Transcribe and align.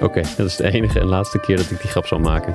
Oké, 0.00 0.22
dat 0.36 0.46
is 0.46 0.56
de 0.56 0.72
enige 0.72 1.00
en 1.00 1.06
laatste 1.06 1.40
keer 1.40 1.56
dat 1.56 1.70
ik 1.70 1.80
die 1.80 1.90
grap 1.90 2.06
zal 2.06 2.18
maken. 2.18 2.54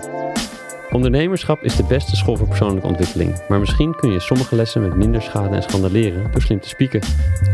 Ondernemerschap 0.91 1.63
is 1.63 1.75
de 1.75 1.83
beste 1.83 2.15
school 2.15 2.37
voor 2.37 2.47
persoonlijke 2.47 2.87
ontwikkeling, 2.87 3.41
maar 3.47 3.59
misschien 3.59 3.95
kun 3.95 4.11
je 4.11 4.19
sommige 4.19 4.55
lessen 4.55 4.81
met 4.81 4.95
minder 4.95 5.21
schade 5.21 5.55
en 5.55 5.63
schande 5.63 5.91
leren 5.91 6.31
door 6.31 6.41
slim 6.41 6.59
te 6.59 6.67
spieken, 6.67 7.01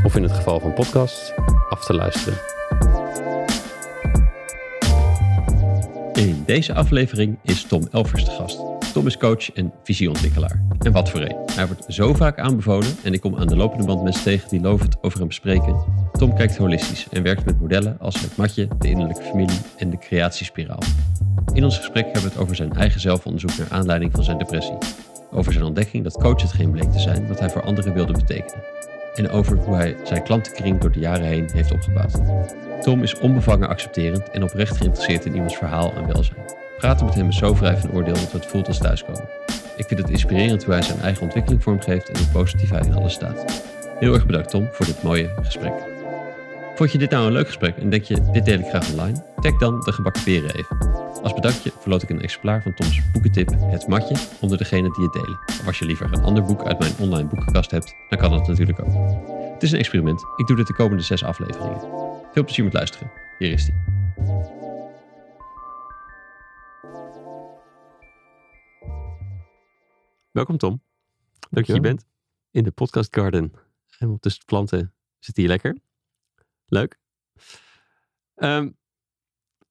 of 0.03 0.15
in 0.15 0.23
het 0.23 0.31
geval 0.31 0.59
van 0.59 0.73
podcasts, 0.73 1.33
af 1.69 1.85
te 1.85 1.93
luisteren. 1.93 2.39
In 6.13 6.43
deze 6.45 6.73
aflevering 6.73 7.37
is 7.41 7.63
Tom 7.63 7.87
Elvers 7.91 8.25
de 8.25 8.31
gast. 8.31 8.78
Tom 8.93 9.07
is 9.07 9.17
coach 9.17 9.51
en 9.51 9.73
visieontwikkelaar. 9.83 10.61
En 10.79 10.91
wat 10.91 11.09
voor 11.09 11.21
een. 11.21 11.35
Hij 11.51 11.67
wordt 11.67 11.85
zo 11.87 12.13
vaak 12.13 12.39
aanbevolen 12.39 12.95
en 13.03 13.13
ik 13.13 13.21
kom 13.21 13.37
aan 13.37 13.47
de 13.47 13.55
lopende 13.55 13.85
band 13.85 14.03
mensen 14.03 14.23
tegen 14.23 14.49
die 14.49 14.61
lovend 14.61 14.97
over 15.01 15.17
hem 15.17 15.27
bespreken. 15.27 15.75
Tom 16.11 16.35
kijkt 16.35 16.57
holistisch 16.57 17.07
en 17.11 17.23
werkt 17.23 17.45
met 17.45 17.59
modellen 17.59 17.97
als 17.99 18.21
het 18.21 18.37
matje, 18.37 18.67
de 18.79 18.89
innerlijke 18.89 19.23
familie 19.23 19.59
en 19.77 19.89
de 19.89 19.97
creatiespiraal. 19.97 20.83
In 21.53 21.63
ons 21.63 21.77
gesprek 21.77 22.03
hebben 22.03 22.21
we 22.21 22.29
het 22.29 22.37
over 22.37 22.55
zijn 22.55 22.73
eigen 22.73 22.99
zelfonderzoek 22.99 23.57
naar 23.57 23.67
aanleiding 23.69 24.11
van 24.11 24.23
zijn 24.23 24.37
depressie. 24.37 24.77
Over 25.31 25.51
zijn 25.51 25.65
ontdekking 25.65 26.03
dat 26.03 26.17
coach 26.17 26.41
hetgeen 26.41 26.71
bleek 26.71 26.91
te 26.91 26.99
zijn 26.99 27.27
wat 27.27 27.39
hij 27.39 27.49
voor 27.49 27.63
anderen 27.63 27.93
wilde 27.93 28.13
betekenen. 28.13 28.63
En 29.15 29.29
over 29.29 29.57
hoe 29.57 29.75
hij 29.75 29.97
zijn 30.03 30.23
klantenkring 30.23 30.79
door 30.79 30.91
de 30.91 30.99
jaren 30.99 31.25
heen 31.25 31.49
heeft 31.53 31.71
opgebouwd. 31.71 32.19
Tom 32.81 33.03
is 33.03 33.19
onbevangen 33.19 33.69
accepterend 33.69 34.29
en 34.29 34.43
oprecht 34.43 34.77
geïnteresseerd 34.77 35.25
in 35.25 35.33
iemands 35.33 35.57
verhaal 35.57 35.93
en 35.93 36.07
welzijn. 36.07 36.37
Praten 36.79 37.05
met 37.05 37.15
hem 37.15 37.27
is 37.27 37.37
zo 37.37 37.53
vrij 37.53 37.77
van 37.77 37.91
oordeel 37.91 38.13
dat 38.13 38.31
het 38.31 38.45
voelt 38.45 38.67
als 38.67 38.77
thuiskomen. 38.77 39.29
Ik 39.75 39.85
vind 39.87 39.99
het 39.99 40.09
inspirerend 40.09 40.63
hoe 40.63 40.73
hij 40.73 40.81
zijn 40.81 40.99
eigen 40.99 41.21
ontwikkeling 41.21 41.63
vormgeeft 41.63 42.09
en 42.09 42.17
hoe 42.17 42.27
positief 42.27 42.69
hij 42.69 42.81
in 42.81 42.93
alles 42.93 43.13
staat. 43.13 43.63
Heel 43.99 44.13
erg 44.13 44.25
bedankt 44.25 44.49
Tom 44.49 44.67
voor 44.71 44.85
dit 44.85 45.03
mooie 45.03 45.33
gesprek. 45.41 45.73
Vond 46.75 46.91
je 46.91 46.97
dit 46.97 47.09
nou 47.09 47.25
een 47.25 47.31
leuk 47.31 47.45
gesprek 47.45 47.77
en 47.77 47.89
denk 47.89 48.03
je 48.03 48.31
dit 48.31 48.45
deel 48.45 48.59
ik 48.59 48.65
graag 48.65 48.91
online? 48.91 49.23
Tag 49.41 49.57
dan 49.57 49.79
de 49.79 49.91
gebakken 49.91 50.23
peren 50.23 50.55
even. 50.55 50.77
Als 51.23 51.33
bedankje 51.33 51.71
verloot 51.79 52.03
ik 52.03 52.09
een 52.09 52.21
exemplaar 52.21 52.61
van 52.61 52.73
Toms 52.73 53.01
boekentip 53.11 53.55
Het 53.59 53.87
Matje 53.87 54.15
onder 54.39 54.57
degene 54.57 54.91
die 54.91 55.03
het 55.03 55.13
delen. 55.13 55.39
Of 55.47 55.67
als 55.67 55.79
je 55.79 55.85
liever 55.85 56.13
een 56.13 56.23
ander 56.23 56.43
boek 56.43 56.63
uit 56.63 56.79
mijn 56.79 56.93
online 56.99 57.27
boekenkast 57.27 57.71
hebt, 57.71 57.95
dan 58.09 58.19
kan 58.19 58.31
dat 58.31 58.47
natuurlijk 58.47 58.79
ook. 58.79 58.93
Het 59.53 59.63
is 59.63 59.71
een 59.71 59.79
experiment. 59.79 60.23
Ik 60.35 60.47
doe 60.47 60.55
dit 60.55 60.67
de 60.67 60.73
komende 60.73 61.03
zes 61.03 61.23
afleveringen. 61.23 61.81
Veel 62.33 62.43
plezier 62.43 62.63
met 62.63 62.73
luisteren. 62.73 63.11
Hier 63.37 63.51
is 63.51 63.65
die. 63.65 63.73
Welkom 70.31 70.57
Tom. 70.57 70.83
Leuk 71.39 71.49
dat 71.49 71.65
je 71.65 71.71
hier 71.71 71.81
bent. 71.81 72.05
In 72.51 72.63
de 72.63 72.71
podcast 72.71 73.15
garden. 73.15 73.53
Helemaal 73.87 74.19
tussen 74.19 74.39
de 74.39 74.45
planten 74.45 74.93
zit 75.19 75.37
hier 75.37 75.47
lekker. 75.47 75.77
Leuk. 76.65 76.99
Um, 78.35 78.77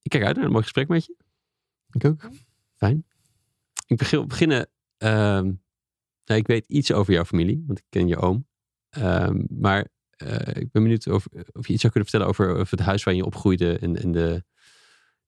ik 0.02 0.10
kijk 0.10 0.24
uit 0.24 0.36
naar 0.36 0.44
een 0.44 0.50
mooi 0.50 0.62
gesprek 0.62 0.88
met 0.88 1.04
je. 1.04 1.16
Ik 1.90 2.04
ook. 2.04 2.28
Fijn. 2.74 3.06
Ik 3.86 3.96
begin, 3.96 4.28
beginnen. 4.28 4.60
Um, 4.98 5.62
nou, 6.24 6.40
ik 6.40 6.46
weet 6.46 6.66
iets 6.66 6.92
over 6.92 7.12
jouw 7.12 7.24
familie, 7.24 7.64
want 7.66 7.78
ik 7.78 7.84
ken 7.88 8.08
je 8.08 8.16
oom. 8.16 8.46
Um, 8.98 9.46
maar 9.50 9.88
uh, 10.22 10.38
ik 10.38 10.70
ben 10.70 10.82
benieuwd 10.82 11.06
of, 11.06 11.26
of 11.52 11.66
je 11.66 11.72
iets 11.72 11.80
zou 11.80 11.92
kunnen 11.92 12.10
vertellen 12.10 12.26
over, 12.26 12.50
over 12.56 12.76
het 12.78 12.86
huis 12.86 13.02
waar 13.02 13.14
je 13.14 13.24
opgroeide. 13.24 13.78
En, 13.78 13.96
en 13.96 14.12
de. 14.12 14.44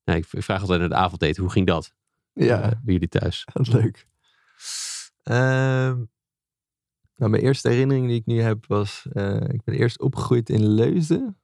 Nou, 0.04 0.18
ik 0.18 0.24
vraag 0.26 0.60
altijd 0.60 0.80
naar 0.80 0.88
de 0.88 0.94
avondeten. 0.94 1.42
Hoe 1.42 1.52
ging 1.52 1.66
dat? 1.66 1.94
Ja. 2.32 2.58
Uh, 2.58 2.68
bij 2.68 2.92
jullie 2.92 3.08
thuis? 3.08 3.46
Leuk. 3.72 4.08
Um, 5.30 6.10
nou, 7.14 7.30
mijn 7.30 7.42
eerste 7.42 7.68
herinnering 7.68 8.06
die 8.06 8.16
ik 8.16 8.26
nu 8.26 8.40
heb 8.40 8.66
was. 8.66 9.06
Uh, 9.12 9.40
ik 9.40 9.64
ben 9.64 9.74
eerst 9.74 10.00
opgegroeid 10.00 10.48
in 10.48 10.64
Leusden. 10.66 11.40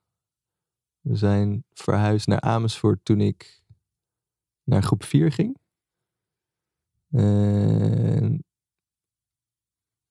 We 1.00 1.16
zijn 1.16 1.64
verhuisd 1.72 2.26
naar 2.26 2.40
Amersfoort 2.40 3.04
toen 3.04 3.20
ik 3.20 3.62
naar 4.64 4.82
groep 4.82 5.04
4 5.04 5.32
ging. 5.32 5.58
En 7.10 8.44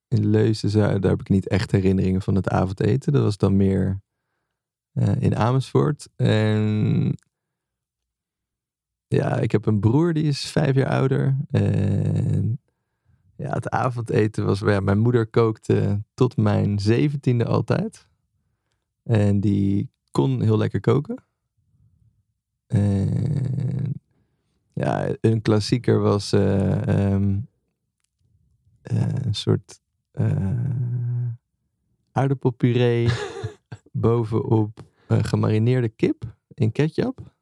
in 0.07 0.30
Leusden, 0.30 1.02
daar 1.02 1.12
heb 1.12 1.22
ik 1.22 1.30
niet 1.30 1.47
echt 1.47 1.72
herinneringen 1.72 2.22
van 2.22 2.36
het 2.36 2.50
avondeten. 2.50 3.13
Dat 3.13 3.24
was 3.24 3.38
dan 3.38 3.56
meer 3.57 4.02
uh, 4.94 5.22
in 5.22 5.36
Amersfoort. 5.36 6.09
En 6.16 7.16
ja, 9.07 9.40
ik 9.40 9.52
heb 9.52 9.66
een 9.66 9.80
broer 9.80 10.13
die 10.13 10.24
is 10.24 10.52
vijf 10.52 10.75
jaar 10.75 10.90
ouder. 10.90 11.38
En 11.50 12.34
ja, 13.35 13.50
het 13.53 13.69
avondeten 13.69 14.46
was, 14.46 14.59
ja, 14.59 14.79
mijn 14.79 15.00
moeder 15.00 15.28
kookte 15.28 16.03
tot 16.13 16.38
mijn 16.38 16.79
zeventiende 16.79 17.46
altijd. 17.46 18.07
En 19.03 19.40
die 19.40 19.90
kon 20.12 20.41
heel 20.41 20.57
lekker 20.57 20.79
koken. 20.79 21.23
En 22.68 24.01
ja, 24.74 25.16
een 25.22 25.41
klassieker 25.41 26.00
was 26.00 26.34
uh, 26.34 27.12
um, 27.12 27.47
uh, 28.91 29.13
een 29.24 29.35
soort 29.35 29.81
uh, 30.13 31.29
aardappelpuree 32.12 33.09
bovenop 33.91 34.84
gemarineerde 35.07 35.90
kip 35.90 36.24
in 36.53 36.72
ketchup. 36.72 37.34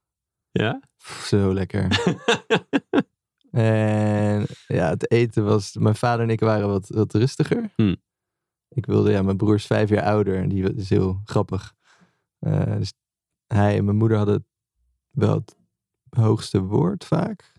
Ja? 0.52 0.82
Zo 1.24 1.53
lekker. 1.53 1.88
en 3.53 4.46
ja, 4.68 4.90
het 4.90 5.12
eten 5.12 5.46
was... 5.46 5.78
Mijn 5.78 5.96
vader 5.96 6.25
en 6.25 6.31
ik 6.31 6.40
waren 6.40 6.68
wat, 6.68 6.88
wat 6.90 7.14
rustiger. 7.14 7.72
Hm. 7.75 7.96
Ik 8.69 8.86
wilde, 8.86 9.12
ja, 9.12 9.22
mijn 9.22 9.38
broer 9.38 9.56
is 9.56 9.66
vijf 9.66 9.90
jaar 9.90 10.03
ouder 10.03 10.36
en 10.36 10.50
die 10.50 10.75
is 10.75 10.90
heel 10.90 11.22
grappig. 11.24 11.74
dus 12.78 12.94
hij 13.47 13.78
en 13.78 13.86
mijn 13.86 13.97
moeder 13.97 14.18
hadden 14.18 14.46
wel 15.09 15.34
het 15.34 15.56
hoogste 16.09 16.62
woord 16.62 17.06
vaak. 17.06 17.53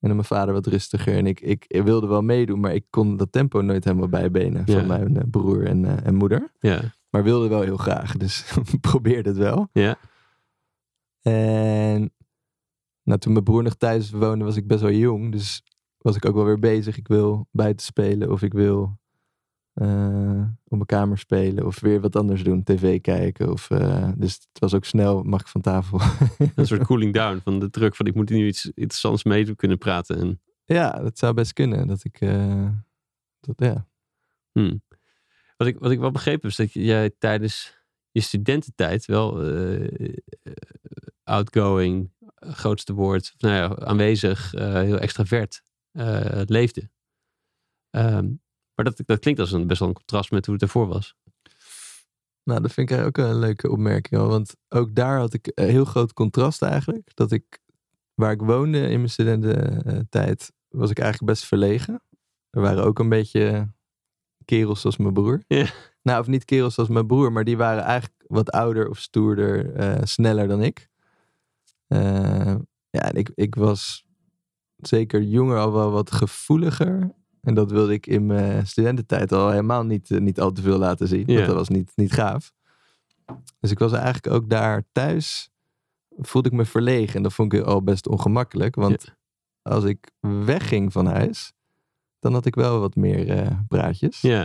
En 0.00 0.08
dan 0.08 0.16
mijn 0.16 0.24
vader 0.24 0.54
wat 0.54 0.66
rustiger. 0.66 1.16
En 1.16 1.26
ik, 1.26 1.40
ik, 1.40 1.64
ik, 1.66 1.82
wilde 1.82 2.06
wel 2.06 2.22
meedoen, 2.22 2.60
maar 2.60 2.74
ik 2.74 2.84
kon 2.90 3.16
dat 3.16 3.32
tempo 3.32 3.60
nooit 3.60 3.84
helemaal 3.84 4.08
bijbenen 4.08 4.66
van 4.66 4.86
mijn 4.86 5.16
uh, 5.16 5.22
broer 5.30 5.66
en, 5.66 5.84
uh, 5.84 6.06
en 6.06 6.14
moeder. 6.14 6.52
Ja. 6.60 6.80
Maar 7.10 7.22
wilde 7.22 7.48
wel 7.48 7.60
heel 7.60 7.76
graag, 7.76 8.16
dus 8.16 8.52
probeerde 8.90 9.28
het 9.28 9.38
wel. 9.38 9.68
Ja. 9.72 9.98
En 11.22 12.12
nou, 13.10 13.22
toen 13.22 13.32
mijn 13.32 13.44
broer 13.44 13.62
nog 13.62 13.74
thuis 13.74 14.10
woonde, 14.10 14.44
was 14.44 14.56
ik 14.56 14.66
best 14.66 14.80
wel 14.80 14.90
jong. 14.90 15.32
Dus 15.32 15.62
was 15.98 16.16
ik 16.16 16.24
ook 16.24 16.34
wel 16.34 16.44
weer 16.44 16.58
bezig. 16.58 16.96
Ik 16.96 17.08
wil 17.08 17.48
buiten 17.50 17.86
spelen 17.86 18.30
of 18.30 18.42
ik 18.42 18.52
wil 18.52 18.98
uh, 19.74 20.42
op 20.64 20.76
mijn 20.76 20.86
kamer 20.86 21.18
spelen 21.18 21.66
of 21.66 21.80
weer 21.80 22.00
wat 22.00 22.16
anders 22.16 22.44
doen, 22.44 22.62
tv 22.62 23.00
kijken. 23.00 23.50
Of, 23.52 23.70
uh, 23.70 24.08
dus 24.16 24.32
het 24.32 24.58
was 24.60 24.74
ook 24.74 24.84
snel, 24.84 25.22
mag 25.22 25.40
ik 25.40 25.46
van 25.46 25.60
tafel. 25.60 26.00
een 26.54 26.66
soort 26.66 26.84
cooling 26.84 27.14
down 27.14 27.40
van 27.44 27.58
de 27.58 27.70
druk 27.70 27.96
van 27.96 28.06
ik 28.06 28.14
moet 28.14 28.30
nu 28.30 28.46
iets 28.46 28.64
interessants 28.64 29.24
mee 29.24 29.54
kunnen 29.54 29.78
praten. 29.78 30.18
En... 30.18 30.40
Ja, 30.64 30.90
dat 30.90 31.18
zou 31.18 31.34
best 31.34 31.52
kunnen. 31.52 31.86
Dat 31.86 32.04
ik, 32.04 32.20
uh, 32.20 32.68
dat, 33.40 33.54
ja. 33.56 33.88
Hmm. 34.52 34.82
Wat, 35.56 35.68
ik, 35.68 35.78
wat 35.78 35.90
ik 35.90 35.98
wel 35.98 36.10
begrepen 36.10 36.40
heb, 36.40 36.50
is 36.50 36.56
dat 36.56 36.72
jij 36.72 37.10
tijdens 37.18 37.78
je 38.10 38.20
studententijd 38.20 39.06
wel 39.06 39.38
outgoing, 41.30 42.10
grootste 42.40 42.92
woord, 42.92 43.34
nou 43.38 43.54
ja, 43.54 43.86
aanwezig, 43.86 44.50
heel 44.60 44.98
extravert 44.98 45.62
leefde. 46.44 46.90
Um, 47.96 48.42
maar 48.74 48.84
dat, 48.84 49.06
dat 49.06 49.18
klinkt 49.18 49.40
als 49.40 49.52
een 49.52 49.66
best 49.66 49.80
wel 49.80 49.88
een 49.88 49.94
contrast 49.94 50.30
met 50.30 50.44
hoe 50.44 50.54
het 50.54 50.62
ervoor 50.62 50.86
was. 50.86 51.14
Nou, 52.42 52.62
dat 52.62 52.72
vind 52.72 52.90
ik 52.90 52.98
ook 52.98 53.16
een 53.16 53.38
leuke 53.38 53.70
opmerking. 53.70 54.22
Want 54.22 54.56
ook 54.68 54.94
daar 54.94 55.18
had 55.18 55.34
ik 55.34 55.52
een 55.54 55.68
heel 55.68 55.84
groot 55.84 56.12
contrast 56.12 56.62
eigenlijk. 56.62 57.10
Dat 57.14 57.32
ik, 57.32 57.58
waar 58.14 58.32
ik 58.32 58.40
woonde 58.40 58.78
in 58.78 58.96
mijn 58.96 59.10
studententijd, 59.10 60.52
was 60.68 60.90
ik 60.90 60.98
eigenlijk 60.98 61.32
best 61.32 61.46
verlegen. 61.46 62.02
Er 62.50 62.60
waren 62.60 62.84
ook 62.84 62.98
een 62.98 63.08
beetje 63.08 63.72
kerels 64.44 64.80
zoals 64.80 64.96
mijn 64.96 65.12
broer. 65.12 65.42
Ja. 65.46 65.66
Nou, 66.02 66.20
of 66.20 66.26
niet 66.26 66.44
kerels 66.44 66.74
zoals 66.74 66.90
mijn 66.90 67.06
broer, 67.06 67.32
maar 67.32 67.44
die 67.44 67.56
waren 67.56 67.82
eigenlijk 67.82 68.24
wat 68.26 68.50
ouder 68.50 68.88
of 68.88 68.98
stoerder, 68.98 69.80
uh, 69.80 70.04
sneller 70.04 70.48
dan 70.48 70.62
ik. 70.62 70.89
Uh, 71.92 72.54
ja, 72.90 73.12
ik, 73.12 73.30
ik 73.34 73.54
was 73.54 74.04
zeker 74.76 75.22
jonger 75.22 75.58
al 75.58 75.72
wel 75.72 75.90
wat 75.90 76.12
gevoeliger. 76.12 77.14
En 77.40 77.54
dat 77.54 77.70
wilde 77.70 77.92
ik 77.92 78.06
in 78.06 78.26
mijn 78.26 78.66
studententijd 78.66 79.32
al 79.32 79.50
helemaal 79.50 79.84
niet, 79.84 80.10
eh, 80.10 80.20
niet 80.20 80.40
al 80.40 80.52
te 80.52 80.62
veel 80.62 80.78
laten 80.78 81.08
zien. 81.08 81.26
Want 81.26 81.46
dat 81.46 81.54
was 81.54 81.68
niet, 81.68 81.92
niet 81.94 82.12
gaaf. 82.12 82.52
Dus 83.60 83.70
ik 83.70 83.78
was 83.78 83.92
eigenlijk 83.92 84.34
ook 84.34 84.50
daar 84.50 84.84
thuis. 84.92 85.50
voelde 86.18 86.48
ik 86.48 86.54
me 86.54 86.64
verlegen. 86.64 87.14
En 87.14 87.22
dat 87.22 87.32
vond 87.32 87.52
ik 87.52 87.62
al 87.62 87.82
best 87.82 88.08
ongemakkelijk. 88.08 88.74
Want 88.74 89.14
als 89.62 89.84
ik 89.84 90.10
wegging 90.20 90.92
van 90.92 91.06
huis, 91.06 91.52
dan 92.18 92.32
had 92.32 92.46
ik 92.46 92.54
wel 92.54 92.80
wat 92.80 92.96
meer 92.96 93.30
eh, 93.30 93.58
praatjes. 93.68 94.20
Ja. 94.20 94.40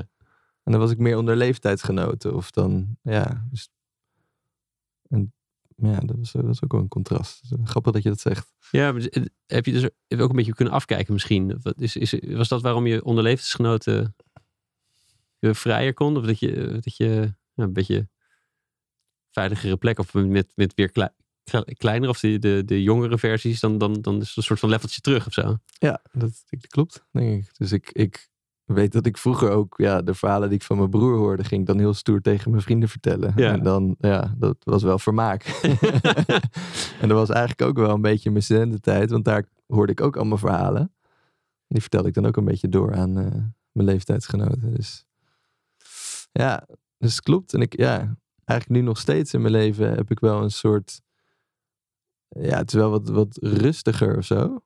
En 0.64 0.72
dan 0.72 0.80
was 0.80 0.92
ik 0.92 0.98
meer 0.98 1.18
onder 1.18 1.36
leeftijdsgenoten. 1.36 2.36
Of 2.36 2.52
dan, 2.52 2.98
ja. 3.02 3.46
Dus, 3.50 3.70
en, 5.10 5.34
ja, 5.76 6.00
dat 6.00 6.18
was, 6.18 6.32
dat 6.32 6.44
was 6.44 6.64
ook 6.64 6.72
wel 6.72 6.82
een 6.82 6.88
contrast. 6.88 7.42
Eh, 7.52 7.60
grappig 7.64 7.94
dat 7.94 8.04
je 8.04 8.10
dat 8.10 8.20
zegt. 8.20 8.54
Ja, 8.72 8.94
heb 9.46 9.66
je 9.66 9.72
dus 9.72 9.84
ook 10.20 10.30
een 10.30 10.36
beetje 10.36 10.54
kunnen 10.54 10.74
afkijken 10.74 11.14
misschien? 11.14 11.62
Is, 11.78 11.96
is, 11.96 12.16
was 12.28 12.48
dat 12.48 12.62
waarom 12.62 12.88
je 12.88 13.04
onder 13.04 13.24
leeftijdsgenoten 13.24 14.16
eh, 15.40 15.54
vrijer 15.54 15.94
kon? 15.94 16.18
Of 16.18 16.26
dat 16.26 16.40
je, 16.40 16.56
eh, 16.56 16.74
dat 16.82 16.98
je 16.98 17.34
ja, 17.54 17.64
een 17.64 17.74
beetje 17.74 18.10
veiligere 19.32 19.78
plek 19.78 20.00
of 20.00 20.14
met, 20.14 20.52
met 20.56 20.74
weer 20.74 20.92
klei- 20.92 21.14
kle- 21.44 21.74
kleinere 21.78 22.12
of 22.12 22.20
de, 22.20 22.40
de, 22.40 22.62
de 22.66 22.84
jongere 22.84 23.18
versies, 23.18 23.60
dan, 23.60 23.78
dan, 23.78 24.02
dan 24.02 24.22
is 24.22 24.28
het 24.28 24.38
een 24.38 24.44
soort 24.44 24.60
van 24.60 24.70
leveltje 24.70 25.02
terug 25.02 25.28
of 25.28 25.34
zo. 25.34 25.58
Ja, 25.80 26.02
dat, 26.12 26.44
dat 26.50 26.68
klopt, 26.68 27.06
denk 27.12 27.44
ik. 27.44 27.58
Dus 27.58 27.72
ik, 27.72 27.90
ik 27.92 28.30
weet 28.66 28.92
dat 28.92 29.06
ik 29.06 29.18
vroeger 29.18 29.52
ook, 29.52 29.74
ja, 29.78 30.02
de 30.02 30.14
verhalen 30.14 30.50
die 30.50 30.58
ik 30.58 30.64
van 30.64 30.78
mijn 30.78 30.90
broer 30.90 31.18
hoorde, 31.18 31.44
ging 31.44 31.62
ik 31.62 31.68
dan 31.68 31.80
heel 31.80 31.94
stoer 31.94 32.22
tegen 32.22 32.52
mijn 32.52 32.64
vrienden 32.64 32.90
vertellen. 32.90 33.34
Ja. 33.36 33.52
En 33.52 33.64
dan, 33.64 33.96
ja, 34.00 34.36
dat 34.38 34.58
was 34.60 34.84
wel 34.84 35.00
vermaak. 35.00 35.44
en 37.02 37.08
dat 37.08 37.18
was 37.18 37.30
eigenlijk 37.30 37.62
ook 37.62 37.78
wel 37.78 37.94
een 37.94 38.02
beetje 38.02 38.32
mijn 38.32 38.44
studententijd, 38.44 39.10
want 39.10 39.26
daar 39.26 39.46
hoorde 39.68 39.92
ik 39.92 40.02
ook 40.02 40.16
allemaal 40.16 40.38
verhalen. 40.38 40.94
Die 41.68 41.82
vertelde 41.82 42.08
ik 42.08 42.14
dan 42.14 42.26
ook 42.26 42.38
een 42.38 42.46
beetje 42.46 42.70
door 42.70 42.96
aan 42.96 43.18
eh, 43.18 43.26
mijn 43.72 43.88
leeftijdsgenoten. 43.88 44.74
Dus 44.74 45.06
ja, 46.32 46.68
dus 46.98 47.16
het 47.16 47.24
klopt. 47.24 47.54
En 47.54 47.62
ik, 47.62 47.78
ja, 47.78 48.18
eigenlijk 48.46 48.82
nu 48.82 48.88
nog 48.88 48.98
steeds 48.98 49.34
in 49.34 49.42
mijn 49.42 49.54
leven 49.54 49.96
heb 49.96 50.12
ik 50.12 50.20
wel 50.20 50.44
een 50.44 50.52
soort, 50.52 51.02
ja, 52.28 52.58
het 52.58 52.68
is 52.68 52.74
wel 52.74 52.90
wat, 52.90 53.10
wat 53.10 53.38
rustiger 53.42 54.18
of 54.18 54.26
zo. 54.26 54.60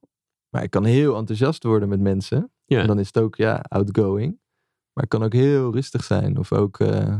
Maar 0.49 0.63
ik 0.63 0.69
kan 0.69 0.85
heel 0.85 1.17
enthousiast 1.17 1.63
worden 1.63 1.89
met 1.89 1.99
mensen. 1.99 2.51
Ja. 2.69 2.81
En 2.81 2.87
dan 2.87 2.99
is 2.99 3.07
het 3.07 3.17
ook, 3.17 3.35
ja, 3.35 3.65
outgoing. 3.67 4.39
Maar 4.93 5.03
ik 5.03 5.09
kan 5.09 5.23
ook 5.23 5.33
heel 5.33 5.73
rustig 5.73 6.03
zijn. 6.03 6.37
Of 6.37 6.53
ook, 6.53 6.79
eh, 6.79 7.17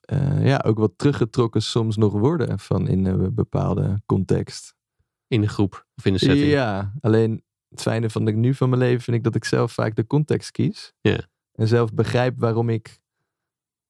eh, 0.00 0.46
ja, 0.46 0.62
ook 0.66 0.78
wat 0.78 0.92
teruggetrokken 0.96 1.62
soms 1.62 1.96
nog 1.96 2.12
worden 2.12 2.58
van 2.58 2.88
in 2.88 3.04
een 3.04 3.34
bepaalde 3.34 4.02
context. 4.06 4.74
In 5.26 5.42
een 5.42 5.48
groep 5.48 5.86
of 5.96 6.04
in 6.04 6.12
een 6.12 6.18
setting. 6.18 6.50
Ja, 6.50 6.92
alleen 7.00 7.44
het 7.68 7.82
fijne 7.82 8.10
van 8.10 8.24
de, 8.24 8.32
nu 8.32 8.54
van 8.54 8.68
mijn 8.68 8.80
leven 8.80 9.02
vind 9.02 9.16
ik 9.16 9.22
dat 9.22 9.34
ik 9.34 9.44
zelf 9.44 9.72
vaak 9.72 9.96
de 9.96 10.06
context 10.06 10.50
kies. 10.50 10.92
Ja. 11.00 11.20
En 11.52 11.68
zelf 11.68 11.92
begrijp 11.92 12.38
waarom 12.38 12.68
ik 12.68 13.00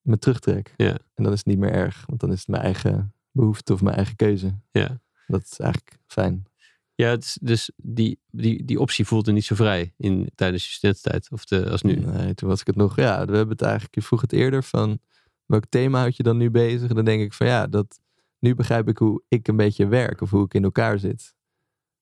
me 0.00 0.18
terugtrek. 0.18 0.74
Ja. 0.76 0.98
En 1.14 1.24
dan 1.24 1.32
is 1.32 1.38
het 1.38 1.46
niet 1.46 1.58
meer 1.58 1.72
erg, 1.72 2.04
want 2.06 2.20
dan 2.20 2.32
is 2.32 2.38
het 2.38 2.48
mijn 2.48 2.62
eigen 2.62 3.14
behoefte 3.30 3.72
of 3.72 3.82
mijn 3.82 3.96
eigen 3.96 4.16
keuze. 4.16 4.58
Ja. 4.70 5.00
Dat 5.26 5.42
is 5.42 5.58
eigenlijk 5.58 5.98
fijn. 6.06 6.46
Ja, 6.94 7.08
het 7.08 7.24
is- 7.24 7.38
dus 7.42 7.70
die, 7.76 8.18
die, 8.30 8.64
die 8.64 8.80
optie 8.80 9.04
voelde 9.06 9.32
niet 9.32 9.44
zo 9.44 9.54
vrij 9.54 9.94
in, 9.96 10.30
tijdens 10.34 10.64
je 10.64 10.70
studententijd 10.70 11.30
of 11.30 11.44
de, 11.44 11.70
als 11.70 11.82
nu. 11.82 11.94
Nee, 11.94 12.34
toen 12.34 12.48
was 12.48 12.60
ik 12.60 12.66
het 12.66 12.76
nog. 12.76 12.96
Ja, 12.96 13.24
we 13.26 13.36
hebben 13.36 13.48
het 13.56 13.62
eigenlijk. 13.62 13.94
Je 13.94 14.02
vroeg 14.02 14.20
het 14.20 14.32
eerder 14.32 14.62
van 14.64 14.98
welk 15.46 15.64
thema 15.68 15.98
houd 15.98 16.16
je 16.16 16.22
dan 16.22 16.36
nu 16.36 16.50
bezig? 16.50 16.88
En 16.88 16.94
dan 16.94 17.04
denk 17.04 17.22
ik 17.22 17.32
van 17.32 17.46
ja, 17.46 17.66
dat 17.66 18.00
nu 18.38 18.54
begrijp 18.54 18.88
ik 18.88 18.98
hoe 18.98 19.22
ik 19.28 19.48
een 19.48 19.56
beetje 19.56 19.86
werk 19.86 20.20
of 20.20 20.30
hoe 20.30 20.44
ik 20.44 20.54
in 20.54 20.64
elkaar 20.64 20.98
zit. 20.98 21.34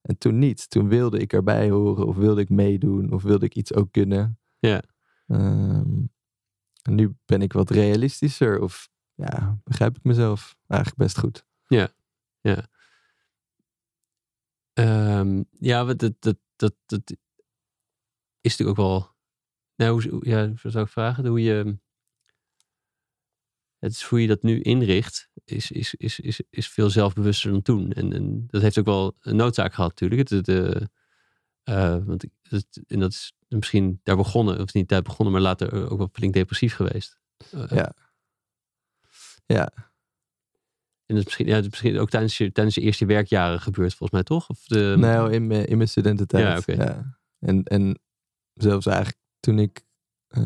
En 0.03 0.19
toen 0.19 0.39
niet. 0.39 0.71
Toen 0.71 0.89
wilde 0.89 1.19
ik 1.19 1.33
erbij 1.33 1.71
horen 1.71 2.07
of 2.07 2.17
wilde 2.17 2.41
ik 2.41 2.49
meedoen 2.49 3.13
of 3.13 3.23
wilde 3.23 3.45
ik 3.45 3.55
iets 3.55 3.75
ook 3.75 3.93
kunnen. 3.93 4.39
Ja. 4.59 4.83
Ehm, 5.27 6.01
en 6.83 6.95
nu 6.95 7.15
ben 7.25 7.43
ik 7.43 7.53
wat 7.53 7.71
realistischer 7.71 8.61
of 8.61 8.89
ja, 9.15 9.59
begrijp 9.65 9.97
ik 9.97 10.05
mezelf 10.05 10.57
eigenlijk 10.67 11.01
best 11.03 11.19
goed. 11.19 11.45
Ehm, 11.67 11.81
ja, 12.41 12.67
wat 15.85 15.99
dat, 15.99 16.15
dat, 16.19 16.37
dat, 16.57 16.75
dat 16.87 17.17
is 18.41 18.57
natuurlijk 18.57 18.79
ook 18.79 18.87
wel. 18.87 19.11
Nou, 19.77 20.11
hoe, 20.11 20.27
ja, 20.29 20.53
zou 20.63 20.85
ik 20.85 20.91
vragen? 20.91 21.27
Hoe 21.27 21.43
je. 21.43 21.79
Het 23.79 23.93
is 23.93 24.03
hoe 24.03 24.21
je 24.21 24.27
dat 24.27 24.43
nu 24.43 24.61
inricht, 24.61 25.29
is, 25.45 25.71
is, 25.71 25.95
is, 25.95 26.21
is, 26.21 26.41
is 26.51 26.69
veel 26.69 26.91
zelfbewuster 26.91 27.51
dan 27.51 27.63
toen. 27.63 27.93
En, 27.93 28.13
en 28.13 28.47
dat 28.47 28.63
heeft 28.63 28.79
ook 28.79 28.85
wel 28.85 29.17
een 29.21 29.37
noodzaak 29.37 29.75
gehad, 29.75 30.01
natuurlijk. 30.01 30.29
De, 30.29 30.89
eh, 31.63 32.05
want 32.05 32.25
en 32.87 33.01
dat 33.01 33.13
is 33.13 33.33
misschien 33.49 34.01
daar 34.03 34.17
begonnen, 34.17 34.61
of 34.61 34.73
niet 34.73 34.89
daar 34.89 35.03
begonnen, 35.03 35.33
maar 35.33 35.43
later 35.43 35.91
ook 35.91 35.99
wel 35.99 36.09
flink 36.13 36.33
depressief 36.33 36.75
geweest. 36.75 37.19
Eh, 37.51 37.69
Ja. 37.69 37.95
Ja, 39.47 39.92
En 41.13 41.19
dat 41.19 41.27
is 41.27 41.37
misschien, 41.37 41.47
ja, 41.47 41.55
dat 41.55 41.65
is 41.65 41.71
misschien 41.71 41.99
ook 41.99 42.11
tijdens 42.11 42.39
je, 42.39 42.53
tijdens 42.53 42.75
je 42.75 42.81
eerste 42.81 43.07
werkjaren 43.07 43.61
gebeurd, 43.61 43.95
volgens 43.95 44.11
mij 44.11 44.23
toch? 44.23 44.49
Of 44.49 44.65
de, 44.65 44.95
nou, 44.99 45.33
in 45.33 45.47
mijn, 45.47 45.67
in 45.67 45.77
mijn 45.77 45.89
studententijd. 45.89 46.45
Ja, 46.45 46.59
oké. 46.59 46.85
ja. 46.85 47.19
En, 47.39 47.63
en 47.63 47.99
zelfs 48.53 48.87
eigenlijk 48.87 49.19
toen 49.41 49.59
ik 49.59 49.85
eh, 50.29 50.43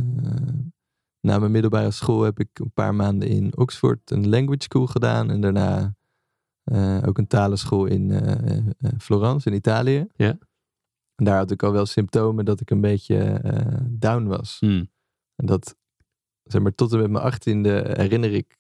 na 1.21 1.39
mijn 1.39 1.51
middelbare 1.51 1.91
school 1.91 2.23
heb 2.23 2.41
ik 2.41 2.59
een 2.59 2.73
paar 2.73 2.95
maanden 2.95 3.29
in 3.29 3.57
Oxford 3.57 4.11
een 4.11 4.29
language 4.29 4.63
school 4.63 4.87
gedaan. 4.87 5.31
En 5.31 5.41
daarna 5.41 5.97
eh, 6.63 7.03
ook 7.07 7.19
een 7.19 7.27
talenschool 7.27 7.85
in 7.85 8.11
eh, 8.11 8.93
Florence 8.99 9.51
in 9.51 9.57
Italië. 9.57 10.07
Ja. 10.15 10.39
En 11.15 11.25
daar 11.25 11.37
had 11.37 11.51
ik 11.51 11.63
al 11.63 11.73
wel 11.73 11.87
symptomen 11.87 12.45
dat 12.45 12.61
ik 12.61 12.71
een 12.71 12.81
beetje 12.81 13.41
down 13.91 14.25
was. 14.25 14.57
Hmm. 14.61 14.91
En 15.37 15.47
dat, 15.47 15.77
zeg 16.43 16.63
maar, 16.63 16.75
tot 16.75 16.93
en 16.93 16.99
met 16.99 17.11
mijn 17.11 17.25
achttiende 17.25 17.95
herinner 17.97 18.33
ik 18.33 18.59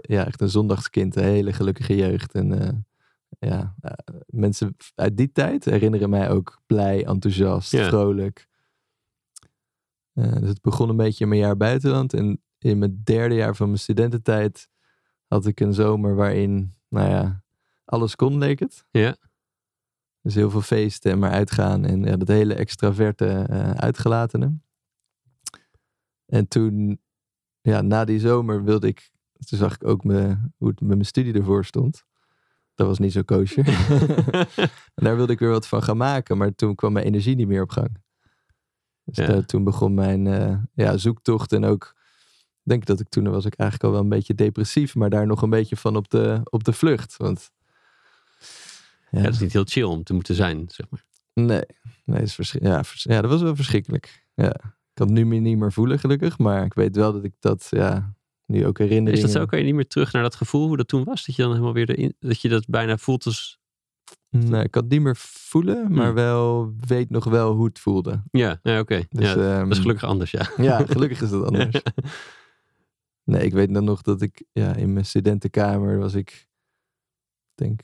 ja, 0.00 0.26
echt 0.26 0.40
een 0.40 0.48
zondagskind, 0.48 1.16
een 1.16 1.22
hele 1.24 1.52
gelukkige 1.52 1.96
jeugd. 1.96 2.34
En 2.34 2.60
eh, 2.60 2.78
ja, 3.38 3.74
eh, 3.80 3.92
mensen 4.26 4.76
uit 4.94 5.16
die 5.16 5.32
tijd 5.32 5.64
herinneren 5.64 6.10
mij 6.10 6.30
ook 6.30 6.62
blij, 6.66 7.06
enthousiast, 7.06 7.72
Ja. 7.72 7.88
vrolijk. 7.88 8.48
Eh, 10.12 10.32
dus 10.32 10.48
het 10.48 10.60
begon 10.60 10.88
een 10.88 10.96
beetje 10.96 11.24
in 11.24 11.30
mijn 11.30 11.40
jaar 11.40 11.56
buitenland. 11.56 12.12
En 12.12 12.42
in 12.58 12.78
mijn 12.78 13.00
derde 13.04 13.34
jaar 13.34 13.56
van 13.56 13.66
mijn 13.66 13.78
studententijd 13.78 14.68
had 15.26 15.46
ik 15.46 15.60
een 15.60 15.74
zomer 15.74 16.14
waarin, 16.14 16.74
nou 16.88 17.08
ja, 17.10 17.42
alles 17.84 18.16
kon, 18.16 18.38
leek 18.38 18.58
het. 18.58 18.84
Ja. 18.90 19.16
Dus 20.20 20.34
heel 20.34 20.50
veel 20.50 20.60
feesten 20.60 21.12
en 21.12 21.18
maar 21.18 21.30
uitgaan. 21.30 21.84
En 21.84 22.02
ja, 22.04 22.16
dat 22.16 22.28
hele 22.28 22.54
extraverte 22.54 23.46
uitgelatene. 23.76 24.58
En 26.26 26.48
toen, 26.48 27.00
ja, 27.60 27.80
na 27.80 28.04
die 28.04 28.20
zomer 28.20 28.64
wilde 28.64 28.86
ik... 28.86 29.12
Toen 29.44 29.58
zag 29.58 29.74
ik 29.74 29.84
ook 29.84 30.04
me, 30.04 30.36
hoe 30.56 30.68
het 30.68 30.80
met 30.80 30.88
mijn 30.88 31.04
studie 31.04 31.34
ervoor 31.34 31.64
stond. 31.64 32.04
Dat 32.74 32.86
was 32.86 32.98
niet 32.98 33.12
zo 33.12 33.22
koosje. 33.22 33.62
en 33.62 34.68
daar 35.04 35.16
wilde 35.16 35.32
ik 35.32 35.38
weer 35.38 35.50
wat 35.50 35.66
van 35.66 35.82
gaan 35.82 35.96
maken. 35.96 36.36
Maar 36.38 36.54
toen 36.54 36.74
kwam 36.74 36.92
mijn 36.92 37.06
energie 37.06 37.34
niet 37.36 37.48
meer 37.48 37.62
op 37.62 37.70
gang. 37.70 38.02
Dus 39.04 39.26
Ja. 39.26 39.42
toen 39.42 39.64
begon 39.64 39.94
mijn 39.94 40.26
eh, 40.26 40.56
ja, 40.74 40.96
zoektocht. 40.96 41.52
En 41.52 41.64
ook, 41.64 41.94
ik 42.62 42.70
denk 42.70 42.84
dat 42.86 43.00
ik 43.00 43.08
toen 43.08 43.30
was 43.30 43.44
ik 43.44 43.54
eigenlijk 43.54 43.88
al 43.88 43.94
wel 43.94 44.04
een 44.04 44.16
beetje 44.18 44.34
depressief. 44.34 44.94
Maar 44.94 45.10
daar 45.10 45.26
nog 45.26 45.42
een 45.42 45.50
beetje 45.50 45.76
van 45.76 45.96
op 45.96 46.08
de, 46.10 46.40
op 46.44 46.64
de 46.64 46.72
vlucht. 46.72 47.16
Want 47.16 47.50
Ja, 49.10 49.22
dat 49.22 49.32
is 49.32 49.38
niet 49.40 49.52
heel 49.52 49.64
chill 49.64 49.82
om 49.82 50.02
te 50.04 50.14
moeten 50.14 50.34
zijn, 50.34 50.64
zeg 50.68 50.86
maar. 50.90 51.04
Nee, 51.34 51.64
nee 52.04 52.22
is 52.22 52.54
ja, 52.60 52.84
vers- 52.84 53.02
ja, 53.02 53.20
dat 53.20 53.30
was 53.30 53.42
wel 53.42 53.56
verschrikkelijk. 53.56 54.26
Ja. 54.34 54.54
Ik 54.54 55.00
kan 55.00 55.06
het 55.06 55.16
nu 55.16 55.26
meer 55.26 55.40
niet 55.40 55.58
meer 55.58 55.72
voelen, 55.72 55.98
gelukkig. 55.98 56.38
Maar 56.38 56.64
ik 56.64 56.74
weet 56.74 56.96
wel 56.96 57.12
dat 57.12 57.24
ik 57.24 57.34
dat 57.38 57.66
ja, 57.70 58.14
nu 58.46 58.66
ook 58.66 58.78
herinneringen... 58.78 59.26
Is 59.26 59.32
dat 59.32 59.42
zo? 59.42 59.46
Kan 59.46 59.58
je 59.58 59.64
niet 59.64 59.74
meer 59.74 59.86
terug 59.86 60.12
naar 60.12 60.22
dat 60.22 60.34
gevoel 60.34 60.66
hoe 60.66 60.76
dat 60.76 60.88
toen 60.88 61.04
was? 61.04 61.26
Dat 61.26 61.36
je 61.36 61.42
dan 61.42 61.50
helemaal 61.50 61.72
weer 61.72 61.90
erin, 61.90 62.16
dat 62.18 62.40
je 62.40 62.48
dat 62.48 62.66
bijna 62.66 62.96
voelt 62.96 63.26
als... 63.26 63.58
Nee, 64.28 64.64
ik 64.64 64.70
kan 64.70 64.82
het 64.82 64.92
niet 64.92 65.00
meer 65.00 65.16
voelen, 65.16 65.92
maar 65.92 66.06
Hmm. 66.06 66.14
wel 66.14 66.74
weet 66.86 67.10
nog 67.10 67.24
wel 67.24 67.54
hoe 67.54 67.66
het 67.66 67.78
voelde. 67.78 68.22
Ja, 68.30 68.60
ja 68.62 68.78
oké. 68.80 69.04
Dus, 69.08 69.28
ja, 69.28 69.34
dat 69.34 69.44
ehm, 69.44 69.70
is 69.70 69.78
gelukkig 69.78 70.04
anders, 70.04 70.30
ja. 70.30 70.50
Ja, 70.62 70.86
gelukkig 70.86 71.20
is 71.22 71.30
dat 71.30 71.44
anders. 71.52 71.82
Nee, 73.24 73.44
ik 73.44 73.52
weet 73.52 73.74
dan 73.74 73.84
nog 73.84 74.02
dat 74.02 74.22
ik 74.22 74.44
ja, 74.52 74.74
in 74.74 74.92
mijn 74.92 75.04
studentenkamer 75.04 75.98
was 75.98 76.14
ik, 76.14 76.30
ik 76.30 77.52
denk 77.54 77.80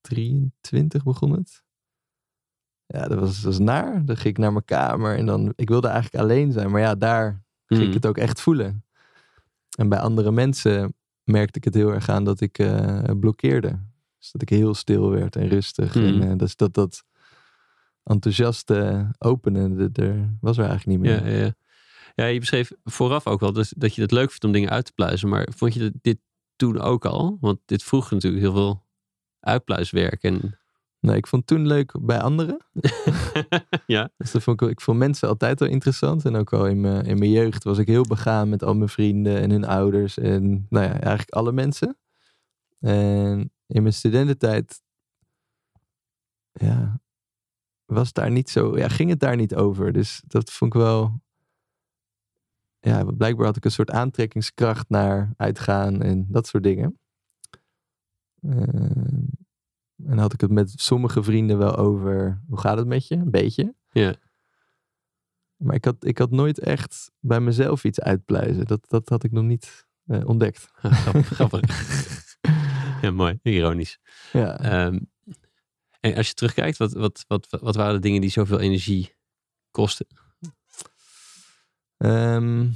23 0.00 1.02
begon 1.02 1.32
het. 1.32 1.64
Ja, 2.86 3.08
dat 3.08 3.18
was, 3.18 3.34
dat 3.34 3.44
was 3.44 3.58
naar. 3.58 4.04
Dan 4.04 4.16
ging 4.16 4.28
ik 4.28 4.38
naar 4.38 4.52
mijn 4.52 4.64
kamer 4.64 5.16
en 5.16 5.26
dan, 5.26 5.52
ik 5.56 5.68
wilde 5.68 5.88
eigenlijk 5.88 6.24
alleen 6.24 6.52
zijn. 6.52 6.70
Maar 6.70 6.80
ja, 6.80 6.94
daar 6.94 7.44
ging 7.66 7.80
ik 7.80 7.86
Hmm. 7.86 7.94
het 7.94 8.06
ook 8.06 8.18
echt 8.18 8.40
voelen. 8.40 8.84
En 9.78 9.88
bij 9.88 9.98
andere 9.98 10.32
mensen 10.32 10.94
merkte 11.24 11.58
ik 11.58 11.64
het 11.64 11.74
heel 11.74 11.92
erg 11.92 12.08
aan 12.08 12.24
dat 12.24 12.40
ik 12.40 12.58
eh, 12.58 13.02
blokkeerde. 13.20 13.80
Dus 14.18 14.30
dat 14.30 14.42
ik 14.42 14.48
heel 14.48 14.74
stil 14.74 15.10
werd 15.10 15.36
en 15.36 15.48
rustig. 15.48 15.96
En 15.96 16.22
eh, 16.30 16.36
dus 16.36 16.56
dat 16.56 16.74
dat 16.74 17.04
enthousiaste 18.02 19.08
openen, 19.18 19.76
dat 19.76 19.98
er 19.98 20.36
was 20.40 20.58
er 20.58 20.64
eigenlijk 20.68 21.00
niet 21.00 21.10
Ja, 21.10 21.22
meer. 21.22 21.32
ja, 21.36 21.44
ja. 21.44 21.54
ja, 22.14 22.24
je 22.24 22.38
beschreef 22.40 22.72
vooraf 22.84 23.26
ook 23.26 23.40
wel 23.40 23.52
dus, 23.52 23.74
dat 23.76 23.94
je 23.94 24.02
het 24.02 24.10
leuk 24.10 24.28
vindt 24.28 24.44
om 24.44 24.52
dingen 24.52 24.70
uit 24.70 24.84
te 24.84 24.92
pluizen. 24.92 25.28
Maar 25.28 25.48
vond 25.56 25.74
je 25.74 25.92
dit 26.00 26.18
toen 26.56 26.80
ook 26.80 27.04
al? 27.04 27.36
Want 27.40 27.58
dit 27.64 27.82
vroeg 27.82 28.10
natuurlijk 28.10 28.42
heel 28.42 28.52
veel 28.52 28.86
uitpluiswerk. 29.40 30.22
En... 30.22 30.58
Nee, 31.00 31.16
ik 31.16 31.26
vond 31.26 31.46
toen 31.46 31.66
leuk 31.66 31.94
bij 32.00 32.20
anderen. 32.20 32.66
ja, 33.86 34.10
Dus 34.16 34.30
dat 34.30 34.42
vond 34.42 34.60
ik, 34.60 34.68
ik 34.70 34.80
vond 34.80 34.98
mensen 34.98 35.28
altijd 35.28 35.60
wel 35.60 35.68
interessant. 35.68 36.24
En 36.24 36.36
ook 36.36 36.52
al 36.52 36.66
in 36.66 36.80
mijn, 36.80 37.04
in 37.04 37.18
mijn 37.18 37.30
jeugd 37.30 37.64
was 37.64 37.78
ik 37.78 37.86
heel 37.86 38.04
begaan 38.04 38.48
met 38.48 38.62
al 38.62 38.74
mijn 38.74 38.88
vrienden 38.88 39.40
en 39.40 39.50
hun 39.50 39.64
ouders. 39.64 40.18
En 40.18 40.66
nou 40.68 40.84
ja, 40.84 40.92
eigenlijk 40.92 41.30
alle 41.30 41.52
mensen. 41.52 41.98
En 42.78 43.52
in 43.66 43.82
mijn 43.82 43.94
studententijd, 43.94 44.82
ja, 46.52 47.00
was 47.84 48.12
daar 48.12 48.30
niet 48.30 48.50
zo, 48.50 48.78
ja, 48.78 48.88
ging 48.88 49.10
het 49.10 49.20
daar 49.20 49.36
niet 49.36 49.54
over. 49.54 49.92
Dus 49.92 50.22
dat 50.26 50.50
vond 50.50 50.74
ik 50.74 50.80
wel, 50.80 51.20
ja, 52.78 53.04
blijkbaar 53.04 53.46
had 53.46 53.56
ik 53.56 53.64
een 53.64 53.70
soort 53.70 53.90
aantrekkingskracht 53.90 54.88
naar 54.88 55.32
uitgaan 55.36 56.02
en 56.02 56.26
dat 56.28 56.46
soort 56.46 56.62
dingen. 56.62 56.98
Ehm, 58.42 59.24
en 60.06 60.18
had 60.18 60.32
ik 60.32 60.40
het 60.40 60.50
met 60.50 60.72
sommige 60.76 61.22
vrienden 61.22 61.58
wel 61.58 61.76
over, 61.76 62.42
hoe 62.48 62.60
gaat 62.60 62.78
het 62.78 62.86
met 62.86 63.08
je? 63.08 63.14
Een 63.14 63.30
beetje. 63.30 63.74
Ja. 63.90 64.14
Maar 65.56 65.74
ik 65.74 65.84
had, 65.84 66.04
ik 66.04 66.18
had 66.18 66.30
nooit 66.30 66.58
echt 66.58 67.10
bij 67.18 67.40
mezelf 67.40 67.84
iets 67.84 68.00
uitpluizen. 68.00 68.66
Dat, 68.66 68.88
dat 68.88 69.08
had 69.08 69.24
ik 69.24 69.32
nog 69.32 69.44
niet 69.44 69.86
eh, 70.06 70.28
ontdekt. 70.28 70.70
Grappig. 70.82 71.26
grappig. 71.26 71.60
ja, 73.02 73.10
mooi. 73.10 73.38
Ironisch. 73.42 73.98
Ja. 74.32 74.58
Ehm, 74.58 74.98
en 76.00 76.14
als 76.14 76.28
je 76.28 76.34
terugkijkt, 76.34 76.76
wat, 76.76 76.92
wat, 76.92 77.24
wat, 77.28 77.46
wat 77.60 77.74
waren 77.74 77.94
de 77.94 78.00
dingen 78.00 78.20
die 78.20 78.30
zoveel 78.30 78.60
energie 78.60 79.14
kosten? 79.70 80.06
Ehm, 81.96 82.68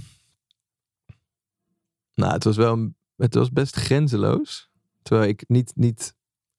nou, 2.15 2.33
het 2.33 2.45
was 2.45 2.57
wel, 2.57 2.95
het 3.17 3.35
was 3.35 3.51
best 3.51 3.77
grenzeloos. 3.77 4.71
Terwijl 5.03 5.29
ik 5.29 5.45
niet, 5.49 5.73
niet, 5.75 6.15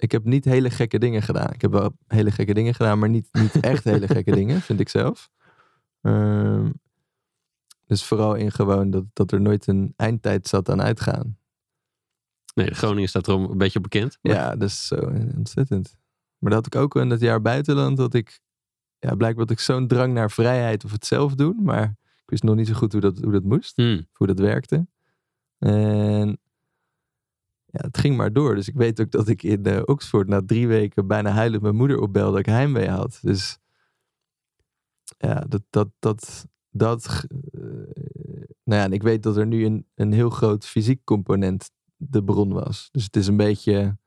ik 0.06 0.12
heb 0.12 0.24
niet 0.24 0.46
hele 0.46 0.70
gekke 0.70 1.00
dingen 1.00 1.22
gedaan. 1.22 1.54
Ik 1.54 1.62
heb 1.62 1.72
wel 1.72 1.96
hele 2.08 2.32
gekke 2.32 2.54
dingen 2.54 2.74
gedaan, 2.74 3.00
maar 3.00 3.10
niet, 3.10 3.28
niet 3.32 3.60
echt 3.60 3.84
hele 3.84 4.08
gekke 4.08 4.32
dingen, 4.40 4.62
vind 4.62 4.80
ik 4.80 4.90
zelf. 4.90 5.30
Ehm, 6.02 6.72
dus 7.86 8.04
vooral 8.04 8.36
in 8.36 8.52
gewoon 8.52 8.90
dat, 8.90 9.04
dat 9.14 9.32
er 9.32 9.42
nooit 9.42 9.68
een 9.68 9.94
eindtijd 9.96 10.48
zat 10.48 10.70
aan 10.70 10.82
uitgaan. 10.82 11.38
Nee, 12.56 12.74
Groningen 12.74 13.10
staat 13.10 13.28
erom 13.28 13.44
een 13.52 13.58
beetje 13.58 13.80
bekend. 13.82 14.18
maar- 14.22 14.34
Ja, 14.34 14.56
dat 14.56 14.70
is 14.70 14.88
zo 14.88 14.96
ontzettend. 15.36 15.98
Maar 16.38 16.52
dat 16.52 16.64
had 16.66 16.76
ik 16.76 16.82
ook 16.82 16.96
in 16.96 17.10
dat 17.10 17.20
jaar 17.20 17.42
buitenland, 17.42 17.98
dat 17.98 18.14
ik, 18.14 18.40
ja, 19.00 19.16
blijkbaar 19.16 19.44
had 19.46 19.52
ik 19.52 19.60
zo'n 19.60 19.88
drang 19.88 20.14
naar 20.14 20.32
vrijheid 20.32 20.84
of 20.86 20.92
het 20.92 21.06
zelf 21.06 21.36
doen, 21.36 21.60
maar 21.64 21.84
ik 22.16 22.30
wist 22.32 22.44
nog 22.44 22.56
niet 22.56 22.68
zo 22.68 22.74
goed 22.74 22.92
hoe 22.92 23.02
dat, 23.02 23.18
hoe 23.20 23.32
dat 23.32 23.44
moest, 23.44 23.76
Hmm. 23.76 24.08
hoe 24.14 24.28
dat 24.28 24.40
werkte. 24.40 24.88
En 25.58 26.40
ja, 27.76 27.86
het 27.88 27.98
ging 27.98 28.18
maar 28.18 28.34
door. 28.34 28.56
Dus 28.56 28.68
ik 28.68 28.76
weet 28.76 29.02
ook 29.02 29.12
dat 29.12 29.28
ik 29.28 29.44
in 29.44 29.66
eh, 29.66 29.82
Oxford 29.86 30.28
na 30.28 30.42
drie 30.46 30.68
weken 30.68 31.08
bijna 31.08 31.30
huilend 31.30 31.62
mijn 31.62 31.76
moeder 31.76 32.00
opbelde 32.00 32.32
dat 32.32 32.40
ik 32.40 32.46
heimwee 32.46 32.90
had. 32.90 33.20
Dus 33.22 33.58
ja, 35.18 35.46
dat, 35.48 35.62
dat, 35.70 35.88
dat, 36.00 36.46
dat 36.70 37.26
eh, 37.30 37.62
nou 38.64 38.80
ja, 38.80 38.84
en 38.84 38.94
ik 38.94 39.04
weet 39.04 39.24
dat 39.24 39.38
er 39.38 39.48
nu 39.48 39.66
een, 39.66 39.86
een 39.96 40.12
heel 40.12 40.30
groot 40.30 40.66
fysiek 40.66 41.04
component 41.04 41.72
de 41.96 42.24
bron 42.24 42.54
was. 42.54 42.90
Dus 42.92 43.04
het 43.04 43.16
is 43.16 43.28
een 43.28 43.38
beetje, 43.38 43.98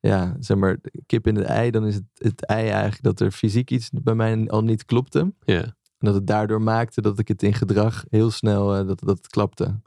ja, 0.00 0.36
zeg 0.40 0.56
maar, 0.56 0.78
kip 1.06 1.26
in 1.26 1.36
het 1.36 1.44
ei. 1.44 1.70
Dan 1.70 1.86
is 1.86 1.94
het, 1.94 2.04
het 2.14 2.44
ei 2.44 2.68
eigenlijk 2.68 3.02
dat 3.02 3.20
er 3.20 3.30
fysiek 3.30 3.70
iets 3.70 3.90
bij 3.90 4.14
mij 4.14 4.48
al 4.48 4.62
niet 4.62 4.84
klopte. 4.84 5.34
Ja. 5.44 5.62
En 5.98 6.06
dat 6.06 6.14
het 6.14 6.26
daardoor 6.26 6.62
maakte 6.62 7.00
dat 7.00 7.18
ik 7.18 7.28
het 7.28 7.42
in 7.42 7.54
gedrag 7.54 8.04
heel 8.08 8.30
snel, 8.30 8.76
eh, 8.76 8.86
dat, 8.86 9.00
dat 9.00 9.16
het 9.16 9.28
klapte. 9.28 9.80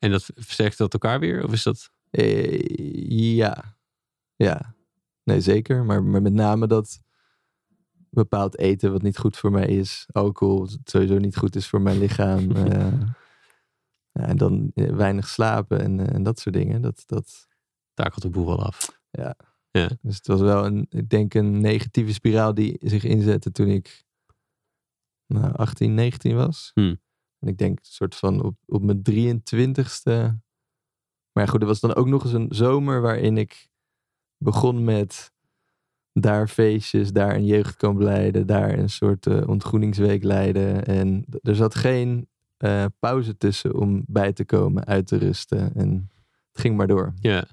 En 0.00 0.10
dat 0.10 0.30
versterkt 0.34 0.78
dat 0.78 0.92
elkaar 0.92 1.20
weer? 1.20 1.44
Of 1.44 1.52
is 1.52 1.62
dat... 1.62 1.90
Eh, 2.10 3.36
ja, 3.36 3.76
ja. 4.36 4.74
Nee, 5.22 5.40
zeker. 5.40 5.84
Maar, 5.84 6.02
maar 6.02 6.22
met 6.22 6.32
name 6.32 6.66
dat 6.66 7.02
bepaald 8.10 8.58
eten 8.58 8.92
wat 8.92 9.02
niet 9.02 9.18
goed 9.18 9.36
voor 9.36 9.50
mij 9.50 9.66
is. 9.66 10.06
Alcohol 10.12 10.58
wat 10.58 10.78
sowieso 10.84 11.18
niet 11.18 11.36
goed 11.36 11.56
is 11.56 11.66
voor 11.66 11.80
mijn 11.80 11.98
lichaam. 11.98 12.50
eh, 12.56 13.00
ja, 14.12 14.26
en 14.26 14.36
dan 14.36 14.70
eh, 14.74 14.90
weinig 14.94 15.28
slapen 15.28 15.80
en, 15.80 16.12
en 16.12 16.22
dat 16.22 16.38
soort 16.38 16.54
dingen. 16.54 16.82
Dat, 16.82 17.02
dat, 17.06 17.48
takelt 17.94 18.22
de 18.22 18.30
boel 18.30 18.46
wel 18.46 18.64
af. 18.64 19.00
dus 20.00 20.16
het 20.16 20.26
was 20.26 20.40
wel 20.40 20.66
een, 20.66 20.86
ik 20.90 21.08
denk 21.08 21.34
een 21.34 21.60
negatieve 21.60 22.12
spiraal 22.12 22.54
die 22.54 22.76
zich 22.80 23.04
inzette 23.04 23.52
toen 23.52 23.68
ik 23.68 24.04
nou, 25.26 25.52
18, 25.54 25.94
19 25.94 26.36
was. 26.36 26.70
Hmm. 26.74 27.00
En 27.40 27.48
ik 27.48 27.58
denk 27.58 27.78
een 27.78 27.84
soort 27.84 28.14
van 28.14 28.42
op, 28.42 28.54
op 28.66 28.82
mijn 28.82 29.02
23ste. 29.02 30.38
Maar 31.32 31.44
ja, 31.44 31.46
goed, 31.46 31.60
er 31.60 31.66
was 31.66 31.80
dan 31.80 31.94
ook 31.94 32.06
nog 32.06 32.24
eens 32.24 32.32
een 32.32 32.48
zomer 32.50 33.00
waarin 33.00 33.38
ik 33.38 33.68
begon 34.36 34.84
met 34.84 35.32
daar 36.12 36.48
feestjes, 36.48 37.12
daar 37.12 37.34
een 37.34 37.46
jeugdkamp 37.46 38.00
leiden, 38.00 38.46
daar 38.46 38.78
een 38.78 38.90
soort 38.90 39.26
eh, 39.26 39.48
ontgroeningsweek 39.48 40.22
leiden. 40.24 40.84
En 40.84 41.24
er 41.42 41.54
zat 41.54 41.74
geen 41.74 42.28
eh, 42.56 42.84
pauze 42.98 43.36
tussen 43.36 43.74
om 43.74 44.02
bij 44.06 44.32
te 44.32 44.44
komen, 44.44 44.84
uit 44.86 45.06
te 45.06 45.16
rusten. 45.16 45.74
En 45.74 46.10
het 46.52 46.60
ging 46.60 46.76
maar 46.76 46.86
door. 46.86 47.12
Ja. 47.20 47.44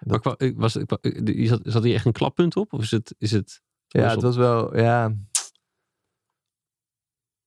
Maar 0.00 0.34
ik 0.36 0.56
was, 0.56 0.76
ik 0.76 0.90
wa- 0.90 0.98
ik- 1.00 1.46
zat, 1.48 1.60
zat 1.64 1.82
hier 1.82 1.94
echt 1.94 2.06
een 2.06 2.12
klappunt 2.12 2.56
op? 2.56 2.72
Of 2.72 2.82
is 2.82 2.90
het... 2.90 3.14
Is 3.18 3.30
het 3.30 3.62
Ja, 3.88 4.10
het 4.10 4.22
was 4.22 4.36
wel, 4.36 4.76
ja. 4.76 5.14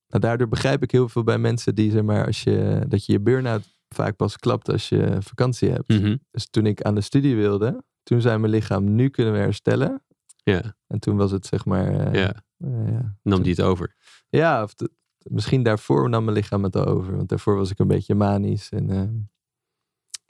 Nou, 0.09 0.21
daardoor 0.23 0.47
begrijp 0.47 0.83
ik 0.83 0.91
heel 0.91 1.09
veel 1.09 1.23
bij 1.23 1.37
mensen 1.37 1.75
die, 1.75 1.91
zeg 1.91 2.03
maar, 2.03 2.25
als 2.25 2.43
je, 2.43 2.85
dat 2.87 3.05
je 3.05 3.11
je 3.11 3.19
burn-out 3.19 3.77
vaak 3.89 4.15
pas 4.15 4.37
klapt 4.37 4.69
als 4.69 4.89
je 4.89 5.17
vakantie 5.19 5.69
hebt. 5.69 5.87
Mhm. 5.87 6.17
Dus 6.31 6.49
toen 6.49 6.65
ik 6.65 6.81
aan 6.81 6.95
de 6.95 7.01
studie 7.01 7.35
wilde, 7.35 7.83
toen 8.03 8.21
zei 8.21 8.37
mijn 8.37 8.51
lichaam, 8.51 8.95
nu 8.95 9.09
kunnen 9.09 9.33
we 9.33 9.39
herstellen. 9.39 10.03
Ja, 10.43 10.75
En 10.87 10.99
toen 10.99 11.17
was 11.17 11.31
het, 11.31 11.45
zeg 11.45 11.65
maar, 11.65 11.87
eh, 11.87 12.13
ja. 12.13 12.33
eh, 12.57 12.91
ja. 12.91 13.17
Nam 13.23 13.41
die 13.41 13.51
het 13.51 13.61
over? 13.61 13.95
Ja, 14.29 14.63
of 14.63 14.73
de- 14.73 14.91
misschien 15.23 15.63
daarvoor 15.63 16.09
nam 16.09 16.23
mijn 16.23 16.35
lichaam 16.37 16.63
het 16.63 16.75
al 16.75 16.85
over. 16.85 17.15
Want 17.15 17.29
daarvoor 17.29 17.55
was 17.55 17.71
ik 17.71 17.79
een 17.79 17.87
beetje 17.87 18.15
manisch. 18.15 18.69
En, 18.69 18.89
ehm, 18.89 19.13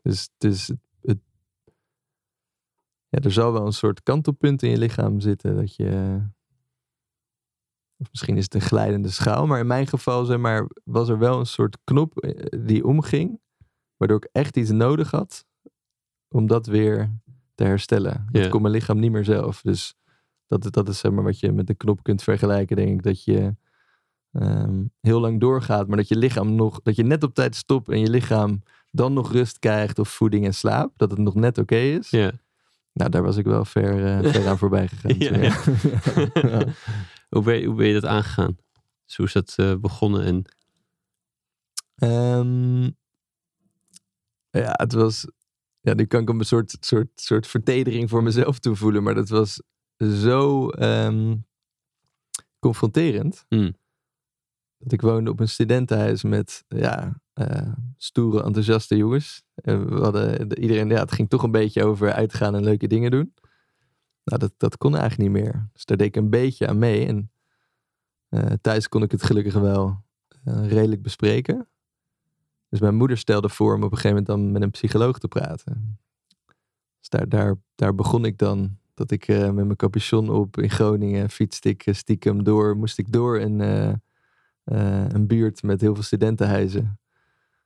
dus 0.01 0.29
dus 0.38 0.67
het, 0.67 0.79
het- 1.01 1.21
ja, 3.09 3.19
er 3.19 3.31
zal 3.31 3.51
wel 3.53 3.65
een 3.65 3.71
soort 3.74 4.03
kantelpunt 4.03 4.63
in 4.63 4.69
je 4.69 4.77
lichaam 4.77 5.19
zitten. 5.19 5.55
Dat 5.55 5.75
je, 5.75 6.19
misschien 8.12 8.38
is 8.38 8.44
het 8.44 8.53
een 8.53 8.62
glijdende 8.62 9.10
schaal. 9.10 9.48
Maar 9.48 9.60
in 9.60 9.68
mijn 9.68 9.88
geval 9.88 10.25
zeg 10.25 10.38
maar, 10.38 10.68
was 10.84 11.10
er 11.10 11.18
wel 11.18 11.39
een 11.39 11.46
soort 11.46 11.77
knop 11.84 12.18
eh, 12.20 12.46
die 12.65 12.86
omging. 12.86 13.39
Waardoor 13.98 14.18
ik 14.18 14.29
echt 14.32 14.58
iets 14.58 14.70
nodig 14.72 15.12
had 15.12 15.46
om 16.29 16.48
dat 16.48 16.65
weer 16.68 17.12
te 17.56 17.63
herstellen. 17.63 18.12
Ja. 18.32 18.41
Dat 18.41 18.50
kon 18.50 18.62
mijn 18.62 18.74
lichaam 18.74 19.00
niet 19.00 19.12
meer 19.12 19.25
zelf. 19.25 19.62
Dus 19.62 19.96
dat, 20.48 20.65
is- 20.65 20.72
dat 20.72 20.89
is 20.89 21.00
zeg 21.00 21.12
maar 21.12 21.24
wat 21.24 21.39
je 21.39 21.51
met 21.51 21.70
een 21.70 21.77
knop 21.77 22.03
kunt 22.03 22.24
vergelijken, 22.24 22.75
denk 22.75 22.89
ik. 22.89 23.03
Dat 23.03 23.24
je 23.24 23.56
ehm, 24.32 24.84
heel 25.01 25.20
lang 25.20 25.39
doorgaat, 25.39 25.88
maar 25.88 25.98
dat 25.98 26.08
je 26.08 26.15
lichaam 26.18 26.56
nog, 26.56 26.79
dat 26.84 26.96
je 26.96 27.03
net 27.03 27.24
op 27.24 27.34
tijd 27.34 27.56
stopt 27.56 27.89
en 27.89 28.00
je 28.00 28.10
lichaam 28.10 28.63
dan 28.91 29.13
nog 29.13 29.32
rust 29.32 29.60
krijgt 29.60 30.00
of 30.00 30.10
voeding 30.10 30.46
en 30.46 30.53
slaap. 30.53 30.94
Dat 30.96 31.12
het 31.12 31.20
nog 31.20 31.36
net 31.36 31.58
oké 31.58 31.75
is. 31.75 32.10
Nou, 32.94 33.10
daar 33.12 33.24
was 33.24 33.38
ik 33.38 33.46
wel 33.46 33.65
ver, 33.65 34.06
eh, 34.06 34.24
ver 34.32 34.48
aan 34.48 34.58
voorbij 34.58 34.88
gegaan. 34.88 35.15
Ja, 35.20 35.29
toen, 35.63 36.41
ja. 36.41 36.58
Ja. 36.58 36.65
Hoe, 37.29 37.43
ben 37.43 37.59
je, 37.59 37.65
hoe 37.65 37.75
ben 37.75 37.88
je 37.88 37.93
dat 37.93 38.05
aangegaan? 38.05 38.57
Dus 39.05 39.15
hoe 39.15 39.25
is 39.25 39.33
dat 39.33 39.53
eh, 39.57 39.75
begonnen? 39.75 40.24
En... 40.25 40.43
Ehm, 41.95 42.83
ja, 44.50 44.71
het 44.74 44.93
was. 44.93 45.27
Ja, 45.81 45.93
nu 45.93 46.05
kan 46.05 46.21
ik 46.21 46.27
hem 46.27 46.39
een 46.39 46.45
soort, 46.45 46.77
soort, 46.79 47.09
soort 47.15 47.48
vertedering 47.48 48.09
voor 48.09 48.24
mezelf 48.24 48.59
toevoelen, 48.59 49.03
maar 49.03 49.15
dat 49.15 49.29
was 49.29 49.62
zo 49.98 50.69
ehm, 50.69 51.36
confronterend. 52.59 53.45
Dat 54.77 54.91
ik 54.91 55.01
woonde 55.01 55.31
op 55.31 55.39
een 55.39 55.50
studentenhuis 55.50 56.24
met 56.24 56.63
ja, 56.67 57.21
eh, 57.33 57.74
stoere, 57.98 58.43
enthousiaste 58.43 58.95
jongens. 58.98 59.43
En 59.55 59.89
we 59.95 60.01
hadden, 60.01 60.50
de- 60.50 60.55
iedereen, 60.59 60.89
ja, 60.89 61.00
het 61.00 61.12
ging 61.12 61.29
toch 61.29 61.43
een 61.43 61.51
beetje 61.51 61.83
over 61.83 62.12
uitgaan 62.12 62.55
en 62.55 62.63
leuke 62.63 62.88
dingen 62.88 63.12
doen. 63.12 63.33
Nou, 64.29 64.41
dat, 64.41 64.53
dat 64.57 64.77
kon 64.77 64.95
eigenlijk 64.95 65.31
niet 65.31 65.43
meer. 65.43 65.69
Dus 65.74 65.86
daar 65.86 65.98
deed 65.98 66.07
ik 66.07 66.15
een 66.15 66.29
beetje 66.29 66.67
aan 66.67 66.77
mee. 66.77 67.05
En 67.05 67.31
eh, 68.29 68.53
thuis 68.62 68.89
kon 68.89 69.03
ik 69.03 69.12
het 69.12 69.24
gelukkig 69.24 69.53
wel 69.53 70.03
eh, 70.43 70.67
redelijk 70.67 71.01
bespreken. 71.01 71.67
Dus 72.69 72.79
mijn 72.79 72.95
moeder 72.95 73.17
stelde 73.17 73.50
voor 73.50 73.75
om 73.75 73.83
op 73.83 73.91
een 73.91 73.98
gegeven 73.98 74.09
moment 74.09 74.27
dan 74.27 74.51
met 74.51 74.62
een 74.62 74.71
psycholoog 74.71 75.19
te 75.19 75.27
praten. 75.27 76.00
Dus 77.00 77.09
daar, 77.09 77.29
daar, 77.29 77.55
daar 77.75 77.95
begon 77.95 78.25
ik 78.25 78.38
dan. 78.38 78.77
Dat 78.93 79.12
ik 79.12 79.27
eh, 79.27 79.39
met 79.39 79.65
mijn 79.65 79.75
capuchon 79.75 80.29
op 80.29 80.57
in 80.57 80.69
Groningen 80.69 81.29
fietste 81.29 81.69
ik 81.69 81.88
stiekem 81.91 82.43
door. 82.43 82.77
Moest 82.77 82.98
ik 82.98 83.12
door 83.12 83.39
een, 83.39 83.59
een 85.13 85.27
buurt 85.27 85.63
met 85.63 85.81
heel 85.81 85.93
veel 85.93 86.03
studentenhuizen. 86.03 87.00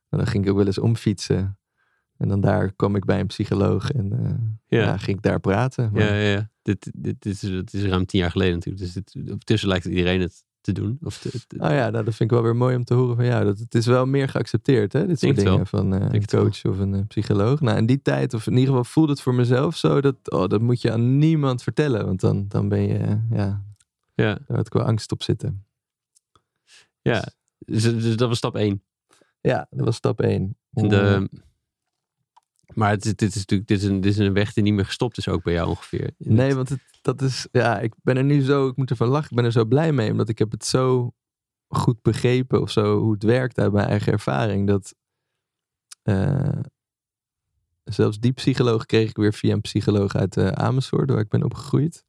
En 0.08 0.18
dan 0.18 0.26
ging 0.26 0.44
ik 0.44 0.50
ook 0.50 0.56
wel 0.56 0.66
eens 0.66 0.78
omfietsen. 0.78 1.58
En 2.24 2.30
dan 2.30 2.40
daar 2.40 2.72
kwam 2.72 2.96
ik 2.96 3.04
bij 3.04 3.20
een 3.20 3.26
psycholoog 3.26 3.90
en 3.90 4.12
eh, 4.12 4.78
Ja. 4.78 4.84
ja. 4.84 4.96
ging 4.96 5.16
ik 5.16 5.22
daar 5.22 5.40
praten. 5.40 5.90
Maar- 5.92 6.02
Ja, 6.02 6.14
ja, 6.14 6.30
ja. 6.30 6.50
Dit, 6.62 6.90
dit, 6.96 7.22
dit, 7.22 7.42
is, 7.42 7.50
dit 7.50 7.72
is 7.74 7.84
ruim 7.84 8.06
tien 8.06 8.20
jaar 8.20 8.30
geleden 8.30 8.54
natuurlijk. 8.54 8.84
Dus 8.84 8.92
dit, 8.92 9.14
ondertussen 9.16 9.68
lijkt 9.68 9.84
iedereen 9.84 10.20
het 10.20 10.44
te 10.60 10.72
doen. 10.72 10.98
Of 11.02 11.18
te, 11.18 11.30
te- 11.46 11.56
Oh 11.58 11.68
ja, 11.70 11.90
nou, 11.90 12.04
dat 12.04 12.14
vind 12.14 12.20
ik 12.20 12.30
wel 12.30 12.42
weer 12.42 12.56
mooi 12.56 12.76
om 12.76 12.84
te 12.84 12.94
horen 12.94 13.16
van 13.16 13.24
jou. 13.24 13.44
Dat 13.44 13.58
het 13.58 13.74
is 13.74 13.86
wel 13.86 14.06
meer 14.06 14.28
geaccepteerd, 14.28 14.92
hè? 14.92 15.06
Dit 15.06 15.18
soort 15.20 15.20
Denk 15.20 15.36
het 15.36 15.44
dingen 15.46 15.66
van 15.66 15.94
eh, 15.94 16.00
een 16.00 16.20
het 16.20 16.30
coach 16.30 16.64
of 16.64 16.78
een 16.78 16.94
eh, 16.94 17.00
psycholoog. 17.08 17.60
Nou, 17.60 17.78
in 17.78 17.86
die 17.86 18.02
tijd, 18.02 18.34
of 18.34 18.46
in 18.46 18.52
ieder 18.52 18.68
geval 18.68 18.84
voelde 18.84 19.12
het 19.12 19.20
voor 19.20 19.34
mezelf 19.34 19.76
zo, 19.76 20.00
dat, 20.00 20.30
oh, 20.30 20.46
dat 20.48 20.60
moet 20.60 20.82
je 20.82 20.92
aan 20.92 21.18
niemand 21.18 21.62
vertellen. 21.62 22.04
Want 22.06 22.20
dan, 22.20 22.44
dan 22.48 22.68
ben 22.68 22.82
je, 22.82 22.98
ja, 23.30 23.62
ja, 24.14 24.34
daar 24.46 24.56
had 24.56 24.66
ik 24.66 24.72
wel 24.72 24.82
angst 24.84 25.12
op 25.12 25.22
zitten. 25.22 25.64
ja. 27.02 27.24
Dus, 27.66 27.82
dus 27.82 28.16
dat 28.16 28.28
was 28.28 28.38
stap 28.38 28.56
één. 28.56 28.82
Ja, 29.40 29.66
dat 29.70 29.84
was 29.84 29.96
stap 29.96 30.20
één. 30.20 30.56
En 30.72 30.88
de, 30.88 31.28
Maar 32.74 32.90
het, 32.90 33.02
dit 33.02 33.22
is 33.22 33.34
natuurlijk 33.34 33.68
dit 33.68 33.78
is 33.78 33.84
een, 33.84 34.00
dit 34.00 34.12
is 34.12 34.18
een 34.18 34.32
weg 34.32 34.52
die 34.52 34.62
niet 34.62 34.74
meer 34.74 34.84
gestopt 34.84 35.18
is 35.18 35.28
ook 35.28 35.42
bij 35.42 35.52
jou 35.52 35.68
ongeveer. 35.68 36.10
Nee, 36.18 36.54
want 36.54 36.68
het, 36.68 36.80
dat 37.02 37.22
is, 37.22 37.48
ja, 37.52 37.80
ik 37.80 37.94
ben 38.02 38.16
er 38.16 38.24
nu 38.24 38.42
zo, 38.42 38.68
ik 38.68 38.76
moet 38.76 38.90
ervan 38.90 39.08
lachen, 39.08 39.30
ik 39.30 39.36
ben 39.36 39.44
er 39.44 39.52
zo 39.52 39.64
blij 39.64 39.92
mee, 39.92 40.10
omdat 40.10 40.28
ik 40.28 40.38
heb 40.38 40.50
het 40.50 40.64
zo 40.64 41.12
goed 41.68 42.02
begrepen 42.02 42.60
of 42.60 42.70
zo, 42.70 42.98
hoe 42.98 43.12
het 43.12 43.22
werkt 43.22 43.58
uit 43.58 43.72
mijn 43.72 43.88
eigen 43.88 44.12
ervaring, 44.12 44.66
dat 44.66 44.94
eh, 46.02 46.58
zelfs 47.84 48.20
die 48.20 48.32
psycholoog 48.32 48.86
kreeg 48.86 49.08
ik 49.08 49.16
weer 49.16 49.32
via 49.32 49.52
een 49.52 49.60
psycholoog 49.60 50.14
uit 50.14 50.36
eh, 50.36 50.48
Amersfoort, 50.48 51.10
waar 51.10 51.20
ik 51.20 51.28
ben 51.28 51.42
opgegroeid. 51.42 52.04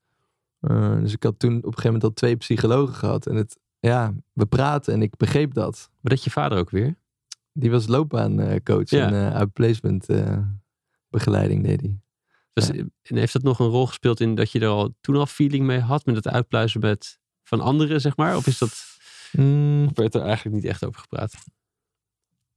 Eh, 0.60 1.00
dus 1.00 1.14
ik 1.14 1.24
had 1.24 1.40
toen 1.40 1.58
op 1.58 1.66
een 1.66 1.70
gegeven 1.70 1.92
moment 1.92 2.04
al 2.04 2.14
twee 2.14 2.36
psychologen 2.36 2.96
gehad 2.96 3.26
en 3.26 3.36
het, 3.36 3.60
ja, 3.80 4.14
we 4.34 4.46
praten 4.46 4.94
en 4.94 5.02
ik 5.02 5.18
begreep 5.18 5.54
dat. 5.54 5.90
Maar 6.02 6.12
dat 6.12 6.24
je 6.24 6.30
vader 6.30 6.58
ook 6.58 6.70
weer? 6.70 6.96
Die 7.58 7.72
was 7.72 7.88
loopbaancoach 7.88 8.90
Ja. 8.90 9.08
en 9.08 9.32
eh 9.32 9.36
outplacement 9.40 10.10
eh, 10.10 10.38
begeleiding 11.10 11.64
deed 11.64 11.82
hij. 11.82 12.00
Dus, 12.54 12.70
En 12.70 12.92
heeft 13.02 13.34
dat 13.34 13.44
nog 13.44 13.60
een 13.60 13.68
rol 13.68 13.88
gespeeld 13.88 14.20
in 14.20 14.36
dat 14.36 14.52
je 14.52 14.60
er 14.60 14.68
al 14.68 14.96
toen 15.02 15.16
al 15.16 15.26
feeling 15.26 15.66
mee 15.66 15.80
had 15.80 16.06
met 16.06 16.16
het 16.16 16.28
uitpluizen 16.28 16.80
met, 16.80 17.20
van 17.44 17.62
anderen, 17.62 18.02
zeg 18.02 18.18
maar? 18.18 18.36
Of 18.36 18.48
is 18.48 18.58
dat, 18.58 18.94
Mm, 19.32 19.86
of 19.86 19.92
werd 19.98 20.16
er 20.16 20.22
eigenlijk 20.22 20.56
niet 20.56 20.66
echt 20.66 20.86
over 20.86 21.00
gepraat? 21.02 21.34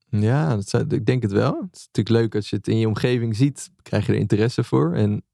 Ja, 0.09 0.55
dat 0.55 0.69
zou, 0.69 0.85
ik 0.89 1.07
denk 1.07 1.23
het 1.23 1.33
wel. 1.33 1.61
Het 1.63 1.77
is 1.77 1.87
natuurlijk 1.93 2.09
leuk 2.23 2.35
als 2.35 2.51
je 2.51 2.57
het 2.57 2.69
in 2.69 2.79
je 2.79 2.87
omgeving 2.87 3.37
ziet, 3.37 3.71
krijg 3.83 4.07
je 4.07 4.13
er 4.13 4.19
interesse 4.19 4.65
voor. 4.65 4.95
En 4.95 5.25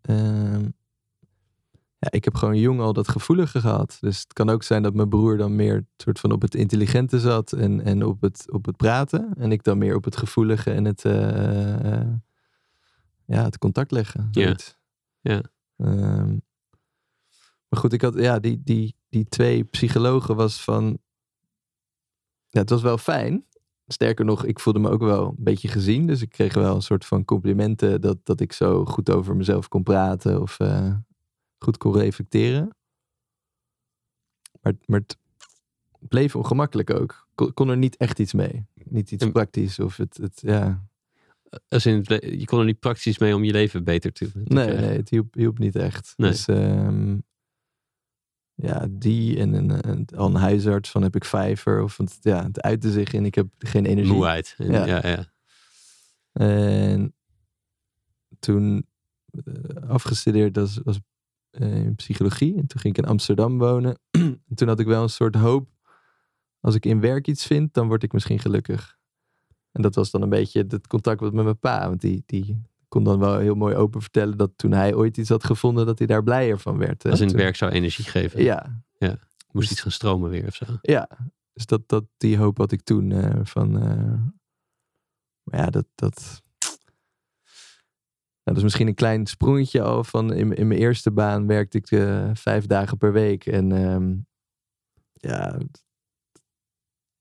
ehm, 0.00 0.68
ja, 2.00 2.10
ik 2.10 2.24
heb 2.24 2.34
gewoon 2.34 2.58
jong 2.58 2.80
al 2.80 2.92
dat 2.92 3.08
gevoelige 3.08 3.60
gehad. 3.60 3.96
Dus 4.00 4.20
het 4.20 4.32
kan 4.32 4.50
ook 4.50 4.62
zijn 4.62 4.82
dat 4.82 4.94
mijn 4.94 5.08
broer 5.08 5.36
dan 5.36 5.56
meer 5.56 5.86
soort 5.96 6.20
van 6.20 6.32
op 6.32 6.42
het 6.42 6.54
intelligente 6.54 7.20
zat 7.20 7.52
en, 7.52 7.80
en 7.80 8.04
op, 8.04 8.20
het, 8.20 8.50
op 8.50 8.66
het 8.66 8.76
praten. 8.76 9.34
En 9.36 9.52
ik 9.52 9.62
dan 9.64 9.78
meer 9.78 9.94
op 9.94 10.04
het 10.04 10.16
gevoelige 10.16 10.70
en 10.70 10.84
het, 10.84 11.04
eh, 11.04 11.92
eh, 11.94 12.08
ja, 13.24 13.44
het 13.44 13.58
contact 13.58 13.90
leggen. 13.90 14.28
Ja. 14.30 14.56
Ja. 15.20 15.42
Ehm, 15.76 16.36
maar 17.68 17.80
goed, 17.80 17.92
ik 17.92 18.00
had 18.00 18.14
ja, 18.14 18.38
die, 18.38 18.60
die, 18.64 18.96
die 19.08 19.28
twee 19.28 19.64
psychologen 19.64 20.36
was 20.36 20.64
van. 20.64 20.98
Ja, 22.46 22.60
het 22.60 22.70
was 22.70 22.82
wel 22.82 22.98
fijn. 22.98 23.44
Sterker 23.86 24.24
nog, 24.24 24.44
ik 24.44 24.60
voelde 24.60 24.78
me 24.78 24.90
ook 24.90 25.02
wel 25.02 25.26
een 25.26 25.34
beetje 25.38 25.68
gezien. 25.68 26.06
Dus 26.06 26.22
ik 26.22 26.28
kreeg 26.28 26.54
wel 26.54 26.74
een 26.74 26.82
soort 26.82 27.04
van 27.04 27.24
complimenten 27.24 28.00
dat, 28.00 28.18
dat 28.22 28.40
ik 28.40 28.52
zo 28.52 28.84
goed 28.84 29.10
over 29.10 29.36
mezelf 29.36 29.68
kon 29.68 29.82
praten 29.82 30.40
of 30.40 30.60
eh, 30.60 30.94
goed 31.64 31.76
kon 31.76 31.92
reflecteren. 31.96 32.76
Maar, 34.62 34.72
maar 34.86 35.00
het 35.00 35.16
bleef 36.08 36.36
ongemakkelijk 36.36 36.90
ook. 36.90 37.28
Kon, 37.34 37.54
kon 37.54 37.68
er 37.68 37.76
niet 37.76 37.96
echt 37.96 38.18
iets 38.18 38.32
mee. 38.32 38.66
Niet 38.74 39.10
iets 39.10 39.24
En- 39.24 39.32
praktisch 39.32 39.78
of 39.78 39.96
het, 39.96 40.16
het 40.16 40.40
ja. 40.40 40.88
Als 41.68 41.86
in, 41.86 42.04
het 42.04 42.24
je 42.24 42.44
kon 42.44 42.58
er 42.58 42.64
niet 42.64 42.78
praktisch 42.78 43.18
mee 43.18 43.34
om 43.34 43.44
je 43.44 43.52
leven 43.52 43.84
beter 43.84 44.12
te, 44.12 44.30
te 44.32 44.38
Nee, 44.38 44.64
krijgen. 44.64 44.86
nee, 44.88 44.96
het 44.96 45.08
hielp, 45.08 45.34
hielp 45.34 45.58
niet 45.58 45.76
echt. 45.76 46.12
Nee. 46.16 46.30
Dus 46.30 46.46
ehm, 46.48 47.18
ja, 48.54 48.86
die 48.90 49.38
en 49.38 49.52
een, 49.54 49.88
een, 49.90 50.06
al 50.16 50.26
een 50.26 50.34
huisarts 50.34 50.90
van 50.90 51.02
heb 51.02 51.16
ik 51.16 51.24
vijver. 51.24 51.82
Of 51.82 51.96
het, 51.96 52.16
ja, 52.20 52.42
het 52.42 52.60
uitte 52.60 52.90
zich 52.92 53.12
in 53.12 53.24
ik 53.24 53.34
heb 53.34 53.46
geen 53.58 53.86
energie. 53.86 54.12
Moeheid. 54.12 54.54
En- 54.58 54.70
Ja. 54.70 54.84
ja, 54.86 55.06
ja. 55.08 55.32
En 56.32 57.14
toen 58.38 58.86
eh, 59.44 59.88
afgestudeerd 59.88 60.58
als, 60.58 60.84
als, 60.84 60.96
eh, 60.96 61.02
in 61.50 61.94
psychologie. 61.94 62.56
En 62.56 62.66
toen 62.66 62.80
ging 62.80 62.96
ik 62.96 63.02
in 63.04 63.10
Amsterdam 63.10 63.58
wonen. 63.58 63.98
en 64.48 64.54
toen 64.54 64.68
had 64.68 64.80
ik 64.80 64.86
wel 64.86 65.02
een 65.02 65.08
soort 65.08 65.34
hoop. 65.34 65.68
Als 66.60 66.74
ik 66.74 66.86
in 66.86 67.00
werk 67.00 67.26
iets 67.26 67.46
vind, 67.46 67.74
dan 67.74 67.86
word 67.88 68.02
ik 68.02 68.12
misschien 68.12 68.38
gelukkig. 68.38 68.98
En 69.72 69.82
dat 69.82 69.94
was 69.94 70.10
dan 70.10 70.22
een 70.22 70.28
beetje 70.28 70.64
het 70.68 70.86
contact 70.86 71.20
met 71.20 71.32
mijn 71.32 71.58
pa. 71.58 71.88
Want 71.88 72.00
die, 72.00 72.22
die 72.26 72.62
kon 72.88 73.04
dan 73.04 73.18
wel 73.18 73.38
heel 73.38 73.54
mooi 73.54 73.74
open 73.76 74.00
vertellen 74.00 74.36
dat 74.36 74.50
toen 74.56 74.72
hij 74.72 74.94
ooit 74.94 75.16
iets 75.16 75.28
had 75.28 75.44
gevonden, 75.44 75.86
dat 75.86 75.98
hij 75.98 76.06
daar 76.06 76.22
blijer 76.22 76.58
van 76.58 76.78
werd. 76.78 77.04
Als 77.04 77.14
in 77.20 77.26
het 77.26 77.34
Toen- 77.34 77.42
werk 77.44 77.56
zou 77.56 77.70
energie 77.72 78.04
geven. 78.04 78.42
Ja, 78.42 78.82
Moest 79.52 79.70
iets 79.70 79.80
gaan 79.80 79.90
stromen 79.92 80.30
weer 80.30 80.46
of 80.46 80.54
zo. 80.54 80.64
ja. 80.82 81.08
Dus 81.52 81.66
dat, 81.66 81.88
dat, 81.88 82.04
die 82.16 82.38
hoop 82.38 82.58
had 82.58 82.72
ik 82.72 82.80
toen 82.82 83.12
eh, 83.12 83.40
van. 83.42 83.78
eh, 83.80 84.12
maar 85.42 85.60
ja, 85.60 85.66
dat. 85.66 85.86
dat 85.94 86.40
nou, 88.42 88.56
dat 88.56 88.56
is 88.56 88.62
misschien 88.62 88.86
een 88.86 88.94
klein 88.94 89.26
sprongetje 89.26 89.82
al. 89.82 90.04
Van 90.04 90.32
in, 90.32 90.52
in 90.52 90.66
mijn 90.66 90.80
eerste 90.80 91.10
baan 91.10 91.46
werkte 91.46 91.78
ik 91.78 91.90
eh, 91.90 92.30
vijf 92.34 92.66
dagen 92.66 92.98
per 92.98 93.12
week. 93.12 93.46
En 93.46 93.72
ehm, 93.72 94.14
ja, 95.12 95.58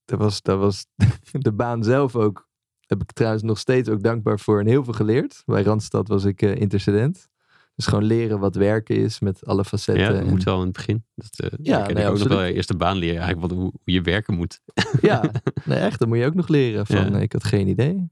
dat 0.06 0.20
was, 0.20 0.42
dat 0.42 0.60
was 0.60 0.86
de 1.32 1.54
baan 1.54 1.84
zelf 1.84 2.16
ook. 2.16 2.48
Heb 2.86 3.02
ik 3.02 3.12
trouwens 3.12 3.44
nog 3.44 3.60
steeds 3.60 3.90
ook 3.90 4.04
dankbaar 4.04 4.40
voor 4.40 4.60
en 4.60 4.68
heel 4.68 4.84
veel 4.84 4.94
geleerd. 4.94 5.44
Bij 5.46 5.64
Randstad 5.64 6.08
was 6.08 6.24
ik 6.24 6.42
eh, 6.42 6.56
intercedent. 6.56 7.28
Dus 7.76 7.88
gewoon 7.88 8.04
leren 8.04 8.40
wat 8.40 8.56
werken 8.56 8.96
is 8.96 9.20
met 9.20 9.46
alle 9.46 9.66
facetten. 9.66 10.04
Ja, 10.04 10.10
dat 10.12 10.20
en- 10.22 10.30
moet 10.30 10.44
wel 10.44 10.58
in 10.60 10.64
het 10.64 10.72
begin. 10.72 11.06
Dat, 11.16 11.52
uh, 11.54 11.60
Ja, 11.62 11.88
nee, 11.88 12.08
ook 12.08 12.18
nog 12.18 12.28
wel 12.28 12.44
je 12.44 12.54
eerste 12.54 12.76
baan 12.76 12.98
leren. 12.98 13.22
Eigenlijk 13.22 13.48
wat, 13.48 13.60
hoe, 13.60 13.72
hoe 13.84 13.94
je 13.94 14.02
werken 14.02 14.34
moet. 14.36 14.62
Ja, 15.02 15.32
nee, 15.66 15.78
echt. 15.80 16.00
Dat 16.00 16.08
moet 16.08 16.18
je 16.18 16.26
ook 16.26 16.34
nog 16.34 16.48
leren. 16.48 16.86
Van, 16.86 17.12
Ja. 17.12 17.20
Ik 17.20 17.32
had 17.32 17.44
geen 17.44 17.68
idee. 17.68 18.10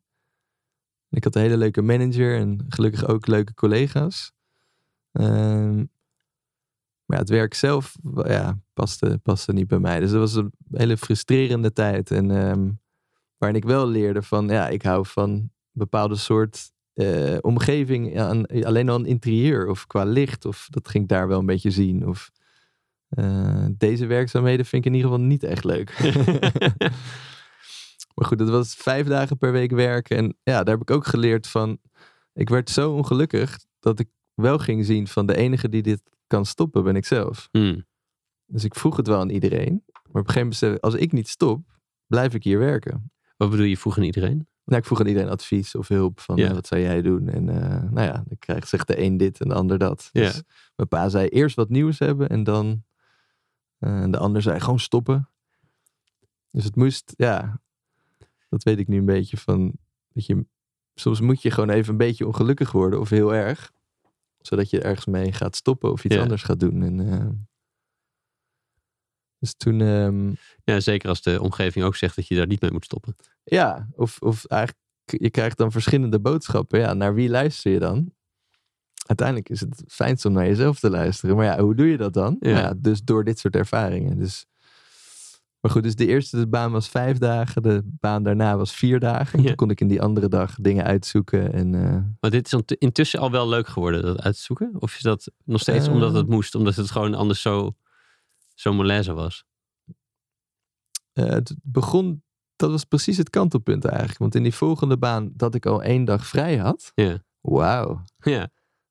Ik 1.09 1.23
had 1.23 1.35
een 1.35 1.41
hele 1.41 1.57
leuke 1.57 1.81
manager 1.81 2.37
en 2.37 2.65
gelukkig 2.69 3.07
ook 3.07 3.27
leuke 3.27 3.53
collega's. 3.53 4.31
Ehm, 5.11 5.75
maar 7.05 7.17
ja, 7.17 7.17
het 7.17 7.29
werk 7.29 7.53
zelf 7.53 7.95
ja, 8.23 8.59
paste, 8.73 9.19
paste 9.23 9.53
niet 9.53 9.67
bij 9.67 9.79
mij. 9.79 9.99
Dus 9.99 10.11
dat 10.11 10.19
was 10.19 10.35
een 10.35 10.51
hele 10.71 10.97
frustrerende 10.97 11.73
tijd. 11.73 12.11
En 12.11 12.31
ehm, 12.31 12.69
waarin 13.37 13.61
ik 13.61 13.67
wel 13.67 13.87
leerde 13.87 14.21
van, 14.21 14.47
ja, 14.47 14.67
ik 14.67 14.81
hou 14.81 15.05
van 15.05 15.29
een 15.29 15.51
bepaalde 15.71 16.15
soort 16.15 16.71
eh, 16.93 17.37
omgeving. 17.41 18.19
Aan, 18.19 18.45
alleen 18.45 18.89
al 18.89 18.95
een 18.95 19.05
interieur 19.05 19.67
of 19.69 19.87
qua 19.87 20.03
licht. 20.03 20.45
Of 20.45 20.67
dat 20.69 20.87
ging 20.87 21.03
ik 21.03 21.09
daar 21.09 21.27
wel 21.27 21.39
een 21.39 21.45
beetje 21.45 21.71
zien. 21.71 22.07
Of 22.07 22.31
eh, 23.09 23.65
deze 23.77 24.05
werkzaamheden 24.05 24.65
vind 24.65 24.85
ik 24.85 24.91
in 24.91 24.97
ieder 24.97 25.11
geval 25.11 25.25
niet 25.25 25.43
echt 25.43 25.63
leuk. 25.63 25.89
maar 28.17 28.27
goed, 28.27 28.37
dat 28.37 28.49
was 28.49 28.75
vijf 28.75 29.07
dagen 29.07 29.37
per 29.37 29.51
week 29.51 29.71
werken. 29.71 30.17
En 30.17 30.37
ja, 30.43 30.63
daar 30.63 30.73
heb 30.73 30.81
ik 30.81 30.91
ook 30.91 31.05
geleerd 31.05 31.47
van. 31.47 31.77
Ik 32.33 32.49
werd 32.49 32.69
zo 32.69 32.91
ongelukkig 32.91 33.57
dat 33.79 33.99
ik 33.99 34.07
wel 34.33 34.57
ging 34.57 34.85
zien 34.85 35.07
van 35.07 35.25
de 35.25 35.35
enige 35.35 35.69
die 35.69 35.81
dit 35.81 36.01
kan 36.27 36.45
stoppen 36.45 36.83
ben 36.83 36.95
ik 36.95 37.05
zelf. 37.05 37.47
Hmm. 37.51 37.85
Dus 38.45 38.63
ik 38.63 38.75
vroeg 38.75 38.97
het 38.97 39.07
wel 39.07 39.19
aan 39.19 39.29
iedereen. 39.29 39.83
Maar 39.93 40.01
op 40.03 40.27
een 40.27 40.33
gegeven 40.33 40.39
moment 40.39 40.55
zei 40.55 40.77
als 40.79 40.93
ik 40.93 41.11
niet 41.11 41.27
stop, 41.27 41.79
blijf 42.07 42.33
ik 42.33 42.43
hier 42.43 42.59
werken. 42.59 43.11
Wat 43.37 43.49
bedoel 43.49 43.65
je, 43.65 43.77
vroeg 43.77 43.97
aan 43.97 44.03
iedereen? 44.03 44.47
Nou, 44.63 44.79
ik 44.79 44.85
vroeg 44.85 44.99
aan 44.99 45.07
iedereen 45.07 45.29
advies 45.29 45.75
of 45.75 45.87
hulp 45.87 46.19
van 46.19 46.35
Ja. 46.35 46.47
eh, 46.47 46.53
wat 46.53 46.67
zou 46.67 46.81
jij 46.81 47.01
doen? 47.01 47.29
En 47.29 47.49
eh, 47.49 47.91
nou 47.91 48.07
ja, 48.07 48.13
dan 48.13 48.37
krijgt 48.39 48.67
zegt 48.67 48.87
de 48.87 49.01
een 49.01 49.17
dit 49.17 49.39
en 49.39 49.47
de 49.47 49.55
ander 49.55 49.77
dat. 49.77 50.09
Ja. 50.11 50.21
Dus 50.21 50.43
mijn 50.75 50.89
pa 50.89 51.09
zei 51.09 51.27
eerst 51.27 51.55
wat 51.55 51.69
nieuws 51.69 51.99
hebben 51.99 52.29
en 52.29 52.43
dan 52.43 52.83
eh, 53.77 54.05
de 54.09 54.17
ander 54.17 54.41
zei 54.41 54.59
gewoon 54.59 54.79
stoppen. 54.79 55.29
Dus 56.51 56.63
het 56.63 56.75
moest, 56.75 57.13
ja, 57.15 57.61
dat 58.49 58.63
weet 58.63 58.79
ik 58.79 58.87
nu 58.87 58.97
een 58.97 59.05
beetje 59.05 59.37
van, 59.37 59.73
dat 60.13 60.25
je, 60.25 60.45
soms 60.95 61.21
moet 61.21 61.41
je 61.41 61.51
gewoon 61.51 61.69
even 61.69 61.91
een 61.91 61.97
beetje 61.97 62.27
ongelukkig 62.27 62.71
worden 62.71 62.99
of 62.99 63.09
heel 63.09 63.33
erg. 63.33 63.71
Zodat 64.37 64.69
je 64.69 64.81
ergens 64.81 65.05
mee 65.05 65.31
gaat 65.33 65.55
stoppen 65.55 65.91
of 65.91 66.03
iets 66.03 66.15
Ja. 66.15 66.21
anders 66.21 66.43
gaat 66.43 66.59
doen. 66.59 66.81
En, 66.83 67.11
eh, 67.11 67.29
dus 69.39 69.53
toen, 69.55 69.81
ehm, 69.81 70.33
Ja, 70.63 70.79
zeker 70.79 71.09
als 71.09 71.21
de 71.21 71.41
omgeving 71.41 71.85
ook 71.85 71.95
zegt 71.95 72.15
dat 72.15 72.27
je 72.27 72.35
daar 72.35 72.47
niet 72.47 72.61
mee 72.61 72.71
moet 72.71 72.85
stoppen. 72.85 73.15
Ja, 73.43 73.87
of, 73.95 74.19
of 74.19 74.45
eigenlijk, 74.45 74.81
je 75.03 75.29
krijgt 75.29 75.57
dan 75.57 75.71
verschillende 75.71 76.19
boodschappen. 76.19 76.79
Ja, 76.79 76.93
naar 76.93 77.13
wie 77.13 77.29
luister 77.29 77.71
je 77.71 77.79
dan? 77.79 78.11
Uiteindelijk 79.05 79.49
is 79.49 79.59
het 79.59 79.83
fijnst 79.87 80.25
om 80.25 80.31
naar 80.33 80.45
jezelf 80.45 80.79
te 80.79 80.89
luisteren. 80.89 81.35
Maar 81.35 81.45
ja, 81.45 81.59
hoe 81.59 81.75
doe 81.75 81.87
je 81.87 81.97
dat 81.97 82.13
dan? 82.13 82.37
Ja. 82.39 82.51
Nou 82.51 82.63
ja, 82.63 82.73
dus 82.77 83.03
door 83.03 83.23
dit 83.23 83.39
soort 83.39 83.55
ervaringen. 83.55 84.17
Dus, 84.17 84.45
maar 85.67 85.75
goed, 85.75 85.85
dus 85.85 85.95
de 85.95 86.05
eerste 86.07 86.47
baan 86.47 86.71
was 86.71 86.89
vijf 86.89 87.17
dagen. 87.17 87.61
De 87.63 87.81
baan 87.85 88.23
daarna 88.23 88.57
was 88.57 88.73
vier 88.73 88.99
dagen. 88.99 89.39
Ja. 89.41 89.45
Toen 89.47 89.55
kon 89.55 89.69
ik 89.69 89.81
in 89.81 89.87
die 89.87 90.01
andere 90.01 90.27
dag 90.27 90.55
dingen 90.55 90.83
uitzoeken. 90.85 91.53
En, 91.53 91.75
eh, 91.75 92.03
Maar 92.19 92.31
dit 92.31 92.53
is 92.53 92.75
intussen 92.77 93.19
al 93.19 93.31
wel 93.31 93.47
leuk 93.49 93.67
geworden, 93.67 94.01
dat 94.01 94.21
uit 94.21 94.35
te 94.35 94.41
zoeken? 94.41 94.71
Of 94.79 94.95
is 94.95 95.01
dat 95.01 95.31
nog 95.45 95.61
steeds 95.61 95.87
Eh. 95.87 95.93
omdat 95.93 96.13
het 96.13 96.27
moest? 96.27 96.55
Omdat 96.55 96.75
het 96.75 96.91
gewoon 96.91 97.13
anders 97.13 97.41
zo, 97.41 97.75
zo 98.53 98.73
malaise 98.73 99.13
was? 99.13 99.43
eh, 101.13 101.25
het 101.25 101.55
begon, 101.61 102.23
dat 102.55 102.69
was 102.71 102.83
precies 102.83 103.17
het 103.17 103.29
kantelpunt 103.29 103.85
eigenlijk. 103.85 104.17
Want 104.17 104.35
in 104.35 104.43
die 104.43 104.53
volgende 104.53 104.97
baan, 104.97 105.31
dat 105.35 105.55
ik 105.55 105.65
al 105.65 105.83
één 105.83 106.05
dag 106.05 106.27
vrij 106.27 106.57
had. 106.57 106.91
Ja. 106.95 107.23
Wauw. 107.41 108.03
Ja, 108.17 108.49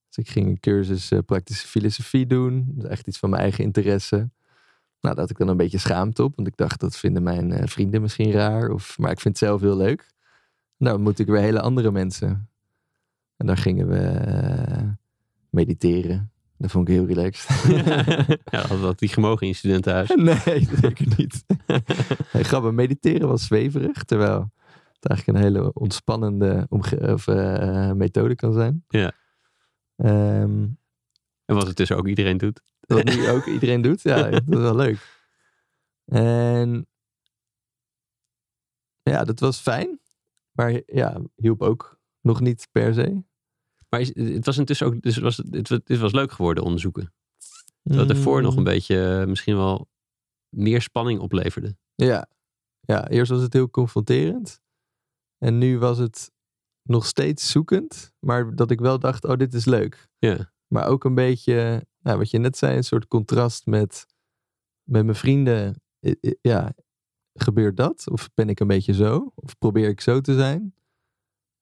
Dus 0.08 0.24
ik 0.24 0.28
ging 0.30 0.46
een 0.46 0.60
cursus 0.60 1.10
eh, 1.10 1.18
praktische 1.26 1.66
filosofie 1.66 2.26
doen. 2.26 2.64
Dat 2.74 2.84
is 2.84 2.90
echt 2.90 3.06
iets 3.06 3.18
van 3.18 3.30
mijn 3.30 3.42
eigen 3.42 3.64
interesse. 3.64 4.30
Nou, 5.00 5.18
had 5.18 5.30
ik 5.30 5.38
dan 5.38 5.48
een 5.48 5.56
beetje 5.56 5.78
schaamte 5.78 6.22
op. 6.22 6.36
Want 6.36 6.48
ik 6.48 6.56
dacht, 6.56 6.80
dat 6.80 6.96
vinden 6.96 7.22
mijn 7.22 7.52
eh, 7.52 7.66
vrienden 7.66 8.00
misschien 8.00 8.30
raar. 8.30 8.70
Of, 8.70 8.98
maar 8.98 9.10
ik 9.10 9.20
vind 9.20 9.38
het 9.38 9.48
zelf 9.48 9.60
heel 9.60 9.76
leuk. 9.76 10.06
Nou, 10.76 10.94
ontmoette 10.94 11.22
ik 11.22 11.28
weer 11.28 11.40
hele 11.40 11.60
andere 11.60 11.90
mensen. 11.90 12.48
En 13.36 13.46
daar 13.46 13.56
gingen 13.56 13.88
we 13.88 13.98
eh, 13.98 14.88
mediteren. 15.50 16.30
Dat 16.58 16.70
vond 16.70 16.88
ik 16.88 16.94
heel 16.94 17.06
relaxed. 17.06 17.64
ja 18.52 18.66
had 18.66 18.80
dat 18.80 18.98
die 18.98 19.08
gemogen 19.08 19.40
in 19.40 19.48
je 19.48 19.54
studentenhuis. 19.54 20.08
nee, 20.14 20.68
zeker 20.80 21.06
niet. 21.16 21.44
nee, 22.32 22.44
grappig, 22.44 22.72
mediteren 22.72 23.28
was 23.28 23.44
zweverig. 23.44 24.04
Terwijl 24.04 24.50
het 24.92 25.06
eigenlijk 25.06 25.38
een 25.38 25.44
hele 25.44 25.72
ontspannende 25.72 26.66
of, 26.68 27.26
eh, 27.26 27.92
methode 27.92 28.34
kan 28.34 28.52
zijn. 28.52 28.84
Ja. 28.88 29.12
Ehm, 29.96 30.66
En 31.46 31.54
wat 31.54 31.66
het 31.66 31.76
dus 31.76 31.92
ook 31.92 32.06
iedereen 32.08 32.36
doet. 32.38 32.62
wat 32.80 33.04
nu 33.04 33.28
ook 33.28 33.44
iedereen 33.46 33.82
doet. 33.82 34.02
Ja, 34.02 34.22
dat 34.30 34.42
is 34.48 34.54
wel 34.56 34.74
leuk. 34.76 35.24
En 36.04 36.86
ja, 39.02 39.24
dat 39.24 39.40
was 39.40 39.60
fijn. 39.60 40.00
Maar 40.52 40.82
ja, 40.86 41.20
hielp 41.34 41.62
ook 41.62 42.00
nog 42.20 42.40
niet 42.40 42.68
per 42.72 42.94
se. 42.94 43.22
Maar 43.88 44.00
is, 44.00 44.14
het 44.14 44.46
was 44.46 44.58
intussen 44.58 44.86
ook, 44.86 45.00
dus 45.02 45.14
het 45.14 45.24
was, 45.24 45.36
het, 45.36 45.68
was- 45.68 45.80
het 45.84 45.98
was 45.98 46.12
leuk 46.12 46.32
geworden, 46.32 46.64
onderzoeken. 46.64 47.14
Het 47.82 48.10
ervoor 48.10 48.42
nog 48.42 48.52
een 48.52 48.58
Mm, 48.58 48.64
beetje 48.64 49.20
eh, 49.20 49.26
misschien 49.26 49.56
wel 49.56 49.88
meer 50.48 50.82
spanning 50.82 51.20
opleverde. 51.20 51.76
Ja. 51.94 52.28
ja, 52.80 53.08
eerst 53.08 53.30
was 53.30 53.42
het 53.42 53.52
heel 53.52 53.70
confronterend. 53.70 54.60
En 55.38 55.58
nu 55.58 55.78
was 55.78 55.98
het 55.98 56.32
nog 56.82 57.06
steeds 57.06 57.50
zoekend. 57.50 58.12
Maar 58.18 58.54
dat 58.54 58.70
ik 58.70 58.80
wel 58.80 58.98
dacht, 58.98 59.24
oh, 59.24 59.36
dit 59.36 59.54
is 59.54 59.64
leuk. 59.64 60.08
Ja, 60.18 60.52
Maar 60.66 60.86
ook 60.86 61.04
een 61.04 61.14
beetje, 61.14 61.86
nou, 62.00 62.18
wat 62.18 62.30
je 62.30 62.38
net 62.38 62.56
zei, 62.56 62.76
een 62.76 62.84
soort 62.84 63.06
contrast 63.06 63.66
met, 63.66 64.06
met 64.82 65.04
mijn 65.04 65.16
vrienden. 65.16 65.80
Ja, 66.40 66.74
gebeurt 67.34 67.76
dat? 67.76 68.10
Of 68.10 68.30
ben 68.34 68.48
ik 68.48 68.60
een 68.60 68.66
beetje 68.66 68.94
zo? 68.94 69.32
Of 69.34 69.58
probeer 69.58 69.88
ik 69.88 70.00
zo 70.00 70.20
te 70.20 70.34
zijn? 70.34 70.74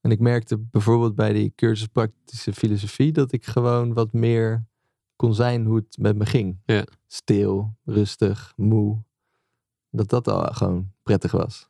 En 0.01 0.11
ik 0.11 0.21
merkte 0.21 0.59
bijvoorbeeld 0.59 1.15
bij 1.15 1.33
die 1.33 1.53
cursus 1.57 1.87
praktische 1.87 2.53
filosofie 2.53 3.13
dat 3.13 3.33
ik 3.33 3.45
gewoon 3.45 3.93
wat 3.93 4.13
meer 4.13 4.67
kon 5.17 5.35
zijn 5.35 5.65
hoe 5.65 5.77
het 5.77 5.99
met 5.99 6.17
me 6.17 6.27
ging. 6.27 6.59
Ja. 6.65 6.87
Stil, 7.07 7.77
rustig, 7.85 8.53
moe. 8.57 9.03
Dat 9.91 10.09
dat 10.09 10.29
al 10.29 10.53
gewoon 10.53 10.93
prettig 11.03 11.33
was. 11.33 11.69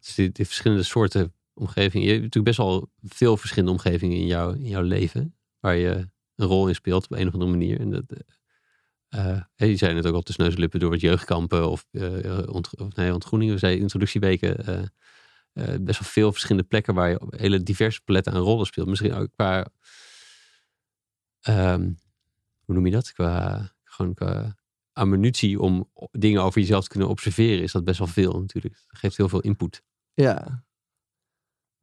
dus 0.00 0.14
die, 0.14 0.30
die 0.30 0.46
verschillende 0.46 0.82
soorten 0.82 1.32
omgevingen. 1.54 2.06
Je 2.06 2.12
hebt 2.12 2.24
natuurlijk 2.24 2.56
best 2.56 2.68
wel 2.68 2.90
veel 3.02 3.36
verschillende 3.36 3.72
omgevingen 3.72 4.16
in, 4.16 4.26
jouw 4.26 4.52
in 4.52 4.68
jouw 4.68 4.82
leven. 4.82 5.34
Waar 5.60 5.76
je 5.76 6.08
een 6.42 6.48
rol 6.48 6.68
in 6.68 6.74
speelt 6.74 7.04
op 7.04 7.12
een 7.12 7.26
of 7.26 7.32
andere 7.32 7.50
manier. 7.50 7.80
En 7.80 7.90
dat, 7.90 8.04
eh, 9.08 9.42
je 9.54 9.76
zei 9.76 9.96
het 9.96 10.06
ook 10.06 10.14
al 10.14 10.22
tussen 10.22 10.44
neus 10.44 10.54
en 10.54 10.60
lippen 10.60 10.80
door 10.80 10.90
wat 10.90 11.00
jeugdkampen 11.00 11.70
of, 11.70 11.86
ont, 12.46 12.80
of 12.80 12.94
nee, 12.94 13.12
ontgroeningen. 13.12 13.54
We 13.54 13.60
zeiden 13.60 13.82
introductieweken. 13.82 14.56
best 15.80 15.98
wel 15.98 16.08
veel 16.08 16.32
verschillende 16.32 16.68
plekken 16.68 16.94
waar 16.94 17.08
je 17.08 17.20
op 17.20 17.32
hele 17.36 17.62
diverse 17.62 18.00
paletten 18.02 18.32
aan 18.32 18.42
rollen 18.42 18.66
speelt. 18.66 18.88
Misschien 18.88 19.14
ook 19.14 19.30
qua, 19.32 19.66
ehm, 21.40 21.92
hoe 22.64 22.74
noem 22.74 22.86
je 22.86 22.92
dat? 22.92 23.12
Qua, 23.12 23.72
gewoon 23.84 24.14
qua 24.14 24.56
ammunitie 24.92 25.60
om 25.60 25.90
dingen 26.10 26.42
over 26.42 26.60
jezelf 26.60 26.82
te 26.82 26.88
kunnen 26.88 27.08
observeren 27.08 27.62
is 27.62 27.72
dat 27.72 27.84
best 27.84 27.98
wel 27.98 28.08
veel 28.08 28.40
natuurlijk. 28.40 28.74
Het 28.86 28.98
geeft 28.98 29.16
heel 29.16 29.28
veel 29.28 29.40
input. 29.40 29.82
Ja. 30.14 30.64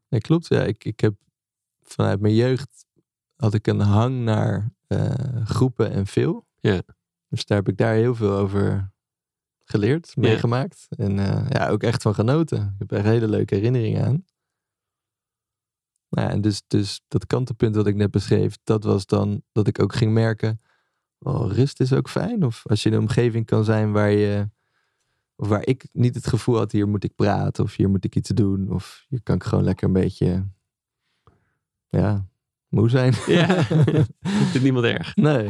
ja 0.08 0.17
klopt. 0.17 0.48
Ja, 0.48 0.63
ik, 0.63 0.84
ik 0.84 1.00
heb 1.00 1.15
vanuit 1.82 2.19
mijn 2.19 2.36
jeugd 2.36 2.86
had 3.39 3.54
ik 3.54 3.67
een 3.67 3.80
hang 3.80 4.23
naar 4.23 4.71
eh, 4.88 5.45
groepen 5.45 5.91
en 5.91 6.08
veel. 6.08 6.47
Ja. 6.60 6.82
Dus 7.28 7.45
daar 7.45 7.58
heb 7.58 7.67
ik 7.67 7.78
daar 7.78 7.93
heel 7.93 8.15
veel 8.15 8.32
over 8.32 8.91
geleerd, 9.65 10.12
Ja. 10.15 10.21
meegemaakt. 10.21 10.88
En 10.89 11.19
eh, 11.19 11.49
ja, 11.49 11.69
ook 11.69 11.84
echt 11.84 12.02
van 12.02 12.13
genoten. 12.13 12.62
Ik 12.62 12.89
heb 12.89 12.91
er 12.91 13.04
hele 13.04 13.28
leuke 13.28 13.56
herinneringen 13.56 14.06
aan. 14.06 14.25
Nou 16.10 16.28
ja, 16.28 16.34
en 16.34 16.41
dus, 16.41 16.63
dus 16.67 17.02
dat 17.08 17.28
kantelpunt 17.28 17.75
wat 17.75 17.88
ik 17.88 17.95
net 17.95 18.12
beschreef, 18.12 18.58
dat 18.63 18.84
was 18.84 19.06
dan 19.06 19.41
dat 19.52 19.67
ik 19.67 19.82
ook 19.82 19.95
ging 19.95 20.13
merken, 20.13 20.62
oh, 21.19 21.52
rust 21.52 21.80
is 21.80 21.93
ook 21.93 22.10
fijn. 22.10 22.45
Of 22.45 22.67
als 22.67 22.84
je 22.84 22.89
in 22.89 22.95
een 22.95 23.02
omgeving 23.02 23.45
kan 23.45 23.63
zijn 23.63 23.91
waar 23.91 24.12
je, 24.12 24.49
of 25.36 25.47
waar 25.47 25.65
ik 25.65 25.88
niet 25.91 26.15
het 26.15 26.28
gevoel 26.28 26.58
had, 26.58 26.71
hier 26.71 26.88
moet 26.88 27.04
ik 27.04 27.15
praten, 27.15 27.63
of 27.63 27.75
hier 27.75 27.89
moet 27.89 28.06
ik 28.06 28.15
iets 28.15 28.30
doen, 28.30 28.71
of 28.71 29.06
hier 29.10 29.23
kan 29.23 29.36
ik 29.36 29.43
gewoon 29.43 29.63
lekker 29.63 29.88
een 29.88 29.93
beetje, 29.93 30.47
ja, 31.88 32.29
moe 32.70 32.90
zijn. 32.90 33.14
Ja, 33.28 33.64
vindt 34.52 34.62
niemand 34.62 34.86
erg. 34.86 35.16
nee. 35.16 35.46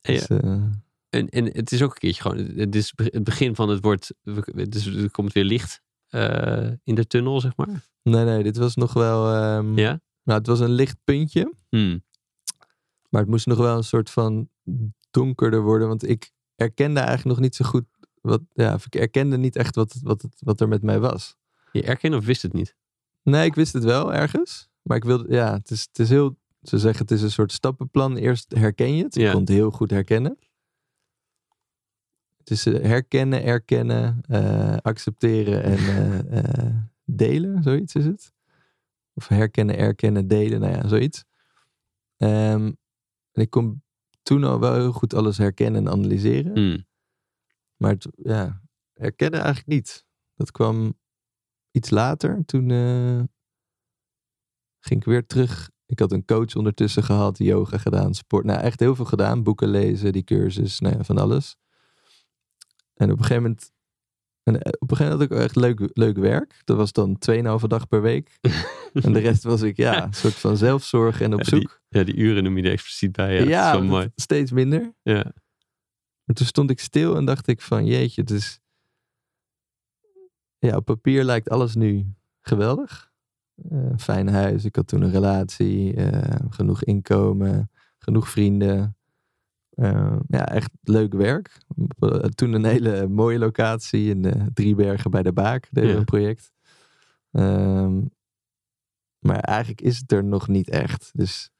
Ja. 0.00 0.12
Dus, 0.12 0.26
eh, 0.26 0.64
En, 1.10 1.28
en 1.28 1.44
het 1.44 1.72
is 1.72 1.82
ook 1.82 1.92
een 1.92 1.98
keertje 1.98 2.22
gewoon, 2.22 2.36
het 2.38 2.74
is 2.74 2.92
het 2.96 3.24
begin 3.24 3.54
van 3.54 3.68
het 3.68 3.80
wordt, 3.84 4.14
dus 4.68 4.86
er 4.86 5.10
komt 5.10 5.32
weer 5.32 5.44
licht 5.44 5.82
eh, 6.08 6.70
in 6.84 6.94
de 6.94 7.06
tunnel, 7.06 7.40
zeg 7.40 7.56
maar. 7.56 7.68
nee, 8.02 8.24
nee, 8.24 8.42
dit 8.42 8.56
was 8.56 8.74
nog 8.74 8.92
wel, 8.92 9.34
ehm, 9.34 9.78
Ja? 9.78 10.00
nou, 10.22 10.38
het 10.38 10.46
was 10.46 10.60
een 10.60 10.70
licht 10.72 10.96
puntje. 11.04 11.54
Hmm. 11.68 12.04
Maar 13.08 13.20
het 13.20 13.30
moest 13.30 13.46
nog 13.46 13.58
wel 13.58 13.76
een 13.76 13.84
soort 13.84 14.10
van 14.10 14.48
donkerder 15.10 15.62
worden. 15.62 15.88
Want 15.88 16.08
ik 16.08 16.30
erkende 16.56 17.00
eigenlijk 17.00 17.28
nog 17.28 17.40
niet 17.40 17.54
zo 17.56 17.64
goed. 17.64 17.84
Wat, 18.20 18.40
ja, 18.52 18.74
ik 18.74 18.94
erkende 18.94 19.36
niet 19.38 19.56
echt 19.56 19.74
wat, 19.74 19.98
wat, 20.02 20.26
wat 20.38 20.60
er 20.60 20.68
met 20.68 20.82
mij 20.82 20.98
was. 20.98 21.36
Je 21.72 21.82
erkende 21.82 22.16
of 22.16 22.24
wist 22.24 22.42
het 22.42 22.52
niet? 22.52 22.76
Nee, 23.22 23.44
ik 23.46 23.54
wist 23.54 23.72
het 23.72 23.84
wel 23.84 24.14
ergens. 24.14 24.69
Maar 24.82 24.96
ik 24.96 25.04
wilde, 25.04 25.32
ja, 25.34 25.52
het 25.52 25.70
is, 25.70 25.82
het 25.82 25.98
is 25.98 26.08
heel. 26.08 26.38
Ze 26.62 26.78
zeggen 26.78 27.00
het 27.02 27.10
is 27.10 27.22
een 27.22 27.30
soort 27.30 27.52
stappenplan. 27.52 28.16
Eerst 28.16 28.54
herken 28.54 28.96
je 28.96 29.02
het. 29.04 29.16
Ik 29.16 29.22
Ja. 29.22 29.30
kon 29.32 29.40
het 29.40 29.48
heel 29.48 29.70
goed 29.70 29.90
herkennen. 29.90 30.38
Het 32.38 32.50
is 32.50 32.66
eh, 32.66 32.82
herkennen, 32.82 33.44
erkennen, 33.44 34.20
eh, 34.22 34.76
accepteren 34.76 35.62
en 35.62 35.78
eh, 36.44 36.74
delen. 37.04 37.62
Zoiets 37.62 37.94
is 37.94 38.04
het. 38.04 38.32
Of 39.14 39.28
herkennen, 39.28 39.76
erkennen, 39.76 40.28
delen. 40.28 40.60
Nou 40.60 40.72
ja, 40.74 40.88
zoiets. 40.88 41.24
Ehm, 42.16 42.72
en 43.32 43.42
ik 43.42 43.50
kon 43.50 43.82
toen 44.22 44.44
al 44.44 44.60
wel 44.60 44.74
heel 44.74 44.92
goed 44.92 45.14
alles 45.14 45.38
herkennen 45.38 45.86
en 45.86 45.92
analyseren. 45.92 46.52
Hmm. 46.56 46.86
Maar 47.76 47.90
het, 47.90 48.06
ja, 48.16 48.60
herkennen 48.92 49.40
eigenlijk 49.40 49.68
niet. 49.68 50.06
Dat 50.34 50.50
kwam 50.50 50.98
iets 51.70 51.90
later. 51.90 52.42
Toen 52.44 52.68
ging 54.80 55.00
ik 55.00 55.06
weer 55.06 55.26
terug. 55.26 55.70
Ik 55.86 55.98
had 55.98 56.12
een 56.12 56.24
coach 56.24 56.54
ondertussen 56.54 57.02
gehad, 57.02 57.38
yoga 57.38 57.78
gedaan, 57.78 58.14
sport. 58.14 58.44
Nou, 58.44 58.60
echt 58.60 58.80
heel 58.80 58.94
veel 58.94 59.04
gedaan. 59.04 59.42
Boeken 59.42 59.68
lezen, 59.68 60.12
die 60.12 60.24
cursus, 60.24 60.78
nou 60.80 60.96
ja, 60.96 61.04
van 61.04 61.18
alles. 61.18 61.56
En 62.94 63.10
op 63.10 63.16
een 63.18 63.24
gegeven 63.24 63.42
moment... 63.42 63.72
En 64.42 64.62
eh, 64.62 64.72
op 64.78 64.90
een 64.90 64.96
gegeven 64.96 65.18
moment 65.18 65.30
had 65.30 65.38
ik 65.40 65.44
echt 65.46 65.56
leuk, 65.56 65.90
leuk 65.92 66.16
werk. 66.16 66.60
Dat 66.64 66.76
was 66.76 66.92
dan 66.92 67.16
2,5 67.60 67.66
dag 67.66 67.88
per 67.88 68.02
week. 68.02 68.38
en 69.04 69.12
de 69.12 69.18
rest 69.18 69.42
was 69.42 69.62
ik, 69.62 69.76
ja, 69.76 70.04
een 70.04 70.12
soort 70.14 70.34
van 70.34 70.56
zelfzorg 70.56 71.20
en 71.20 71.32
op 71.34 71.40
Ja, 71.42 71.50
die- 71.50 71.60
zoek. 71.60 71.80
Ja, 71.88 72.02
die 72.04 72.14
uren 72.16 72.42
noem 72.44 72.56
je 72.56 72.62
er 72.62 72.70
expliciet 72.72 73.12
bij. 73.12 73.34
Ja, 73.34 73.40
Ja, 73.40 73.46
dat 73.46 73.64
is 73.66 73.72
zo 73.72 73.80
dat- 73.80 73.90
mooi. 73.90 74.10
steeds 74.14 74.50
minder. 74.50 74.94
Ja. 75.02 75.32
Maar 76.24 76.36
toen 76.36 76.46
stond 76.46 76.70
ik 76.70 76.80
stil 76.80 77.16
en 77.16 77.24
dacht 77.24 77.46
ik 77.46 77.60
van 77.60 77.86
jeetje, 77.86 78.20
het 78.20 78.30
is... 78.30 78.60
Ja, 80.58 80.76
op 80.76 80.84
papier 80.84 81.24
lijkt 81.24 81.48
alles 81.50 81.74
nu 81.74 82.14
geweldig. 82.40 83.09
Eh, 83.70 83.78
fijn 83.96 84.28
huis, 84.28 84.64
ik 84.64 84.76
had 84.76 84.86
toen 84.86 85.02
een 85.02 85.10
relatie, 85.10 85.94
eh, 85.94 86.36
genoeg 86.50 86.84
inkomen, 86.84 87.70
genoeg 87.98 88.28
vrienden. 88.28 88.96
Eh, 89.70 90.16
ja, 90.28 90.48
echt 90.48 90.70
leuk 90.82 91.12
werk. 91.12 91.58
Toen 92.34 92.52
een 92.52 92.64
hele 92.64 93.08
mooie 93.08 93.38
locatie 93.38 94.08
in 94.10 94.22
de 94.22 94.50
Driebergen 94.54 95.10
bij 95.10 95.22
de 95.22 95.32
Baak, 95.32 95.68
deden 95.70 95.88
we 95.88 95.94
Ja. 95.94 95.98
een 95.98 96.04
project. 96.04 96.52
Ehm, 97.30 98.00
maar 99.18 99.38
eigenlijk 99.40 99.80
is 99.80 99.98
het 99.98 100.12
er 100.12 100.24
nog 100.24 100.48
niet 100.48 100.70
echt. 100.70 101.10
Dus 101.14 101.50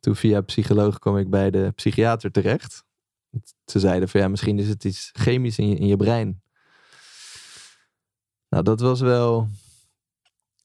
toen 0.00 0.16
via 0.16 0.40
psycholoog 0.40 0.98
kwam 0.98 1.16
ik 1.16 1.30
bij 1.30 1.50
de 1.50 1.72
psychiater 1.74 2.30
terecht. 2.30 2.84
Ze 3.64 3.78
zeiden 3.80 4.08
van 4.08 4.20
ja, 4.20 4.28
misschien 4.28 4.58
is 4.58 4.68
het 4.68 4.84
iets 4.84 5.10
chemisch 5.12 5.58
in 5.58 5.68
je, 5.68 5.76
in 5.76 5.86
je 5.86 5.96
brein. 5.96 6.42
Nou, 8.48 8.64
dat 8.64 8.80
was 8.80 9.00
wel 9.00 9.48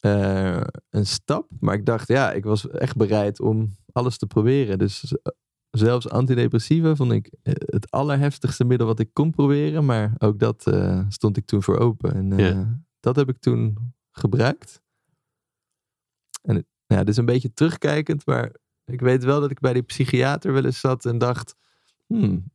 eh, 0.04 0.62
een 0.90 1.06
stap. 1.06 1.48
Maar 1.60 1.74
ik 1.76 1.86
dacht, 1.86 2.08
ja, 2.08 2.32
ik 2.32 2.44
was 2.44 2.70
echt 2.70 2.96
bereid 2.96 3.40
om 3.40 3.76
alles 3.92 4.18
te 4.18 4.28
proberen. 4.28 4.78
Dus 4.80 5.04
eh, 5.22 5.32
zelfs 5.70 6.10
antidepressiva 6.10 6.96
vond 6.96 7.12
ik 7.12 7.34
eh, 7.44 7.54
het 7.58 7.92
allerheftigste 7.92 8.64
middel 8.66 8.88
wat 8.88 9.00
ik 9.00 9.10
kon 9.14 9.32
proberen. 9.32 9.86
Maar 9.86 10.14
ook 10.18 10.40
dat 10.40 10.72
stond 11.10 11.38
ik 11.38 11.46
toen 11.46 11.64
voor 11.64 11.78
open. 11.80 12.14
En 12.14 12.38
Ja. 12.38 12.82
dat 13.00 13.16
heb 13.16 13.30
ik 13.30 13.38
toen 13.40 13.94
gebruikt. 14.12 14.82
En 16.42 16.56
het- 16.56 16.68
ja, 16.86 16.98
dit 17.00 17.08
is 17.10 17.18
een 17.18 17.26
beetje 17.26 17.54
terugkijkend, 17.54 18.26
maar 18.26 18.56
ik 18.86 19.02
weet 19.02 19.24
wel 19.24 19.40
dat 19.42 19.52
ik 19.52 19.60
bij 19.60 19.74
die 19.74 19.82
psychiater 19.82 20.54
wel 20.54 20.66
eens 20.66 20.80
zat 20.80 21.06
en 21.06 21.18
dacht, 21.18 21.56
hmm, 22.06 22.52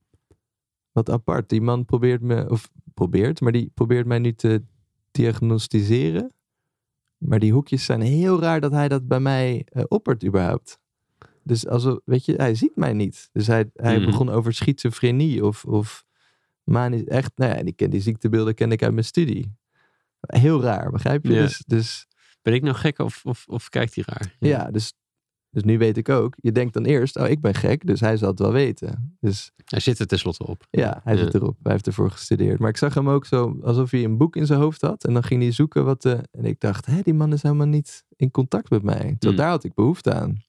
wat 0.92 1.10
apart. 1.10 1.48
Die 1.48 1.60
man 1.60 1.84
probeert 1.84 2.20
me, 2.22 2.50
of 2.50 2.70
probeert, 2.94 3.40
maar 3.40 3.52
die 3.52 3.70
probeert 3.74 4.06
mij 4.06 4.18
nu 4.18 4.32
te 4.34 4.62
diagnosticeren. 5.10 6.32
Maar 7.18 7.38
die 7.38 7.52
hoekjes 7.52 7.84
zijn 7.84 8.00
heel 8.00 8.40
raar 8.40 8.60
dat 8.60 8.72
hij 8.72 8.88
dat 8.88 9.08
bij 9.08 9.20
mij 9.20 9.66
eh, 9.72 9.82
oppert 9.88 10.24
überhaupt. 10.24 10.78
Dus 11.42 11.66
als, 11.66 11.98
weet 12.04 12.24
je, 12.24 12.34
hij 12.34 12.54
ziet 12.54 12.76
mij 12.76 12.92
niet. 12.92 13.28
Dus 13.32 13.46
hij, 13.46 13.70
hij 13.74 13.96
Mhm. 13.96 14.06
begon 14.06 14.28
over 14.30 14.52
schizofrenie 14.54 15.44
of, 15.44 15.64
of 15.64 16.04
manisch, 16.64 17.04
echt, 17.04 17.32
nou 17.34 17.56
ja, 17.56 17.62
die, 17.62 17.88
die 17.88 18.00
ziektebeelden 18.00 18.54
ken 18.54 18.72
ik 18.72 18.82
uit 18.82 18.92
mijn 18.92 19.04
studie. 19.04 19.56
Heel 20.20 20.62
raar, 20.62 20.90
begrijp 20.90 21.24
je? 21.24 21.32
Ja. 21.32 21.40
Dus, 21.42 21.62
dus 21.66 22.06
Ben 22.42 22.54
ik 22.54 22.62
nou 22.62 22.76
gek 22.76 22.98
of, 22.98 23.24
of, 23.24 23.44
of 23.48 23.68
kijkt 23.68 23.94
hij 23.94 24.04
raar? 24.06 24.36
ja, 24.38 24.70
dus 24.70 24.92
Dus 25.50 25.62
nu 25.62 25.78
weet 25.78 25.96
ik 25.96 26.08
ook, 26.08 26.34
je 26.40 26.52
denkt 26.52 26.74
dan 26.74 26.84
eerst, 26.84 27.16
oh 27.16 27.28
ik 27.28 27.40
ben 27.40 27.54
gek, 27.54 27.86
dus 27.86 28.00
hij 28.00 28.16
zal 28.16 28.28
het 28.30 28.38
wel 28.38 28.52
weten. 28.52 29.16
Dus 29.20 29.52
Hij 29.64 29.80
zit 29.80 29.98
er 29.98 30.06
tenslotte 30.06 30.46
op. 30.46 30.66
ja, 30.70 31.00
hij 31.04 31.16
Ja. 31.16 31.24
zit 31.24 31.34
erop. 31.34 31.56
Hij 31.62 31.72
heeft 31.72 31.86
ervoor 31.86 32.10
gestudeerd. 32.10 32.58
Maar 32.58 32.68
ik 32.68 32.76
zag 32.76 32.94
hem 32.94 33.08
ook 33.08 33.24
zo 33.26 33.58
alsof 33.62 33.90
hij 33.90 34.04
een 34.04 34.16
boek 34.16 34.36
in 34.36 34.46
zijn 34.46 34.60
hoofd 34.60 34.80
had. 34.80 35.04
En 35.04 35.12
dan 35.12 35.22
ging 35.24 35.42
hij 35.42 35.52
zoeken 35.52 35.84
wat 35.84 36.02
de... 36.02 36.20
En 36.30 36.44
ik 36.44 36.60
dacht, 36.60 36.86
hé, 36.86 37.00
die 37.02 37.14
man 37.14 37.32
is 37.32 37.42
helemaal 37.42 37.66
niet 37.66 38.04
in 38.16 38.30
contact 38.30 38.70
met 38.70 38.82
mij. 38.82 38.96
Terwijl 38.98 39.16
Hmm. 39.18 39.36
daar 39.36 39.48
had 39.50 39.64
ik 39.64 39.74
behoefte 39.74 40.12
aan. 40.14 40.42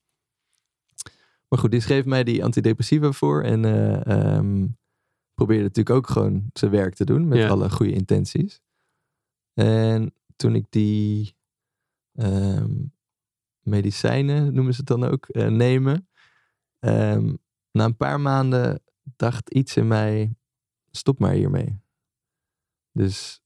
Maar 1.47 1.59
goed, 1.59 1.71
die 1.71 1.79
schreef 1.81 2.05
mij 2.05 2.23
die 2.23 2.43
antidepressiva 2.43 3.11
voor. 3.11 3.43
En 3.43 3.65
eh, 3.65 4.05
ehm, 4.35 4.67
probeerde 5.33 5.63
natuurlijk 5.63 5.95
ook 5.95 6.07
gewoon 6.09 6.49
zijn 6.53 6.71
werk 6.71 6.93
te 6.95 7.05
doen. 7.05 7.27
Met 7.27 7.37
Ja. 7.37 7.47
alle 7.47 7.69
goede 7.69 7.93
intenties. 7.93 8.61
En 9.53 10.13
toen 10.35 10.55
ik 10.55 10.65
die 10.69 11.35
ehm, 12.13 12.71
medicijnen, 13.69 14.53
noemen 14.53 14.73
ze 14.73 14.79
het 14.79 14.87
dan 14.89 15.03
ook, 15.03 15.25
eh, 15.27 15.47
nemen. 15.47 16.07
ehm, 16.79 17.35
na 17.71 17.85
een 17.85 17.97
paar 17.97 18.19
maanden 18.19 18.81
dacht 19.15 19.49
iets 19.49 19.75
in 19.77 19.87
mij, 19.87 20.35
stop 20.91 21.19
maar 21.19 21.33
hiermee. 21.33 21.81
Dus 22.91 23.41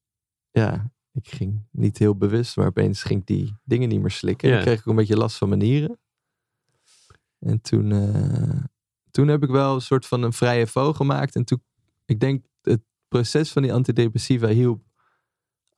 ja, 0.51 0.91
ik 1.11 1.27
ging 1.27 1.67
niet 1.71 1.97
heel 1.97 2.15
bewust, 2.17 2.55
maar 2.57 2.67
opeens 2.67 3.03
ging 3.03 3.19
ik 3.19 3.25
die 3.27 3.57
dingen 3.63 3.89
niet 3.89 4.01
meer 4.01 4.11
slikken. 4.11 4.49
En 4.49 4.55
Ja. 4.57 4.61
kreeg 4.61 4.73
ik 4.73 4.79
ook 4.79 4.87
een 4.87 4.95
beetje 4.95 5.17
last 5.17 5.37
van 5.37 5.47
mijn 5.49 5.61
nieren. 5.61 5.99
En 7.39 7.61
toen, 7.61 7.91
eh, 7.91 8.63
toen 9.11 9.27
heb 9.27 9.43
ik 9.43 9.49
wel 9.49 9.75
een 9.75 9.81
soort 9.81 10.05
van 10.05 10.23
een 10.23 10.33
vrije 10.33 10.67
val 10.67 10.93
gemaakt. 10.93 11.35
En 11.35 11.43
toen, 11.45 11.63
ik 12.05 12.19
denk, 12.19 12.45
het 12.61 12.81
proces 13.07 13.51
van 13.51 13.61
die 13.61 13.73
antidepressiva 13.73 14.47
hielp. 14.47 14.83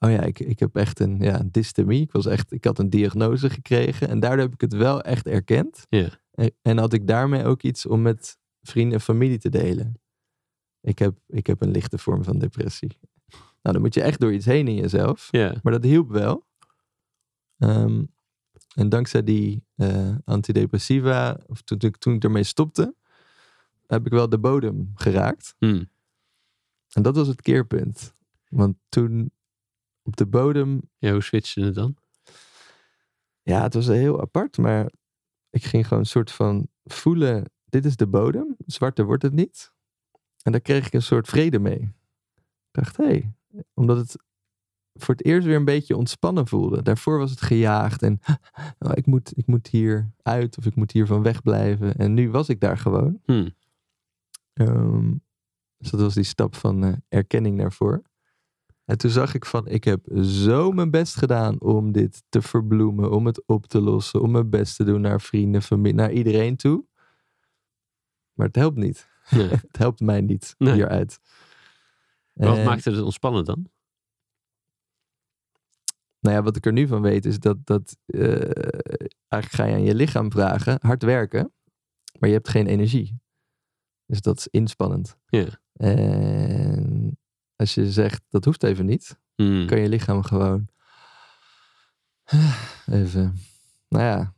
Oh 0.05 0.11
ja, 0.11 0.21
ik, 0.21 0.39
ik 0.39 0.59
heb 0.59 0.75
echt 0.75 0.99
een 0.99 1.19
ja, 1.19 1.43
dystemie. 1.51 2.01
Ik, 2.01 2.11
was 2.11 2.25
echt, 2.25 2.51
ik 2.51 2.63
had 2.63 2.79
een 2.79 2.89
diagnose 2.89 3.49
gekregen. 3.49 4.07
En 4.09 4.19
daardoor 4.19 4.43
heb 4.45 4.53
ik 4.53 4.61
het 4.61 4.73
wel 4.73 5.01
echt 5.01 5.27
erkend. 5.27 5.85
En, 6.31 6.51
en 6.61 6.77
had 6.77 6.93
ik 6.93 7.07
daarmee 7.07 7.45
ook 7.45 7.61
iets 7.63 7.85
om 7.85 8.01
met 8.01 8.37
vrienden 8.61 8.93
en 8.93 9.01
familie 9.03 9.37
te 9.37 9.49
delen. 9.49 9.99
Ik 10.81 10.99
heb, 10.99 11.17
ik 11.27 11.47
heb 11.47 11.61
een 11.61 11.71
lichte 11.71 11.97
vorm 11.97 12.23
van 12.23 12.39
depressie. 12.39 12.97
Nou, 13.61 13.73
dan 13.75 13.81
moet 13.81 13.93
je 13.93 14.01
echt 14.01 14.19
door 14.19 14.33
iets 14.33 14.45
heen 14.45 14.67
in 14.67 14.75
jezelf. 14.75 15.29
Maar 15.63 15.73
dat 15.73 15.83
hielp 15.83 16.09
wel. 16.09 16.45
Ehm, 17.57 18.03
en 18.75 18.89
dankzij 18.89 19.23
die 19.23 19.63
eh, 19.75 20.15
antidepressiva, 20.25 21.39
of 21.47 21.61
toen, 21.61 21.79
ik- 21.79 21.97
toen 21.97 22.13
ik 22.13 22.23
ermee 22.23 22.43
stopte, 22.43 22.95
heb 23.87 24.05
ik 24.05 24.11
wel 24.11 24.29
de 24.29 24.39
bodem 24.39 24.91
geraakt. 24.95 25.55
Hm. 25.57 25.83
En 26.93 27.01
dat 27.01 27.15
was 27.15 27.27
het 27.27 27.41
keerpunt. 27.41 28.15
Want 28.49 28.77
toen 28.89 29.31
op 30.05 30.15
de 30.15 30.25
bodem, 30.25 30.81
ja, 30.97 31.11
hoe 31.11 31.21
switchte 31.21 31.61
het 31.61 31.75
dan? 31.75 31.97
ja, 33.45 33.61
het 33.61 33.73
was 33.73 33.87
heel 33.87 34.21
apart, 34.21 34.57
maar 34.57 34.91
ik 35.49 35.63
ging 35.63 35.83
gewoon 35.87 35.99
een 35.99 36.09
soort 36.09 36.31
van 36.31 36.67
voelen, 36.83 37.51
dit 37.65 37.85
is 37.85 37.95
de 37.95 38.07
bodem, 38.07 38.55
zwarter 38.65 39.05
wordt 39.05 39.23
het 39.23 39.33
niet. 39.33 39.73
En 40.41 40.51
daar 40.51 40.61
kreeg 40.61 40.87
ik 40.87 40.93
een 40.93 41.01
soort 41.01 41.27
vrede 41.27 41.59
mee. 41.59 41.79
Ik 41.79 42.71
dacht, 42.71 42.97
hé, 42.97 43.05
hey, 43.05 43.33
omdat 43.73 43.97
het 43.97 44.23
voor 44.93 45.15
het 45.15 45.25
eerst 45.25 45.47
weer 45.47 45.55
een 45.55 45.65
beetje 45.65 45.97
ontspannen 45.97 46.47
voelde. 46.47 46.81
Daarvoor 46.81 47.17
was 47.17 47.31
het 47.31 47.41
gejaagd 47.41 48.01
en 48.01 48.19
oh, 48.79 48.91
ik, 48.93 49.05
moet, 49.05 49.37
ik 49.37 49.47
moet 49.47 49.67
hier 49.67 50.11
uit 50.21 50.57
of 50.57 50.65
ik 50.65 50.75
moet 50.75 50.91
hier 50.91 51.07
van 51.07 51.23
wegblijven. 51.23 51.95
En 51.95 52.13
nu 52.13 52.29
was 52.29 52.49
ik 52.49 52.59
daar 52.59 52.77
gewoon. 52.77 53.21
Hm. 53.25 53.49
Ehm, 54.53 55.13
dus 55.77 55.89
dat 55.89 55.99
was 55.99 56.13
die 56.13 56.23
stap 56.23 56.55
van 56.55 56.83
eh, 56.83 56.93
erkenning 57.07 57.57
naar 57.57 57.73
voren. 57.73 58.03
En 58.85 58.97
toen 58.97 59.09
zag 59.09 59.33
ik 59.33 59.45
van, 59.45 59.67
ik 59.67 59.83
heb 59.83 60.07
zo 60.21 60.71
mijn 60.71 60.91
best 60.91 61.15
gedaan 61.15 61.61
om 61.61 61.91
dit 61.91 62.23
te 62.29 62.41
verbloemen, 62.41 63.11
om 63.11 63.25
het 63.25 63.43
op 63.47 63.65
te 63.65 63.81
lossen, 63.81 64.21
om 64.21 64.31
mijn 64.31 64.49
best 64.49 64.75
te 64.75 64.83
doen 64.83 65.01
naar 65.01 65.21
vrienden, 65.21 65.61
familie, 65.61 65.93
naar 65.93 66.11
iedereen 66.11 66.55
toe. 66.55 66.85
Maar 68.33 68.47
het 68.47 68.55
helpt 68.55 68.77
niet. 68.77 69.07
Nee. 69.29 69.47
Het 69.67 69.77
helpt 69.77 69.99
mij 69.99 70.21
niet 70.21 70.55
Nee. 70.57 70.73
hieruit. 70.73 71.19
Wat 72.33 72.57
En- 72.57 72.63
maakte 72.65 72.91
het 72.91 73.01
ontspannen 73.01 73.45
dan? 73.45 73.69
Nou 76.19 76.35
ja, 76.35 76.43
wat 76.43 76.55
ik 76.55 76.65
er 76.65 76.71
nu 76.73 76.87
van 76.87 77.01
weet 77.01 77.25
is 77.25 77.39
dat, 77.39 77.65
dat 77.65 77.97
eh, 78.05 78.21
eigenlijk 79.27 79.51
ga 79.51 79.65
je 79.65 79.73
aan 79.73 79.83
je 79.83 79.95
lichaam 79.95 80.31
vragen, 80.31 80.77
hard 80.81 81.03
werken, 81.03 81.53
maar 82.19 82.29
je 82.29 82.35
hebt 82.35 82.49
geen 82.49 82.67
energie. 82.67 83.19
Dus 84.05 84.21
dat 84.21 84.37
is 84.37 84.47
inspannend. 84.47 85.17
Ja. 85.25 85.47
En 85.73 86.74
als 87.55 87.73
je 87.73 87.91
zegt, 87.91 88.23
dat 88.29 88.45
hoeft 88.45 88.63
even 88.63 88.85
niet, 88.85 89.19
Hm. 89.35 89.65
kan 89.65 89.79
je 89.79 89.89
lichaam 89.89 90.23
gewoon 90.23 90.67
even, 92.91 93.37
nou 93.87 94.03
ja, 94.03 94.33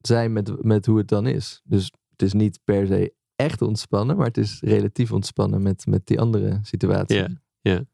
zijn 0.00 0.32
met, 0.32 0.64
met 0.64 0.86
hoe 0.86 0.98
het 0.98 1.08
dan 1.08 1.26
is. 1.26 1.60
Dus 1.64 1.92
het 2.10 2.22
is 2.22 2.32
niet 2.32 2.60
per 2.64 2.86
se 2.86 3.14
echt 3.36 3.62
ontspannen, 3.62 4.16
maar 4.16 4.26
het 4.26 4.38
is 4.38 4.60
relatief 4.60 5.12
ontspannen 5.12 5.62
met, 5.62 5.86
met 5.86 6.06
die 6.06 6.20
andere 6.20 6.58
situatie. 6.62 7.16
Ja, 7.16 7.28
ja. 7.60 7.84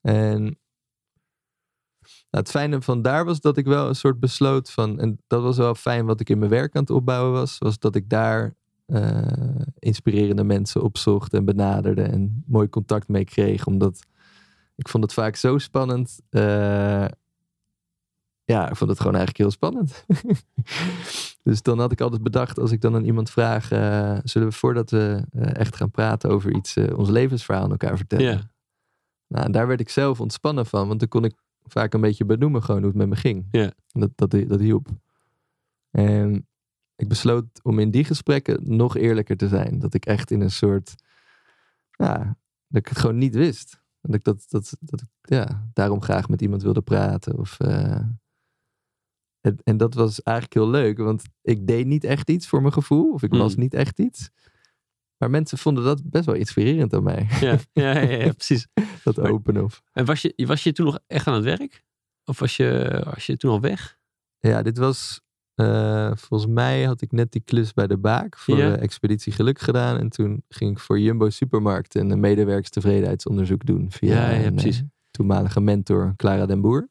En 0.00 0.42
nou, 2.30 2.44
het 2.44 2.50
fijne 2.50 2.82
van 2.82 3.02
daar 3.02 3.24
was 3.24 3.40
dat 3.40 3.56
ik 3.56 3.66
wel 3.66 3.88
een 3.88 3.94
soort 3.94 4.20
besloot 4.20 4.70
van, 4.70 5.00
en 5.00 5.22
dat 5.26 5.42
was 5.42 5.56
wel 5.56 5.74
fijn 5.74 6.06
wat 6.06 6.20
ik 6.20 6.30
in 6.30 6.38
mijn 6.38 6.50
werk 6.50 6.74
aan 6.74 6.80
het 6.80 6.90
opbouwen 6.90 7.32
was, 7.32 7.58
was 7.58 7.78
dat 7.78 7.94
ik 7.94 8.08
daar 8.08 8.56
eh, 8.88 9.22
inspirerende 9.78 10.44
mensen 10.44 10.82
opzocht 10.82 11.34
en 11.34 11.44
benaderde 11.44 12.02
en 12.02 12.44
mooi 12.46 12.68
contact 12.68 13.08
mee 13.08 13.24
kreeg, 13.24 13.66
omdat 13.66 14.06
ik 14.76 14.88
vond 14.88 15.04
het 15.04 15.12
vaak 15.12 15.36
zo 15.36 15.58
spannend. 15.58 16.20
eh, 16.30 17.04
ja, 18.44 18.68
ik 18.68 18.76
vond 18.76 18.90
het 18.90 18.98
gewoon 19.00 19.16
eigenlijk 19.16 19.38
heel 19.38 19.50
spannend. 19.50 20.04
dus 21.42 21.62
dan 21.62 21.78
had 21.78 21.92
ik 21.92 22.00
altijd 22.00 22.22
bedacht, 22.22 22.58
als 22.58 22.72
ik 22.72 22.80
dan 22.80 22.94
aan 22.94 23.04
iemand 23.04 23.30
vraag, 23.30 23.70
eh, 23.70 24.18
zullen 24.24 24.48
we 24.48 24.54
voordat 24.54 24.90
we 24.90 25.24
echt 25.32 25.76
gaan 25.76 25.90
praten 25.90 26.30
over 26.30 26.54
iets, 26.54 26.76
ons 26.76 27.08
levensverhaal 27.08 27.64
aan 27.64 27.70
elkaar 27.70 27.96
vertellen? 27.96 28.24
Ja. 28.24 28.50
Nou, 29.26 29.50
daar 29.50 29.66
werd 29.66 29.80
ik 29.80 29.88
zelf 29.88 30.20
ontspannen 30.20 30.66
van, 30.66 30.88
want 30.88 31.00
dan 31.00 31.08
kon 31.08 31.24
ik 31.24 31.34
vaak 31.64 31.94
een 31.94 32.00
beetje 32.00 32.24
benoemen 32.24 32.62
gewoon 32.62 32.80
hoe 32.80 32.90
het 32.90 32.98
met 32.98 33.08
me 33.08 33.16
ging. 33.16 33.46
Ja. 33.50 33.72
En 33.92 34.00
dat, 34.00 34.10
dat, 34.14 34.48
dat 34.48 34.60
hielp. 34.60 34.88
En 35.90 36.47
ik 36.98 37.08
besloot 37.08 37.60
om 37.62 37.78
in 37.78 37.90
die 37.90 38.04
gesprekken 38.04 38.76
nog 38.76 38.96
eerlijker 38.96 39.36
te 39.36 39.48
zijn. 39.48 39.78
Dat 39.78 39.94
ik 39.94 40.06
echt 40.06 40.30
in 40.30 40.40
een 40.40 40.50
soort, 40.50 40.94
ja, 41.90 42.16
dat 42.68 42.80
ik 42.80 42.88
het 42.88 42.98
gewoon 42.98 43.18
niet 43.18 43.34
wist. 43.34 43.80
Dat 44.00 44.14
ik 44.14 44.24
dat, 44.24 44.44
dat, 44.48 44.76
dat 44.80 45.00
ik, 45.00 45.08
ja, 45.20 45.68
daarom 45.72 46.02
graag 46.02 46.28
met 46.28 46.42
iemand 46.42 46.62
wilde 46.62 46.82
praten. 46.82 47.38
Of, 47.38 47.60
eh, 47.60 48.00
en, 49.40 49.56
en 49.64 49.76
dat 49.76 49.94
was 49.94 50.22
eigenlijk 50.22 50.56
heel 50.56 50.70
leuk, 50.70 50.98
want 50.98 51.22
ik 51.42 51.66
deed 51.66 51.86
niet 51.86 52.04
echt 52.04 52.30
iets 52.30 52.48
voor 52.48 52.60
mijn 52.60 52.72
gevoel. 52.72 53.12
Of 53.12 53.22
ik 53.22 53.30
Hmm. 53.30 53.38
was 53.40 53.56
niet 53.56 53.74
echt 53.74 53.98
iets. 53.98 54.30
Maar 55.16 55.30
mensen 55.30 55.58
vonden 55.58 55.84
dat 55.84 56.10
best 56.10 56.24
wel 56.26 56.34
inspirerend 56.34 56.94
aan 56.94 57.02
mij. 57.02 57.26
Ja, 57.40 57.58
ja, 57.72 57.98
ja, 58.00 58.00
ja, 58.10 58.32
precies. 58.42 58.68
Dat 59.04 59.16
Maar- 59.16 59.30
open 59.30 59.64
of. 59.64 59.82
En 59.92 60.04
was 60.04 60.22
je, 60.22 60.44
was 60.46 60.62
je 60.62 60.72
toen 60.72 60.86
nog 60.86 60.98
echt 61.06 61.26
aan 61.26 61.34
het 61.34 61.44
werk? 61.44 61.84
Of 62.24 62.38
was 62.38 62.56
je, 62.56 63.00
was 63.14 63.26
je 63.26 63.36
toen 63.36 63.50
al 63.50 63.60
weg? 63.60 63.98
Ja, 64.38 64.62
dit 64.62 64.78
was. 64.78 65.20
Eh, 65.58 66.10
volgens 66.14 66.50
mij 66.52 66.82
had 66.84 67.00
ik 67.00 67.12
net 67.12 67.32
die 67.32 67.42
klus 67.44 67.72
bij 67.74 67.86
de 67.86 67.96
Baak 67.98 68.38
voor 68.38 68.56
Ja. 68.56 68.74
eh, 68.76 68.82
Expeditie 68.82 69.32
Geluk 69.32 69.58
gedaan. 69.60 69.98
En 69.98 70.08
toen 70.08 70.42
ging 70.48 70.70
ik 70.70 70.78
voor 70.78 71.00
Jumbo 71.00 71.30
Supermarkt 71.30 71.94
een 71.94 72.20
medewerkstevredenheidsonderzoek 72.20 73.66
doen. 73.66 73.90
Via 73.90 74.14
Ja, 74.14 74.30
ja, 74.30 74.46
een, 74.46 74.54
precies. 74.54 74.78
eh, 74.78 74.84
toenmalige 75.10 75.60
mentor 75.60 76.12
Clara 76.16 76.46
den 76.46 76.60
Boer. 76.60 76.88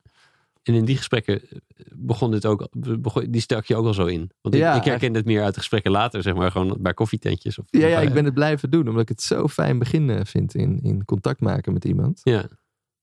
En 0.63 0.73
in 0.73 0.85
die 0.85 0.97
gesprekken 0.97 1.41
eh, 1.41 1.57
begon 1.95 2.31
dit 2.31 2.45
ook, 2.45 2.67
begon, 2.99 3.25
die 3.31 3.41
stak 3.41 3.65
je 3.65 3.75
ook 3.75 3.85
al 3.85 3.93
zo 3.93 4.05
in. 4.05 4.31
Want 4.41 4.55
ik, 4.55 4.61
Ja, 4.61 4.75
ik 4.75 4.83
herken 4.83 5.13
het 5.13 5.25
meer 5.25 5.43
uit 5.43 5.57
gesprekken 5.57 5.91
later, 5.91 6.21
zeg 6.21 6.35
maar, 6.35 6.51
gewoon 6.51 6.77
bij 6.79 6.93
koffietentjes. 6.93 7.59
Of, 7.59 7.65
Ja, 7.69 7.87
ja, 7.87 7.99
ik 7.99 8.07
eh, 8.07 8.13
ben 8.13 8.25
het 8.25 8.33
blijven 8.33 8.69
doen, 8.71 8.87
omdat 8.87 9.01
ik 9.01 9.09
het 9.09 9.21
zo 9.21 9.47
fijn 9.47 9.79
beginnen 9.79 10.25
vind 10.25 10.55
in, 10.55 10.79
in 10.81 11.05
contact 11.05 11.41
maken 11.41 11.73
met 11.73 11.85
iemand. 11.85 12.19
Ja, 12.23 12.47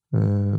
Eh, 0.09 0.59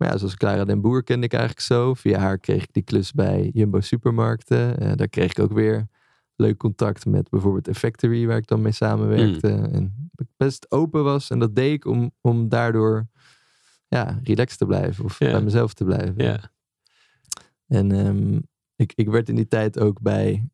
maar 0.00 0.10
ja, 0.10 0.16
zoals 0.16 0.36
Clara 0.36 0.64
den 0.64 0.80
Boer 0.80 1.02
kende 1.02 1.26
ik 1.26 1.32
eigenlijk 1.32 1.62
zo. 1.62 1.94
Via 1.94 2.18
haar 2.18 2.38
kreeg 2.38 2.62
ik 2.62 2.72
die 2.72 2.82
klus 2.82 3.12
bij 3.12 3.50
Jumbo 3.52 3.80
Supermarkten. 3.80 4.78
Eh, 4.78 4.92
daar 4.94 5.08
kreeg 5.08 5.30
ik 5.30 5.38
ook 5.38 5.52
weer 5.52 5.86
leuk 6.36 6.56
contact 6.56 7.06
met 7.06 7.30
bijvoorbeeld 7.30 7.68
Effectory, 7.68 8.26
waar 8.26 8.36
ik 8.36 8.46
dan 8.46 8.62
mee 8.62 8.72
samenwerkte. 8.72 9.48
En 9.48 10.10
dat 10.12 10.26
ik 10.26 10.32
best 10.36 10.70
open 10.70 11.04
was. 11.04 11.30
En 11.30 11.38
dat 11.38 11.54
deed 11.54 11.72
ik 11.72 11.84
om, 11.84 12.12
om 12.20 12.48
daardoor 12.48 13.06
ja, 13.88 14.20
relaxed 14.22 14.58
te 14.58 14.66
blijven 14.66 15.04
of 15.04 15.18
bij 15.18 15.42
mezelf 15.42 15.74
te 15.74 15.84
blijven. 15.84 16.24
En 17.66 17.92
ehm, 17.92 18.38
ik, 18.76 18.92
ik 18.94 19.08
werd 19.08 19.28
in 19.28 19.34
die 19.34 19.48
tijd 19.48 19.80
ook 19.80 20.00
bij 20.00 20.48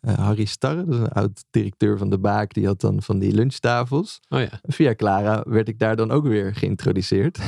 Harry 0.00 0.44
Starre, 0.44 0.84
dat 0.84 0.94
is 0.94 1.00
een 1.00 1.08
oud 1.12 1.44
directeur 1.50 1.98
van 1.98 2.10
de 2.10 2.18
Baak. 2.18 2.54
Die 2.54 2.66
had 2.66 2.80
dan 2.80 3.02
van 3.02 3.18
die 3.18 3.32
lunchtafels. 3.34 4.20
Oh 4.28 4.40
ja. 4.40 4.60
Via 4.62 4.94
Clara 4.94 5.44
werd 5.48 5.68
ik 5.68 5.78
daar 5.78 5.96
dan 5.96 6.10
ook 6.10 6.26
weer 6.26 6.54
geïntroduceerd. 6.54 7.38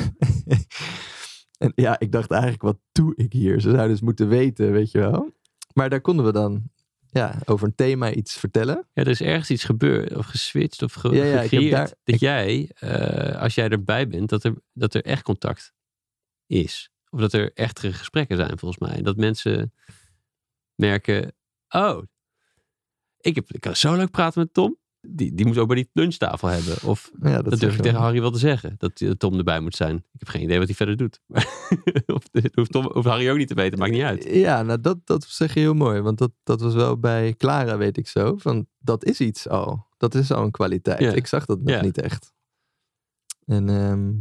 en 1.59 1.72
ja, 1.75 1.98
ik 1.98 2.12
dacht 2.12 2.31
eigenlijk, 2.31 2.62
wat 2.62 2.79
doe 2.92 3.12
ik 3.16 3.33
hier? 3.33 3.61
Ze 3.61 3.68
zouden 3.70 3.88
dus 3.88 4.01
moeten 4.01 4.29
weten, 4.29 4.72
weet 4.72 4.90
je 4.90 4.98
wel. 4.98 5.31
Maar 5.75 5.90
daar 5.90 6.01
konden 6.01 6.25
we 6.25 6.33
dan 6.33 6.70
ja, 7.11 7.38
over 7.44 7.66
een 7.66 7.75
thema 7.75 8.12
iets 8.12 8.37
vertellen. 8.37 8.77
Ja, 8.92 9.03
er 9.03 9.09
is 9.09 9.20
ergens 9.20 9.51
iets 9.51 9.64
gebeurd 9.64 10.16
of 10.16 10.27
geswitcht 10.27 10.83
of 10.83 10.92
ge 10.92 11.09
Ja, 11.09 11.25
ja, 11.25 11.70
daar- 11.70 11.85
dat 11.88 11.98
ik- 12.05 12.20
jij, 12.20 12.70
eh, 12.75 13.40
als 13.42 13.55
jij 13.55 13.68
erbij 13.68 14.09
bent, 14.09 14.29
dat 14.29 14.44
er, 14.44 14.55
dat 14.72 14.94
er 14.94 15.05
echt 15.05 15.22
contact 15.22 15.72
is. 16.46 16.90
Of 17.11 17.20
dat 17.20 17.33
er 17.33 17.53
echtere 17.55 17.92
gesprekken 17.92 18.37
zijn 18.37 18.59
volgens 18.59 18.90
mij. 18.90 19.03
Dat 19.03 19.16
mensen 19.16 19.72
merken, 20.75 21.35
oh, 21.73 22.03
ik, 23.21 23.35
heb, 23.35 23.53
ik 23.53 23.61
kan 23.61 23.77
zo 23.77 23.97
leuk 23.97 24.11
praten 24.11 24.41
met 24.41 24.55
Tom. 24.55 24.81
Die, 25.09 25.35
die 25.35 25.47
moet 25.47 25.59
ook 25.59 25.67
bij 25.67 25.77
die 25.77 25.91
lunchtafel 25.93 26.49
hebben. 26.49 26.89
Of 26.89 27.11
Ja, 27.23 27.43
dat, 27.43 27.61
durf 27.61 27.75
ik 27.75 27.83
tegen. 27.83 27.99
Harry 27.99 28.21
wel 28.21 28.31
te 28.31 28.39
zeggen. 28.39 28.75
Dat 28.79 29.01
eh, 29.01 29.11
Tom 29.11 29.39
erbij 29.39 29.61
moet 29.61 29.77
zijn. 29.77 29.97
Ik 29.97 30.19
heb 30.19 30.29
geen 30.29 30.43
idee 30.43 30.59
wat 30.59 30.67
hij 30.67 30.77
verder 30.77 30.97
doet. 30.97 31.21
of, 32.17 32.23
hoeft, 32.55 32.73
Tom, 32.73 32.91
hoeft 32.93 33.07
Harry 33.07 33.31
ook 33.31 33.37
niet 33.37 33.49
te 33.49 33.55
weten. 33.55 33.79
Maakt 33.79 33.93
niet 33.93 34.03
uit. 34.03 34.25
Ja, 34.25 34.63
nou 34.63 34.81
dat, 34.81 35.07
dat 35.07 35.25
zeg 35.25 35.55
je 35.55 35.61
heel 35.61 35.75
mooi. 35.75 36.01
Want 36.01 36.19
dat, 36.19 36.33
dat 36.43 36.61
was 36.61 36.75
wel 36.75 36.99
bij 36.99 37.35
Clara, 37.35 37.77
weet 37.77 37.97
ik 37.97 38.09
zo. 38.09 38.37
Van, 38.37 38.67
dat 38.79 39.05
is 39.05 39.21
iets 39.21 39.49
al. 39.49 39.87
Dat 39.97 40.15
is 40.15 40.31
al 40.33 40.45
een 40.45 40.51
kwaliteit. 40.51 41.01
Ja. 41.01 41.13
Ik 41.13 41.27
zag 41.27 41.47
dat 41.47 41.61
nog 41.61 41.75
Ja. 41.75 41.83
niet 41.83 41.99
echt. 41.99 42.33
En 43.45 43.69
ehm, 43.69 44.13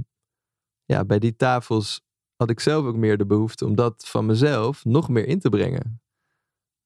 ja, 0.85 1.05
bij 1.05 1.19
die 1.19 1.35
tafels 1.35 2.01
had 2.35 2.49
ik 2.49 2.59
zelf 2.59 2.85
ook 2.85 2.95
meer 2.95 3.17
de 3.17 3.25
behoefte 3.25 3.65
om 3.65 3.75
dat 3.75 4.07
van 4.07 4.25
mezelf 4.25 4.85
nog 4.85 5.09
meer 5.09 5.25
in 5.25 5.39
te 5.39 5.49
brengen. 5.49 6.01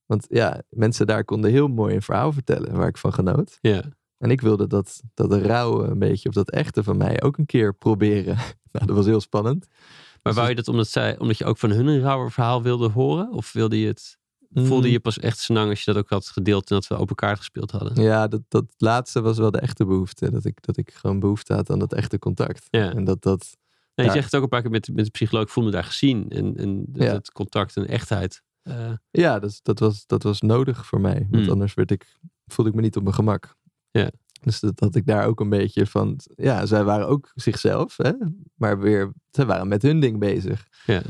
Want 0.05 0.25
ja, 0.29 0.61
mensen 0.69 1.07
daar 1.07 1.23
konden 1.25 1.51
heel 1.51 1.67
mooi 1.67 1.95
een 1.95 2.01
verhaal 2.01 2.31
vertellen 2.31 2.75
waar 2.75 2.87
ik 2.87 2.97
van 2.97 3.13
genoot. 3.13 3.57
Ja. 3.61 3.83
En 4.17 4.31
ik 4.31 4.41
wilde 4.41 4.67
dat, 4.67 5.01
dat 5.13 5.33
rauwe 5.33 5.83
een 5.87 5.99
beetje, 5.99 6.29
of 6.29 6.35
dat 6.35 6.51
echte 6.51 6.83
van 6.83 6.97
mij 6.97 7.21
ook 7.21 7.37
een 7.37 7.45
keer 7.45 7.73
proberen. 7.73 8.37
Nou, 8.71 8.87
dat 8.87 8.95
was 8.95 9.05
heel 9.05 9.21
spannend. 9.21 9.67
Maar 9.69 10.19
Dus 10.21 10.35
wou 10.35 10.49
je 10.49 10.55
dat 10.55 10.67
omdat, 10.67 10.87
zij, 10.87 11.19
omdat 11.19 11.37
je 11.37 11.45
ook 11.45 11.57
van 11.57 11.69
hun 11.69 11.87
een 11.87 12.01
rauwer 12.01 12.31
verhaal 12.31 12.61
wilde 12.61 12.89
horen? 12.89 13.31
Of 13.31 13.53
wilde 13.53 13.79
je 13.79 13.87
het, 13.87 14.17
voelde 14.53 14.87
Mm. 14.87 14.93
je 14.93 14.99
pas 14.99 15.19
echt 15.19 15.39
senang 15.39 15.69
als 15.69 15.83
je 15.83 15.93
dat 15.93 16.03
ook 16.03 16.09
had 16.09 16.27
gedeeld 16.27 16.69
en 16.69 16.75
dat 16.75 16.87
we 16.87 16.95
open 16.97 17.15
kaart 17.15 17.37
gespeeld 17.37 17.71
hadden? 17.71 18.03
Ja, 18.03 18.27
dat, 18.27 18.41
dat 18.47 18.65
laatste 18.77 19.21
was 19.21 19.37
wel 19.37 19.51
de 19.51 19.59
echte 19.59 19.85
behoefte. 19.85 20.31
Dat 20.31 20.45
ik, 20.45 20.57
dat 20.65 20.77
ik 20.77 20.93
gewoon 20.93 21.19
behoefte 21.19 21.53
had 21.53 21.69
aan 21.69 21.79
dat 21.79 21.93
echte 21.93 22.19
contact. 22.19 22.65
Ja. 22.69 22.93
En 22.93 23.03
dat 23.03 23.21
dat... 23.21 23.57
Nee, 23.95 24.05
je 24.05 24.11
zegt 24.11 24.25
het 24.25 24.35
ook 24.35 24.43
een 24.43 24.49
paar 24.49 24.61
keer 24.61 24.71
met, 24.71 24.89
met 24.93 25.05
de 25.05 25.11
psycholoog. 25.11 25.43
Ik 25.43 25.49
voel 25.49 25.63
me 25.63 25.71
daar 25.71 25.83
gezien. 25.83 26.29
En, 26.29 26.57
en 26.57 26.85
dat 26.87 27.03
Ja. 27.03 27.13
het 27.13 27.31
contact 27.31 27.75
en 27.77 27.87
echtheid. 27.87 28.41
Eh, 28.65 28.93
Ja, 29.11 29.39
dat, 29.39 29.59
dat, 29.63 29.79
was, 29.79 30.05
dat 30.05 30.23
was 30.23 30.41
nodig 30.41 30.85
voor 30.85 31.01
mij. 31.01 31.27
Want 31.29 31.43
Hmm. 31.43 31.51
anders 31.51 31.73
werd 31.73 31.91
ik, 31.91 32.17
voelde 32.45 32.69
ik 32.71 32.75
me 32.75 32.81
niet 32.81 32.95
op 32.95 33.03
mijn 33.03 33.15
gemak. 33.15 33.55
Ja. 33.91 34.09
Dus 34.43 34.59
dat 34.59 34.79
had 34.79 34.95
ik 34.95 35.05
daar 35.05 35.25
ook 35.27 35.39
een 35.39 35.49
beetje 35.49 35.85
van... 35.87 36.19
Ja, 36.35 36.65
zij 36.65 36.83
waren 36.83 37.07
ook 37.07 37.31
zichzelf. 37.35 37.97
Hè? 37.97 38.11
Maar 38.55 38.79
weer, 38.79 39.13
zij 39.29 39.45
waren 39.45 39.67
met 39.67 39.81
hun 39.81 39.99
ding 39.99 40.19
bezig. 40.19 40.67
ja. 40.85 41.01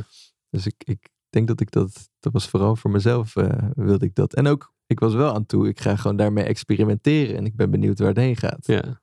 Dus 0.50 0.66
ik, 0.66 0.76
ik 0.84 1.10
denk 1.30 1.48
dat 1.48 1.60
ik 1.60 1.72
dat... 1.72 2.10
Dat 2.20 2.34
was 2.34 2.48
vooral 2.50 2.76
voor 2.76 2.92
mezelf 2.92 3.36
eh, 3.36 3.70
wilde 3.74 4.06
ik 4.06 4.16
dat. 4.16 4.34
En 4.34 4.48
ook, 4.48 4.74
ik 4.86 5.00
was 5.00 5.14
wel 5.14 5.34
aan 5.34 5.46
toe. 5.46 5.68
Ik 5.68 5.80
ga 5.80 5.96
gewoon 5.96 6.18
daarmee 6.18 6.44
experimenteren. 6.44 7.36
En 7.38 7.46
ik 7.46 7.56
ben 7.56 7.72
benieuwd 7.72 8.00
waar 8.00 8.08
het 8.08 8.18
heen 8.18 8.36
gaat. 8.38 8.68
ja. 8.68 9.02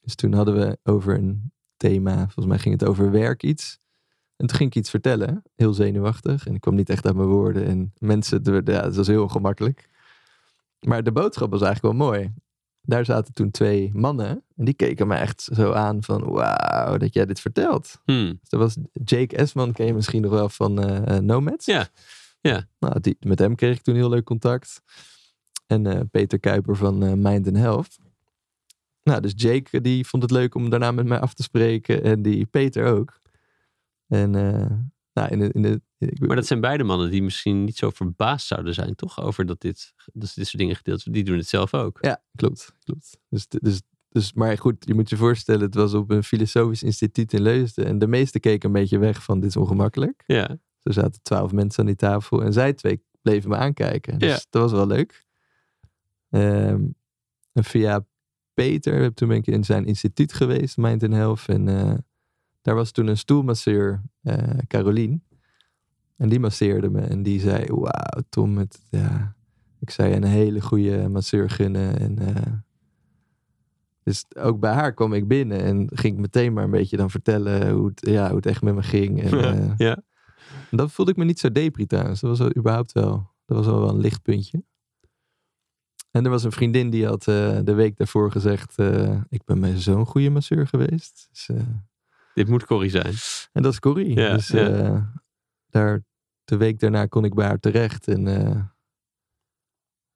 Dus 0.00 0.14
toen 0.14 0.32
hadden 0.32 0.54
we 0.54 0.78
over 0.82 1.14
een 1.14 1.52
thema, 1.76 2.16
volgens 2.16 2.46
mij 2.46 2.58
ging 2.58 2.80
het 2.80 2.88
over 2.88 3.10
werk 3.10 3.42
iets. 3.42 3.78
En 4.36 4.46
toen 4.46 4.56
ging 4.56 4.70
ik 4.70 4.76
iets 4.76 4.90
vertellen, 4.90 5.42
heel 5.54 5.72
zenuwachtig. 5.72 6.46
En 6.46 6.54
ik 6.54 6.60
kwam 6.60 6.74
niet 6.74 6.90
echt 6.90 7.06
uit 7.06 7.16
mijn 7.16 7.28
woorden. 7.28 7.66
En 7.66 7.92
mensen, 7.98 8.62
ja, 8.64 8.82
het 8.84 8.96
was 8.96 9.06
heel 9.06 9.22
ongemakkelijk. 9.22 9.88
Maar 10.80 11.02
de 11.02 11.12
boodschap 11.12 11.50
was 11.50 11.62
eigenlijk 11.62 11.94
wel 11.94 12.06
mooi. 12.08 12.32
Daar 12.80 13.04
zaten 13.04 13.34
toen 13.34 13.50
twee 13.50 13.90
mannen. 13.94 14.44
En 14.56 14.64
die 14.64 14.74
keken 14.74 15.06
me 15.06 15.14
echt 15.14 15.48
zo 15.52 15.72
aan 15.72 16.02
van, 16.02 16.24
wauw, 16.24 16.96
dat 16.96 17.14
jij 17.14 17.26
dit 17.26 17.40
vertelt. 17.40 18.00
Hmm. 18.04 18.38
Dus 18.40 18.48
dat 18.48 18.60
was 18.60 18.76
Jake 18.92 19.36
Esman, 19.36 19.72
ken 19.72 19.86
je 19.86 19.94
misschien 19.94 20.22
nog 20.22 20.30
wel 20.30 20.48
van 20.48 20.82
eh, 20.82 21.18
Nomads? 21.18 21.66
Ja, 21.66 21.88
ja. 22.40 22.68
Nou, 22.78 23.00
die, 23.00 23.16
met 23.20 23.38
hem 23.38 23.54
kreeg 23.54 23.76
ik 23.76 23.82
toen 23.82 23.94
heel 23.94 24.08
leuk 24.08 24.24
contact. 24.24 24.82
En 25.66 25.86
eh, 25.86 26.00
Peter 26.10 26.40
Kuiper 26.40 26.76
van 26.76 27.20
Mind 27.22 27.46
and 27.46 27.56
Health. 27.56 27.98
Nou, 29.02 29.20
dus 29.20 29.32
Jake 29.36 29.80
die 29.80 30.06
vond 30.06 30.22
het 30.22 30.32
leuk 30.32 30.54
om 30.54 30.70
daarna 30.70 30.92
met 30.92 31.06
mij 31.06 31.20
af 31.20 31.34
te 31.34 31.42
spreken. 31.42 32.02
En 32.02 32.22
die 32.22 32.46
Peter 32.46 32.86
ook. 32.86 33.20
En 34.12 34.34
eh, 34.34 34.70
nou, 35.12 35.28
in 35.30 35.38
de, 35.38 35.50
in 35.52 35.62
de, 35.62 35.80
ik, 35.98 36.26
Maar 36.26 36.36
dat 36.36 36.46
zijn 36.46 36.60
beide 36.60 36.84
mannen 36.84 37.10
die 37.10 37.22
misschien 37.22 37.64
niet 37.64 37.76
zo 37.76 37.90
verbaasd 37.90 38.46
zouden 38.46 38.74
zijn, 38.74 38.94
toch? 38.94 39.20
Over 39.20 39.46
dat 39.46 39.60
dit, 39.60 39.94
dat 40.12 40.32
dit 40.34 40.46
soort 40.46 40.58
dingen 40.58 40.76
gedeeld. 40.76 41.12
Die 41.12 41.24
doen 41.24 41.36
het 41.36 41.48
zelf 41.48 41.74
ook. 41.74 41.98
Ja, 42.00 42.22
klopt. 42.34 42.74
klopt. 42.84 43.18
Dus, 43.28 43.48
dus, 43.48 43.80
dus, 44.08 44.32
maar 44.32 44.58
goed, 44.58 44.76
je 44.78 44.94
moet 44.94 45.08
je 45.10 45.16
voorstellen, 45.16 45.60
het 45.60 45.74
was 45.74 45.94
op 45.94 46.10
een 46.10 46.24
filosofisch 46.24 46.82
instituut 46.82 47.32
in 47.32 47.42
Leusden. 47.42 47.86
En 47.86 47.98
de 47.98 48.06
meesten 48.06 48.40
keken 48.40 48.68
een 48.68 48.74
beetje 48.80 48.98
weg 48.98 49.22
van 49.22 49.40
dit 49.40 49.48
is 49.48 49.56
ongemakkelijk. 49.56 50.22
Ja. 50.26 50.48
Er 50.82 50.92
zaten 50.92 51.22
twaalf 51.22 51.52
mensen 51.52 51.80
aan 51.80 51.86
die 51.86 51.96
tafel 51.96 52.42
en 52.42 52.52
zij 52.52 52.72
twee 52.72 53.04
bleven 53.22 53.50
me 53.50 53.56
aankijken. 53.56 54.18
Dus 54.18 54.30
Ja. 54.30 54.40
dat 54.50 54.62
was 54.62 54.72
wel 54.72 54.86
leuk. 54.86 55.26
Ehm, 56.30 56.84
en 57.52 57.64
via 57.64 58.06
Peter, 58.54 59.00
heb 59.02 59.14
toen 59.14 59.28
ben 59.28 59.36
ik 59.36 59.46
in 59.46 59.64
zijn 59.64 59.84
instituut 59.84 60.32
geweest, 60.32 60.76
Mind 60.76 61.02
and 61.02 61.12
Health. 61.12 61.44
En 61.46 61.68
eh, 61.68 61.94
daar 62.62 62.74
was 62.74 62.90
toen 62.90 63.06
een 63.06 63.18
stoelmasseur, 63.18 64.02
eh 64.22 64.58
Carolien. 64.66 65.22
En 66.16 66.28
die 66.28 66.40
masseerde 66.40 66.90
me 66.90 67.00
en 67.00 67.22
die 67.22 67.40
zei, 67.40 67.66
wauw 67.66 68.22
Tom, 68.28 68.58
het, 68.58 68.80
ja, 68.90 69.34
ik 69.80 69.90
zou 69.90 70.08
je 70.08 70.16
een 70.16 70.24
hele 70.24 70.60
goede 70.60 71.08
masseur 71.08 71.50
gunnen. 71.50 71.98
En, 71.98 72.18
eh, 72.18 72.52
dus 74.02 74.24
ook 74.36 74.60
bij 74.60 74.72
haar 74.72 74.92
kwam 74.92 75.12
ik 75.12 75.28
binnen 75.28 75.62
en 75.62 75.88
ging 75.92 76.14
ik 76.14 76.20
meteen 76.20 76.52
maar 76.52 76.64
een 76.64 76.70
beetje 76.70 76.96
dan 76.96 77.10
vertellen 77.10 77.70
hoe 77.70 77.86
het, 77.86 78.06
ja, 78.08 78.26
hoe 78.26 78.36
het 78.36 78.46
echt 78.46 78.62
met 78.62 78.74
me 78.74 78.82
ging. 78.82 79.22
En, 79.22 79.32
eh, 79.44 79.72
ja. 79.76 80.02
en 80.70 80.76
dat 80.76 80.92
voelde 80.92 81.10
ik 81.10 81.16
me 81.16 81.24
niet 81.24 81.40
zo 81.40 81.52
depri 81.52 81.86
trouwens. 81.86 82.20
Dat 82.20 82.30
was 82.30 82.38
wel 82.38 82.56
überhaupt 82.56 82.92
wel, 82.92 83.30
dat 83.46 83.56
was 83.56 83.66
wel, 83.66 83.80
wel 83.80 83.88
een 83.88 84.00
lichtpuntje. 84.00 84.62
En 86.10 86.24
er 86.24 86.30
was 86.30 86.44
een 86.44 86.52
vriendin 86.52 86.90
die 86.90 87.06
had 87.06 87.24
de 87.24 87.72
week 87.74 87.96
daarvoor 87.96 88.30
gezegd, 88.30 88.78
ik 89.28 89.44
ben 89.44 89.60
bij 89.60 89.76
zo'n 89.76 90.06
goede 90.06 90.30
masseur 90.30 90.66
geweest. 90.66 91.28
Dus, 91.30 91.48
Dit 92.34 92.48
moet 92.48 92.64
Corrie 92.66 92.90
zijn. 92.90 93.14
en 93.52 93.62
dat 93.62 93.72
is 93.72 93.78
Corrie. 93.80 94.14
Ja, 94.20 94.32
dus 94.34 94.48
ja. 94.48 94.68
eh, 94.68 95.02
daar, 95.66 96.04
de 96.44 96.56
week 96.56 96.78
daarna 96.80 97.06
kon 97.06 97.24
ik 97.24 97.34
bij 97.34 97.46
haar 97.46 97.58
terecht. 97.60 98.08
En 98.08 98.26
eh, 98.26 98.62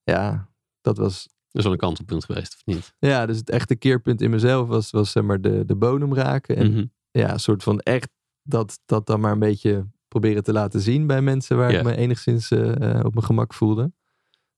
ja, 0.02 0.48
dat 0.80 0.96
was, 0.96 1.22
Dat 1.22 1.32
is 1.50 1.62
wel 1.62 1.72
een 1.72 1.78
kantelpunt 1.78 2.24
geweest, 2.24 2.54
of 2.54 2.64
niet? 2.64 2.94
ja, 2.98 3.26
dus 3.26 3.36
het 3.36 3.50
echte 3.50 3.76
keerpunt 3.76 4.20
in 4.22 4.30
mezelf 4.30 4.68
was, 4.68 4.90
was 4.90 5.10
zeg 5.10 5.22
maar 5.22 5.40
de, 5.40 5.64
de 5.64 5.76
bodem 5.76 6.14
raken. 6.14 6.56
En 6.56 6.70
Mhm. 6.72 6.84
ja, 7.10 7.32
een 7.32 7.40
soort 7.40 7.62
van 7.62 7.80
echt 7.80 8.10
dat, 8.42 8.80
dat 8.84 9.06
dan 9.06 9.20
maar 9.20 9.32
een 9.32 9.38
beetje 9.38 9.86
proberen 10.08 10.42
te 10.42 10.52
laten 10.52 10.80
zien 10.80 11.06
bij 11.06 11.22
mensen 11.22 11.56
waar 11.56 11.70
ik 11.70 11.82
me 11.84 11.96
enigszins 11.96 12.50
eh, 12.50 13.00
op 13.04 13.14
mijn 13.14 13.26
gemak 13.26 13.54
voelde. 13.54 13.92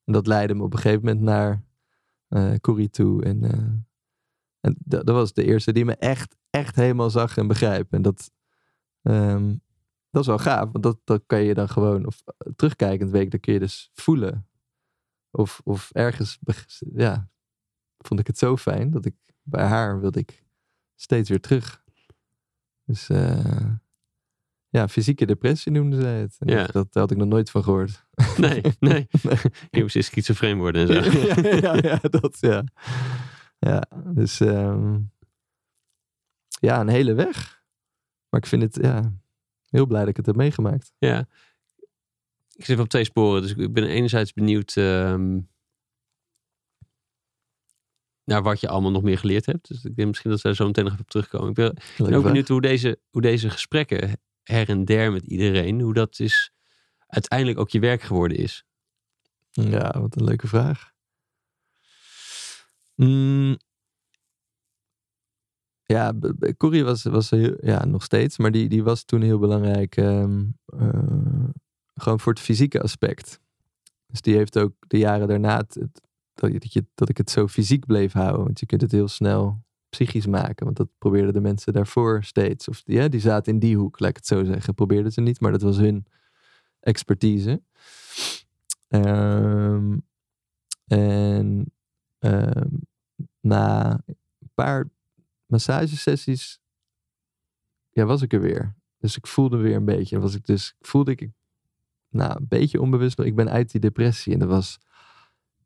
En 0.05 0.13
dat 0.13 0.27
leidde 0.27 0.55
me 0.55 0.63
op 0.63 0.73
een 0.73 0.79
gegeven 0.79 1.05
moment 1.05 1.21
naar 1.21 1.63
eh 2.29 2.55
Corrie 2.61 2.91
toe. 2.91 3.25
En, 3.25 3.43
en 4.61 4.77
dat, 4.79 5.07
dat 5.07 5.15
was 5.15 5.33
de 5.33 5.45
eerste 5.45 5.73
die 5.73 5.85
me 5.85 5.97
echt, 5.97 6.37
echt 6.51 6.77
helemaal 6.77 7.11
zag 7.11 7.37
en 7.37 7.47
begrijp. 7.47 7.93
En 7.93 8.03
dat, 8.03 8.31
ehm, 9.03 9.57
dat 10.11 10.23
is 10.23 10.29
wel 10.29 10.39
gaaf, 10.39 10.69
want 10.73 10.83
dat, 10.85 10.99
dat 11.05 11.23
kan 11.27 11.43
je 11.43 11.55
dan 11.55 11.69
gewoon, 11.69 12.07
of 12.07 12.23
eh, 12.25 12.53
terugkijkend 12.57 13.11
week, 13.11 13.31
dat 13.31 13.41
kun 13.41 13.53
je 13.53 13.59
dus 13.59 13.91
voelen. 13.93 14.49
Of, 15.31 15.61
of 15.65 15.91
ergens, 15.93 16.39
ja, 16.95 17.31
vond 17.99 18.21
ik 18.21 18.27
het 18.27 18.39
zo 18.39 18.57
fijn 18.57 18.91
dat 18.91 19.05
ik 19.05 19.15
bij 19.43 19.65
haar 19.67 20.01
wilde 20.01 20.19
ik 20.21 20.45
steeds 20.95 21.29
weer 21.29 21.41
terug. 21.41 21.85
Dus 22.85 23.09
eh, 23.09 23.71
ja, 24.69 24.89
fysieke 24.89 25.27
depressie 25.27 25.73
noemde 25.73 26.01
zij 26.01 26.21
het. 26.21 26.37
En 26.39 26.49
Ja. 26.49 26.65
dat, 26.65 26.73
dat 26.73 26.95
had 26.95 27.11
ik 27.11 27.17
nog 27.17 27.29
nooit 27.29 27.51
van 27.51 27.63
gehoord. 27.63 28.07
Nee, 28.37 28.63
nee. 28.81 29.07
Je 29.71 29.81
moest 29.81 29.97
eens 29.97 30.07
schizofreen 30.07 30.59
worden 30.59 30.89
en 30.89 31.05
zo. 31.05 31.19
ja, 31.21 31.57
ja, 31.57 31.75
ja, 31.83 31.99
dat 32.01 32.37
ja. 32.41 32.65
Ja, 33.59 33.83
dus 34.05 34.41
ehm, 34.41 35.01
ja, 36.61 36.81
een 36.81 36.89
hele 36.89 37.15
weg. 37.15 37.63
Maar 38.29 38.41
ik 38.41 38.47
vind 38.47 38.63
het, 38.63 38.79
ja, 38.81 39.13
heel 39.69 39.87
blij 39.87 40.01
dat 40.01 40.09
ik 40.09 40.17
het 40.17 40.27
heb 40.27 40.37
meegemaakt. 40.37 40.93
Ja. 40.99 41.29
Ik 42.53 42.65
zit 42.65 42.79
op 42.79 42.89
twee 42.89 43.05
sporen. 43.05 43.43
Dus 43.43 43.55
ik 43.55 43.73
ben 43.73 43.85
enerzijds 43.85 44.33
benieuwd 44.33 44.77
ehm, 44.77 45.41
naar 48.25 48.43
wat 48.43 48.61
je 48.61 48.69
allemaal 48.69 48.91
nog 48.91 49.03
meer 49.03 49.19
geleerd 49.19 49.47
hebt. 49.47 49.69
Dus 49.69 49.85
ik 49.85 49.97
denk 49.97 50.09
misschien 50.09 50.31
dat 50.31 50.41
we 50.41 50.47
daar 50.49 50.57
zo 50.57 50.67
meteen 50.67 50.85
nog 50.85 50.93
even 50.93 51.05
op 51.05 51.11
terugkomen. 51.11 51.49
Ik 51.49 51.55
ben, 51.55 51.71
ook 51.71 52.07
vraag. 52.09 52.23
benieuwd 52.23 52.49
hoe 52.49 52.61
deze, 52.61 53.01
hoe 53.11 53.23
deze 53.23 53.51
gesprekken 53.51 54.21
her 54.43 54.69
en 54.69 54.85
der 54.85 55.13
met 55.13 55.25
iedereen, 55.25 55.81
hoe 55.81 55.95
dat 55.95 56.19
is 56.19 56.53
uiteindelijk 57.07 57.59
ook 57.59 57.71
je 57.71 57.81
werk 57.81 58.03
geworden 58.03 58.37
is. 58.37 58.65
Ja, 59.51 60.01
wat 60.01 60.17
een 60.17 60.25
leuke 60.25 60.47
vraag. 60.47 60.93
Mm. 62.95 63.59
Ja, 65.91 66.13
Corrie 66.57 66.85
was, 66.85 67.03
was 67.03 67.29
ja, 67.61 67.85
nog 67.85 68.03
steeds, 68.03 68.39
maar 68.39 68.51
die, 68.51 68.69
die 68.69 68.83
was 68.83 69.05
toen 69.05 69.23
heel 69.23 69.39
belangrijk. 69.39 69.97
ehm, 69.97 70.45
eh, 70.67 71.49
gewoon 71.95 72.21
voor 72.21 72.33
het 72.33 72.43
fysieke 72.43 72.81
aspect. 72.83 73.41
Dus 74.07 74.21
die 74.21 74.37
heeft 74.37 74.59
ook 74.59 74.73
de 74.87 74.99
jaren 74.99 75.29
daarna 75.29 75.57
het, 75.57 75.75
het- 75.75 76.01
dat, 76.35 76.53
je- 76.53 76.59
dat, 76.59 76.73
je, 76.73 76.87
dat 76.95 77.09
ik 77.09 77.17
het 77.17 77.31
zo 77.31 77.47
fysiek 77.49 77.87
bleef 77.87 78.13
houden. 78.13 78.45
Want 78.45 78.61
je 78.61 78.67
kunt 78.67 78.81
het 78.81 78.93
heel 78.93 79.09
snel 79.09 79.63
psychisch 79.89 80.27
maken. 80.27 80.65
Want 80.65 80.77
dat 80.77 80.89
probeerden 80.99 81.33
de 81.33 81.41
mensen 81.41 81.73
daarvoor 81.73 82.25
steeds. 82.25 82.69
Of 82.69 82.83
die, 82.83 82.97
ja, 82.97 83.09
die 83.09 83.21
zaten 83.21 83.53
in 83.53 83.59
die 83.59 83.77
hoek, 83.77 84.01
laat 84.01 84.11
ik 84.11 84.17
het 84.17 84.27
zo 84.27 84.45
zeggen. 84.45 84.75
Probeerden 84.75 85.13
ze 85.13 85.21
niet, 85.21 85.41
maar 85.41 85.53
dat 85.53 85.63
was 85.63 85.77
hun 85.77 86.07
expertise. 86.81 87.63
Ehm, 88.89 89.97
en 90.87 91.73
ehm, 92.19 92.67
na 93.41 94.01
een 94.07 94.51
paar 94.55 94.89
massagesessies 95.49 96.61
ja, 97.91 98.05
was 98.05 98.23
ik 98.23 98.33
er 98.33 98.41
weer. 98.41 98.77
Dus 98.99 99.17
ik 99.17 99.27
voelde 99.27 99.57
weer 99.57 99.77
een 99.77 99.85
beetje. 99.85 100.19
Was 100.19 100.35
ik 100.35 100.47
dus, 100.47 100.75
voelde 100.81 101.11
ik, 101.11 101.31
nou, 102.09 102.37
een 102.37 102.49
beetje 102.49 102.81
onbewust. 102.81 103.19
Ik 103.19 103.35
ben 103.35 103.51
uit 103.51 103.71
die 103.71 103.81
depressie. 103.81 104.33
En 104.33 104.39
dat 104.39 104.49
was, 104.49 104.79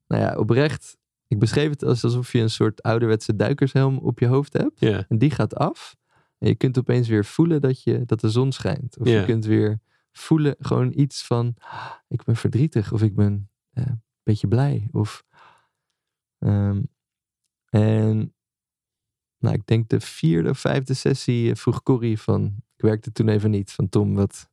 nou 0.06 0.22
ja, 0.22 0.36
oprecht. 0.36 0.98
Ik 1.26 1.38
beschreef 1.38 1.70
het 1.70 1.84
als 1.84 2.04
alsof 2.04 2.32
je 2.32 2.40
een 2.40 2.50
soort 2.50 2.82
ouderwetse 2.82 3.36
duikershelm 3.36 3.98
op 3.98 4.18
je 4.18 4.26
hoofd 4.26 4.52
hebt. 4.52 4.80
En 5.08 5.18
die 5.18 5.30
gaat 5.30 5.54
af. 5.54 5.96
En 6.38 6.48
je 6.48 6.54
kunt 6.54 6.78
opeens 6.78 7.08
weer 7.08 7.24
voelen 7.24 7.60
dat, 7.60 7.82
je, 7.82 8.04
dat 8.04 8.20
de 8.20 8.30
zon 8.30 8.52
schijnt. 8.52 8.98
Of 8.98 9.06
je 9.06 9.24
kunt 9.24 9.44
weer 9.44 9.80
voelen 10.12 10.54
gewoon 10.58 10.92
iets 10.94 11.26
van, 11.26 11.54
"Ah, 11.58 11.90
ik 12.08 12.24
ben 12.24 12.36
verdrietig. 12.36 12.92
Of 12.92 13.02
ik 13.02 13.14
ben 13.14 13.50
eh, 13.72 13.86
een 13.86 14.02
beetje 14.22 14.48
blij. 14.48 14.88
Of, 14.92 15.24
ehm, 16.38 16.82
en 17.68 18.34
nou, 19.42 19.54
ik 19.54 19.66
denk 19.66 19.88
de 19.88 20.00
vierde 20.00 20.50
of 20.50 20.58
vijfde 20.58 20.94
sessie 20.94 21.50
eh, 21.50 21.56
vroeg 21.56 21.82
Corrie 21.82 22.20
van, 22.20 22.54
ik 22.76 22.84
werkte 22.84 23.12
toen 23.12 23.28
even 23.28 23.50
niet, 23.50 23.72
van 23.72 23.88
Tom, 23.88 24.14
wat 24.14 24.48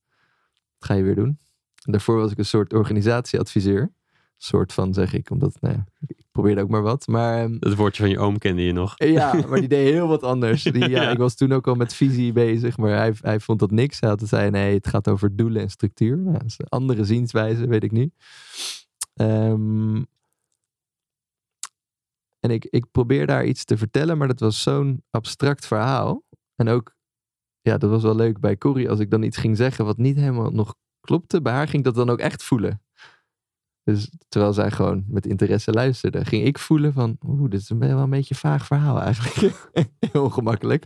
ga 0.79 0.93
je 0.93 1.03
weer 1.03 1.15
doen? 1.15 1.39
En 1.85 1.91
daarvoor 1.91 2.15
was 2.15 2.31
ik 2.31 2.37
een 2.37 2.45
soort 2.45 2.73
organisatieadviseur. 2.73 3.91
Soort 4.37 4.73
van, 4.73 4.93
zeg 4.93 5.13
ik, 5.13 5.29
omdat, 5.29 5.57
nou 5.61 5.73
ja, 5.73 5.85
ik 6.07 6.25
probeerde 6.31 6.61
ook 6.61 6.69
maar 6.69 6.81
wat. 6.81 7.07
Maar 7.07 7.43
ehm, 7.43 7.57
Dat 7.59 7.75
woordje 7.75 8.01
van 8.01 8.11
je 8.11 8.19
oom 8.19 8.37
kende 8.37 8.61
je 8.61 8.71
nog. 8.71 8.93
ja, 8.97 9.33
maar 9.47 9.59
die 9.59 9.69
deed 9.69 9.91
heel 9.93 10.07
wat 10.07 10.23
anders. 10.23 10.63
Die, 10.63 10.89
ja, 10.89 11.01
Ja. 11.01 11.09
Ik 11.09 11.17
was 11.17 11.35
toen 11.35 11.51
ook 11.51 11.67
al 11.67 11.75
met 11.75 11.93
visie 11.93 12.31
bezig, 12.31 12.77
maar 12.77 12.91
hij, 12.91 13.13
hij 13.21 13.39
vond 13.39 13.59
dat 13.59 13.71
niks. 13.71 13.99
Hij 13.99 14.09
had 14.09 14.21
zei, 14.25 14.49
nee, 14.49 14.73
het 14.73 14.87
gaat 14.87 15.07
over 15.07 15.35
doelen 15.35 15.61
en 15.61 15.69
structuur. 15.69 16.17
Nou, 16.17 16.33
dat 16.33 16.45
is 16.45 16.59
een 16.59 16.69
andere 16.69 17.03
zienswijze, 17.05 17.67
weet 17.67 17.83
ik 17.83 17.91
nu. 17.91 18.11
Ehm, 19.13 20.01
en 22.39 22.51
ik, 22.51 22.65
ik 22.65 22.91
probeer 22.91 23.27
daar 23.27 23.45
iets 23.45 23.65
te 23.65 23.77
vertellen, 23.77 24.17
maar 24.17 24.27
dat 24.27 24.39
was 24.39 24.61
zo'n 24.61 25.03
abstract 25.09 25.65
verhaal. 25.65 26.23
En 26.55 26.67
ook, 26.67 26.95
ja, 27.61 27.77
dat 27.77 27.89
was 27.89 28.03
wel 28.03 28.15
leuk 28.15 28.39
bij 28.39 28.57
Corrie, 28.57 28.89
als 28.89 28.99
ik 28.99 29.09
dan 29.09 29.23
iets 29.23 29.37
ging 29.37 29.57
zeggen 29.57 29.85
wat 29.85 29.97
niet 29.97 30.17
helemaal 30.17 30.51
nog 30.51 30.75
klopte. 30.99 31.41
Bij 31.41 31.53
haar 31.53 31.67
ging 31.67 31.83
dat 31.83 31.95
dan 31.95 32.09
ook 32.09 32.19
echt 32.19 32.43
voelen. 32.43 32.81
Dus 33.83 34.11
terwijl 34.27 34.53
zij 34.53 34.71
gewoon 34.71 35.03
met 35.07 35.25
interesse 35.25 35.71
luisterde, 35.71 36.25
ging 36.25 36.45
ik 36.45 36.59
voelen 36.59 36.93
van, 36.93 37.17
oeh, 37.25 37.49
dit 37.49 37.59
is 37.59 37.69
wel 37.69 37.99
een 37.99 38.09
beetje 38.09 38.33
een 38.33 38.39
vaag 38.39 38.65
verhaal 38.65 39.01
eigenlijk. 39.01 39.69
heel 40.11 40.23
ongemakkelijk. 40.23 40.85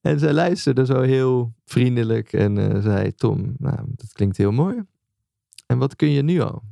En 0.00 0.18
zij 0.18 0.32
luisterde 0.32 0.86
zo 0.86 1.00
heel 1.00 1.54
vriendelijk 1.64 2.32
en 2.32 2.58
eh, 2.58 2.82
zei, 2.82 3.12
Tom, 3.12 3.54
nou, 3.58 3.78
dat 3.86 4.12
klinkt 4.12 4.36
heel 4.36 4.52
mooi. 4.52 4.82
En 5.66 5.78
wat 5.78 5.96
kun 5.96 6.10
je 6.10 6.22
nu 6.22 6.40
al? 6.40 6.62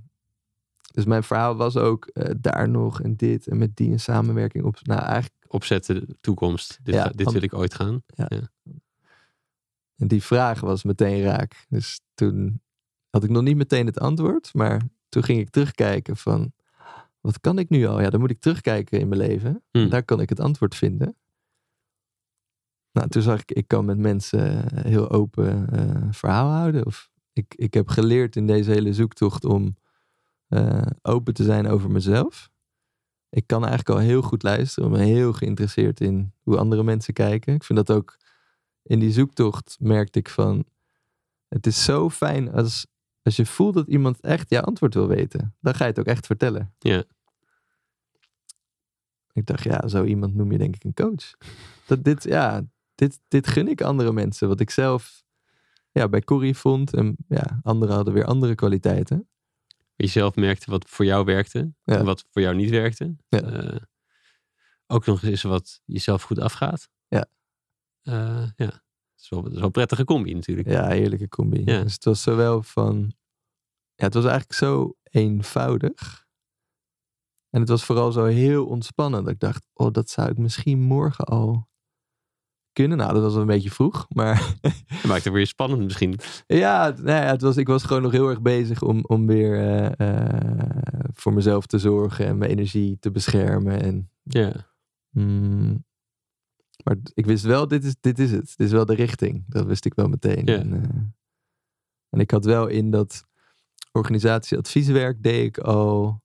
Dus 0.90 1.04
mijn 1.04 1.22
verhaal 1.22 1.56
was 1.56 1.76
ook 1.76 2.06
eh, 2.06 2.34
daar 2.40 2.68
nog 2.68 3.02
en 3.02 3.16
dit 3.16 3.46
en 3.46 3.58
met 3.58 3.76
die 3.76 3.90
een 3.92 4.00
samenwerking 4.00 4.64
op. 4.64 4.78
Nou, 4.82 5.00
eigenlijk, 5.00 5.34
Opzetten, 5.48 6.06
de 6.06 6.16
toekomst. 6.20 6.78
Dit, 6.82 6.94
Ja, 6.94 7.08
dit 7.08 7.22
van- 7.22 7.32
wil 7.32 7.42
ik 7.42 7.54
ooit 7.54 7.74
gaan. 7.74 8.02
en 9.96 10.08
die 10.08 10.22
vraag 10.22 10.60
was 10.60 10.82
meteen 10.84 11.22
raak. 11.22 11.66
Dus 11.68 12.00
toen 12.14 12.60
had 13.10 13.24
ik 13.24 13.30
nog 13.30 13.42
niet 13.42 13.56
meteen 13.56 13.86
het 13.86 14.00
antwoord, 14.00 14.54
maar 14.54 14.82
toen 15.08 15.22
ging 15.22 15.38
ik 15.40 15.50
terugkijken 15.50 16.16
van, 16.16 16.52
wat 17.20 17.40
kan 17.40 17.58
ik 17.58 17.68
nu 17.68 17.86
al? 17.86 18.00
Ja, 18.00 18.10
dan 18.10 18.20
moet 18.20 18.30
ik 18.30 18.40
terugkijken 18.40 19.00
in 19.00 19.08
mijn 19.08 19.20
leven. 19.20 19.62
Hmm. 19.70 19.88
Daar 19.88 20.02
kan 20.04 20.20
ik 20.20 20.28
het 20.28 20.40
antwoord 20.40 20.74
vinden. 20.74 21.16
Nou, 22.92 23.08
toen 23.08 23.22
zag 23.22 23.40
ik, 23.40 23.52
ik 23.52 23.68
kan 23.68 23.84
met 23.84 23.98
mensen 23.98 24.70
eh, 24.70 24.84
heel 24.84 25.10
open 25.10 25.68
eh, 25.72 26.08
verhaal 26.10 26.50
houden. 26.50 26.86
Of 26.86 27.10
ik, 27.32 27.54
ik 27.56 27.74
heb 27.74 27.88
geleerd 27.88 28.36
in 28.36 28.46
deze 28.46 28.70
hele 28.70 28.92
zoektocht 28.94 29.44
om 29.44 29.76
eh, 30.50 30.86
open 31.02 31.34
te 31.34 31.44
zijn 31.44 31.68
over 31.68 31.90
mezelf. 31.90 32.50
Ik 33.28 33.46
kan 33.46 33.60
eigenlijk 33.60 33.98
al 33.98 34.04
heel 34.04 34.22
goed 34.22 34.42
luisteren. 34.42 34.90
Ik 34.90 34.96
ben 34.96 35.06
heel 35.06 35.32
geïnteresseerd 35.32 36.00
in 36.00 36.32
hoe 36.42 36.58
andere 36.58 36.82
mensen 36.82 37.14
kijken. 37.14 37.54
Ik 37.54 37.64
vind 37.64 37.86
dat 37.86 37.96
ook 37.96 38.16
in 38.82 38.98
die 38.98 39.12
zoektocht 39.12 39.76
merkte 39.80 40.18
ik 40.18 40.28
van... 40.28 40.64
Het 41.48 41.66
is 41.66 41.84
zo 41.84 42.10
fijn 42.10 42.52
als, 42.52 42.86
als 43.22 43.36
je 43.36 43.46
voelt 43.46 43.74
dat 43.74 43.86
iemand 43.86 44.20
echt 44.20 44.50
jouw 44.50 44.62
antwoord 44.62 44.94
wil 44.94 45.08
weten. 45.08 45.54
Dan 45.60 45.74
ga 45.74 45.84
je 45.84 45.90
het 45.90 46.00
ook 46.00 46.06
echt 46.06 46.26
vertellen. 46.26 46.74
Ja. 46.78 47.04
Ik 49.32 49.46
dacht, 49.46 49.62
ja, 49.62 49.88
zo 49.88 50.04
iemand 50.04 50.34
noem 50.34 50.52
je 50.52 50.58
denk 50.58 50.74
ik 50.74 50.84
een 50.84 50.94
coach. 50.94 51.30
Dat 51.86 52.04
dit, 52.04 52.24
ja, 52.24 52.62
dit, 52.94 53.20
dit 53.28 53.46
gun 53.46 53.68
ik 53.68 53.80
andere 53.80 54.12
mensen. 54.12 54.48
Wat 54.48 54.60
ik 54.60 54.70
zelf 54.70 55.24
ja, 55.92 56.08
bij 56.08 56.20
Corrie 56.20 56.56
vond. 56.56 56.94
En 56.94 57.16
ja, 57.28 57.60
anderen 57.62 57.94
hadden 57.94 58.14
weer 58.14 58.24
andere 58.24 58.54
kwaliteiten. 58.54 59.28
Je 60.00 60.06
zelf 60.06 60.34
merkte 60.34 60.70
wat 60.70 60.88
voor 60.88 61.04
jou 61.04 61.24
werkte. 61.24 61.72
Ja. 61.82 61.98
En 61.98 62.04
wat 62.04 62.24
voor 62.30 62.42
jou 62.42 62.54
niet 62.54 62.70
werkte. 62.70 63.16
Ja. 63.28 63.40
Eh, 63.40 63.80
ook 64.86 65.06
nog 65.06 65.22
eens 65.22 65.42
wat 65.42 65.80
jezelf 65.84 66.22
goed 66.22 66.38
afgaat. 66.38 66.88
Ja. 67.08 67.26
Eh, 68.02 68.48
ja. 68.56 68.66
Dat 68.66 69.16
is, 69.16 69.28
wel, 69.28 69.42
dat 69.42 69.50
is 69.50 69.56
wel 69.56 69.66
een 69.66 69.70
prettige 69.70 70.04
combi 70.04 70.34
natuurlijk. 70.34 70.68
Ja, 70.68 70.88
heerlijke 70.88 71.28
combi. 71.28 71.62
Ja. 71.64 71.82
Dus 71.82 71.92
het 71.92 72.04
was 72.04 72.22
zowel 72.22 72.62
van... 72.62 73.12
Ja, 73.94 74.04
het 74.04 74.14
was 74.14 74.24
eigenlijk 74.24 74.52
zo 74.52 74.96
eenvoudig. 75.02 76.26
En 77.50 77.60
het 77.60 77.68
was 77.68 77.84
vooral 77.84 78.12
zo 78.12 78.24
heel 78.24 78.66
ontspannen. 78.66 79.24
Dat 79.24 79.32
ik 79.32 79.40
dacht, 79.40 79.66
oh, 79.72 79.92
dat 79.92 80.10
zou 80.10 80.30
ik 80.30 80.38
misschien 80.38 80.80
morgen 80.80 81.24
al 81.24 81.69
kunnen. 82.72 82.98
Nou, 82.98 83.12
dat 83.12 83.22
was 83.22 83.32
wel 83.32 83.40
een 83.40 83.46
beetje 83.46 83.70
vroeg. 83.70 84.06
Maar 84.08 84.56
Dat 84.60 85.04
maakt 85.04 85.24
het 85.24 85.32
weer 85.32 85.46
spannend 85.46 85.82
misschien. 85.82 86.18
ja, 86.46 86.94
nou 86.96 87.08
ja 87.08 87.30
het 87.30 87.42
was, 87.42 87.56
ik 87.56 87.66
was 87.66 87.84
gewoon 87.84 88.02
nog 88.02 88.12
heel 88.12 88.28
erg 88.28 88.42
bezig 88.42 88.82
om, 88.82 89.04
om 89.06 89.26
weer 89.26 89.58
eh, 89.58 90.08
eh, 90.08 91.10
voor 91.14 91.32
mezelf 91.32 91.66
te 91.66 91.78
zorgen. 91.78 92.26
En 92.26 92.38
mijn 92.38 92.50
energie 92.50 92.98
te 93.00 93.10
beschermen. 93.10 93.82
En 93.82 94.10
Ja. 94.22 94.68
Mm, 95.10 95.84
maar 96.84 96.96
ik 97.14 97.26
wist 97.26 97.44
wel, 97.44 97.68
dit 97.68 97.84
is, 97.84 97.94
dit 98.00 98.18
is 98.18 98.30
het. 98.30 98.54
Dit 98.56 98.66
is 98.66 98.72
wel 98.72 98.86
de 98.86 98.94
richting. 98.94 99.44
Dat 99.48 99.66
wist 99.66 99.84
ik 99.84 99.94
wel 99.94 100.08
meteen. 100.08 100.46
Ja. 100.46 100.58
En, 100.58 100.72
eh, 100.72 101.00
en 102.10 102.20
ik 102.20 102.30
had 102.30 102.44
wel 102.44 102.66
in 102.66 102.90
dat 102.90 103.28
organisatieadvieswerk 103.92 105.22
deed 105.22 105.44
ik 105.44 105.58
al... 105.58 106.22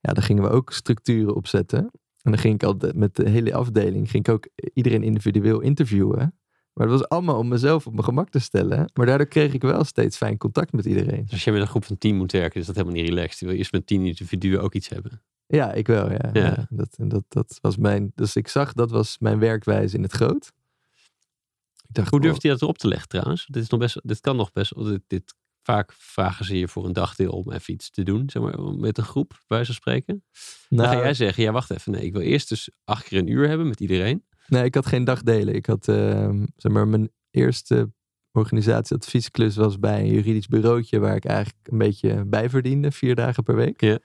Ja, 0.00 0.12
daar 0.12 0.24
gingen 0.24 0.42
we 0.42 0.48
ook 0.48 0.72
structuren 0.72 1.34
opzetten. 1.34 1.90
En 2.26 2.32
dan 2.32 2.40
ging 2.40 2.54
ik 2.54 2.62
al 2.62 2.78
de- 2.78 2.92
met 2.94 3.16
de 3.16 3.28
hele 3.28 3.54
afdeling, 3.54 4.10
ging 4.10 4.26
ik 4.26 4.32
ook 4.32 4.48
iedereen 4.74 5.02
individueel 5.02 5.60
interviewen. 5.60 6.34
Maar 6.72 6.86
dat 6.86 6.98
was 6.98 7.08
allemaal 7.08 7.38
om 7.38 7.48
mezelf 7.48 7.86
op 7.86 7.92
mijn 7.92 8.04
gemak 8.04 8.28
te 8.28 8.38
stellen. 8.38 8.90
Maar 8.94 9.06
daardoor 9.06 9.26
kreeg 9.26 9.52
ik 9.52 9.62
wel 9.62 9.84
steeds 9.84 10.16
fijn 10.16 10.36
contact 10.36 10.72
met 10.72 10.84
iedereen. 10.84 11.22
Dus 11.22 11.32
als 11.32 11.44
je 11.44 11.52
met 11.52 11.60
een 11.60 11.66
groep 11.66 11.84
van 11.84 11.98
tien 11.98 12.16
moet 12.16 12.32
werken, 12.32 12.60
is 12.60 12.66
dat 12.66 12.74
helemaal 12.76 12.96
niet 12.96 13.08
relaxed. 13.08 13.38
Je 13.38 13.46
wil 13.46 13.54
eerst 13.54 13.72
met 13.72 13.86
tien 13.86 14.06
individuen 14.06 14.62
ook 14.62 14.74
iets 14.74 14.88
hebben. 14.88 15.22
Ja, 15.46 15.72
ik 15.72 15.86
wel, 15.86 16.10
ja. 16.10 16.30
Ja. 16.32 16.44
ja. 16.44 16.66
dat, 16.70 16.96
dat, 16.98 17.24
dat 17.28 17.58
was 17.60 17.76
mijn, 17.76 18.12
dus 18.14 18.36
ik 18.36 18.48
zag, 18.48 18.72
dat 18.72 18.90
was 18.90 19.18
mijn 19.18 19.38
werkwijze 19.38 19.96
in 19.96 20.02
het 20.02 20.12
groot. 20.12 20.52
Ik 21.88 21.94
dacht, 21.94 22.10
Hoe 22.10 22.18
oh, 22.18 22.24
durft 22.24 22.42
hij 22.42 22.50
dat 22.50 22.62
erop 22.62 22.78
te 22.78 22.88
leggen 22.88 23.08
trouwens? 23.08 23.46
Dit, 23.46 23.62
is 23.62 23.68
nog 23.68 23.80
best, 23.80 24.00
dit 24.02 24.20
kan 24.20 24.36
nog 24.36 24.52
best. 24.52 24.74
Dit, 24.84 25.02
dit, 25.06 25.34
vaak 25.66 25.92
vragen 25.92 26.44
ze 26.44 26.58
je 26.58 26.68
voor 26.68 26.84
een 26.84 26.92
dagdeel 26.92 27.30
om 27.30 27.52
even 27.52 27.74
iets 27.74 27.90
te 27.90 28.02
doen. 28.02 28.30
Zeg 28.30 28.42
maar, 28.42 28.60
met 28.60 28.98
een 28.98 29.04
groep, 29.04 29.40
bij 29.46 29.64
van 29.64 29.74
spreken. 29.74 30.24
Dan 30.68 30.78
nou, 30.86 30.96
ga 30.96 31.02
jij 31.02 31.14
zeggen, 31.14 31.42
ja 31.42 31.52
wacht 31.52 31.70
even. 31.70 31.92
Nee, 31.92 32.04
ik 32.04 32.12
wil 32.12 32.22
eerst 32.22 32.48
dus 32.48 32.70
acht 32.84 33.04
keer 33.04 33.18
een 33.18 33.30
uur 33.30 33.48
hebben 33.48 33.68
met 33.68 33.80
iedereen. 33.80 34.24
Nee, 34.46 34.64
ik 34.64 34.74
had 34.74 34.86
geen 34.86 35.04
dagdelen. 35.04 35.54
Ik 35.54 35.66
had, 35.66 35.88
ehm, 35.88 36.46
zeg 36.56 36.72
maar, 36.72 36.88
mijn 36.88 37.10
eerste 37.30 37.92
organisatieadviesklus 38.32 39.56
was 39.56 39.78
bij 39.78 40.00
een 40.00 40.12
juridisch 40.12 40.48
bureautje 40.48 40.98
waar 40.98 41.16
ik 41.16 41.24
eigenlijk 41.24 41.68
een 41.68 41.78
beetje 41.78 42.24
bij 42.24 42.50
verdiende, 42.50 42.90
vier 42.90 43.14
dagen 43.14 43.42
per 43.42 43.56
week. 43.56 43.80
Ja. 43.80 43.98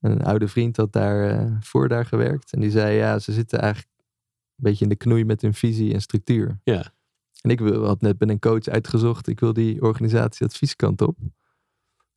En 0.00 0.10
een 0.10 0.24
oude 0.24 0.48
vriend 0.48 0.76
had 0.76 0.92
daar 0.92 1.30
eh, 1.30 1.56
voor 1.60 1.88
daar 1.88 2.06
gewerkt. 2.06 2.52
En 2.52 2.60
die 2.60 2.70
zei, 2.70 2.96
ja, 2.96 3.18
ze 3.18 3.32
zitten 3.32 3.58
eigenlijk 3.58 3.92
een 3.98 4.64
beetje 4.64 4.84
in 4.84 4.90
de 4.90 4.96
knoei 4.96 5.24
met 5.24 5.42
hun 5.42 5.54
visie 5.54 5.94
en 5.94 6.00
structuur. 6.00 6.60
Ja. 6.64 6.96
En 7.40 7.50
ik 7.50 7.60
wil, 7.60 7.84
had 7.84 8.00
net 8.00 8.18
ben 8.18 8.28
een 8.30 8.38
coach 8.38 8.66
uitgezocht. 8.66 9.28
Ik 9.28 9.40
wil 9.40 9.52
die 9.52 9.82
organisatieadvieskant 9.82 11.02
op. 11.02 11.18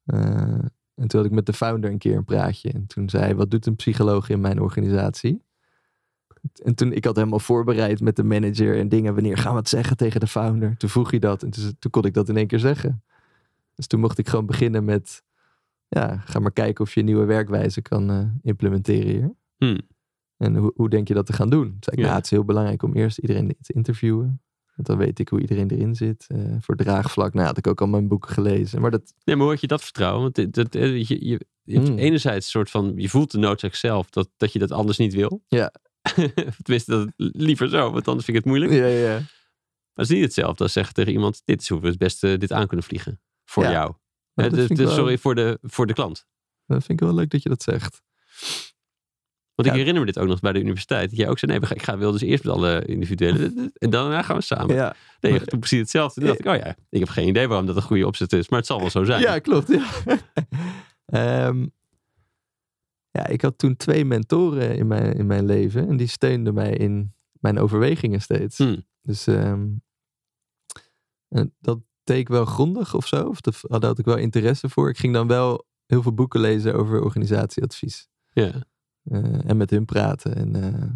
Eh, 0.06 0.20
en 0.96 1.08
toen 1.08 1.20
had 1.20 1.26
ik 1.26 1.32
met 1.32 1.46
de 1.46 1.54
founder 1.54 1.92
een 1.92 1.98
keer 1.98 2.16
een 2.16 2.26
praatje. 2.26 2.72
En 2.72 2.88
toen 2.88 3.10
zei 3.10 3.24
hij, 3.24 3.36
wat 3.36 3.52
doet 3.52 3.66
een 3.66 3.76
psycholoog 3.76 4.30
in 4.30 4.42
mijn 4.42 4.62
organisatie? 4.62 5.44
En 6.64 6.76
toen, 6.76 6.94
ik 6.94 7.06
had 7.06 7.16
helemaal 7.16 7.40
voorbereid 7.40 8.02
met 8.02 8.16
de 8.16 8.24
manager 8.24 8.78
en 8.78 8.90
dingen. 8.90 9.14
Wanneer 9.14 9.38
gaan 9.38 9.52
we 9.52 9.60
het 9.60 9.70
zeggen 9.70 9.98
tegen 9.98 10.20
de 10.20 10.28
founder? 10.28 10.78
Toen 10.78 10.90
vroeg 10.90 11.10
hij 11.10 11.20
dat 11.20 11.44
en 11.44 11.50
toen, 11.50 11.76
toen 11.80 11.92
kon 11.92 12.04
ik 12.06 12.14
dat 12.14 12.30
in 12.30 12.38
één 12.38 12.48
keer 12.48 12.60
zeggen. 12.60 13.04
Dus 13.76 13.88
toen 13.88 14.00
mocht 14.00 14.18
ik 14.18 14.30
gewoon 14.30 14.46
beginnen 14.46 14.84
met, 14.84 15.24
ja, 15.88 16.18
ga 16.18 16.40
maar 16.40 16.52
kijken 16.52 16.84
of 16.84 16.94
je 16.94 17.02
nieuwe 17.02 17.26
werkwijze 17.26 17.82
kan 17.82 18.10
eh, 18.10 18.26
implementeren 18.42 19.10
hier. 19.10 19.34
Hm. 19.58 19.80
En 20.38 20.56
hoe, 20.56 20.72
hoe 20.76 20.90
denk 20.90 21.08
je 21.08 21.14
dat 21.14 21.26
te 21.26 21.34
gaan 21.34 21.50
doen? 21.50 21.68
Toen 21.68 21.78
zei 21.80 21.96
ik, 21.96 22.02
Ja. 22.02 22.06
nou, 22.06 22.16
het 22.16 22.26
is 22.26 22.32
heel 22.32 22.46
belangrijk 22.46 22.84
om 22.84 22.94
eerst 22.94 23.18
iedereen 23.18 23.56
te 23.62 23.74
interviewen. 23.74 24.42
Want 24.76 24.88
dan 24.88 24.98
weet 24.98 25.20
ik 25.20 25.30
hoe 25.30 25.42
iedereen 25.42 25.70
erin 25.72 25.96
zit. 25.96 26.26
Eh, 26.28 26.56
voor 26.60 26.76
draagvlak, 26.76 27.34
nou 27.34 27.46
had 27.48 27.58
ik 27.58 27.68
ook 27.68 27.82
al 27.82 27.88
mijn 27.88 28.08
boeken 28.08 28.30
gelezen. 28.34 28.82
Maar 28.82 28.92
dat, 28.92 29.14
Nee, 29.24 29.36
maar 29.36 29.44
hoe 29.44 29.54
had 29.54 29.62
je 29.62 29.68
dat 29.68 29.84
vertrouwen? 29.84 30.22
Want 30.22 30.54
dat, 30.54 30.76
eh, 30.76 31.08
je, 31.08 31.26
je, 31.28 31.40
je 31.64 31.76
hebt 31.78 31.90
Mm. 31.90 31.98
enerzijds 31.98 32.46
een 32.46 32.52
soort 32.52 32.70
van, 32.70 32.94
je 32.96 33.10
voelt 33.10 33.32
de 33.32 33.38
noodzaak 33.38 33.76
zelf 33.76 34.10
dat, 34.10 34.30
dat 34.38 34.54
je 34.54 34.60
dat 34.60 34.72
anders 34.72 34.98
niet 34.98 35.14
wil. 35.14 35.44
Ja. 35.48 35.74
Tenminste, 36.64 36.92
dat 36.96 37.12
liever 37.16 37.70
zo, 37.70 37.92
want 37.92 38.08
anders 38.08 38.26
vind 38.26 38.38
ik 38.38 38.44
het 38.44 38.46
moeilijk. 38.46 38.72
ja, 38.72 38.86
ja. 38.86 39.14
Maar 39.14 40.06
het 40.06 40.10
is 40.10 40.16
niet 40.16 40.24
hetzelfde 40.26 40.64
als 40.64 40.74
zeggen 40.74 40.94
tegen 40.94 41.12
iemand, 41.12 41.42
dit 41.46 41.62
is 41.62 41.70
hoe 41.70 41.80
we 41.82 41.88
het 41.88 41.98
beste 41.98 42.38
dit 42.38 42.52
aan 42.52 42.68
kunnen 42.68 42.86
vliegen. 42.86 43.22
Voor 43.46 43.64
Ja. 43.64 43.72
jou. 43.72 43.94
Dat 44.34 44.52
dus- 44.52 44.68
dus 44.68 44.78
wel- 44.78 44.94
sorry, 44.96 45.18
voor 45.18 45.36
de, 45.36 45.58
voor 45.62 45.88
de 45.88 45.94
klant. 45.94 46.26
Dat 46.66 46.86
vind 46.86 47.02
ik 47.02 47.08
wel 47.08 47.16
leuk 47.16 47.30
dat 47.30 47.44
je 47.44 47.50
dat 47.50 47.64
zegt. 47.64 48.02
Want 49.56 49.68
ik 49.68 49.74
Ja. 49.74 49.80
herinner 49.80 50.00
me 50.06 50.12
dit 50.12 50.20
ook 50.20 50.28
nog 50.28 50.40
bij 50.40 50.54
de 50.54 50.60
universiteit. 50.60 51.10
Dat 51.10 51.20
jij 51.20 51.30
ook 51.30 51.40
zei, 51.40 51.52
nee, 51.60 51.70
ik 51.70 51.82
ga, 51.82 51.98
wil 51.98 52.12
dus 52.12 52.22
eerst 52.22 52.44
met 52.44 52.54
alle 52.54 52.86
individuele. 52.86 53.72
En 53.74 53.90
daarna 53.90 54.22
gaan 54.22 54.36
we 54.36 54.42
samen. 54.42 54.76
Ja, 54.76 54.96
Nee, 55.20 55.42
toen 55.42 55.60
precies 55.60 55.80
hetzelfde. 55.80 56.20
Toen 56.20 56.30
dacht 56.30 56.40
ik, 56.40 56.46
oh 56.46 56.56
ja, 56.56 56.76
ik 56.90 57.00
heb 57.00 57.10
geen 57.10 57.28
idee 57.28 57.48
waarom 57.48 57.66
dat 57.66 57.76
een 57.76 57.82
goede 57.82 58.08
opzet 58.08 58.34
is. 58.34 58.50
Maar 58.50 58.60
het 58.60 58.68
zal 58.68 58.80
wel 58.80 58.90
zo 58.90 59.04
zijn. 59.04 59.22
ja 59.22 59.40
klopt. 59.40 59.68
Ja. 59.68 59.86
Ehm, 61.06 61.66
ja, 63.12 63.28
ik 63.28 63.42
had 63.42 63.58
toen 63.58 63.76
twee 63.78 64.06
mentoren 64.06 64.76
in 64.76 64.88
mijn, 64.88 65.14
in 65.14 65.26
mijn 65.26 65.46
leven. 65.46 65.88
En 65.88 65.98
die 65.98 66.08
steunden 66.08 66.54
mij 66.54 66.72
in 66.72 67.14
mijn 67.40 67.60
overwegingen 67.60 68.22
steeds. 68.22 68.58
Hmm. 68.58 68.86
Dus 69.02 69.28
ehm, 69.28 69.68
en 71.28 71.56
dat 71.60 71.80
deed 72.04 72.18
ik 72.18 72.28
wel 72.28 72.46
grondig 72.46 72.94
of 72.94 73.08
zo. 73.08 73.24
Of 73.28 73.40
daar 73.42 73.86
had 73.86 74.00
ik 74.00 74.06
wel 74.06 74.18
interesse 74.18 74.70
voor. 74.70 74.90
Ik 74.90 74.98
ging 74.98 75.14
dan 75.14 75.28
wel 75.28 75.66
heel 75.86 76.02
veel 76.02 76.14
boeken 76.14 76.40
lezen 76.40 76.76
over 76.76 77.02
organisatieadvies. 77.04 78.08
Ja. 78.32 78.52
Eh, 79.04 79.50
en 79.50 79.58
met 79.58 79.70
hun 79.70 79.86
praten. 79.86 80.36
En, 80.36 80.56
eh, 80.56 80.90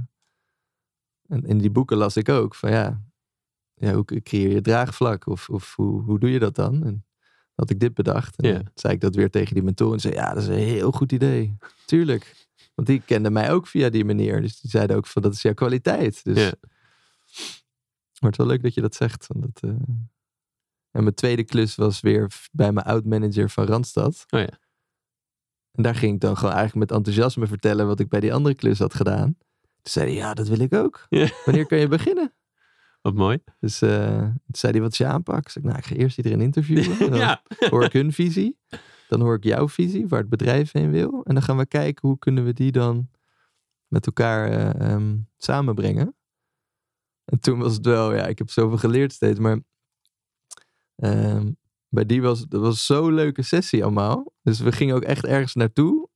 en 1.27 1.43
in 1.45 1.57
die 1.57 1.69
boeken 1.71 1.97
las 1.97 2.17
ik 2.17 2.29
ook 2.29 2.55
van 2.55 2.71
ja, 2.71 3.03
ja 3.73 3.93
hoe 3.93 4.05
creëer 4.05 4.49
je 4.51 4.61
draagvlak? 4.61 5.27
Of, 5.27 5.49
of 5.49 5.75
hoe, 5.75 6.01
hoe 6.01 6.19
doe 6.19 6.31
je 6.31 6.39
dat 6.39 6.55
dan? 6.55 6.83
En 6.85 7.05
had 7.53 7.69
ik 7.69 7.79
dit 7.79 7.93
bedacht. 7.93 8.35
En 8.41 8.47
Ja. 8.49 8.53
dan 8.53 8.71
zei 8.73 8.93
ik 8.93 9.01
dat 9.01 9.15
weer 9.15 9.29
tegen 9.29 9.53
die 9.53 9.63
mentor. 9.63 9.93
En 9.93 9.99
zei 9.99 10.13
ja, 10.13 10.33
dat 10.33 10.43
is 10.43 10.49
een 10.49 10.55
heel 10.55 10.91
goed 10.91 11.11
idee. 11.11 11.57
Tuurlijk. 11.85 12.47
Want 12.75 12.87
die 12.87 13.01
kende 13.01 13.29
mij 13.29 13.51
ook 13.51 13.67
via 13.67 13.89
die 13.89 14.05
manier. 14.05 14.41
Dus 14.41 14.59
die 14.61 14.69
zeiden 14.69 14.95
ook 14.95 15.07
van 15.07 15.21
dat 15.21 15.33
is 15.33 15.41
jouw 15.41 15.53
kwaliteit. 15.53 16.23
Dus 16.23 16.37
Ja. 16.37 16.53
maar 18.19 18.31
het 18.31 18.31
is 18.31 18.37
wel 18.37 18.47
leuk 18.47 18.63
dat 18.63 18.73
je 18.73 18.81
dat 18.81 18.95
zegt. 18.95 19.27
Want 19.27 19.41
dat, 19.41 19.63
eh, 19.63 19.69
En 20.91 21.03
mijn 21.03 21.15
tweede 21.15 21.43
klus 21.43 21.75
was 21.75 21.99
weer 22.01 22.47
bij 22.51 22.71
mijn 22.71 22.85
oud-manager 22.85 23.49
van 23.49 23.65
Randstad. 23.65 24.25
Oh 24.29 24.39
ja. 24.39 24.59
En 25.75 25.83
daar 25.83 25.95
ging 25.95 26.13
ik 26.13 26.19
dan 26.19 26.37
gewoon 26.37 26.53
eigenlijk 26.53 26.89
met 26.89 26.97
enthousiasme 26.97 27.47
vertellen 27.47 27.87
wat 27.87 27.99
ik 27.99 28.09
bij 28.09 28.19
die 28.19 28.33
andere 28.33 28.55
klus 28.55 28.79
had 28.79 28.93
gedaan. 28.93 29.37
Toen 29.61 29.93
zei 29.93 30.05
hij, 30.05 30.15
ja, 30.15 30.33
dat 30.33 30.47
wil 30.47 30.59
ik 30.59 30.73
ook. 30.73 31.05
Ja. 31.09 31.29
Wanneer 31.45 31.65
kan 31.65 31.77
je 31.77 31.87
beginnen? 31.87 32.33
Wat 33.01 33.13
mooi. 33.13 33.37
Dus 33.59 33.81
eh, 33.81 34.19
toen 34.19 34.35
zei 34.51 34.71
hij, 34.71 34.81
wat 34.81 34.91
is 34.91 34.97
je 34.97 35.05
aanpak? 35.05 35.39
Ik 35.39 35.49
zei, 35.49 35.65
nou, 35.65 35.77
ik 35.77 35.85
ga 35.85 35.95
eerst 35.95 36.17
iedereen 36.17 36.41
interviewen. 36.41 36.97
En 36.99 37.09
Dan 37.09 37.19
Ja. 37.19 37.41
hoor 37.69 37.83
ik 37.83 37.93
hun 37.93 38.11
visie. 38.13 38.59
Dan 39.07 39.21
hoor 39.21 39.35
ik 39.35 39.43
jouw 39.43 39.69
visie, 39.69 40.07
waar 40.07 40.19
het 40.19 40.29
bedrijf 40.29 40.71
heen 40.71 40.91
wil. 40.91 41.23
En 41.23 41.33
dan 41.33 41.43
gaan 41.43 41.57
we 41.57 41.65
kijken, 41.65 42.07
hoe 42.07 42.17
kunnen 42.19 42.45
we 42.45 42.53
die 42.53 42.71
dan 42.71 43.09
met 43.87 44.05
elkaar 44.05 44.75
ehm, 44.75 45.17
samenbrengen. 45.37 46.15
En 47.25 47.39
toen 47.39 47.59
was 47.59 47.73
het 47.73 47.85
wel, 47.85 48.13
ja, 48.13 48.25
ik 48.27 48.37
heb 48.37 48.49
zoveel 48.49 48.77
geleerd 48.77 49.13
steeds. 49.13 49.39
Maar 49.39 49.59
ehm, 50.95 51.51
bij 51.95 52.05
die 52.05 52.21
was, 52.21 52.45
dat 52.47 52.61
was 52.61 52.85
zo'n 52.85 53.13
leuke 53.13 53.41
sessie 53.41 53.83
allemaal. 53.83 54.33
Dus 54.41 54.59
we 54.59 54.71
gingen 54.71 54.95
ook 54.95 55.03
echt 55.03 55.25
ergens 55.25 55.53
naartoe. 55.53 56.09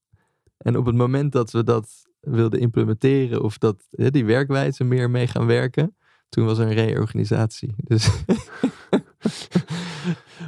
En 0.57 0.77
op 0.77 0.85
het 0.85 0.95
moment 0.95 1.31
dat 1.31 1.51
we 1.51 1.63
dat 1.63 2.07
wilden 2.19 2.59
implementeren, 2.59 3.41
of 3.41 3.57
dat 3.57 3.85
hè, 3.89 4.11
die 4.11 4.25
werkwijze 4.25 4.83
meer 4.83 5.09
mee 5.09 5.27
gaan 5.27 5.45
werken, 5.45 5.95
toen 6.29 6.45
was 6.45 6.57
er 6.57 6.65
een 6.67 6.73
reorganisatie. 6.73 7.73
Dus, 7.77 8.09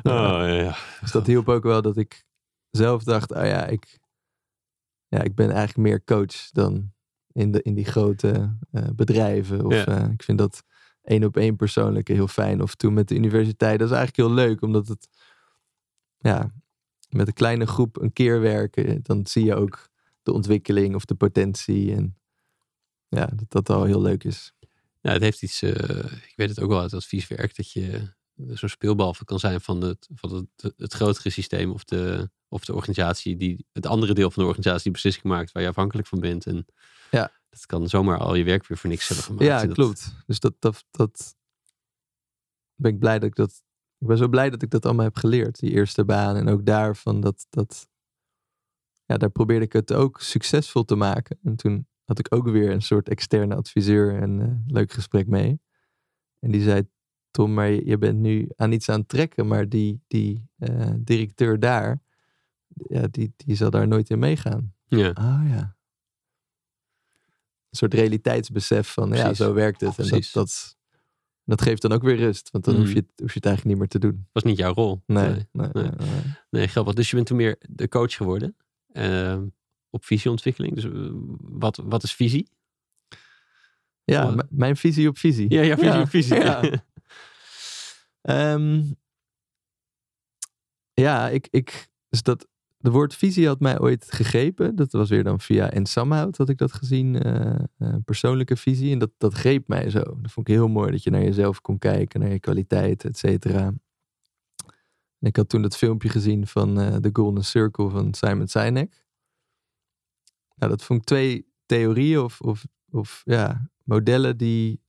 Oh, 0.03 0.43
ja. 0.47 0.75
dus 1.01 1.11
dat 1.11 1.27
hielp 1.27 1.49
ook 1.49 1.63
wel 1.63 1.81
dat 1.81 1.97
ik 1.97 2.23
zelf 2.71 3.03
dacht, 3.03 3.31
oh 3.31 3.45
ja, 3.45 3.65
ik, 3.65 3.99
ja, 5.07 5.21
ik 5.21 5.35
ben 5.35 5.49
eigenlijk 5.49 5.77
meer 5.77 6.03
coach 6.03 6.49
dan 6.51 6.91
in, 7.31 7.51
de, 7.51 7.61
in 7.61 7.73
die 7.73 7.85
grote 7.85 8.57
eh, 8.71 8.83
bedrijven. 8.95 9.65
Of 9.65 9.73
Ja. 9.73 9.85
eh, 9.85 10.09
ik 10.11 10.23
vind 10.23 10.37
dat 10.37 10.63
één 11.03 11.23
op 11.23 11.37
één 11.37 11.55
persoonlijke 11.55 12.13
heel 12.13 12.27
fijn. 12.27 12.61
Of 12.61 12.75
toen 12.75 12.93
met 12.93 13.07
de 13.07 13.15
universiteit, 13.15 13.79
dat 13.79 13.89
is 13.89 13.95
eigenlijk 13.95 14.27
heel 14.27 14.45
leuk, 14.45 14.61
omdat 14.61 14.87
het, 14.87 15.07
ja, 16.17 16.51
met 17.09 17.27
een 17.27 17.33
kleine 17.33 17.65
groep 17.65 18.01
een 18.01 18.13
keer 18.13 18.41
werken, 18.41 18.99
dan 19.03 19.27
zie 19.27 19.45
je 19.45 19.55
ook 19.55 19.89
de 20.23 20.33
ontwikkeling 20.33 20.95
of 20.95 21.05
de 21.05 21.15
potentie. 21.15 21.95
En 21.95 22.17
ja, 23.07 23.25
dat 23.25 23.51
dat 23.51 23.69
al 23.69 23.83
heel 23.83 24.01
leuk 24.01 24.23
is. 24.23 24.53
Ja, 25.01 25.11
het 25.11 25.21
heeft 25.21 25.41
iets, 25.41 25.61
eh, 25.61 26.03
ik 26.03 26.33
weet 26.35 26.49
het 26.49 26.59
ook 26.59 26.69
wel 26.69 26.81
uit 26.81 26.93
advieswerk, 26.93 27.55
dat 27.55 27.71
je 27.71 28.13
zo'n 28.47 28.69
speelbal 28.69 29.15
kan 29.23 29.39
zijn 29.39 29.61
van 29.61 29.81
het, 29.81 30.09
van 30.13 30.33
het, 30.33 30.73
het 30.77 30.93
grotere 30.93 31.29
systeem 31.29 31.71
of 31.71 31.83
de, 31.83 32.29
of 32.47 32.65
de 32.65 32.73
organisatie, 32.73 33.37
die, 33.37 33.65
het 33.71 33.85
andere 33.85 34.13
deel 34.13 34.31
van 34.31 34.41
de 34.41 34.47
organisatie 34.47 34.83
die 34.83 34.91
beslissing 34.91 35.25
maakt 35.25 35.51
waar 35.51 35.63
je 35.63 35.69
afhankelijk 35.69 36.07
van 36.07 36.19
bent. 36.19 36.45
En 36.45 36.65
Ja. 37.11 37.31
Dat 37.51 37.65
kan 37.65 37.89
zomaar 37.89 38.17
al 38.17 38.35
je 38.35 38.43
werk 38.43 38.67
weer 38.67 38.77
voor 38.77 38.89
niks 38.89 39.07
hebben 39.07 39.25
gemaakt. 39.25 39.45
Ja, 39.45 39.65
dat- 39.65 39.73
klopt. 39.75 40.13
Dus 40.25 40.39
dat, 40.39 40.55
dat, 40.59 40.85
dat 40.91 41.35
ben 42.75 42.91
ik 42.93 42.99
blij 42.99 43.19
dat 43.19 43.29
ik 43.29 43.35
dat. 43.35 43.63
Ik 43.97 44.07
ben 44.07 44.17
zo 44.17 44.27
blij 44.27 44.49
dat 44.49 44.61
ik 44.61 44.69
dat 44.69 44.85
allemaal 44.85 45.05
heb 45.05 45.15
geleerd, 45.15 45.59
die 45.59 45.71
eerste 45.71 46.05
baan. 46.05 46.35
En 46.35 46.47
ook 46.47 46.65
daarvan 46.65 47.21
dat, 47.21 47.47
dat. 47.49 47.89
Ja, 49.05 49.17
daar 49.17 49.29
probeerde 49.29 49.65
ik 49.65 49.73
het 49.73 49.93
ook 49.93 50.21
succesvol 50.21 50.85
te 50.85 50.95
maken. 50.95 51.39
En 51.43 51.55
toen 51.55 51.87
had 52.05 52.19
ik 52.19 52.33
ook 52.35 52.47
weer 52.49 52.71
een 52.71 52.81
soort 52.81 53.09
externe 53.09 53.55
adviseur 53.55 54.21
en 54.21 54.41
eh, 54.41 54.73
leuk 54.73 54.91
gesprek 54.91 55.27
mee. 55.27 55.61
En 56.39 56.51
die 56.51 56.61
zei: 56.61 56.89
Tom, 57.31 57.53
maar 57.53 57.69
je 57.69 57.85
je 57.85 57.97
bent 57.97 58.19
nu 58.19 58.49
aan 58.55 58.71
iets 58.71 58.89
aan 58.89 58.99
het 58.99 59.09
trekken, 59.09 59.47
maar 59.47 59.69
die, 59.69 60.03
die 60.07 60.49
eh, 60.57 60.91
directeur 60.97 61.59
daar, 61.59 62.01
ja, 62.67 63.07
die, 63.07 63.33
die 63.37 63.55
zal 63.55 63.69
daar 63.69 63.87
nooit 63.87 64.09
in 64.09 64.19
meegaan. 64.19 64.73
Ja, 64.85 65.09
Ah 65.09 65.41
ja. 65.49 65.75
Een 67.71 67.77
soort 67.77 67.93
realiteitsbesef 67.93 68.87
van 68.93 69.09
ja, 69.13 69.33
zo 69.33 69.53
werkt 69.53 69.81
het. 69.81 69.99
En 69.99 70.07
dat, 70.09 70.29
dat, 70.33 70.77
dat 71.45 71.61
geeft 71.61 71.81
dan 71.81 71.91
ook 71.91 72.01
weer 72.03 72.15
rust, 72.17 72.51
want 72.51 72.63
dan 72.63 72.75
hoef, 72.75 72.83
Mhm. 72.85 72.93
je 72.93 72.99
het, 72.99 73.19
hoef 73.19 73.29
je 73.29 73.35
het 73.39 73.45
eigenlijk 73.45 73.65
niet 73.65 73.77
meer 73.77 73.87
te 73.87 73.99
doen. 74.07 74.27
was 74.31 74.43
niet 74.43 74.57
jouw 74.57 74.73
rol. 74.73 75.01
Nee, 75.05 75.29
nee. 75.29 75.47
nee, 75.51 75.67
nee. 75.73 75.83
nee, 75.83 75.91
nee. 76.09 76.21
Nee, 76.49 76.67
grappig. 76.67 76.93
Dus 76.93 77.09
je 77.09 77.15
bent 77.15 77.27
toen 77.27 77.37
meer 77.37 77.55
de 77.69 77.87
coach 77.87 78.13
geworden 78.15 78.55
ehm, 78.91 79.47
op 79.89 80.05
visieontwikkeling. 80.05 80.75
Dus 80.75 80.83
eh, 80.83 80.91
wat, 81.41 81.77
wat 81.83 82.03
is 82.03 82.13
visie? 82.13 82.49
Ja, 84.03 84.27
Oh. 84.27 84.37
mijn 84.49 84.77
visie 84.77 85.07
op 85.07 85.17
visie. 85.17 85.49
Ja, 85.49 85.61
ja, 85.61 85.77
visie 85.77 85.99
op 86.01 86.09
visie. 86.09 86.35
Ja, 86.35 86.61
Ehm, 88.21 88.83
ja 90.93 91.29
ik, 91.29 91.47
ik, 91.51 91.89
dus 92.09 92.23
dat, 92.23 92.47
de 92.81 92.91
woord 92.91 93.15
visie 93.15 93.47
had 93.47 93.59
mij 93.59 93.79
ooit 93.79 94.11
gegrepen. 94.11 94.75
Dat 94.75 94.91
was 94.91 95.09
weer 95.09 95.23
dan 95.23 95.39
via 95.39 95.71
En 95.71 95.85
had 96.37 96.49
ik 96.49 96.57
dat 96.57 96.73
gezien. 96.73 97.21
eh, 97.21 97.63
eh, 97.77 97.95
persoonlijke 98.05 98.55
visie. 98.55 98.91
En 98.91 98.99
dat, 98.99 99.11
dat 99.17 99.33
greep 99.33 99.67
mij 99.67 99.89
zo. 99.89 99.99
Dat 99.99 100.31
vond 100.31 100.47
ik 100.47 100.53
heel 100.53 100.67
mooi. 100.67 100.91
Dat 100.91 101.03
je 101.03 101.09
naar 101.09 101.23
jezelf 101.23 101.61
kon 101.61 101.77
kijken. 101.77 102.19
Naar 102.19 102.31
je 102.31 102.39
kwaliteit, 102.39 103.03
et 103.05 103.17
cetera. 103.17 103.73
En 105.19 105.27
ik 105.27 105.35
had 105.35 105.49
toen 105.49 105.61
dat 105.61 105.77
filmpje 105.77 106.09
gezien 106.09 106.47
van 106.47 106.79
eh 106.79 106.95
The 106.95 107.09
Golden 107.13 107.43
Circle 107.45 107.89
van 107.89 108.13
Simon 108.13 108.47
Sinek. 108.47 109.05
Nou, 110.55 110.71
dat 110.71 110.83
vond 110.83 110.99
ik 110.99 111.05
twee 111.05 111.45
theorieën 111.65 112.19
of, 112.19 112.41
of, 112.41 112.65
of 112.89 113.21
ja, 113.25 113.69
modellen 113.83 114.37
die 114.37 114.81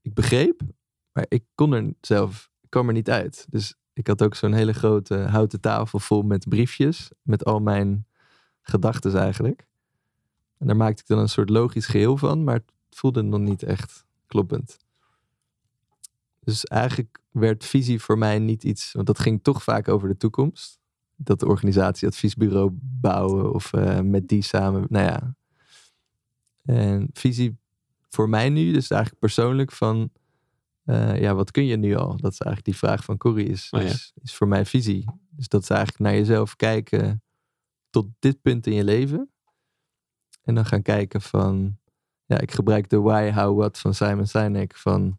ik 0.00 0.14
begreep. 0.14 0.60
Maar 1.12 1.26
ik 1.28 1.44
kon 1.54 1.72
er 1.72 1.94
zelf, 2.00 2.50
ik 2.60 2.70
kwam 2.70 2.86
er 2.86 2.92
niet 2.94 3.10
uit. 3.10 3.46
Dus 3.50 3.76
ik 3.92 4.06
had 4.06 4.22
ook 4.22 4.34
zo'n 4.34 4.52
hele 4.52 4.72
grote 4.72 5.16
houten 5.16 5.60
tafel 5.60 5.98
vol 5.98 6.22
met 6.22 6.48
briefjes. 6.48 7.10
Met 7.22 7.44
al 7.44 7.60
mijn 7.60 8.06
gedachten 8.62 9.16
eigenlijk. 9.16 9.66
En 10.58 10.66
daar 10.66 10.76
maakte 10.76 11.02
ik 11.02 11.08
dan 11.08 11.18
een 11.18 11.28
soort 11.28 11.50
logisch 11.50 11.86
geheel 11.86 12.16
van. 12.16 12.44
Maar 12.44 12.54
het 12.54 12.72
voelde 12.90 13.22
nog 13.22 13.40
niet 13.40 13.62
echt 13.62 14.04
kloppend. 14.26 14.78
Dus 16.40 16.64
eigenlijk 16.64 17.18
werd 17.30 17.64
visie 17.64 18.00
voor 18.00 18.18
mij 18.18 18.38
niet 18.38 18.64
iets... 18.64 18.92
Want 18.92 19.06
dat 19.06 19.18
ging 19.18 19.42
toch 19.42 19.62
vaak 19.62 19.88
over 19.88 20.08
de 20.08 20.16
toekomst. 20.16 20.80
Dat 21.16 21.40
de 21.40 21.46
organisatie 21.46 22.08
adviesbureau 22.08 22.70
bouwen. 22.80 23.52
Of 23.52 23.72
eh, 23.72 24.00
met 24.00 24.28
die 24.28 24.42
samen... 24.42 24.86
Nou 24.88 25.04
ja. 25.06 25.36
En 26.62 27.08
visie 27.12 27.58
voor 28.08 28.28
mij 28.28 28.48
nu, 28.48 28.72
dus 28.72 28.90
eigenlijk 28.90 29.20
persoonlijk 29.20 29.72
van... 29.72 30.10
eh, 30.84 31.20
ja, 31.20 31.34
wat 31.34 31.50
kun 31.50 31.64
je 31.64 31.76
nu 31.76 31.94
al? 31.94 32.16
Dat 32.16 32.32
is 32.32 32.38
eigenlijk 32.38 32.64
die 32.64 32.76
vraag 32.76 33.04
van 33.04 33.16
Corrie, 33.16 33.48
is, 33.48 33.68
Oh 33.70 33.80
ja. 33.80 33.86
is, 33.86 34.12
is 34.22 34.34
voor 34.34 34.48
mij 34.48 34.66
visie. 34.66 35.04
Dus 35.30 35.48
dat 35.48 35.62
is 35.62 35.70
eigenlijk 35.70 36.00
naar 36.00 36.14
jezelf 36.14 36.56
kijken 36.56 37.22
tot 37.90 38.06
dit 38.18 38.42
punt 38.42 38.66
in 38.66 38.74
je 38.74 38.84
leven. 38.84 39.30
En 40.42 40.54
dan 40.54 40.64
gaan 40.66 40.82
kijken 40.82 41.20
van... 41.20 41.80
Ja, 42.24 42.40
ik 42.40 42.50
gebruik 42.50 42.88
de 42.88 43.00
why, 43.00 43.30
how, 43.32 43.58
what 43.58 43.78
van 43.78 43.94
Simon 43.94 44.26
Sinek. 44.26 44.76
Van 44.76 45.18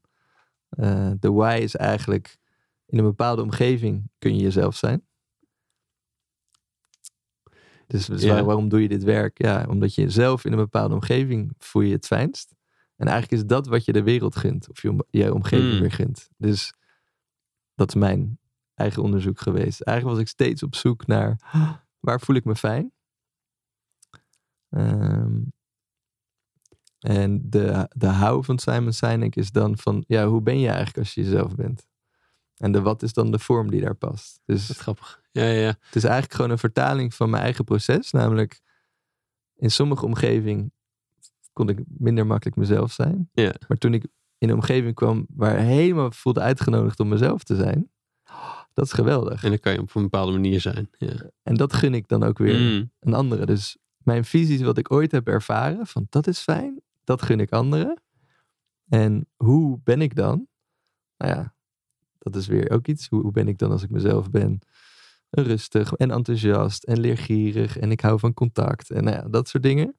eh, 0.70 1.12
de 1.20 1.32
why 1.32 1.60
is 1.62 1.76
eigenlijk... 1.76 2.38
In 2.86 2.98
een 2.98 3.06
bepaalde 3.06 3.42
omgeving 3.42 4.12
kun 4.20 4.36
je 4.36 4.42
jezelf 4.42 4.76
zijn. 4.76 5.06
Dus, 7.88 8.06
dus 8.06 8.22
Ja. 8.22 8.44
waarom 8.44 8.70
doe 8.70 8.82
je 8.82 8.88
dit 8.88 9.04
werk? 9.04 9.42
Ja, 9.42 9.66
omdat 9.70 9.96
je 9.96 10.10
zelf 10.10 10.46
in 10.46 10.52
een 10.52 10.58
bepaalde 10.58 10.94
omgeving 10.94 11.54
voel 11.58 11.82
je 11.82 11.94
het 11.94 12.06
fijnst. 12.06 12.56
En 13.04 13.10
eigenlijk 13.12 13.42
is 13.42 13.48
dat 13.48 13.68
wat 13.68 13.86
je 13.86 13.92
de 13.94 14.04
wereld 14.04 14.36
gunt. 14.36 14.70
Of 14.70 14.82
je, 14.82 14.90
om- 14.90 15.04
je 15.10 15.34
omgeving 15.34 15.74
Mm. 15.74 15.80
weer 15.80 15.92
gunt. 15.92 16.30
Dus 16.38 16.74
dat 17.76 17.88
is 17.88 17.96
mijn 17.96 18.40
eigen 18.74 19.04
onderzoek 19.04 19.40
geweest. 19.40 19.82
Eigenlijk 19.82 20.18
was 20.18 20.26
ik 20.26 20.32
steeds 20.32 20.64
op 20.64 20.76
zoek 20.76 21.08
naar 21.08 21.40
"Ah, 21.52 21.74
waar 22.06 22.20
voel 22.20 22.36
ik 22.36 22.46
me 22.46 22.56
fijn. 22.56 22.92
Ehm, 24.70 25.42
en 27.00 27.50
de, 27.50 27.90
de 27.96 28.14
how 28.14 28.44
van 28.44 28.60
Simon 28.60 28.94
Sinek 28.94 29.36
is 29.36 29.52
dan 29.52 29.78
van, 29.78 30.04
ja, 30.08 30.26
hoe 30.28 30.42
ben 30.42 30.60
je 30.60 30.68
eigenlijk 30.68 30.98
als 30.98 31.14
je 31.14 31.24
jezelf 31.24 31.56
bent? 31.56 31.88
En 32.58 32.72
de 32.72 32.82
wat 32.82 33.04
is 33.04 33.14
dan 33.14 33.32
de 33.32 33.40
vorm 33.40 33.70
die 33.70 33.82
daar 33.82 33.96
past? 33.96 34.42
Dus 34.46 34.68
Wat 34.68 34.78
grappig. 34.78 35.22
Ja, 35.32 35.44
ja, 35.44 35.60
ja. 35.62 35.68
het 35.80 35.96
is 35.96 36.04
eigenlijk 36.04 36.34
gewoon 36.34 36.52
een 36.52 36.58
vertaling 36.58 37.14
van 37.14 37.30
mijn 37.30 37.44
eigen 37.44 37.64
proces. 37.64 38.12
Namelijk, 38.12 38.62
in 39.56 39.72
sommige 39.72 40.06
omgeving 40.06 40.72
kon 41.54 41.70
ik 41.70 41.80
minder 41.88 42.26
makkelijk 42.26 42.58
mezelf 42.58 42.92
zijn. 42.92 43.30
Ja. 43.34 43.54
Maar 43.68 43.78
toen 43.78 43.94
ik 43.94 44.06
in 44.38 44.50
een 44.50 44.56
omgeving 44.56 44.94
kwam 44.94 45.26
waar 45.30 45.58
helemaal 45.58 46.12
voelde 46.12 46.40
uitgenodigd 46.40 47.00
om 47.00 47.08
mezelf 47.08 47.44
te 47.44 47.56
zijn, 47.56 47.92
dat 48.74 48.86
is 48.86 48.92
geweldig. 48.94 49.44
En 49.44 49.50
dan 49.50 49.60
kan 49.60 49.74
je 49.74 49.80
op 49.80 49.96
een 49.96 50.02
bepaalde 50.02 50.32
manier 50.32 50.62
zijn. 50.62 50.90
Ja. 50.98 51.30
En 51.44 51.56
dat 51.56 51.74
gun 51.74 51.94
ik 51.94 52.08
dan 52.08 52.24
ook 52.24 52.38
weer 52.38 52.60
Mm. 52.60 52.92
een 53.00 53.14
andere. 53.14 53.46
Dus 53.46 53.78
mijn 53.98 54.26
visies, 54.26 54.62
wat 54.62 54.78
ik 54.78 54.92
ooit 54.92 55.12
heb 55.12 55.28
ervaren, 55.28 55.88
van 55.88 56.08
dat 56.10 56.28
is 56.28 56.40
fijn, 56.40 56.82
dat 57.04 57.22
gun 57.22 57.40
ik 57.40 57.52
anderen. 57.52 58.02
En 58.90 59.28
hoe 59.36 59.80
ben 59.84 60.02
ik 60.02 60.16
dan? 60.16 60.48
Nou 61.18 61.34
ja, 61.34 61.56
dat 62.18 62.36
is 62.36 62.48
weer 62.48 62.72
ook 62.72 62.88
iets. 62.88 63.08
Hoe, 63.08 63.22
hoe 63.22 63.32
ben 63.32 63.48
ik 63.48 63.58
dan 63.58 63.72
als 63.72 63.84
ik 63.84 63.90
mezelf 63.90 64.30
ben? 64.30 64.60
Rustig 65.30 65.94
en 65.94 66.12
enthousiast 66.12 66.84
en 66.84 67.00
leergierig 67.00 67.78
en 67.78 67.92
ik 67.92 68.02
hou 68.02 68.20
van 68.20 68.34
contact 68.34 68.92
en 68.92 69.04
nou 69.04 69.16
ja, 69.16 69.22
dat 69.30 69.48
soort 69.48 69.64
dingen. 69.64 69.96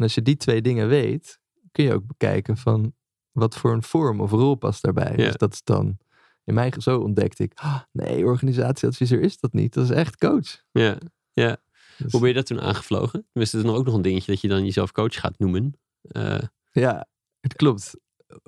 En 0.00 0.06
als 0.06 0.14
je 0.14 0.22
die 0.22 0.36
twee 0.36 0.62
dingen 0.62 0.88
weet, 0.88 1.40
kun 1.72 1.84
je 1.84 1.94
ook 1.94 2.06
bekijken 2.06 2.56
van 2.56 2.94
wat 3.30 3.56
voor 3.56 3.72
een 3.72 3.82
vorm 3.82 4.20
of 4.20 4.30
rol 4.30 4.54
past 4.54 4.82
daarbij. 4.82 5.10
Ja. 5.16 5.24
Dus 5.24 5.36
dat 5.36 5.52
is 5.52 5.62
dan, 5.64 5.98
in 6.44 6.54
mijn 6.54 6.72
zo 6.78 6.98
ontdekte 7.00 7.42
ik, 7.42 7.52
ah, 7.54 7.80
nee, 7.92 8.24
organisatieadviseur 8.24 9.20
is 9.20 9.38
dat 9.38 9.52
niet. 9.52 9.74
Dat 9.74 9.84
is 9.84 9.90
echt 9.90 10.16
coach. 10.16 10.62
Ja. 10.70 10.98
ja. 11.32 11.56
Dus- 11.98 12.12
Hoe 12.12 12.20
ben 12.20 12.28
je 12.28 12.34
dat 12.34 12.46
toen 12.46 12.60
aangevlogen? 12.60 13.26
Tenminste, 13.32 13.56
het 13.56 13.66
is 13.66 13.70
nog 13.72 13.80
ook 13.80 13.86
nog 13.86 13.94
een 13.94 14.02
dingetje 14.02 14.32
dat 14.32 14.40
je 14.40 14.48
dan 14.48 14.64
jezelf 14.64 14.92
coach 14.92 15.14
gaat 15.20 15.38
noemen. 15.38 15.74
Eh, 16.02 16.38
Ja, 16.72 17.06
het 17.40 17.54
klopt. 17.56 17.94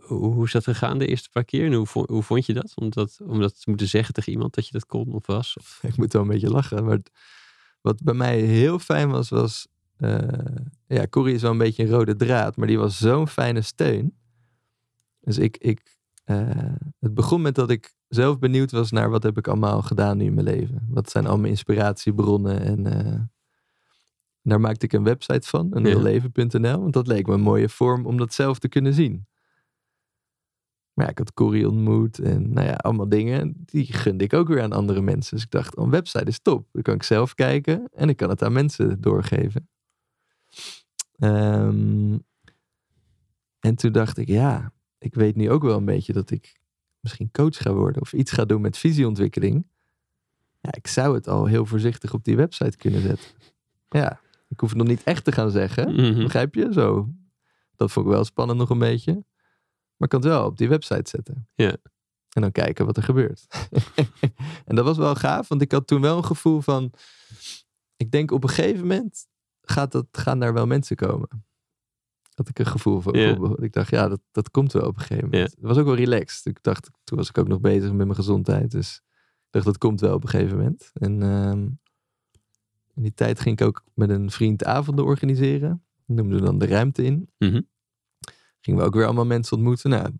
hoe, 0.02 0.32
hoe 0.32 0.44
is 0.44 0.52
dat 0.52 0.64
gegaan 0.64 0.98
de 0.98 1.06
eerste 1.06 1.28
paar 1.28 1.44
keer? 1.44 1.66
En 1.66 1.72
hoe, 1.72 1.86
hoe 1.92 2.22
vond 2.22 2.46
je 2.46 2.54
dat? 2.54 2.72
Om, 2.74 2.90
dat? 2.90 3.20
om 3.26 3.40
dat 3.40 3.60
te 3.60 3.70
moeten 3.70 3.88
zeggen 3.88 4.14
tegen 4.14 4.32
iemand 4.32 4.54
dat 4.54 4.66
je 4.66 4.72
dat 4.72 4.86
kon 4.86 5.12
of 5.12 5.26
was? 5.26 5.56
Of, 5.56 5.78
Ik 5.88 5.96
moet 5.96 6.12
wel 6.12 6.22
een 6.22 6.28
beetje 6.28 6.50
lachen. 6.50 6.84
Maar 6.84 6.98
wat 7.80 8.02
bij 8.02 8.14
mij 8.14 8.40
heel 8.40 8.78
fijn 8.78 9.10
was, 9.10 9.28
was... 9.28 9.66
eh, 10.02 10.56
ja, 10.86 11.06
Corrie 11.06 11.34
is 11.34 11.42
wel 11.42 11.50
een 11.50 11.58
beetje 11.58 11.82
een 11.82 11.90
rode 11.90 12.16
draad. 12.16 12.56
Maar 12.56 12.66
die 12.66 12.78
was 12.78 12.98
zo'n 12.98 13.28
fijne 13.28 13.60
steun. 13.60 14.14
Dus 15.20 15.38
ik... 15.38 15.56
ik 15.56 16.00
eh, 16.24 16.74
het 16.98 17.14
begon 17.14 17.42
met 17.42 17.54
dat 17.54 17.70
ik 17.70 17.94
zelf 18.08 18.38
benieuwd 18.38 18.70
was 18.70 18.90
naar 18.90 19.10
wat 19.10 19.22
heb 19.22 19.38
ik 19.38 19.48
allemaal 19.48 19.82
gedaan 19.82 20.16
nu 20.16 20.24
in 20.24 20.34
mijn 20.34 20.46
leven. 20.46 20.86
Wat 20.90 21.10
zijn 21.10 21.26
al 21.26 21.36
mijn 21.38 21.50
inspiratiebronnen 21.50 22.60
en... 22.60 22.86
eh, 22.86 23.20
daar 24.42 24.60
maakte 24.60 24.84
ik 24.86 24.92
een 24.92 25.04
website 25.04 25.48
van, 25.48 25.66
een 25.70 25.84
Ja. 25.84 25.88
nieuwleven.nl. 25.88 26.80
Want 26.80 26.92
dat 26.92 27.06
leek 27.06 27.26
me 27.26 27.34
een 27.34 27.40
mooie 27.40 27.68
vorm 27.68 28.06
om 28.06 28.16
dat 28.16 28.34
zelf 28.34 28.58
te 28.58 28.68
kunnen 28.68 28.94
zien. 28.94 29.26
Maar 30.92 31.04
ja, 31.04 31.10
ik 31.10 31.18
had 31.18 31.32
Corrie 31.32 31.68
ontmoet 31.68 32.18
en 32.18 32.52
nou 32.52 32.66
ja, 32.66 32.72
allemaal 32.74 33.08
dingen. 33.08 33.54
Die 33.64 33.92
gunde 33.92 34.24
ik 34.24 34.32
ook 34.32 34.48
weer 34.48 34.62
aan 34.62 34.72
andere 34.72 35.00
mensen. 35.00 35.34
Dus 35.34 35.44
ik 35.44 35.50
dacht, 35.50 35.76
een 35.76 35.90
website 35.90 36.24
is 36.24 36.38
top. 36.40 36.68
Dan 36.72 36.82
kan 36.82 36.94
ik 36.94 37.02
zelf 37.02 37.34
kijken 37.34 37.88
en 37.92 38.08
ik 38.08 38.16
kan 38.16 38.28
het 38.28 38.42
aan 38.42 38.52
mensen 38.52 39.00
doorgeven. 39.00 39.68
Ehm, 41.18 42.18
en 43.60 43.74
toen 43.74 43.92
dacht 43.92 44.18
ik, 44.18 44.28
ja, 44.28 44.72
ik 44.98 45.14
weet 45.14 45.36
nu 45.36 45.50
ook 45.50 45.62
wel 45.62 45.76
een 45.76 45.84
beetje 45.84 46.12
dat 46.12 46.30
ik 46.30 46.60
misschien 47.00 47.30
coach 47.30 47.56
ga 47.56 47.72
worden. 47.72 48.02
Of 48.02 48.12
iets 48.12 48.32
ga 48.32 48.44
doen 48.44 48.60
met 48.60 48.78
visieontwikkeling. 48.78 49.66
Ja, 50.60 50.72
ik 50.74 50.86
zou 50.86 51.14
het 51.14 51.28
al 51.28 51.46
heel 51.46 51.66
voorzichtig 51.66 52.14
op 52.14 52.24
die 52.24 52.36
website 52.36 52.76
kunnen 52.76 53.00
zetten. 53.00 53.30
Ja, 53.88 54.20
ik 54.48 54.60
hoef 54.60 54.68
het 54.68 54.78
nog 54.78 54.86
niet 54.86 55.02
echt 55.02 55.24
te 55.24 55.32
gaan 55.32 55.50
zeggen. 55.50 55.94
Mhm. 55.94 56.22
Begrijp 56.22 56.54
je? 56.54 56.72
Zo. 56.72 57.08
Dat 57.76 57.92
vond 57.92 58.06
ik 58.06 58.12
wel 58.12 58.24
spannend 58.24 58.58
nog 58.58 58.70
een 58.70 58.78
beetje. 58.78 59.12
Maar 59.96 60.08
ik 60.08 60.08
kan 60.08 60.20
het 60.20 60.28
wel 60.28 60.46
op 60.46 60.58
die 60.58 60.68
website 60.68 61.10
zetten. 61.10 61.48
Ja. 61.54 61.76
En 62.28 62.42
dan 62.42 62.52
kijken 62.52 62.86
wat 62.86 62.96
er 62.96 63.02
gebeurt. 63.02 63.46
en 64.66 64.76
dat 64.76 64.84
was 64.84 64.96
wel 64.96 65.14
gaaf, 65.14 65.48
want 65.48 65.62
ik 65.62 65.72
had 65.72 65.86
toen 65.86 66.00
wel 66.00 66.16
een 66.16 66.24
gevoel 66.24 66.60
van... 66.60 66.92
Ik 67.96 68.10
denk 68.10 68.30
op 68.30 68.42
een 68.42 68.48
gegeven 68.48 68.80
moment 68.80 69.26
gaat 69.62 69.92
dat, 69.92 70.06
gaan 70.12 70.38
daar 70.38 70.52
wel 70.52 70.66
mensen 70.66 70.96
komen. 70.96 71.28
Had 72.34 72.48
ik 72.48 72.58
een 72.58 72.66
gevoel 72.66 73.00
van. 73.00 73.14
Ik 73.62 73.72
dacht, 73.72 73.90
ja, 73.90 74.08
dat, 74.08 74.20
dat 74.30 74.50
komt 74.50 74.72
wel 74.72 74.86
op 74.86 74.94
een 74.94 75.00
gegeven 75.00 75.28
moment. 75.30 75.50
Het 75.50 75.60
was 75.60 75.78
ook 75.78 75.84
wel 75.84 75.94
relaxed. 75.94 76.46
Ik 76.46 76.62
dacht, 76.62 76.90
toen 77.04 77.18
was 77.18 77.28
ik 77.28 77.38
ook 77.38 77.48
nog 77.48 77.60
bezig 77.60 77.88
met 77.88 78.06
mijn 78.06 78.14
gezondheid. 78.14 78.70
Dus 78.70 79.02
ik 79.46 79.48
dacht, 79.50 79.64
dat 79.64 79.78
komt 79.78 80.00
wel 80.00 80.14
op 80.14 80.22
een 80.22 80.28
gegeven 80.28 80.56
moment. 80.56 80.90
En 80.94 81.22
ehm, 81.22 81.68
in 82.94 83.02
die 83.02 83.14
tijd 83.14 83.40
ging 83.40 83.60
ik 83.60 83.66
ook 83.66 83.84
met 83.94 84.10
een 84.10 84.30
vriend 84.30 84.64
avonden 84.64 85.04
organiseren. 85.04 85.84
Noemden 86.06 86.38
we 86.38 86.44
dan 86.44 86.58
de 86.58 86.66
ruimte 86.66 87.02
in. 87.02 87.30
Mhm. 87.38 87.60
Gingen 88.60 88.80
we 88.80 88.86
ook 88.86 88.94
weer 88.94 89.04
allemaal 89.04 89.26
mensen 89.26 89.56
ontmoeten. 89.56 89.90
Nou, 89.90 90.10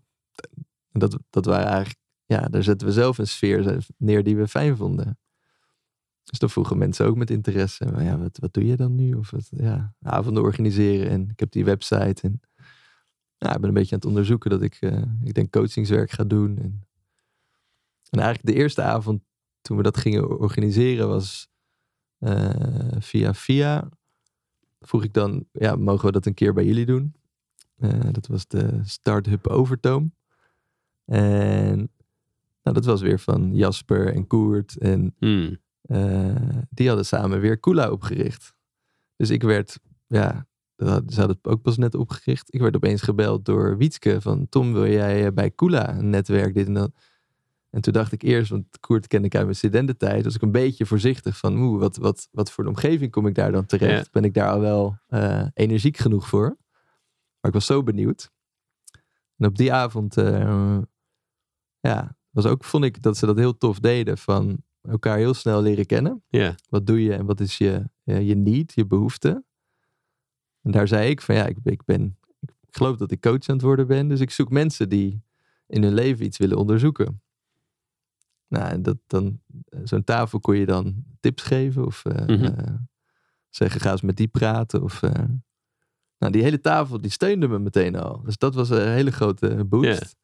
dat, 0.91 1.17
dat 1.29 1.45
waren 1.45 1.67
eigenlijk, 1.67 1.99
ja, 2.25 2.41
daar 2.41 2.63
zetten 2.63 2.87
we 2.87 2.93
zelf 2.93 3.17
een 3.17 3.27
sfeer 3.27 3.85
neer 3.97 4.23
die 4.23 4.37
we 4.37 4.47
fijn 4.47 4.77
vonden. 4.77 5.17
Dus 6.23 6.39
dan 6.39 6.49
vroegen 6.49 6.77
mensen 6.77 7.05
ook 7.05 7.15
met 7.15 7.29
interesse, 7.29 7.85
maar 7.85 8.03
ja, 8.03 8.17
wat, 8.17 8.37
wat 8.37 8.53
doe 8.53 8.65
je 8.65 8.75
dan 8.75 8.95
nu? 8.95 9.13
Of 9.13 9.31
wat, 9.31 9.47
ja, 9.49 9.93
avonden 10.01 10.43
organiseren 10.43 11.09
en 11.09 11.29
ik 11.29 11.39
heb 11.39 11.51
die 11.51 11.65
website. 11.65 12.21
En 12.21 12.41
ik 13.37 13.59
ben 13.59 13.63
een 13.63 13.73
beetje 13.73 13.91
aan 13.91 13.99
het 13.99 14.07
onderzoeken 14.07 14.49
dat 14.49 14.61
ik, 14.61 14.77
eh, 14.79 15.01
ik 15.23 15.33
denk 15.33 15.51
coachingswerk 15.51 16.11
ga 16.11 16.23
doen. 16.23 16.57
En, 16.57 16.87
en 18.09 18.19
eigenlijk 18.19 18.45
de 18.45 18.61
eerste 18.61 18.81
avond 18.81 19.21
toen 19.61 19.77
we 19.77 19.83
dat 19.83 19.97
gingen 19.97 20.39
organiseren 20.39 21.07
was 21.07 21.47
eh, 22.17 22.97
via 22.99 23.33
via. 23.33 23.89
Vroeg 24.79 25.03
ik 25.03 25.13
dan, 25.13 25.45
ja, 25.51 25.75
mogen 25.75 26.05
we 26.05 26.11
dat 26.11 26.25
een 26.25 26.33
keer 26.33 26.53
bij 26.53 26.65
jullie 26.65 26.85
doen? 26.85 27.15
Eh, 27.77 27.99
dat 28.11 28.27
was 28.27 28.47
de 28.47 28.79
Startup 28.83 29.47
Overtoom. 29.47 30.13
En 31.05 31.77
nou, 32.63 32.75
dat 32.75 32.85
was 32.85 33.01
weer 33.01 33.19
van 33.19 33.55
Jasper 33.55 34.13
en 34.13 34.27
Koert. 34.27 34.77
En 34.77 35.15
Hmm. 35.19 35.61
Eh, 35.83 36.35
die 36.69 36.87
hadden 36.87 37.05
samen 37.05 37.39
weer 37.39 37.57
Kula 37.57 37.91
opgericht. 37.91 38.53
Dus 39.15 39.29
ik 39.29 39.43
werd, 39.43 39.79
ja, 40.07 40.47
ze 40.77 40.85
hadden 40.85 41.27
het 41.27 41.47
ook 41.47 41.61
pas 41.61 41.77
net 41.77 41.95
opgericht. 41.95 42.53
Ik 42.53 42.61
werd 42.61 42.75
opeens 42.75 43.01
gebeld 43.01 43.45
door 43.45 43.77
Wietske 43.77 44.21
van 44.21 44.49
Tom, 44.49 44.73
wil 44.73 44.87
jij 44.87 45.25
eh, 45.25 45.31
bij 45.31 45.51
Kula 45.51 45.97
een 45.97 46.09
netwerk, 46.09 46.53
dit 46.53 46.67
en 46.67 46.73
dat. 46.73 46.91
En 47.69 47.81
toen 47.81 47.93
dacht 47.93 48.11
ik 48.11 48.21
eerst, 48.21 48.49
want 48.49 48.79
Koert 48.79 49.07
kende 49.07 49.27
ik 49.27 49.35
uit 49.35 49.43
mijn 49.43 49.55
studententijd, 49.55 50.23
was 50.23 50.35
ik 50.35 50.41
een 50.41 50.51
beetje 50.51 50.85
voorzichtig 50.85 51.37
van, 51.37 51.57
oeh, 51.57 51.79
wat, 51.79 51.97
wat, 51.97 52.27
wat 52.31 52.51
voor 52.51 52.63
een 52.63 52.69
omgeving 52.69 53.11
kom 53.11 53.27
ik 53.27 53.35
daar 53.35 53.51
dan 53.51 53.65
terecht? 53.65 54.03
Ja. 54.03 54.09
Ben 54.11 54.23
ik 54.23 54.33
daar 54.33 54.49
al 54.49 54.59
wel 54.59 54.97
eh, 55.07 55.45
energiek 55.53 55.97
genoeg 55.97 56.27
voor? 56.27 56.57
Maar 57.39 57.51
ik 57.51 57.53
was 57.53 57.65
zo 57.65 57.83
benieuwd. 57.83 58.31
En 59.37 59.47
op 59.47 59.57
die 59.57 59.73
avond, 59.73 60.15
ja, 61.79 62.15
was 62.29 62.45
ook, 62.45 62.63
vond 62.63 62.83
ik 62.83 63.01
dat 63.01 63.17
ze 63.17 63.25
dat 63.25 63.37
heel 63.37 63.57
tof 63.57 63.79
deden 63.79 64.17
van 64.17 64.63
elkaar 64.89 65.17
heel 65.17 65.33
snel 65.33 65.61
leren 65.61 65.85
kennen. 65.85 66.23
Ja. 66.27 66.55
Wat 66.69 66.85
doe 66.87 67.03
je 67.03 67.13
en 67.13 67.25
wat 67.25 67.39
is 67.39 67.57
je, 67.57 67.89
je 68.03 68.35
need, 68.35 68.73
je 68.73 68.85
behoefte? 68.85 69.43
En 70.61 70.71
daar 70.71 70.87
zei 70.87 71.09
ik 71.09 71.21
van 71.21 71.35
ja, 71.35 71.45
ik, 71.45 71.57
ik 71.63 71.85
ben, 71.85 72.17
ik 72.39 72.75
geloof 72.77 72.97
dat 72.97 73.11
ik 73.11 73.21
coach 73.21 73.47
aan 73.47 73.55
het 73.55 73.61
worden 73.61 73.87
ben. 73.87 74.07
Dus 74.07 74.19
ik 74.19 74.31
zoek 74.31 74.49
mensen 74.49 74.89
die 74.89 75.23
in 75.67 75.83
hun 75.83 75.93
leven 75.93 76.25
iets 76.25 76.37
willen 76.37 76.57
onderzoeken. 76.57 77.21
Nou, 78.47 78.81
dat 78.81 78.97
dan, 79.07 79.41
eh, 79.69 79.79
zo'n 79.83 80.03
tafel 80.03 80.39
kon 80.39 80.57
je 80.57 80.65
dan 80.65 81.03
tips 81.19 81.43
geven 81.43 81.85
of 81.85 82.05
eh, 82.05 82.25
Mhm. 82.27 82.43
eh, 82.43 82.73
zeggen 83.49 83.81
ga 83.81 83.91
eens 83.91 84.01
met 84.01 84.17
die 84.17 84.27
praten. 84.27 84.83
Of, 84.83 85.01
nou, 86.17 86.31
die 86.31 86.43
hele 86.43 86.59
tafel 86.59 87.01
die 87.01 87.11
steunde 87.11 87.47
me 87.47 87.59
meteen 87.59 87.95
al. 87.95 88.21
Dus 88.23 88.37
dat 88.37 88.55
was 88.55 88.69
een 88.69 88.91
hele 88.91 89.11
grote 89.11 89.65
boost. 89.65 90.15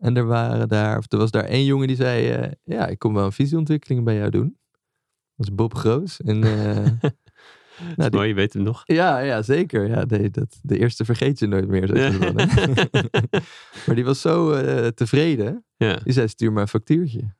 En 0.00 0.16
er 0.16 0.26
waren 0.26 0.68
daar, 0.68 0.98
of 0.98 1.12
er 1.12 1.18
was 1.18 1.30
daar 1.30 1.44
één 1.44 1.64
jongen 1.64 1.86
die 1.86 1.96
zei, 1.96 2.30
eh, 2.30 2.50
ja, 2.64 2.86
ik 2.86 2.98
kom 2.98 3.14
wel 3.14 3.24
een 3.24 3.32
visieontwikkeling 3.32 4.04
bij 4.04 4.16
jou 4.16 4.30
doen. 4.30 4.58
Dat 5.36 5.48
is 5.48 5.54
Bob 5.54 5.74
Groos. 5.74 6.20
En, 6.20 6.44
eh, 6.44 6.84
Dat 7.96 7.96
is 7.96 8.04
die- 8.04 8.10
mooi, 8.10 8.28
je 8.28 8.34
weet 8.34 8.52
hem 8.52 8.62
nog. 8.62 8.82
ja, 8.84 9.18
ja, 9.18 9.42
zeker. 9.42 9.88
Ja, 9.88 10.04
nee, 10.04 10.30
dat, 10.30 10.58
de 10.62 10.78
eerste 10.78 11.04
vergeet 11.04 11.38
je 11.38 11.46
nooit 11.46 11.68
meer. 11.68 11.86
dan, 11.86 12.34
maar 13.86 13.94
die 13.94 14.04
was 14.04 14.20
zo 14.20 14.50
eh, 14.52 14.86
tevreden. 14.86 15.64
Ja. 15.76 15.96
Die 15.96 16.12
zei, 16.12 16.28
stuur 16.28 16.52
maar 16.52 16.62
een 16.62 16.68
factuurtje. 16.68 17.34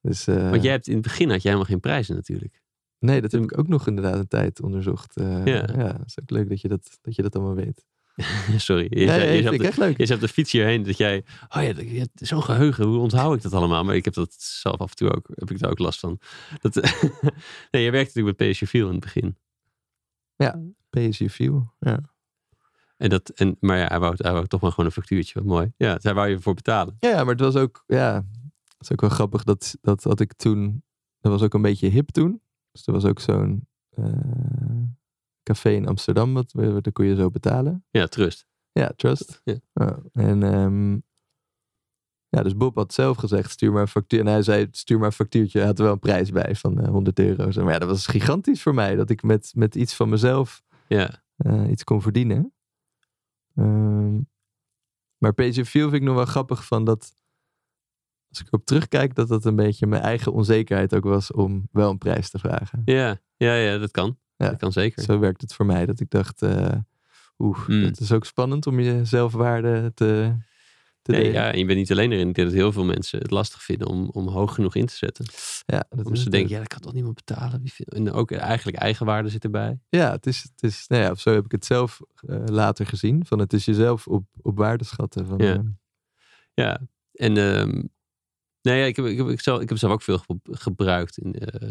Dus, 0.00 0.26
eh, 0.26 0.50
Want 0.50 0.62
jij 0.62 0.72
hebt 0.72 0.86
in 0.86 0.92
het 0.94 1.02
begin 1.02 1.30
had 1.30 1.42
jij 1.42 1.50
helemaal 1.52 1.70
geen 1.72 1.80
prijzen 1.80 2.14
natuurlijk. 2.14 2.62
nee, 2.98 3.20
dat 3.20 3.32
heb 3.32 3.42
ik 3.42 3.58
ook 3.58 3.68
nog 3.68 3.86
inderdaad 3.86 4.14
een 4.18 4.28
tijd 4.28 4.62
onderzocht. 4.62 5.16
Eh, 5.16 5.44
Ja. 5.46 5.54
ja. 5.54 5.92
dat 5.92 6.06
is 6.06 6.20
ook 6.20 6.30
leuk 6.30 6.48
dat 6.48 6.60
je 6.60 6.68
dat, 6.68 6.98
dat, 7.02 7.14
je 7.14 7.22
dat 7.22 7.34
allemaal 7.36 7.54
weet. 7.54 7.84
Sorry. 8.56 8.86
Je, 8.90 9.04
Ja, 9.04 9.14
ja, 9.14 9.22
je, 9.22 9.30
vind 9.30 9.44
zat 9.44 9.52
ik 9.52 9.60
de, 9.60 9.66
echt 9.66 9.78
leuk. 9.78 10.06
je 10.06 10.14
op 10.14 10.20
de 10.20 10.28
fiets 10.28 10.52
hierheen 10.52 10.82
dat 10.82 10.96
jij... 10.96 11.24
Oh 11.48 11.62
ja, 11.62 11.68
je 11.68 11.98
hebt 11.98 12.10
zo'n 12.14 12.42
geheugen. 12.42 12.86
Hoe 12.86 12.98
onthoud 12.98 13.36
ik 13.36 13.42
dat 13.42 13.52
allemaal? 13.52 13.84
Maar 13.84 13.94
ik 13.94 14.04
heb 14.04 14.14
dat 14.14 14.34
zelf 14.38 14.78
af 14.78 14.90
en 14.90 14.96
toe 14.96 15.14
ook. 15.14 15.28
Heb 15.34 15.50
ik 15.50 15.58
daar 15.58 15.70
ook 15.70 15.78
last 15.78 16.00
van. 16.00 16.18
Dat, 16.60 16.74
nee, 17.70 17.82
je 17.82 17.90
werkte 17.90 18.20
natuurlijk 18.20 18.38
met 18.38 18.68
View 18.70 18.86
in 18.86 18.92
het 18.92 19.00
begin. 19.00 19.36
PSG 20.90 21.32
View. 21.32 21.62
Ja. 21.78 22.00
En 22.96 23.10
dat, 23.10 23.28
en, 23.28 23.56
maar 23.60 23.78
ja, 23.78 23.86
hij 23.86 24.00
wou, 24.00 24.14
hij 24.16 24.32
wou 24.32 24.46
toch 24.46 24.60
maar 24.60 24.70
gewoon 24.70 24.86
een 24.86 24.92
factuurtje. 24.92 25.34
Wat 25.34 25.44
mooi. 25.44 25.72
Ja, 25.76 25.94
daar 25.94 26.14
wou 26.14 26.28
je 26.28 26.40
voor 26.40 26.54
betalen. 26.54 26.96
ja, 27.00 27.16
maar 27.16 27.34
het 27.34 27.40
was 27.40 27.56
ook, 27.56 27.84
ja, 27.86 28.14
het 28.62 28.80
is 28.80 28.92
ook 28.92 29.00
wel 29.00 29.10
grappig. 29.10 29.44
Dat, 29.44 29.76
dat 29.80 30.02
had 30.02 30.20
ik 30.20 30.32
toen, 30.32 30.82
dat 31.20 31.32
was 31.32 31.42
ook 31.42 31.54
een 31.54 31.62
beetje 31.62 31.88
hip 31.88 32.10
toen. 32.10 32.42
Dus 32.72 32.86
er 32.86 32.92
was 32.92 33.04
ook 33.04 33.20
zo'n 33.20 33.66
eh, 33.90 34.04
café 35.44 35.70
in 35.70 35.86
Amsterdam, 35.86 36.34
wat, 36.34 36.50
daar 36.54 36.92
kon 36.92 37.04
je 37.06 37.14
zo 37.14 37.30
betalen. 37.30 37.84
Ja, 37.90 38.06
trust. 38.06 38.46
Ja, 38.72 38.92
Trust. 38.96 39.40
Ja. 39.44 39.54
Ja, 39.72 39.98
en 40.12 40.42
ehm, 40.42 40.98
ja, 42.28 42.42
dus 42.42 42.56
Bob 42.56 42.76
had 42.76 42.94
zelf 42.94 43.16
gezegd, 43.16 43.50
stuur 43.50 43.72
maar 43.72 43.82
een 43.82 43.88
factuur. 43.88 44.20
En 44.20 44.26
hij 44.26 44.42
zei, 44.42 44.68
stuur 44.70 44.98
maar 44.98 45.06
een 45.06 45.12
factuurtje. 45.12 45.58
Hij 45.58 45.66
had 45.66 45.78
er 45.78 45.84
wel 45.84 45.92
een 45.92 45.98
prijs 45.98 46.30
bij 46.30 46.54
van 46.54 46.80
eh, 46.80 46.88
100 46.88 47.18
euro. 47.18 47.44
Maar 47.62 47.72
ja, 47.72 47.78
dat 47.78 47.88
was 47.88 48.06
gigantisch 48.06 48.62
voor 48.62 48.74
mij. 48.74 48.94
Dat 48.94 49.10
ik 49.10 49.22
met, 49.22 49.52
met 49.54 49.74
iets 49.74 49.94
van 49.94 50.08
mezelf 50.08 50.62
Ja, 50.88 51.22
eh, 51.36 51.70
iets 51.70 51.84
kon 51.84 52.02
verdienen. 52.02 52.54
Ehm, 53.54 54.20
maar 55.18 55.34
PSV 55.34 55.70
vind 55.70 55.92
ik 55.92 56.02
nog 56.02 56.14
wel 56.14 56.24
grappig 56.24 56.64
van 56.66 56.84
dat, 56.84 57.16
als 58.28 58.40
ik 58.40 58.46
erop 58.46 58.64
terugkijk, 58.64 59.14
dat 59.14 59.28
dat 59.28 59.44
een 59.44 59.56
beetje 59.56 59.86
mijn 59.86 60.02
eigen 60.02 60.32
onzekerheid 60.32 60.94
ook 60.94 61.04
was 61.04 61.32
om 61.32 61.68
wel 61.72 61.90
een 61.90 61.98
prijs 61.98 62.30
te 62.30 62.38
vragen. 62.38 62.82
Ja, 62.84 63.20
ja, 63.36 63.54
ja 63.54 63.78
dat 63.78 63.90
kan. 63.90 64.18
Ja. 64.36 64.48
Dat 64.48 64.58
kan 64.58 64.72
zeker. 64.72 65.02
Zo 65.02 65.18
werkt 65.18 65.40
het 65.40 65.54
voor 65.54 65.66
mij, 65.66 65.86
dat 65.86 66.00
ik 66.00 66.10
dacht, 66.10 66.42
eh 66.42 66.72
oeh, 67.38 67.68
Mm. 67.68 67.82
dat 67.82 68.00
is 68.00 68.12
ook 68.12 68.24
spannend 68.24 68.66
om 68.66 68.80
je 68.80 69.04
zelfwaarde 69.04 69.92
te, 69.94 70.36
te 71.02 71.10
Nee, 71.12 71.32
ja, 71.32 71.52
en 71.52 71.58
je 71.58 71.64
bent 71.64 71.78
niet 71.78 71.90
alleen 71.90 72.12
erin. 72.12 72.28
Ik 72.28 72.34
denk 72.34 72.48
dat 72.48 72.56
heel 72.56 72.72
veel 72.72 72.84
mensen 72.84 73.18
het 73.18 73.30
lastig 73.30 73.62
vinden 73.62 73.86
om, 73.88 74.08
om 74.08 74.28
hoog 74.28 74.54
genoeg 74.54 74.74
in 74.74 74.86
te 74.86 74.94
zetten. 74.96 75.24
Ja, 75.66 75.84
dat 75.90 76.06
Omdat 76.06 76.18
ze 76.18 76.30
denken, 76.30 76.50
ja, 76.50 76.58
dat 76.58 76.68
kan 76.68 76.80
toch 76.80 76.92
niemand 76.92 77.14
betalen. 77.14 77.62
En 77.84 78.12
ook 78.12 78.30
eigenlijk 78.32 78.76
eigenwaarde 78.76 79.28
zit 79.28 79.44
erbij. 79.44 79.78
Ja, 79.88 80.10
het 80.10 80.26
is, 80.26 80.42
het 80.42 80.62
is, 80.62 80.84
nou 80.86 81.02
ja, 81.02 81.14
zo 81.14 81.32
heb 81.34 81.44
ik 81.44 81.52
het 81.52 81.64
zelf 81.64 82.00
eh, 82.16 82.44
later 82.46 82.86
gezien. 82.86 83.26
Van 83.26 83.38
het 83.38 83.52
is 83.52 83.64
jezelf 83.64 84.06
op, 84.06 84.24
op 84.42 84.56
waarde 84.56 84.84
schatten. 84.84 85.26
Van, 85.26 85.38
Ja. 85.38 85.54
eh, 85.54 85.60
Ja, 86.54 86.80
en 87.12 87.32
nee, 88.62 88.78
ja, 88.78 88.84
ik, 88.84 88.96
heb, 88.96 89.04
ik, 89.04 89.16
heb, 89.18 89.28
ik, 89.28 89.40
zelf, 89.40 89.60
ik 89.60 89.68
heb 89.68 89.78
zelf 89.78 89.92
ook 89.92 90.02
veel 90.02 90.18
ge- 90.18 90.38
gebruikt. 90.50 91.18
In, 91.18 91.34
eh 91.34 91.70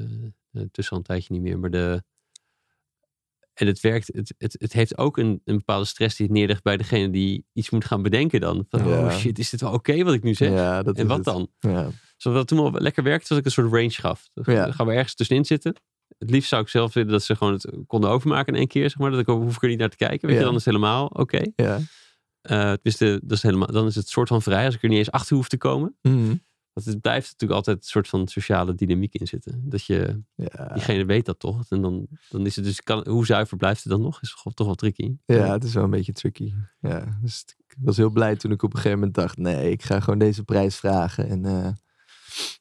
eh, 0.52 0.62
tussen 0.72 0.94
al 0.94 0.98
een 1.00 1.04
tijdje 1.04 1.34
niet 1.34 1.42
meer. 1.42 1.60
Maar 1.60 1.70
de, 1.70 2.04
en 3.54 3.68
het 3.68 3.80
werkt, 3.80 4.08
het, 4.14 4.34
het, 4.38 4.56
het 4.60 4.74
heeft 4.74 4.98
ook 4.98 5.18
een, 5.18 5.42
een 5.46 5.58
bepaalde 5.58 5.86
stress 5.86 6.16
die 6.16 6.26
het 6.26 6.36
neerlegt 6.36 6.64
bij 6.64 6.78
degene 6.78 7.10
die 7.10 7.46
iets 7.54 7.70
moet 7.70 7.86
gaan 7.86 8.02
bedenken 8.02 8.40
dan. 8.42 8.66
Van, 8.70 8.88
Ja. 8.88 9.06
oh 9.06 9.12
shit, 9.12 9.40
is 9.40 9.50
dit 9.50 9.62
wel 9.62 9.72
oké 9.74 10.04
wat 10.04 10.14
ik 10.14 10.24
nu 10.24 10.34
zeg? 10.34 10.50
ja, 10.50 10.84
en 10.84 11.08
wat 11.08 11.16
het. 11.18 11.26
dan? 11.26 11.48
Ja. 11.60 11.90
Zoals 12.18 12.38
dat 12.38 12.48
toen 12.48 12.62
wel 12.72 12.82
lekker 12.82 13.04
werkte, 13.04 13.28
was 13.30 13.38
ik 13.38 13.46
een 13.46 13.52
soort 13.52 13.72
range 13.74 13.90
gaf. 13.92 14.28
Dan 14.34 14.56
Ja. 14.56 14.72
gaan 14.72 14.86
we 14.88 14.94
ergens 14.94 15.16
tussenin 15.16 15.46
zitten. 15.46 15.76
Het 16.18 16.30
liefst 16.30 16.50
zou 16.50 16.62
ik 16.62 16.68
zelf 16.68 16.94
willen 16.94 17.12
dat 17.12 17.24
ze 17.24 17.36
gewoon 17.36 17.54
het 17.54 17.70
konden 17.88 18.10
overmaken 18.10 18.54
in 18.54 18.60
één 18.60 18.68
keer. 18.68 18.90
Zeg 18.90 18.98
maar. 18.98 19.12
Dat 19.12 19.20
ik, 19.20 19.26
hoef 19.26 19.56
ik 19.56 19.62
er 19.64 19.70
niet 19.70 19.80
naar 19.80 19.90
te 19.90 19.98
kijken. 19.98 20.28
Weet 20.28 20.38
je, 20.38 20.44
dan 20.44 20.56
is 20.56 20.66
het 20.66 20.74
helemaal 20.76 21.06
oké. 21.06 21.42
Ja. 21.56 21.80
Eh, 22.42 22.60
tenminste, 22.74 23.20
dat 23.24 23.38
is 23.38 23.44
helemaal, 23.44 23.68
dan 23.68 23.88
is 23.88 23.96
het 23.96 24.08
soort 24.08 24.28
van 24.28 24.42
vrij 24.42 24.66
als 24.66 24.76
ik 24.76 24.84
er 24.84 24.90
niet 24.90 24.98
eens 24.98 25.12
achter 25.12 25.36
hoef 25.36 25.48
te 25.48 25.58
komen. 25.58 25.96
Mhm. 26.02 26.36
Want 26.74 26.86
het 26.88 27.02
blijft 27.02 27.32
natuurlijk 27.32 27.60
altijd 27.60 27.78
een 27.78 27.84
soort 27.84 28.08
van 28.08 28.28
sociale 28.28 28.76
dynamiek 28.76 29.14
in 29.14 29.28
zitten. 29.28 29.70
Dat 29.70 29.86
je, 29.86 30.22
ja. 30.36 30.74
diegene 30.74 31.06
weet 31.06 31.26
dat 31.26 31.40
toch. 31.40 31.66
En 31.70 31.82
dan, 31.82 32.08
dan 32.30 32.46
is 32.46 32.56
het 32.56 32.66
dus, 32.66 32.82
kan, 32.82 33.08
hoe 33.10 33.26
zuiver 33.26 33.58
blijft 33.58 33.84
het 33.84 33.92
dan 33.92 34.02
nog? 34.02 34.22
Is 34.22 34.42
toch, 34.54 34.66
wel 34.66 34.76
tricky. 34.76 35.16
Ja, 35.26 35.52
het 35.52 35.64
is 35.64 35.74
wel 35.74 35.84
een 35.84 35.90
beetje 35.90 36.14
tricky. 36.14 36.54
Ja, 36.80 37.20
dus 37.22 37.44
ik 37.68 37.76
was 37.80 37.98
heel 37.98 38.10
blij 38.10 38.36
toen 38.36 38.52
ik 38.52 38.64
op 38.64 38.70
een 38.70 38.76
gegeven 38.80 38.98
moment 38.98 39.16
dacht: 39.16 39.38
nee, 39.38 39.72
ik 39.72 39.84
ga 39.84 40.00
gewoon 40.00 40.20
deze 40.20 40.44
prijs 40.44 40.76
vragen. 40.76 41.28
En 41.30 41.46
eh, 41.46 41.70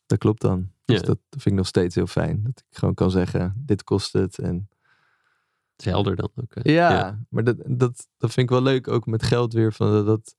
dat 0.07 0.19
klopt 0.19 0.41
dan. 0.41 0.71
Dus 0.85 1.01
Ja. 1.01 1.07
dat 1.07 1.19
vind 1.31 1.47
ik 1.47 1.53
nog 1.53 1.67
steeds 1.67 1.95
heel 1.95 2.07
fijn. 2.07 2.43
Dat 2.43 2.65
ik 2.71 2.77
gewoon 2.79 2.95
kan 2.95 3.11
zeggen: 3.11 3.63
dit 3.67 3.85
kost 3.85 4.13
het. 4.13 4.39
En 4.39 4.69
Het 5.77 5.87
is 5.87 5.93
helder 5.93 6.17
dan 6.17 6.31
ook. 6.35 6.55
hè? 6.55 6.73
ja, 6.73 7.25
maar 7.29 7.45
dat, 7.45 7.57
dat, 7.67 8.09
dat 8.19 8.33
vind 8.33 8.51
ik 8.51 8.51
wel 8.51 8.63
leuk 8.63 8.89
ook 8.89 9.07
met 9.07 9.23
geld 9.23 9.53
weer. 9.53 9.73
Van 9.73 9.91
dat, 9.93 10.07
dat 10.07 10.37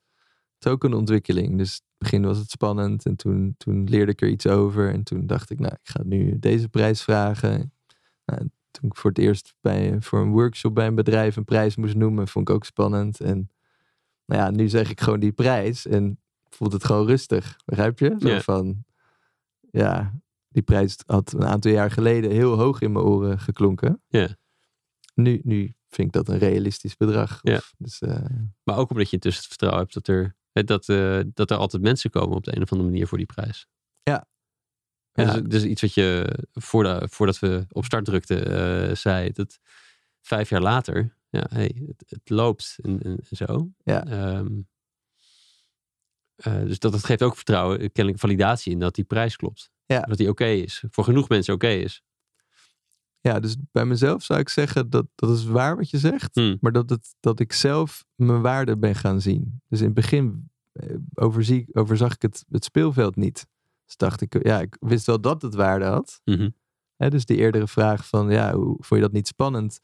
is 0.65 0.71
ook 0.71 0.83
een 0.83 0.93
ontwikkeling. 0.93 1.57
Dus 1.57 1.69
in 1.69 1.85
het 1.87 1.97
begin 1.97 2.25
was 2.25 2.37
het 2.37 2.49
spannend 2.49 3.05
en 3.05 3.15
toen, 3.15 3.55
toen 3.57 3.83
leerde 3.83 4.11
ik 4.11 4.21
er 4.21 4.29
iets 4.29 4.47
over. 4.47 4.93
En 4.93 5.03
toen 5.03 5.27
dacht 5.27 5.49
ik: 5.49 5.59
nou, 5.59 5.73
ik 5.73 5.89
ga 5.89 6.03
nu 6.03 6.39
deze 6.39 6.69
prijs 6.69 7.01
vragen. 7.01 7.73
Nou, 8.25 8.39
en 8.39 8.51
toen 8.71 8.89
ik 8.89 8.95
voor 8.95 9.09
het 9.09 9.19
eerst 9.19 9.55
bij, 9.61 9.95
voor 9.99 10.19
een 10.19 10.31
workshop 10.31 10.75
bij 10.75 10.87
een 10.87 10.95
bedrijf 10.95 11.35
een 11.35 11.45
prijs 11.45 11.75
moest 11.75 11.95
noemen, 11.95 12.27
vond 12.27 12.49
ik 12.49 12.55
ook 12.55 12.65
spannend. 12.65 13.19
En 13.21 13.51
nou 14.25 14.41
ja, 14.41 14.51
nu 14.51 14.69
zeg 14.69 14.89
ik 14.89 15.01
gewoon 15.01 15.19
die 15.19 15.31
prijs 15.31 15.87
en 15.87 16.19
voelt 16.49 16.73
het 16.73 16.83
gewoon 16.83 17.07
rustig. 17.07 17.57
Begrijp 17.65 17.99
je? 17.99 18.15
Zo 18.19 18.39
van, 18.39 18.83
ja, 19.71 20.13
die 20.47 20.63
prijs 20.63 20.97
had 21.05 21.33
een 21.33 21.45
aantal 21.45 21.71
jaar 21.71 21.91
geleden 21.91 22.31
heel 22.31 22.57
hoog 22.57 22.81
in 22.81 22.91
mijn 22.91 23.05
oren 23.05 23.39
geklonken. 23.39 24.01
Ja. 24.07 24.35
Nu, 25.15 25.41
nu 25.43 25.73
vind 25.89 26.07
ik 26.07 26.13
dat 26.13 26.27
een 26.27 26.37
realistisch 26.37 26.97
bedrag. 26.97 27.39
Ja. 27.41 27.61
Dus, 27.77 27.99
eh, 27.99 28.25
Maar 28.63 28.77
ook 28.77 28.89
omdat 28.89 29.09
je 29.09 29.15
intussen 29.15 29.41
het 29.41 29.49
vertrouwen 29.49 29.81
hebt 29.81 29.93
dat 29.93 30.07
er, 30.07 30.35
dat, 30.53 30.89
eh, 30.89 31.19
dat 31.33 31.51
er 31.51 31.57
altijd 31.57 31.81
mensen 31.81 32.09
komen 32.09 32.35
op 32.35 32.43
de 32.43 32.55
een 32.55 32.61
of 32.61 32.71
andere 32.71 32.89
manier 32.89 33.07
voor 33.07 33.17
die 33.17 33.27
prijs. 33.27 33.67
Ja. 34.03 34.27
Dus, 35.11 35.41
dus 35.41 35.63
iets 35.63 35.81
wat 35.81 35.93
je 35.93 36.37
voordat, 36.53 37.11
voordat 37.11 37.39
we 37.39 37.65
op 37.69 37.85
start 37.85 38.05
drukten 38.05 38.45
eh, 38.45 38.95
zei. 38.95 39.31
Dat 39.31 39.59
vijf 40.21 40.49
jaar 40.49 40.61
later, 40.61 41.17
ja, 41.29 41.45
hey, 41.49 41.83
het, 41.87 42.03
het 42.07 42.29
loopt 42.29 42.77
en, 42.81 43.01
en 43.01 43.19
zo. 43.29 43.69
Ja. 43.83 44.05
Ehm, 44.05 44.61
eh, 46.35 46.61
dus 46.61 46.79
dat, 46.79 46.91
dat 46.91 47.05
geeft 47.05 47.23
ook 47.23 47.35
vertrouwen, 47.35 47.91
kennelijk 47.91 48.19
validatie 48.21 48.71
in 48.71 48.79
dat 48.79 48.95
die 48.95 49.03
prijs 49.03 49.35
klopt. 49.35 49.71
Ja. 49.85 50.01
Dat 50.01 50.17
die 50.17 50.29
oké 50.29 50.45
is. 50.45 50.83
Voor 50.89 51.03
genoeg 51.03 51.29
mensen 51.29 51.53
oké 51.53 51.67
is. 51.67 52.03
Ja, 53.23 53.39
dus 53.39 53.55
bij 53.71 53.85
mezelf 53.85 54.23
zou 54.23 54.39
ik 54.39 54.49
zeggen 54.49 54.89
dat 54.89 55.05
dat 55.15 55.29
is 55.29 55.45
waar 55.45 55.75
wat 55.75 55.89
je 55.89 55.97
zegt. 55.97 56.35
Hmm. 56.35 56.57
Maar 56.61 56.71
dat, 56.71 56.89
het, 56.89 57.15
dat 57.19 57.39
ik 57.39 57.53
zelf 57.53 58.05
mijn 58.15 58.41
waarde 58.41 58.77
ben 58.77 58.95
gaan 58.95 59.21
zien. 59.21 59.61
Dus 59.67 59.79
in 59.79 59.85
het 59.85 59.93
begin 59.93 60.49
eh, 60.71 60.95
overzie, 61.13 61.67
overzag 61.71 62.13
ik 62.13 62.21
het, 62.21 62.45
het 62.49 62.63
speelveld 62.63 63.15
niet. 63.15 63.47
Dus 63.85 63.97
dacht 63.97 64.21
ik, 64.21 64.43
ja, 64.45 64.61
ik 64.61 64.77
wist 64.79 65.05
wel 65.05 65.21
dat 65.21 65.41
het 65.41 65.53
waarde 65.55 65.85
had. 65.85 66.21
Mhm. 66.23 66.49
Dus 66.97 67.25
die 67.25 67.37
eerdere 67.37 67.67
vraag 67.67 68.07
van, 68.07 68.29
ja, 68.29 68.53
hoe 68.53 68.75
vond 68.79 69.01
je 69.01 69.07
dat 69.07 69.11
niet 69.11 69.27
spannend? 69.27 69.79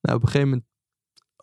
Nou, 0.00 0.16
op 0.16 0.22
een 0.22 0.28
gegeven 0.28 0.48
moment, 0.48 0.68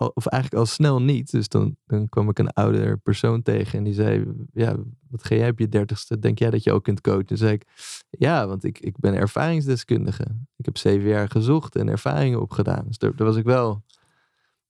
of 0.09 0.25
eigenlijk 0.25 0.63
al 0.63 0.69
snel 0.69 1.01
niet. 1.01 1.31
Dus 1.31 1.47
dan, 1.47 1.75
dan 1.85 2.09
kwam 2.09 2.29
ik 2.29 2.39
een 2.39 2.49
ouder 2.49 2.97
persoon 2.97 3.41
tegen 3.41 3.77
en 3.77 3.83
die 3.83 3.93
zei, 3.93 4.25
ja, 4.53 4.75
wat 5.09 5.23
ga 5.23 5.35
jij 5.35 5.49
op 5.49 5.59
je 5.59 5.69
dertigste? 5.69 6.19
Denk 6.19 6.39
jij 6.39 6.49
dat 6.49 6.63
je 6.63 6.71
ook 6.71 6.83
kunt 6.83 7.01
coachen? 7.01 7.25
Toen 7.25 7.37
zei 7.37 7.53
ik, 7.53 7.67
ja, 8.09 8.47
want 8.47 8.63
ik, 8.63 8.79
ik 8.79 8.97
ben 8.97 9.13
ervaringsdeskundige. 9.13 10.25
Ik 10.55 10.65
heb 10.65 10.77
zeven 10.77 11.09
jaar 11.09 11.29
gezocht 11.29 11.75
en 11.75 11.87
ervaringen 11.87 12.41
opgedaan. 12.41 12.85
Dus 12.87 12.97
daar, 12.97 13.15
daar 13.15 13.27
was 13.27 13.35
ik 13.35 13.45
wel 13.45 13.83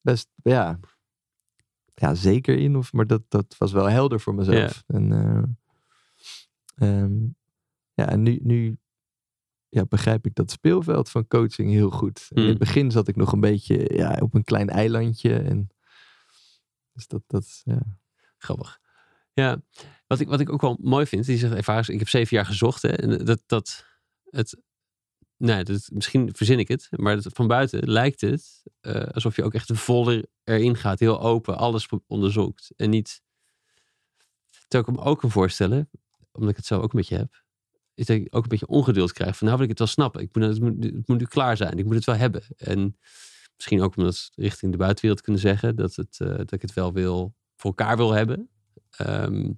best, 0.02 0.30
ja, 0.44 0.80
ja 1.94 2.16
zeker 2.16 2.58
in. 2.58 2.76
Of, 2.76 2.94
maar 2.94 3.08
dat, 3.08 3.22
dat 3.28 3.56
was 3.58 3.72
wel 3.72 3.90
helder 3.90 4.20
voor 4.20 4.36
mezelf. 4.36 4.84
En, 4.88 5.12
eh, 5.12 5.44
ehm, 6.88 7.14
ja, 7.94 8.10
en 8.10 8.22
nu, 8.22 8.40
nu 8.44 8.78
ja, 9.72 9.86
begrijp 9.86 10.26
ik 10.26 10.36
dat 10.36 10.51
speelveld 10.51 11.09
van 11.09 11.28
coaching 11.28 11.72
heel 11.72 11.89
goed. 11.89 12.28
In 12.30 12.43
het 12.47 12.57
begin 12.57 12.91
zat 12.91 13.07
ik 13.07 13.15
nog 13.15 13.32
een 13.32 13.39
beetje 13.39 13.95
ja, 13.95 14.17
op 14.19 14.34
een 14.34 14.43
klein 14.43 14.69
eilandje. 14.69 15.39
En, 15.39 15.69
dus 16.93 17.07
dat, 17.07 17.22
dat 17.28 17.61
ja. 17.63 17.80
Grappig. 18.38 18.80
Ja, 19.34 19.61
wat 20.07 20.19
ik, 20.19 20.28
wat 20.28 20.39
ik 20.39 20.49
ook 20.51 20.61
wel 20.61 20.78
mooi 20.82 21.05
vind, 21.05 21.26
die 21.26 21.38
zegt 21.38 21.53
ervarings, 21.53 21.89
ik 21.89 21.99
heb 21.99 22.09
zeven 22.09 22.36
jaar 22.36 22.45
gezocht. 22.45 22.82
Hè, 22.82 22.89
en 22.89 23.26
dat, 23.26 23.43
dat 23.45 23.86
het, 24.30 24.57
nee, 25.38 25.63
dat, 25.63 25.89
misschien 25.93 26.30
verzin 26.36 26.59
ik 26.59 26.67
het, 26.67 26.88
maar 26.91 27.17
van 27.22 27.47
buiten 27.47 27.89
lijkt 27.89 28.22
het 28.22 28.63
eh, 28.80 29.03
alsof 29.03 29.36
je 29.36 29.43
ook 29.43 29.53
echt 29.53 29.72
vol 29.74 30.11
er- 30.11 30.26
erin 30.43 30.76
gaat, 30.76 30.99
heel 30.99 31.22
open, 31.22 31.57
alles 31.57 31.88
onderzoekt. 32.07 32.74
En 32.76 32.89
niet, 32.89 33.22
terwijl 34.67 34.93
ik 34.93 34.99
me 34.99 35.09
ook 35.09 35.19
kan 35.19 35.32
voorstellen, 35.32 35.89
omdat 36.32 36.51
ik 36.51 36.57
het 36.57 36.65
zo 36.65 36.78
ook 36.78 36.93
een 36.93 36.99
beetje 36.99 37.17
heb, 37.17 37.43
is 37.94 38.06
dat 38.06 38.18
ik 38.18 38.36
ook 38.36 38.44
een 38.44 38.50
beetje 38.50 38.68
ongeduld 38.68 39.14
krijg. 39.14 39.38
Van 39.38 39.48
nou 39.48 39.60
wil 39.60 39.70
ik 39.70 39.72
het 39.72 39.80
wel 39.80 39.88
snappen, 39.88 40.22
ik 40.22 40.36
moet, 40.36 40.44
het, 40.44 40.60
moet, 40.60 40.84
het 40.84 41.08
moet 41.08 41.20
nu 41.20 41.26
klaar 41.26 41.58
zijn, 41.58 41.78
ik 41.78 41.86
moet 41.86 41.96
het 41.96 42.06
wel 42.06 42.16
hebben. 42.16 42.44
En 42.58 42.98
misschien 43.56 43.82
ook 43.82 43.96
omdat 43.96 44.16
het 44.16 44.32
richting 44.36 44.72
de 44.72 44.78
buitenwereld 44.78 45.22
kunnen 45.22 45.42
zeggen, 45.42 45.76
dat, 45.76 45.96
het, 45.96 46.20
eh, 46.20 46.28
dat 46.28 46.52
ik 46.52 46.62
het 46.62 46.74
wel 46.74 46.94
wil, 46.94 47.36
voor 47.56 47.70
elkaar 47.70 47.98
wil 47.98 48.12
hebben. 48.12 48.50
Ehm, 48.89 49.52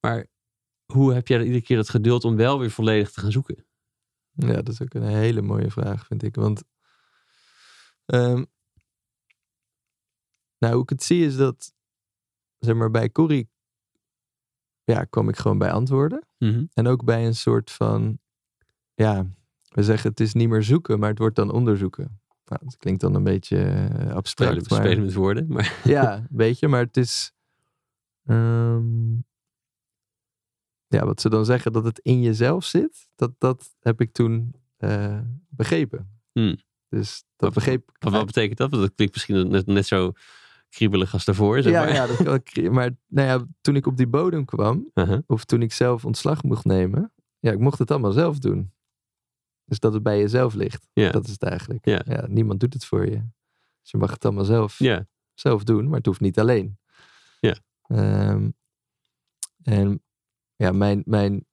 maar 0.00 0.26
hoe 0.92 1.14
heb 1.14 1.28
jij 1.28 1.42
iedere 1.42 1.62
keer 1.62 1.76
dat 1.76 1.88
geduld 1.88 2.24
om 2.24 2.36
wel 2.36 2.58
weer 2.58 2.70
volledig 2.70 3.10
te 3.10 3.20
gaan 3.20 3.32
zoeken? 3.32 3.66
Ja, 4.32 4.54
dat 4.54 4.68
is 4.68 4.82
ook 4.82 4.94
een 4.94 5.02
hele 5.02 5.42
mooie 5.42 5.70
vraag, 5.70 6.06
vind 6.06 6.22
ik. 6.22 6.34
Want 6.34 6.62
ehm, 8.04 8.44
nou, 10.58 10.74
hoe 10.74 10.82
ik 10.82 10.88
het 10.88 11.02
zie 11.02 11.26
is 11.26 11.36
dat, 11.36 11.74
zeg 12.58 12.74
maar, 12.74 12.90
bij 12.90 13.10
Corrie 13.10 13.48
ja, 14.84 15.04
kwam 15.04 15.28
ik 15.28 15.36
gewoon 15.36 15.58
bij 15.58 15.72
antwoorden. 15.72 16.26
En 16.74 16.86
ook 16.86 17.04
bij 17.04 17.26
een 17.26 17.34
soort 17.34 17.70
van, 17.70 18.18
ja, 18.94 19.26
we 19.68 19.82
zeggen 19.82 20.10
het 20.10 20.20
is 20.20 20.32
niet 20.34 20.48
meer 20.48 20.62
zoeken, 20.62 20.98
maar 20.98 21.08
het 21.10 21.18
wordt 21.18 21.36
dan 21.36 21.50
onderzoeken. 21.50 22.20
Nou, 22.44 22.60
dat 22.64 22.76
klinkt 22.76 23.00
dan 23.00 23.14
een 23.14 23.24
beetje 23.24 23.56
eh, 23.64 23.84
Spelen, 23.86 24.14
abstract. 24.14 24.70
maar- 24.70 24.78
spelen 24.80 25.04
met 25.04 25.14
woorden. 25.14 25.46
Maar 25.48 25.80
ja, 25.84 26.16
een 26.16 26.26
beetje, 26.30 26.68
maar 26.68 26.80
het 26.84 26.96
is. 26.96 27.32
ehm, 28.24 29.12
ja, 30.86 31.04
wat 31.04 31.20
ze 31.20 31.28
dan 31.28 31.44
zeggen 31.44 31.72
dat 31.72 31.84
het 31.84 31.98
in 31.98 32.20
jezelf 32.22 32.64
zit, 32.64 33.08
dat, 33.14 33.32
dat 33.38 33.74
heb 33.80 34.00
ik 34.00 34.12
toen 34.12 34.54
eh, 34.76 35.20
begrepen. 35.48 36.20
Hmm. 36.32 36.56
Dus 36.88 37.16
dat 37.18 37.24
Wat- 37.36 37.54
begreep 37.54 37.88
ik. 37.90 37.96
wat, 37.98 38.12
wat 38.12 38.26
betekent 38.26 38.58
dat? 38.58 38.70
Want 38.70 38.82
dat 38.82 38.94
klinkt 38.94 39.14
misschien 39.14 39.48
net, 39.48 39.66
net 39.66 39.86
zo 39.86 40.12
kriebelig 40.74 41.12
als 41.12 41.24
daarvoor. 41.24 41.62
Zeg 41.62 41.72
ja, 41.72 41.84
maar. 41.84 41.94
ja, 41.94 42.06
dat. 42.06 42.72
Maar 42.72 42.90
nou 43.06 43.28
ja, 43.28 43.46
toen 43.60 43.76
ik 43.76 43.86
op 43.86 43.96
die 43.96 44.06
bodem 44.06 44.44
kwam, 44.44 44.90
Uh-huh. 44.94 45.18
of 45.26 45.44
toen 45.44 45.62
ik 45.62 45.72
zelf 45.72 46.04
ontslag 46.04 46.42
mocht 46.42 46.64
nemen, 46.64 47.12
ja, 47.38 47.52
ik 47.52 47.58
mocht 47.58 47.78
het 47.78 47.90
allemaal 47.90 48.12
zelf 48.12 48.38
doen. 48.38 48.72
Dus 49.64 49.78
dat 49.78 49.92
het 49.92 50.02
bij 50.02 50.18
jezelf 50.18 50.54
ligt. 50.54 50.88
Ja. 50.92 51.10
Dat 51.10 51.24
is 51.24 51.30
het 51.30 51.42
eigenlijk. 51.42 51.86
Ja. 51.86 52.26
niemand 52.26 52.60
doet 52.60 52.72
het 52.72 52.84
voor 52.84 53.04
je. 53.04 53.22
Dus 53.80 53.90
je 53.90 53.98
mag 53.98 54.10
het 54.10 54.24
allemaal 54.24 54.44
zelf 54.44 54.78
ja. 54.78 55.06
zelf 55.34 55.64
doen, 55.64 55.84
maar 55.88 55.96
het 55.96 56.06
hoeft 56.06 56.20
niet 56.20 56.38
alleen. 56.38 56.78
Ja. 57.40 57.56
Ehm, 57.86 58.50
en 59.62 60.02
ja, 60.56 60.72
mijn, 60.72 61.02
mijn 61.06 61.46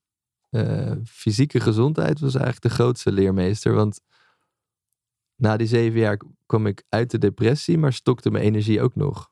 eh, 0.50 0.96
fysieke 1.06 1.60
gezondheid 1.60 2.20
was 2.20 2.36
eigenlijk 2.36 2.64
de 2.64 2.70
grootste 2.70 3.12
leermeester. 3.12 3.74
Want 3.74 4.02
na 5.36 5.58
die 5.58 5.68
zeven 5.68 6.00
jaar 6.00 6.22
kwam 6.52 6.68
ik 6.68 6.84
uit 6.90 7.12
de 7.12 7.18
depressie, 7.18 7.78
maar 7.78 7.94
stokte 7.94 8.32
mijn 8.32 8.44
energie 8.44 8.82
ook 8.82 8.96
nog. 8.96 9.30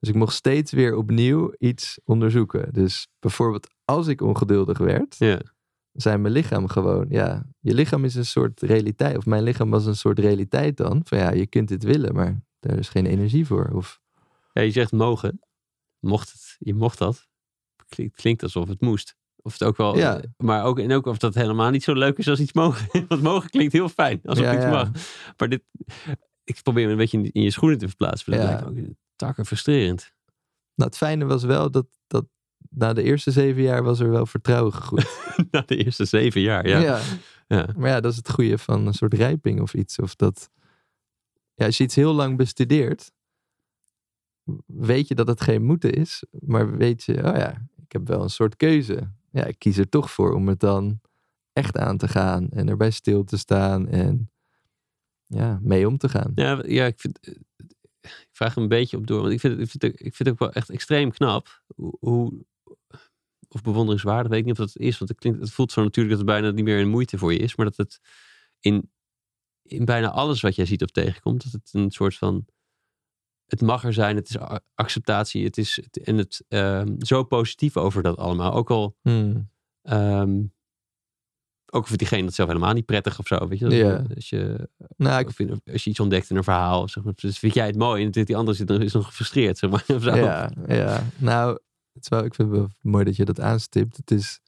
Dus 0.00 0.08
ik 0.08 0.14
mocht 0.14 0.34
steeds 0.34 0.72
weer 0.72 0.96
opnieuw 0.96 1.54
iets 1.58 1.98
onderzoeken. 2.04 2.72
Dus 2.72 3.08
bijvoorbeeld 3.18 3.66
als 3.84 4.06
ik 4.06 4.20
ongeduldig 4.20 4.78
werd, 4.78 5.16
Ja. 5.18 5.40
zei 5.92 6.16
mijn 6.16 6.32
lichaam 6.32 6.68
gewoon, 6.68 7.06
ja, 7.08 7.46
je 7.60 7.74
lichaam 7.74 8.04
is 8.04 8.14
een 8.14 8.24
soort 8.26 8.60
realiteit. 8.62 9.16
Of 9.16 9.26
mijn 9.26 9.42
lichaam 9.42 9.70
was 9.70 9.86
een 9.86 9.96
soort 9.96 10.18
realiteit 10.18 10.76
dan. 10.76 11.00
Van 11.04 11.18
ja, 11.18 11.30
je 11.32 11.46
kunt 11.46 11.68
dit 11.68 11.82
willen, 11.82 12.14
maar 12.14 12.40
daar 12.60 12.78
is 12.78 12.88
geen 12.88 13.06
energie 13.06 13.46
voor. 13.46 13.70
Of 13.74 14.00
ja, 14.52 14.62
je 14.62 14.70
zegt 14.70 14.92
mogen. 14.92 15.40
Mocht 16.00 16.32
het, 16.32 16.56
je 16.58 16.74
mocht 16.74 16.98
dat. 16.98 17.26
Klinkt, 17.88 18.16
klinkt 18.16 18.42
alsof 18.42 18.68
het 18.68 18.80
moest. 18.80 19.16
Of 19.42 19.52
het 19.52 19.64
ook 19.64 19.76
wel, 19.76 19.96
Ja. 19.96 20.20
maar 20.36 20.64
ook, 20.64 20.78
en 20.78 20.92
ook 20.92 21.06
of 21.06 21.18
dat 21.18 21.34
helemaal 21.34 21.70
niet 21.70 21.82
zo 21.82 21.92
leuk 21.92 22.18
is 22.18 22.28
als 22.28 22.40
iets 22.40 22.52
mogen. 22.52 22.88
Want 23.08 23.22
mogen 23.22 23.50
klinkt 23.50 23.72
heel 23.72 23.88
fijn, 23.88 24.20
alsof 24.24 24.44
Ja, 24.44 24.54
iets 24.54 24.62
ja. 24.64 24.70
mag. 24.70 24.90
Maar 25.36 25.48
dit, 25.48 25.62
ik 26.48 26.62
probeer 26.62 26.84
me 26.86 26.90
een 26.90 26.96
beetje 26.98 27.18
in, 27.18 27.32
in 27.32 27.42
je 27.42 27.50
schoenen 27.50 27.78
te 27.78 27.88
verplaatsen. 27.88 28.32
Dat 28.32 28.40
Ja. 28.40 28.46
lijkt 28.46 28.70
me 28.70 28.80
ook 28.88 28.94
takken 29.16 29.46
frustrerend. 29.46 30.12
Nou, 30.74 30.90
het 30.90 30.98
fijne 30.98 31.24
was 31.24 31.44
wel 31.44 31.70
dat, 31.70 31.86
dat 32.06 32.24
na 32.70 32.92
de 32.92 33.02
eerste 33.02 33.30
zeven 33.30 33.62
jaar 33.62 33.82
was 33.82 34.00
er 34.00 34.10
wel 34.10 34.26
vertrouwen 34.26 34.72
gegroeid. 34.72 35.20
Na 35.50 35.62
de 35.66 35.76
eerste 35.84 36.04
zeven 36.04 36.40
jaar, 36.40 36.68
ja. 36.68 36.78
ja. 36.80 37.00
Ja. 37.48 37.68
Maar 37.76 37.90
ja, 37.90 38.00
dat 38.00 38.10
is 38.10 38.16
het 38.16 38.30
goede 38.30 38.58
van 38.58 38.86
een 38.86 38.94
soort 38.94 39.14
rijping 39.14 39.60
of 39.60 39.74
iets. 39.74 39.98
Of 39.98 40.16
dat, 40.16 40.50
ja, 41.54 41.66
als 41.66 41.76
je 41.76 41.84
iets 41.84 41.94
heel 41.94 42.12
lang 42.12 42.36
bestudeert, 42.36 43.12
weet 44.66 45.08
je 45.08 45.14
dat 45.14 45.28
het 45.28 45.40
geen 45.40 45.64
moeten 45.64 45.92
is. 45.92 46.24
Maar 46.30 46.76
weet 46.76 47.02
je, 47.04 47.12
oh 47.16 47.36
ja, 47.36 47.68
ik 47.82 47.92
heb 47.92 48.08
wel 48.08 48.22
een 48.22 48.30
soort 48.30 48.56
keuze. 48.56 49.12
Ja, 49.30 49.44
ik 49.44 49.58
kies 49.58 49.76
er 49.78 49.88
toch 49.88 50.10
voor 50.10 50.34
om 50.34 50.48
het 50.48 50.60
dan 50.60 51.00
echt 51.52 51.78
aan 51.78 51.96
te 51.96 52.08
gaan. 52.08 52.48
En 52.50 52.68
erbij 52.68 52.90
stil 52.90 53.24
te 53.24 53.36
staan 53.36 53.88
en 53.88 54.30
ja, 55.28 55.58
mee 55.62 55.86
om 55.86 55.98
te 55.98 56.08
gaan. 56.08 56.32
Ja, 56.34 56.62
ja 56.66 56.86
ik, 56.86 57.00
vind, 57.00 57.18
eh, 57.20 57.34
ik 58.00 58.28
vraag 58.32 58.56
er 58.56 58.62
een 58.62 58.68
beetje 58.68 58.96
op 58.96 59.06
door. 59.06 59.20
Want 59.20 59.32
ik 59.32 59.40
vind, 59.40 59.52
het- 59.52 59.62
ik 59.62 59.70
vind, 59.70 59.84
ik 59.84 59.98
vind 60.14 60.18
het 60.18 60.28
ook 60.28 60.38
wel 60.38 60.52
echt 60.52 60.70
extreem 60.70 61.10
knap. 61.10 61.62
Hoe, 62.00 62.44
of 63.48 63.62
bewonderingswaardig, 63.62 64.30
weet 64.30 64.38
ik 64.40 64.44
niet 64.46 64.58
of 64.58 64.64
dat 64.64 64.72
het 64.72 64.82
is. 64.82 64.98
Want 64.98 65.10
het, 65.10 65.18
klinkt, 65.20 65.40
het 65.40 65.50
voelt 65.50 65.72
zo 65.72 65.82
natuurlijk 65.82 66.16
dat 66.16 66.26
het 66.26 66.34
bijna 66.36 66.54
niet 66.54 66.64
meer 66.64 66.80
een 66.80 66.88
moeite 66.88 67.18
voor 67.18 67.32
je 67.32 67.38
is. 67.38 67.56
Maar 67.56 67.66
dat 67.66 67.76
het 67.76 68.00
in, 68.60 68.92
in 69.62 69.84
bijna 69.84 70.10
alles 70.10 70.40
wat 70.40 70.54
jij 70.54 70.66
ziet 70.66 70.82
of 70.82 70.90
tegenkomt. 70.90 71.42
Dat 71.44 71.52
het 71.52 71.70
een 71.72 71.90
soort 71.90 72.16
van... 72.16 72.46
Het 73.46 73.60
mag 73.60 73.84
er 73.84 73.92
zijn, 73.92 74.16
het 74.16 74.28
is 74.28 74.36
acceptatie. 74.74 75.44
Het 75.44 75.58
is, 75.58 75.76
het- 75.76 75.98
en 76.04 76.16
het 76.16 76.44
ehm, 76.48 76.94
zo 76.98 77.24
positief 77.24 77.76
over 77.76 78.02
dat 78.02 78.16
allemaal. 78.16 78.52
Ook 78.52 78.70
al... 78.70 78.96
Hmm. 79.02 79.50
ehm, 79.82 80.42
ook 81.70 81.86
voor 81.86 81.96
diegene 81.96 82.24
dat 82.24 82.34
zelf 82.34 82.48
helemaal 82.48 82.72
niet 82.72 82.86
prettig 82.86 83.18
of 83.18 83.26
zo. 83.26 83.48
Weet 83.48 83.58
je? 83.58 83.68
Ja. 83.68 84.04
Als 84.14 84.28
je 84.28 84.68
Nou, 84.96 85.20
ik, 85.20 85.38
in- 85.38 85.60
als 85.72 85.84
je 85.84 85.90
iets 85.90 86.00
ontdekt 86.00 86.30
in 86.30 86.36
een 86.36 86.44
verhaal, 86.44 86.88
zeg 86.88 87.04
maar, 87.04 87.12
dus 87.16 87.38
vind 87.38 87.54
jij 87.54 87.66
het 87.66 87.76
mooi 87.76 88.04
en 88.04 88.10
die 88.10 88.36
andere 88.36 88.56
zit, 88.56 88.70
is 88.70 88.92
nog 88.92 89.06
gefrustreerd, 89.06 89.58
zeg 89.58 89.70
maar. 89.70 89.84
Of 89.96 90.02
zo. 90.02 90.14
ja, 90.16 90.50
ja, 90.66 91.02
nou, 91.18 91.50
het 91.92 92.02
is 92.02 92.08
wel, 92.08 92.24
ik 92.24 92.34
vind 92.34 92.48
het 92.50 92.58
wel 92.58 92.68
mooi 92.80 93.04
dat 93.04 93.16
je 93.16 93.24
dat 93.24 93.40
aanstipt. 93.40 93.96
Het 93.96 94.10
is 94.10 94.40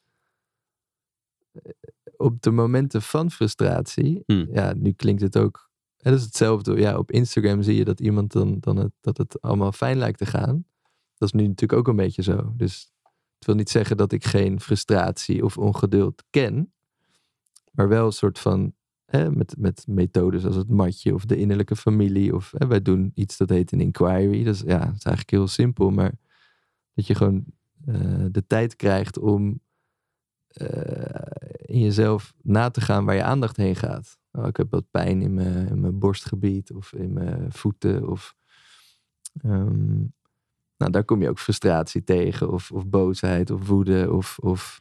eh, 1.53 1.73
op 2.17 2.43
de 2.43 2.51
momenten 2.51 3.03
van 3.03 3.31
frustratie, 3.31 4.23
Hmm. 4.27 4.49
ja, 4.53 4.73
nu 4.77 4.93
klinkt 4.93 5.23
het 5.23 5.39
ook, 5.39 5.71
het 5.97 6.15
is 6.15 6.23
hetzelfde. 6.23 6.77
Ja, 6.81 6.99
op 6.99 7.11
Instagram 7.11 7.63
zie 7.63 7.77
je 7.77 7.85
dat 7.85 8.01
iemand 8.01 8.33
dan, 8.33 8.57
dan 8.61 8.77
het, 8.77 8.93
dat 9.01 9.17
het 9.19 9.41
allemaal 9.41 9.73
fijn 9.73 9.97
lijkt 9.99 10.19
te 10.19 10.27
gaan. 10.27 10.65
Dat 11.17 11.29
is 11.35 11.41
nu 11.41 11.47
natuurlijk 11.47 11.79
ook 11.81 11.89
een 11.89 11.97
beetje 11.97 12.23
zo. 12.23 12.53
Dus 12.57 12.91
het 13.39 13.47
wil 13.47 13.55
niet 13.55 13.71
zeggen 13.71 13.97
dat 13.97 14.13
ik 14.13 14.25
geen 14.25 14.61
frustratie 14.61 15.45
of 15.45 15.59
ongeduld 15.59 16.23
ken, 16.31 16.73
maar 17.71 17.89
wel 17.89 18.07
een 18.07 18.13
soort 18.13 18.39
van 18.39 18.75
hè, 19.05 19.31
met, 19.31 19.55
met 19.59 19.85
methodes 19.87 20.45
als 20.45 20.57
het 20.57 20.69
matje 20.69 21.15
of 21.15 21.25
de 21.25 21.37
innerlijke 21.37 21.77
familie. 21.77 22.35
Of 22.35 22.53
hè, 22.57 22.67
wij 22.67 22.83
doen 22.83 23.13
iets 23.15 23.37
dat 23.37 23.49
heet 23.49 23.73
een 23.73 23.81
inquiry. 23.81 24.45
Dat 24.45 24.55
is, 24.55 24.61
ja, 24.61 24.79
dat 24.79 24.97
is 24.97 25.05
eigenlijk 25.05 25.31
heel 25.31 25.49
simpel, 25.49 25.91
maar 25.91 26.13
dat 26.95 27.07
je 27.07 27.15
gewoon 27.15 27.45
eh, 27.87 28.25
de 28.31 28.47
tijd 28.47 28.77
krijgt 28.77 29.19
om 29.19 29.61
eh, 30.49 31.47
in 31.57 31.81
jezelf 31.81 32.35
na 32.43 32.71
te 32.71 32.81
gaan 32.81 33.05
waar 33.05 33.15
je 33.15 33.23
aandacht 33.23 33.57
heen 33.57 33.77
gaat. 33.77 34.19
Oh, 34.33 34.47
ik 34.47 34.57
heb 34.57 34.71
wat 34.71 34.91
pijn 34.91 35.23
in 35.23 35.35
mijn, 35.35 35.69
in 35.69 35.81
mijn 35.81 35.99
borstgebied 35.99 36.73
of 36.73 36.93
in 36.93 37.13
mijn 37.13 37.53
voeten. 37.53 38.09
Of, 38.09 38.35
ehm, 39.43 39.99
nou, 40.77 40.91
daar 40.91 41.05
kom 41.05 41.23
je 41.23 41.29
ook 41.29 41.39
frustratie 41.39 42.05
tegen, 42.05 42.51
of, 42.51 42.73
of 42.73 42.87
boosheid, 42.87 43.51
of 43.51 43.67
woede. 43.67 44.13
Of, 44.13 44.39
of... 44.39 44.81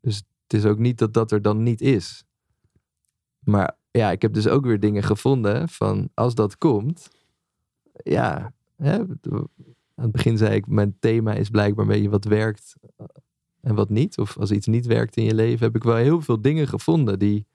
Dus 0.00 0.22
het 0.48 0.60
is 0.60 0.64
ook 0.64 0.78
niet 0.78 0.98
dat 0.98 1.14
dat 1.14 1.32
er 1.32 1.42
dan 1.42 1.62
niet 1.62 1.80
is. 1.80 2.24
Maar 3.38 3.76
ja, 3.90 4.10
ik 4.10 4.22
heb 4.22 4.32
dus 4.32 4.48
ook 4.48 4.64
weer 4.64 4.80
dingen 4.80 5.02
gevonden 5.02 5.68
van 5.68 6.08
als 6.14 6.34
dat 6.34 6.58
komt, 6.58 7.10
ja, 8.02 8.52
hè, 8.76 8.98
aan 8.98 10.04
het 10.04 10.12
begin 10.12 10.38
zei 10.38 10.54
ik, 10.54 10.66
mijn 10.66 10.96
thema 10.98 11.32
is 11.32 11.48
blijkbaar 11.48 11.84
een 11.84 11.90
beetje 11.90 12.08
wat 12.08 12.24
werkt 12.24 12.74
eh, 12.96 13.06
en 13.60 13.74
wat 13.74 13.88
niet. 13.88 14.18
Of 14.18 14.38
als 14.38 14.50
iets 14.50 14.66
niet 14.66 14.86
werkt 14.86 15.16
in 15.16 15.24
je 15.24 15.34
leven, 15.34 15.66
heb 15.66 15.76
ik 15.76 15.82
wel 15.82 15.96
heel 15.96 16.20
veel 16.20 16.40
dingen 16.40 16.68
gevonden 16.68 17.18
die, 17.18 17.46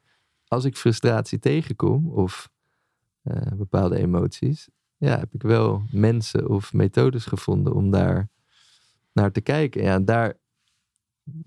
als 0.47 0.65
ik 0.65 0.77
frustratie 0.77 1.39
tegenkom 1.39 2.09
of 2.09 2.49
eh, 3.21 3.51
bepaalde 3.55 3.97
emoties, 3.97 4.69
ja, 4.97 5.19
heb 5.19 5.33
ik 5.33 5.41
wel 5.41 5.83
mensen 5.91 6.49
of 6.49 6.73
methodes 6.73 7.25
gevonden 7.25 7.73
om 7.73 7.91
daar 7.91 8.29
naar 9.13 9.31
te 9.31 9.41
kijken. 9.41 9.83
Ja, 9.83 9.99
daar 9.99 10.37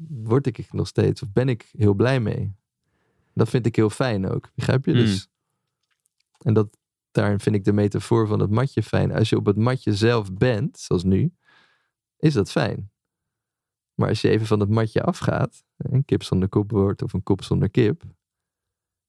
word 0.09 0.47
ik 0.47 0.73
nog 0.73 0.87
steeds, 0.87 1.23
of 1.23 1.33
ben 1.33 1.49
ik 1.49 1.69
heel 1.77 1.95
blij 1.95 2.21
mee. 2.21 2.55
Dat 3.35 3.49
vind 3.49 3.67
ik 3.67 3.77
heel 3.77 3.91
fijn 3.91 4.29
ook, 4.29 4.51
begrijp 4.55 4.85
je? 4.85 4.93
Mm. 4.93 4.99
Dus, 4.99 5.29
en 6.39 6.55
dat, 6.55 6.79
daarin 7.11 7.41
vind 7.41 7.57
ik 7.57 7.65
de 7.65 7.73
metafoor 7.73 8.27
van 8.27 8.41
het 8.41 8.51
matje 8.51 8.83
fijn. 8.83 9.13
Als 9.13 9.29
je 9.29 9.37
op 9.37 9.47
het 9.47 9.57
matje 9.57 9.95
zelf 9.95 10.33
bent, 10.33 10.79
zoals 10.79 11.05
nu, 11.05 11.33
is 12.19 12.33
dat 12.35 12.51
fijn. 12.51 12.91
Maar 13.95 14.09
als 14.09 14.21
je 14.21 14.29
even 14.29 14.47
van 14.47 14.61
het 14.61 14.69
matje 14.69 15.03
afgaat, 15.03 15.65
een 15.77 16.05
kip 16.05 16.23
zonder 16.23 16.49
kop 16.49 16.71
wordt 16.71 17.03
of 17.03 17.13
een 17.13 17.23
kop 17.23 17.43
zonder 17.43 17.71
kip, 17.71 18.03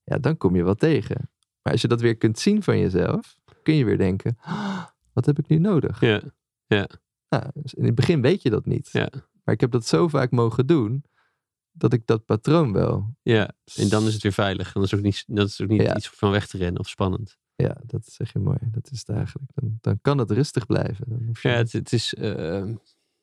ja, 0.02 0.18
dan 0.18 0.36
kom 0.36 0.56
je 0.56 0.62
wat 0.62 0.78
tegen. 0.78 1.30
Maar 1.62 1.72
als 1.72 1.82
je 1.82 1.88
dat 1.88 2.00
weer 2.00 2.16
kunt 2.16 2.38
zien 2.38 2.62
van 2.62 2.78
jezelf, 2.78 3.38
kun 3.62 3.74
je 3.74 3.84
weer 3.84 3.98
denken, 3.98 4.38
"Ah, 4.40 4.84
wat 5.12 5.26
heb 5.26 5.38
ik 5.38 5.48
nu 5.48 5.58
nodig? 5.58 6.00
Ja, 6.00 6.20
Nou, 7.28 7.44
dus 7.54 7.74
in 7.74 7.84
het 7.84 7.94
begin 7.94 8.20
weet 8.20 8.42
je 8.42 8.50
dat 8.50 8.66
niet. 8.66 8.88
Ja. 8.92 9.10
Maar 9.48 9.56
ik 9.56 9.62
heb 9.62 9.72
dat 9.72 9.86
zo 9.86 10.08
vaak 10.08 10.30
mogen 10.30 10.66
doen, 10.66 11.04
dat 11.72 11.92
ik 11.92 12.06
dat 12.06 12.24
patroon 12.24 12.72
wel. 12.72 13.16
ja. 13.22 13.52
En 13.76 13.88
dan 13.88 14.06
is 14.06 14.12
het 14.12 14.22
weer 14.22 14.32
veilig. 14.32 14.72
Dan 14.72 14.82
is 14.82 14.90
het 14.90 14.98
ook 15.00 15.06
niet, 15.06 15.24
dat 15.26 15.48
is 15.48 15.60
ook 15.60 15.68
niet 15.68 15.82
Ja. 15.82 15.96
iets 15.96 16.08
van 16.08 16.30
weg 16.30 16.46
te 16.46 16.56
rennen 16.56 16.80
of 16.80 16.88
spannend. 16.88 17.36
Ja, 17.54 17.76
dat 17.86 18.04
zeg 18.06 18.32
je 18.32 18.38
mooi. 18.38 18.58
Dat 18.62 18.90
is 18.90 18.98
het 18.98 19.08
eigenlijk. 19.08 19.50
Dan, 19.54 19.78
dan 19.80 19.98
kan 20.02 20.18
het 20.18 20.30
rustig 20.30 20.66
blijven. 20.66 21.04
Dan 21.08 21.22
hoef 21.26 21.42
je 21.42 21.48
Ja, 21.48 21.54
het, 21.54 21.72
het 21.72 21.92
is, 21.92 22.14
eh, 22.14 22.60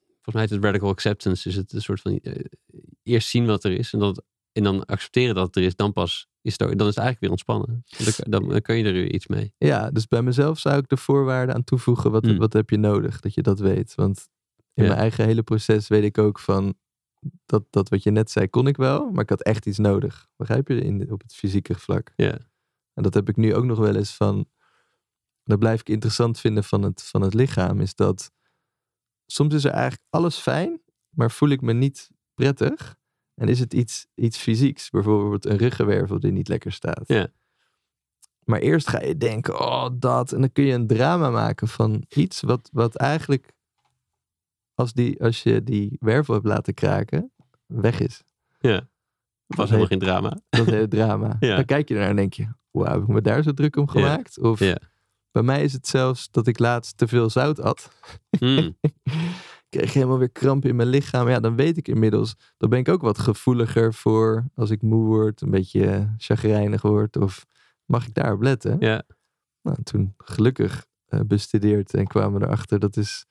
volgens 0.07 0.33
mij 0.33 0.43
is 0.43 0.49
het 0.49 0.63
radical 0.63 0.89
acceptance. 0.89 1.49
Is 1.49 1.55
het 1.55 1.73
een 1.73 1.81
soort 1.81 2.01
van, 2.01 2.19
eh, 2.19 2.43
eerst 3.03 3.27
zien 3.29 3.45
wat 3.45 3.63
er 3.63 3.71
is 3.71 3.93
en, 3.93 3.99
dat, 3.99 4.23
en 4.51 4.63
dan 4.63 4.85
accepteren 4.85 5.35
dat 5.35 5.45
het 5.45 5.55
er 5.55 5.63
is. 5.63 5.75
Dan 5.75 5.93
pas 5.93 6.27
is 6.41 6.51
het, 6.57 6.59
dan 6.59 6.69
is 6.87 6.95
het 6.95 7.03
eigenlijk 7.03 7.19
weer 7.19 7.29
ontspannen. 7.29 7.83
Dan, 7.97 8.13
dan, 8.41 8.49
dan 8.49 8.61
kun 8.61 8.75
je 8.77 8.83
er 8.83 8.93
weer 8.93 9.11
iets 9.11 9.27
mee. 9.27 9.53
Ja, 9.57 9.91
dus 9.91 10.07
bij 10.07 10.21
mezelf 10.21 10.59
zou 10.59 10.77
ik 10.77 10.87
de 10.87 10.97
voorwaarden 10.97 11.55
aan 11.55 11.63
toevoegen. 11.63 12.11
Wat, 12.11 12.25
Mm. 12.25 12.37
wat 12.37 12.53
heb 12.53 12.69
je 12.69 12.77
nodig? 12.77 13.19
Dat 13.19 13.33
je 13.33 13.41
dat 13.41 13.59
weet. 13.59 13.95
Want 13.95 14.27
in 14.75 14.83
Ja. 14.83 14.89
mijn 14.89 15.01
eigen 15.01 15.25
hele 15.25 15.43
proces 15.43 15.87
weet 15.87 16.03
ik 16.03 16.17
ook 16.17 16.39
van... 16.39 16.75
Dat, 17.45 17.63
dat 17.69 17.89
wat 17.89 18.03
je 18.03 18.11
net 18.11 18.31
zei, 18.31 18.47
kon 18.49 18.67
ik 18.67 18.77
wel. 18.77 19.11
Maar 19.11 19.23
ik 19.23 19.29
had 19.29 19.41
echt 19.41 19.65
iets 19.65 19.77
nodig. 19.77 20.27
Begrijp 20.35 20.67
je? 20.67 20.81
In, 20.81 21.11
op 21.11 21.21
het 21.21 21.35
fysieke 21.35 21.75
vlak. 21.75 22.11
Ja. 22.15 22.37
En 22.93 23.03
dat 23.03 23.13
heb 23.13 23.29
ik 23.29 23.35
nu 23.35 23.55
ook 23.55 23.63
nog 23.65 23.77
wel 23.77 23.95
eens 23.95 24.15
van... 24.15 24.49
Dat 25.43 25.59
blijf 25.59 25.79
ik 25.79 25.89
interessant 25.89 26.39
vinden 26.39 26.63
van 26.63 26.81
het, 26.81 27.03
van 27.03 27.21
het 27.21 27.33
lichaam. 27.33 27.81
Is 27.81 27.95
dat 27.95 28.31
soms 29.25 29.53
is 29.53 29.63
er 29.63 29.71
eigenlijk 29.71 30.03
alles 30.09 30.37
fijn. 30.37 30.81
Maar 31.09 31.31
voel 31.31 31.49
ik 31.49 31.61
me 31.61 31.73
niet 31.73 32.09
prettig. 32.33 32.95
En 33.33 33.47
is 33.47 33.59
het 33.59 33.73
iets, 33.73 34.07
iets 34.15 34.37
fysieks. 34.37 34.89
Bijvoorbeeld 34.89 35.45
een 35.45 35.57
ruggenwervel 35.57 36.19
die 36.19 36.31
niet 36.31 36.47
lekker 36.47 36.71
staat. 36.71 37.07
Ja. 37.07 37.27
Maar 38.43 38.59
eerst 38.59 38.87
ga 38.87 39.01
je 39.01 39.17
denken, 39.17 39.59
oh 39.59 39.87
dat. 39.93 40.31
En 40.31 40.39
dan 40.39 40.51
kun 40.51 40.63
je 40.63 40.73
een 40.73 40.87
drama 40.87 41.29
maken 41.29 41.67
van 41.67 42.03
iets 42.09 42.41
wat, 42.41 42.69
wat 42.71 42.95
eigenlijk, 42.95 43.53
als, 44.75 44.93
die, 44.93 45.21
als 45.23 45.43
je 45.43 45.63
die 45.63 45.97
wervel 45.99 46.33
hebt 46.33 46.45
laten 46.45 46.73
kraken, 46.73 47.31
weg 47.65 47.99
is. 47.99 48.23
Ja. 48.59 48.87
Het 49.47 49.57
was 49.57 49.65
helemaal 49.67 49.87
geen 49.89 49.99
drama. 49.99 50.37
Dat 50.49 50.65
hele 50.65 50.87
drama. 50.97 51.35
Ja. 51.39 51.55
Dan 51.55 51.65
kijk 51.65 51.87
je 51.87 51.93
ernaar 51.93 52.09
en 52.09 52.15
denk 52.15 52.33
je, 52.33 52.47
wauw, 52.71 52.91
heb 52.93 53.01
ik 53.01 53.07
me 53.07 53.21
daar 53.21 53.43
zo 53.43 53.53
druk 53.53 53.75
om 53.75 53.87
gemaakt? 53.87 54.39
Of 54.39 54.59
Ja. 54.59 54.77
bij 55.31 55.43
mij 55.43 55.63
is 55.63 55.73
het 55.73 55.87
zelfs 55.87 56.31
dat 56.31 56.47
ik 56.47 56.59
laatst 56.59 56.97
te 56.97 57.07
veel 57.07 57.29
zout 57.29 57.59
at. 57.59 57.89
Mm. 58.39 58.77
kreeg 59.69 59.93
helemaal 59.93 60.17
weer 60.17 60.29
kramp 60.31 60.65
in 60.65 60.75
mijn 60.75 60.87
lichaam. 60.89 61.29
Ja, 61.29 61.39
dan 61.39 61.55
weet 61.55 61.77
ik 61.77 61.87
inmiddels, 61.87 62.35
dan 62.57 62.69
ben 62.69 62.79
ik 62.79 62.89
ook 62.89 63.01
wat 63.01 63.19
gevoeliger 63.19 63.93
voor 63.93 64.45
als 64.55 64.69
ik 64.69 64.81
moe 64.81 65.05
word, 65.05 65.41
een 65.41 65.51
beetje 65.51 66.13
chagrijnig 66.17 66.81
word. 66.81 67.17
Of 67.17 67.45
mag 67.85 68.07
ik 68.07 68.13
daarop 68.13 68.41
letten? 68.41 68.75
Ja. 68.79 69.03
Nou, 69.61 69.83
toen 69.83 70.13
gelukkig 70.17 70.85
eh, 71.05 71.19
bestudeerd 71.27 71.93
en 71.93 72.07
kwamen 72.07 72.39
we 72.39 72.45
erachter 72.45 72.79
dat 72.79 72.97
is 72.97 73.25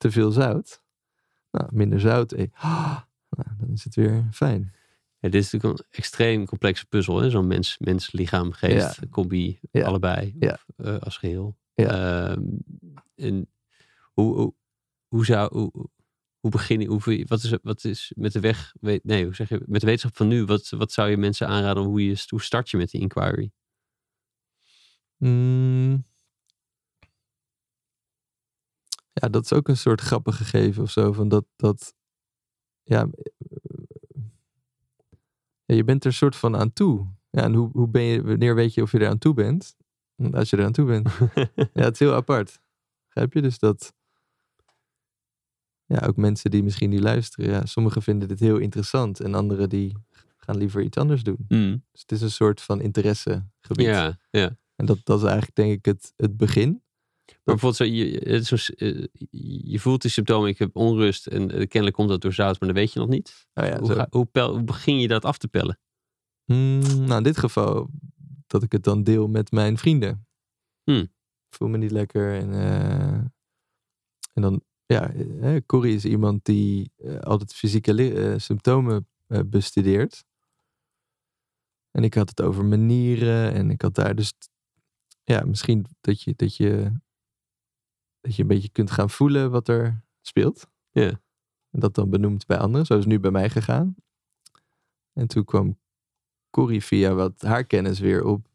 te 0.00 0.10
veel 0.10 0.30
zout. 0.30 0.82
Nou, 1.50 1.68
minder 1.72 2.00
zout. 2.00 2.32
eh, 2.32 2.46
ah, 2.52 2.98
nou, 3.36 3.48
dan 3.58 3.68
is 3.72 3.84
het 3.84 3.94
weer 3.94 4.28
fijn. 4.32 4.72
Dit 5.20 5.34
is 5.34 5.50
natuurlijk 5.52 5.80
een 5.80 5.86
extreem 5.90 6.46
complexe 6.46 6.86
puzzel? 6.86 7.30
Zo'n 7.30 7.46
mens, 7.46 7.78
mens, 7.78 8.12
lichaam, 8.12 8.52
geest, 8.52 9.08
combi, 9.10 9.60
Ja. 9.72 9.84
allebei 9.86 10.36
Ja. 10.38 10.58
of, 10.76 10.86
eh, 10.86 10.98
als 10.98 11.16
geheel. 11.16 11.56
Ja. 11.74 12.30
Ehm, 12.30 12.42
en 13.14 13.48
hoe, 14.12 14.34
hoe, 14.36 14.54
hoe 15.08 15.24
zou, 15.24 15.52
hoe, 15.58 15.88
hoe 16.40 16.50
begin 16.50 16.80
je, 16.80 16.86
hoe, 16.86 17.24
wat, 17.26 17.42
is, 17.42 17.54
wat 17.62 17.84
is 17.84 18.12
met 18.16 18.32
de 18.32 18.40
weg, 18.40 18.72
weet- 18.80 19.04
nee, 19.04 19.24
hoe 19.24 19.34
zeg 19.34 19.48
je, 19.48 19.62
met 19.66 19.80
de 19.80 19.86
wetenschap 19.86 20.16
van 20.16 20.28
nu, 20.28 20.44
wat, 20.44 20.68
wat 20.68 20.92
zou 20.92 21.10
je 21.10 21.16
mensen 21.16 21.48
aanraden, 21.48 21.82
hoe, 21.82 22.04
je, 22.06 22.24
hoe 22.28 22.42
start 22.42 22.70
je 22.70 22.76
met 22.76 22.90
die 22.90 23.00
inquiry? 23.00 23.50
Mm. 25.16 26.04
Ja, 29.20 29.28
dat 29.28 29.44
is 29.44 29.52
ook 29.52 29.68
een 29.68 29.76
soort 29.76 30.00
grappig 30.00 30.36
gegeven 30.36 30.82
of 30.82 30.90
zo. 30.90 31.12
Van 31.12 31.28
dat, 31.28 31.44
dat 31.56 31.94
ja, 32.82 33.02
eh, 33.02 34.22
ja, 35.64 35.74
je 35.74 35.84
bent 35.84 36.04
er 36.04 36.12
soort 36.12 36.36
van 36.36 36.56
aan 36.56 36.72
toe. 36.72 37.06
Ja, 37.30 37.42
en 37.42 37.54
hoe, 37.54 37.70
hoe 37.72 37.88
ben 37.88 38.02
je, 38.02 38.22
wanneer 38.22 38.54
weet 38.54 38.74
je 38.74 38.82
of 38.82 38.92
je 38.92 38.98
er 38.98 39.08
aan 39.08 39.18
toe 39.18 39.34
bent? 39.34 39.76
Als 40.32 40.50
je 40.50 40.56
er 40.56 40.64
aan 40.64 40.72
toe 40.72 40.86
bent. 40.86 41.08
Ja, 41.72 41.82
het 41.82 41.92
is 41.92 41.98
heel 41.98 42.14
apart. 42.14 42.60
Begrijp 43.06 43.32
je? 43.32 43.42
Dus 43.42 43.58
dat. 43.58 43.94
Ja, 45.84 46.06
ook 46.06 46.16
mensen 46.16 46.50
die 46.50 46.62
misschien 46.62 46.90
niet 46.90 47.00
luisteren. 47.00 47.50
Ja, 47.50 47.66
sommigen 47.66 48.02
vinden 48.02 48.28
dit 48.28 48.40
heel 48.40 48.56
interessant. 48.56 49.20
En 49.20 49.34
anderen 49.34 49.68
die 49.68 49.96
gaan 50.36 50.56
liever 50.56 50.82
iets 50.82 50.96
anders 50.96 51.22
doen. 51.22 51.44
Mm. 51.48 51.84
Dus 51.92 52.00
het 52.00 52.12
is 52.12 52.20
een 52.20 52.30
soort 52.30 52.60
van 52.60 52.80
interessegebied. 52.80 53.86
Ja, 53.86 54.18
ja. 54.30 54.58
En 54.76 54.86
dat, 54.86 54.98
dat 55.04 55.18
is 55.18 55.24
eigenlijk 55.24 55.54
denk 55.54 55.72
ik 55.72 55.84
het, 55.84 56.12
het 56.16 56.36
begin. 56.36 56.82
Maar 57.44 57.54
bijvoorbeeld, 57.56 57.76
zo, 57.76 57.84
je, 57.84 58.42
zo, 58.44 58.72
eh, 58.74 59.04
je 59.70 59.78
voelt 59.78 60.02
die 60.02 60.10
symptomen, 60.10 60.48
ik 60.48 60.58
heb 60.58 60.76
onrust 60.76 61.26
en 61.26 61.50
eh, 61.50 61.66
kennelijk 61.66 61.94
komt 61.96 62.08
dat 62.08 62.20
door 62.20 62.32
zout, 62.32 62.60
maar 62.60 62.68
dat 62.68 62.78
weet 62.78 62.92
je 62.92 62.98
nog 62.98 63.08
niet. 63.08 63.46
Oh 63.54 63.66
ja, 63.66 63.78
hoe, 63.78 63.92
ga- 63.92 64.06
hoe, 64.10 64.24
pel- 64.24 64.50
hoe 64.52 64.62
begin 64.64 64.98
je 65.00 65.08
dat 65.08 65.24
af 65.24 65.38
te 65.38 65.48
pellen? 65.48 65.78
Mm, 66.44 66.80
nou, 66.80 67.16
in 67.16 67.22
dit 67.22 67.38
geval 67.38 67.90
dat 68.46 68.62
ik 68.62 68.72
het 68.72 68.84
dan 68.84 69.02
deel 69.02 69.28
met 69.28 69.50
mijn 69.50 69.78
vrienden. 69.78 70.26
Hmm. 70.84 71.00
Ik 71.48 71.56
voel 71.56 71.68
me 71.68 71.78
niet 71.78 71.90
lekker. 71.90 72.34
En, 72.34 72.52
eh, 72.52 73.24
en 74.32 74.42
dan, 74.42 74.62
ja, 74.86 75.12
Corrie 75.66 75.94
is 75.94 76.04
iemand 76.04 76.44
die 76.44 76.92
altijd 77.20 77.54
fysieke 77.54 78.34
symptomen 78.38 79.08
bestudeert. 79.46 80.24
En 81.90 82.04
ik 82.04 82.14
had 82.14 82.28
het 82.28 82.42
over 82.42 82.64
manieren 82.64 83.52
en 83.52 83.70
ik 83.70 83.82
had 83.82 83.94
daar 83.94 84.14
dus, 84.14 84.32
ja, 85.24 85.44
misschien 85.44 85.86
dat 86.00 86.22
je, 86.22 86.32
dat 86.36 86.56
je, 86.56 86.92
dat 88.20 88.36
je 88.36 88.42
een 88.42 88.48
beetje 88.48 88.68
kunt 88.68 88.90
gaan 88.90 89.10
voelen 89.10 89.50
wat 89.50 89.68
er 89.68 90.02
speelt. 90.20 90.66
Ja. 90.90 91.20
En 91.70 91.80
dat 91.80 91.94
dan 91.94 92.10
benoemt 92.10 92.46
bij 92.46 92.58
anderen. 92.58 92.86
Zo 92.86 92.92
is 92.94 93.00
het 93.00 93.08
nu 93.08 93.20
bij 93.20 93.30
mij 93.30 93.50
gegaan. 93.50 93.94
En 95.12 95.26
toen 95.26 95.44
kwam 95.44 95.78
Corrie 96.50 96.84
via 96.84 97.12
wat 97.14 97.42
haar 97.42 97.64
kennis 97.64 97.98
weer 97.98 98.24
op. 98.24 98.48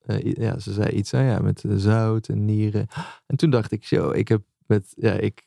eh, 0.00 0.32
ja, 0.32 0.58
ze 0.58 0.72
zei 0.72 0.90
iets, 0.90 1.10
nou 1.10 1.24
ja, 1.24 1.38
met 1.38 1.64
eh, 1.64 1.76
zout 1.76 2.28
en 2.28 2.44
nieren. 2.44 2.86
En 3.26 3.36
toen 3.36 3.50
dacht 3.50 3.72
ik, 3.72 3.84
zo, 3.84 4.10
ik 4.10 4.28
heb 4.28 4.42
met, 4.66 4.92
ja, 4.96 5.12
ik 5.12 5.46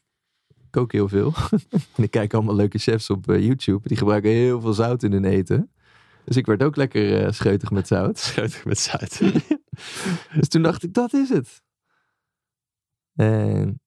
kook 0.69 0.91
heel 0.91 1.07
veel. 1.07 1.33
en 1.95 2.03
ik 2.03 2.11
kijk 2.11 2.33
allemaal 2.33 2.55
leuke 2.55 2.77
chefs 2.77 3.09
op 3.09 3.29
eh, 3.29 3.45
YouTube. 3.45 3.87
Die 3.87 3.97
gebruiken 3.97 4.31
heel 4.31 4.61
veel 4.61 4.73
zout 4.73 5.03
in 5.03 5.11
hun 5.11 5.25
eten. 5.25 5.71
Dus 6.25 6.37
ik 6.37 6.45
werd 6.45 6.63
ook 6.63 6.75
lekker 6.75 7.33
scheutig 7.33 7.71
met 7.71 7.87
zout. 7.87 8.17
Scheutig 8.19 8.65
met 8.65 8.79
zout. 8.79 9.19
Dus 10.35 10.47
toen 10.47 10.61
dacht 10.61 10.83
ik, 10.83 10.93
dat 10.93 11.13
is 11.13 11.29
het. 11.29 11.61
En 13.13 13.81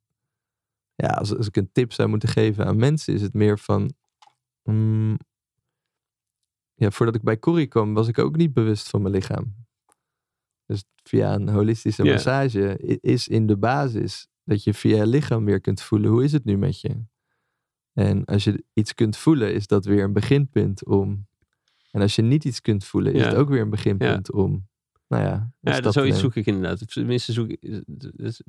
ja, 0.94 1.08
als, 1.08 1.36
als 1.36 1.46
ik 1.46 1.56
een 1.56 1.72
tip 1.72 1.92
zou 1.92 2.08
moeten 2.08 2.28
geven 2.28 2.66
aan 2.66 2.76
mensen, 2.76 3.14
is 3.14 3.22
het 3.22 3.34
meer 3.34 3.58
van. 3.58 3.92
mm, 4.62 5.16
ja, 6.74 6.90
voordat 6.90 7.14
ik 7.14 7.22
bij 7.22 7.38
Corrie 7.38 7.66
kwam, 7.66 7.94
was 7.94 8.08
ik 8.08 8.18
ook 8.18 8.36
niet 8.36 8.52
bewust 8.52 8.88
van 8.88 9.02
mijn 9.02 9.14
lichaam. 9.14 9.54
Dus 10.66 10.84
via 11.02 11.34
een 11.34 11.48
holistische 11.48 12.02
massage 12.12 12.76
is 13.00 13.28
in 13.28 13.46
de 13.46 13.56
basis 13.56 14.28
dat 14.44 14.64
je 14.64 14.74
via 14.74 14.96
je 14.96 15.06
lichaam 15.06 15.44
weer 15.44 15.60
kunt 15.60 15.82
voelen 15.82 16.10
hoe 16.10 16.24
is 16.24 16.32
het 16.32 16.44
nu 16.44 16.56
met 16.56 16.80
je. 16.80 17.04
En 17.92 18.24
als 18.24 18.44
je 18.44 18.64
iets 18.72 18.94
kunt 18.94 19.16
voelen, 19.16 19.54
is 19.54 19.66
dat 19.66 19.84
weer 19.84 20.04
een 20.04 20.12
beginpunt 20.12 20.84
om. 20.84 21.26
En 21.90 22.00
als 22.00 22.16
je 22.16 22.22
niet 22.22 22.44
iets 22.44 22.60
kunt 22.60 22.84
voelen, 22.84 23.12
is 23.12 23.20
het 23.28 23.34
ook 23.38 23.48
weer 23.48 23.60
een 23.60 23.70
beginpunt 23.70 24.32
om. 24.32 24.68
Nou 25.08 25.22
ja, 25.22 25.28
Ja, 25.60 25.80
dat 25.80 25.92
zoiets 25.92 26.16
zoek 26.20 26.34
ik 26.34 26.46
inderdaad. 26.46 26.92
Tenminste, 26.92 27.32
zoek 27.32 27.48
ik. 27.48 27.82
dus- 28.16 28.42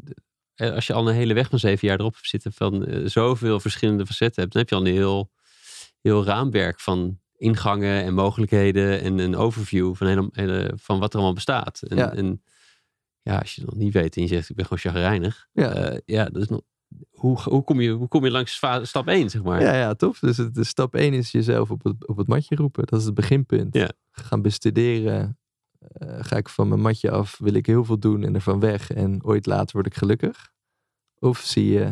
Als 0.57 0.87
je 0.87 0.93
al 0.93 1.07
een 1.09 1.15
hele 1.15 1.33
weg 1.33 1.49
van 1.49 1.59
zeven 1.59 1.87
jaar 1.87 1.99
erop 1.99 2.13
hebt 2.13 2.27
zitten 2.27 2.53
van 2.53 2.85
eh, 2.85 3.05
zoveel 3.05 3.59
verschillende 3.59 4.05
facetten 4.05 4.41
hebt, 4.41 4.53
dan 4.53 4.61
heb 4.61 4.69
je 4.71 4.75
al 4.77 4.85
een 4.85 4.93
heel, 5.01 5.31
heel 6.01 6.25
raamwerk 6.25 6.79
van 6.79 7.19
ingangen 7.37 8.03
en 8.03 8.13
mogelijkheden 8.13 9.01
en 9.01 9.17
een 9.19 9.35
overview 9.35 9.95
van, 9.95 10.07
hele, 10.07 10.29
hele- 10.31 10.73
van 10.75 10.99
wat 10.99 11.09
er 11.09 11.15
allemaal 11.15 11.33
bestaat. 11.35 11.81
En, 11.81 11.97
Ja. 11.97 12.13
en 12.13 12.43
ja, 13.21 13.37
als 13.37 13.55
je 13.55 13.61
nog 13.65 13.75
niet 13.75 13.93
weet 13.93 14.15
en 14.15 14.21
je 14.21 14.27
zegt 14.27 14.49
ik 14.49 14.55
ben 14.55 14.65
gewoon 14.65 14.93
chagrijnig. 14.93 15.47
Ja. 15.53 15.73
eh, 15.73 15.97
ja, 16.05 16.25
dat 16.25 16.41
is 16.41 16.47
nog. 16.47 16.61
Hoe, 17.11 17.41
hoe, 17.41 17.63
kom 17.63 17.81
je, 17.81 17.89
hoe 17.91 18.07
kom 18.07 18.23
je 18.25 18.31
langs 18.31 18.61
stap 18.81 19.07
1, 19.07 19.29
zeg 19.29 19.43
maar? 19.43 19.61
Ja, 19.61 19.75
ja, 19.75 19.93
tof. 19.93 20.19
Dus 20.19 20.37
het, 20.37 20.55
de 20.55 20.63
stap 20.63 20.95
1 20.95 21.13
is 21.13 21.31
jezelf 21.31 21.71
op 21.71 21.83
het, 21.83 22.07
op 22.07 22.17
het 22.17 22.27
matje 22.27 22.55
roepen. 22.55 22.85
Dat 22.85 22.99
is 22.99 23.05
het 23.05 23.13
beginpunt. 23.13 23.73
Ja. 23.75 23.91
Gaan 24.11 24.41
bestuderen. 24.41 25.37
Eh, 25.79 26.17
ga 26.19 26.35
ik 26.37 26.49
van 26.49 26.67
mijn 26.67 26.81
matje 26.81 27.11
af, 27.11 27.37
wil 27.37 27.53
ik 27.53 27.65
heel 27.65 27.85
veel 27.85 27.99
doen 27.99 28.23
en 28.23 28.35
ervan 28.35 28.59
weg. 28.59 28.91
En 28.91 29.23
ooit 29.23 29.45
later 29.45 29.73
word 29.75 29.85
ik 29.85 29.95
gelukkig. 29.95 30.51
Of 31.19 31.39
zie 31.39 31.65
je, 31.71 31.91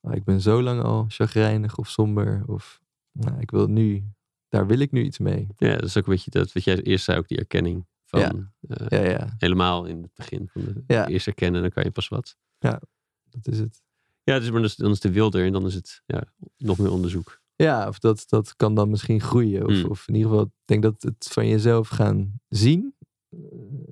oh, 0.00 0.14
ik 0.14 0.24
ben 0.24 0.40
zo 0.40 0.62
lang 0.62 0.82
al 0.82 1.04
chagrijnig 1.08 1.76
of 1.78 1.88
somber. 1.88 2.42
Of 2.46 2.80
nou, 3.12 3.40
ik 3.40 3.50
wil 3.50 3.66
nu, 3.66 4.04
daar 4.48 4.66
wil 4.66 4.78
ik 4.78 4.90
nu 4.92 5.02
iets 5.02 5.18
mee. 5.18 5.46
Ja, 5.56 5.72
dat 5.74 5.82
is 5.84 5.96
ook 5.96 6.06
een 6.06 6.12
beetje 6.12 6.30
dat 6.30 6.52
wat 6.52 6.64
jij 6.64 6.82
eerst 6.82 7.04
zei, 7.04 7.18
ook 7.18 7.28
die 7.28 7.38
erkenning 7.38 7.86
van 8.04 8.20
Ja. 8.20 8.32
eh, 8.68 8.86
Ja, 9.04 9.10
ja, 9.10 9.34
helemaal 9.38 9.84
in 9.84 10.02
het 10.02 10.14
begin 10.14 10.48
van 10.52 10.62
de 10.64 10.82
Ja. 10.86 11.06
eerst 11.08 11.26
erkennen, 11.26 11.60
dan 11.60 11.70
kan 11.70 11.84
je 11.84 11.90
pas 11.90 12.08
wat. 12.08 12.36
dat 12.58 13.46
is 13.46 13.58
het. 13.58 13.82
Ja, 14.22 14.38
dus, 14.38 14.50
maar 14.50 14.74
dan 14.76 14.90
is, 14.90 15.00
de 15.00 15.10
wilder 15.12 15.44
en 15.44 15.52
dan 15.52 15.66
is 15.66 15.74
het 15.74 16.02
ja, 16.06 16.24
nog 16.56 16.78
meer 16.78 16.90
onderzoek. 16.92 17.40
Ja, 17.56 17.88
of 17.88 17.98
dat, 17.98 18.24
dat 18.28 18.56
kan 18.56 18.74
dan 18.74 18.90
misschien 18.90 19.20
groeien. 19.20 19.66
Of, 19.66 19.72
Mm. 19.72 19.84
of 19.90 20.08
in 20.08 20.14
ieder 20.14 20.30
geval, 20.30 20.44
ik 20.46 20.52
denk 20.64 20.82
dat 20.82 21.02
het 21.02 21.28
van 21.32 21.46
jezelf 21.48 21.88
gaan 21.88 22.40
zien 22.48 22.94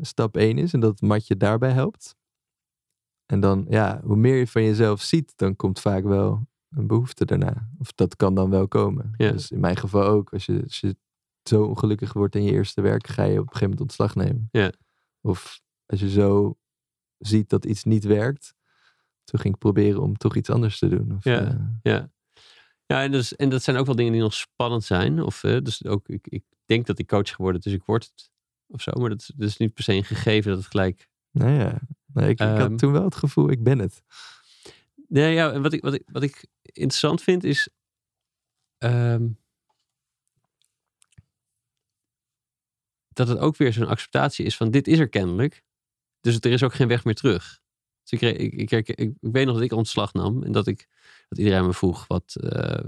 stap 0.01 0.37
1 0.37 0.59
is. 0.59 0.73
En 0.73 0.81
dat 0.81 0.91
het 0.91 1.01
matje 1.01 1.37
daarbij 1.37 1.71
helpt. 1.73 2.17
En 3.27 3.41
dan, 3.41 3.67
ja, 3.69 4.01
hoe 4.05 4.17
meer 4.17 4.37
je 4.37 4.47
van 4.47 4.63
jezelf 4.63 5.01
ziet, 5.03 5.33
dan 5.37 5.57
komt 5.57 5.81
vaak 5.81 6.05
wel 6.05 6.47
een 6.71 6.87
behoefte 6.87 7.25
daarna. 7.25 7.69
Of 7.79 7.93
dat 7.93 8.17
kan 8.17 8.35
dan 8.35 8.51
wel 8.51 8.69
komen. 8.69 9.15
Ja. 9.17 9.31
Dus 9.33 9.51
in 9.51 9.61
mijn 9.61 9.77
geval 9.77 10.05
ook. 10.07 10.33
Als 10.33 10.47
je, 10.47 10.63
als 10.63 10.81
je 10.81 10.97
zo 11.43 11.65
ongelukkig 11.65 12.13
wordt 12.13 12.35
in 12.35 12.43
je 12.43 12.53
eerste 12.53 12.81
werk, 12.81 13.07
ga 13.07 13.23
je 13.23 13.31
op 13.33 13.39
een 13.39 13.53
gegeven 13.53 13.63
moment 13.71 13.81
ontslag 13.81 14.15
nemen. 14.15 14.49
Ja. 14.51 14.73
Of 15.21 15.61
als 15.87 16.01
je 16.01 16.11
zo 16.11 16.59
ziet 17.19 17.49
dat 17.49 17.65
iets 17.65 17.85
niet 17.85 18.05
werkt, 18.05 18.55
toen 19.25 19.41
ging 19.41 19.55
ik 19.55 19.61
proberen 19.61 20.03
om 20.03 20.17
toch 20.17 20.37
iets 20.37 20.51
anders 20.51 20.79
te 20.79 20.89
doen. 20.89 21.15
Of, 21.17 21.25
Ja. 21.25 21.45
eh, 21.47 21.61
Ja, 21.83 22.11
ja 22.87 23.03
en, 23.03 23.13
dus, 23.13 23.37
en 23.37 23.49
dat 23.49 23.63
zijn 23.63 23.77
ook 23.77 23.87
wel 23.87 23.95
dingen 23.97 24.13
die 24.13 24.21
nog 24.21 24.35
spannend 24.35 24.85
zijn. 24.85 25.23
Of, 25.23 25.45
eh, 25.45 25.61
dus 25.63 25.85
ook, 25.85 26.09
ik, 26.09 26.27
ik 26.29 26.45
denk 26.65 26.87
dat 26.87 26.99
ik 26.99 27.07
coach 27.07 27.31
geworden, 27.35 27.61
dus 27.61 27.73
ik 27.73 27.85
word 27.85 28.05
het. 28.05 28.31
Of 28.69 28.83
zo, 28.83 28.93
maar 28.93 29.09
dat 29.09 29.21
is, 29.21 29.33
dat 29.37 29.49
is 29.49 29.57
niet 29.57 29.75
per 29.75 29.85
se 29.85 29.93
een 29.93 30.05
gegeven 30.05 30.51
dat 30.51 30.61
het 30.61 30.71
gelijk 30.71 31.09
Nou 31.31 31.51
ja, 31.51 31.81
nee, 32.07 32.29
ik, 32.29 32.41
ik 32.41 32.47
Ehm. 32.47 32.61
had 32.61 32.79
toen 32.79 32.93
wel 32.93 33.05
het 33.05 33.15
gevoel, 33.15 33.51
ik 33.51 33.63
ben 33.63 33.79
het. 33.79 34.03
Nee, 35.09 35.35
ja, 35.35 35.53
en 35.53 35.63
wat 35.63 35.73
ik, 35.73 35.83
wat 35.83 35.95
ik, 35.95 36.03
wat 36.07 36.23
ik 36.23 36.47
interessant 36.63 37.23
vind 37.23 37.45
is. 37.45 37.69
ehm, 38.79 39.29
dat 43.09 43.29
het 43.29 43.39
ook 43.39 43.57
weer 43.57 43.73
zo'n 43.73 43.87
acceptatie 43.87 44.45
is 44.45 44.57
van 44.57 44.71
dit 44.71 44.89
is 44.89 44.99
er 44.99 45.09
kennelijk. 45.09 45.63
Dus 46.21 46.37
er 46.41 46.51
is 46.51 46.63
ook 46.63 46.75
geen 46.75 46.89
weg 46.89 47.05
meer 47.05 47.15
terug. 47.15 47.61
Dus 48.03 48.21
ik, 48.21 48.39
ik, 48.39 48.71
ik, 48.71 48.89
ik, 48.89 49.13
weet 49.21 49.47
nog 49.47 49.55
dat 49.55 49.65
ik 49.65 49.73
ontslag 49.73 50.13
nam 50.13 50.43
en 50.43 50.53
dat, 50.53 50.67
ik, 50.67 50.89
dat 51.29 51.39
iedereen 51.39 51.67
me 51.67 51.73
vroeg 51.73 52.07
wat, 52.07 52.37
eh, 52.41 52.85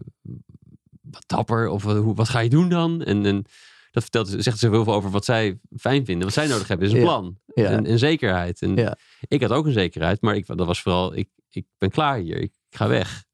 wat 1.01 1.25
dapper 1.27 1.69
of 1.69 1.83
wat, 1.83 1.97
hoe, 1.97 2.15
wat 2.15 2.29
ga 2.29 2.39
je 2.39 2.51
doen 2.51 2.69
dan? 2.69 3.03
En, 3.03 3.27
en 3.27 3.45
dat 3.91 4.03
vertelt, 4.03 4.29
zegt 4.39 4.59
ze 4.59 4.69
heel 4.71 4.85
veel 4.85 4.95
over 4.95 5.11
wat 5.11 5.25
zij 5.25 5.59
fijn 5.77 6.05
vinden. 6.05 6.25
Wat 6.25 6.35
zij 6.35 6.47
nodig 6.47 6.69
hebben 6.69 6.87
is 6.87 6.93
een 6.93 6.99
Ja. 6.99 7.05
plan 7.05 7.39
Ja, 7.55 7.71
en, 7.71 7.87
en 7.87 7.99
zekerheid. 7.99 8.63
En 8.63 8.77
Ja. 8.77 8.97
ik 9.29 9.43
had 9.43 9.51
ook 9.51 9.67
een 9.67 9.73
zekerheid, 9.73 10.21
maar 10.21 10.37
ik, 10.37 10.47
dat 10.47 10.67
was 10.67 10.83
vooral, 10.83 11.17
ik, 11.17 11.29
ik 11.51 11.67
ben 11.79 11.91
klaar 11.91 12.19
hier, 12.19 12.37
ik 12.37 12.53
ga 12.71 12.89
weg. 12.89 13.25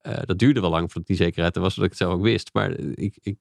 Eh, 0.00 0.18
dat 0.24 0.38
duurde 0.38 0.60
wel 0.60 0.70
lang 0.70 0.84
voordat 0.92 1.06
die 1.06 1.16
zekerheid 1.16 1.56
er 1.56 1.62
was, 1.62 1.74
zodat 1.74 1.92
ik 1.92 1.98
het 1.98 2.06
zelf 2.08 2.18
ook 2.18 2.24
wist. 2.24 2.50
Maar 2.52 2.70
ik, 2.78 3.18
ik, 3.20 3.36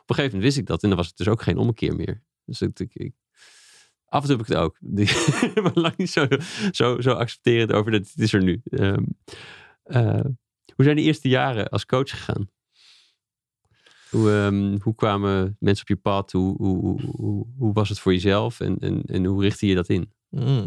op 0.00 0.08
een 0.08 0.14
gegeven 0.14 0.24
moment 0.24 0.42
wist 0.42 0.56
ik 0.56 0.66
dat 0.66 0.82
en 0.82 0.88
dan 0.88 0.98
was 0.98 1.06
het 1.06 1.16
dus 1.16 1.28
ook 1.28 1.42
geen 1.42 1.56
ommekeer 1.58 1.96
meer. 1.96 2.22
Dus 2.44 2.60
ik, 2.60 2.94
ik, 2.94 3.12
af 4.04 4.22
en 4.22 4.28
toe 4.28 4.36
heb 4.36 4.46
ik 4.46 4.52
het 4.52 4.62
ook. 4.62 4.76
Die, 4.80 5.06
maar 5.62 5.70
lang 5.74 5.96
niet 5.96 6.10
zo, 6.10 6.26
zo, 6.70 7.00
zo 7.00 7.12
accepterend 7.12 7.72
over 7.72 7.90
dat 7.92 8.00
het 8.00 8.18
is 8.18 8.32
er 8.32 8.42
nu. 8.42 8.60
Ehm, 8.64 9.02
eh, 9.82 10.24
hoe 10.74 10.84
zijn 10.84 10.96
de 10.96 11.02
eerste 11.02 11.28
jaren 11.28 11.68
als 11.68 11.86
coach 11.86 12.10
gegaan? 12.10 12.50
Hoe, 14.12 14.30
ehm, 14.30 14.78
hoe 14.80 14.94
kwamen 14.94 15.56
mensen 15.60 15.82
op 15.82 15.88
je 15.88 15.96
pad? 15.96 16.32
Hoe, 16.32 16.56
hoe, 16.56 17.46
hoe, 17.56 17.72
was 17.72 17.88
het 17.88 17.98
voor 17.98 18.12
jezelf? 18.12 18.60
En, 18.60 18.78
en, 18.78 19.02
en 19.02 19.24
hoe 19.24 19.42
richtte 19.42 19.66
je 19.66 19.74
dat 19.74 19.88
in? 19.88 20.12
Mm. 20.28 20.66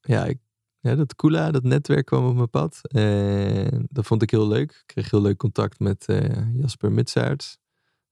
Ja, 0.00 0.24
ik, 0.24 0.38
dat 0.80 1.14
Kula, 1.16 1.50
dat 1.50 1.62
netwerk 1.62 2.06
kwam 2.06 2.26
op 2.26 2.34
mijn 2.34 2.50
pad. 2.50 2.80
En 2.82 3.86
dat 3.90 4.06
vond 4.06 4.22
ik 4.22 4.30
heel 4.30 4.48
leuk. 4.48 4.70
Ik 4.70 4.82
kreeg 4.86 5.10
heel 5.10 5.22
leuk 5.22 5.36
contact 5.36 5.78
met 5.78 6.06
eh, 6.06 6.56
Jasper 6.56 6.92
Mitsaerts. 6.92 7.58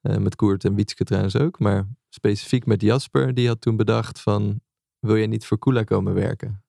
Eh, 0.00 0.16
met 0.16 0.36
Koert 0.36 0.64
en 0.64 0.74
Wietske 0.74 1.04
trouwens 1.04 1.36
ook. 1.36 1.58
Maar 1.58 1.88
specifiek 2.08 2.66
met 2.66 2.80
Jasper, 2.80 3.34
die 3.34 3.48
had 3.48 3.60
toen 3.60 3.76
bedacht 3.76 4.20
van... 4.20 4.60
Wil 4.98 5.16
je 5.16 5.26
niet 5.26 5.46
voor 5.46 5.58
Kula 5.58 5.82
komen 5.82 6.14
werken? 6.14 6.64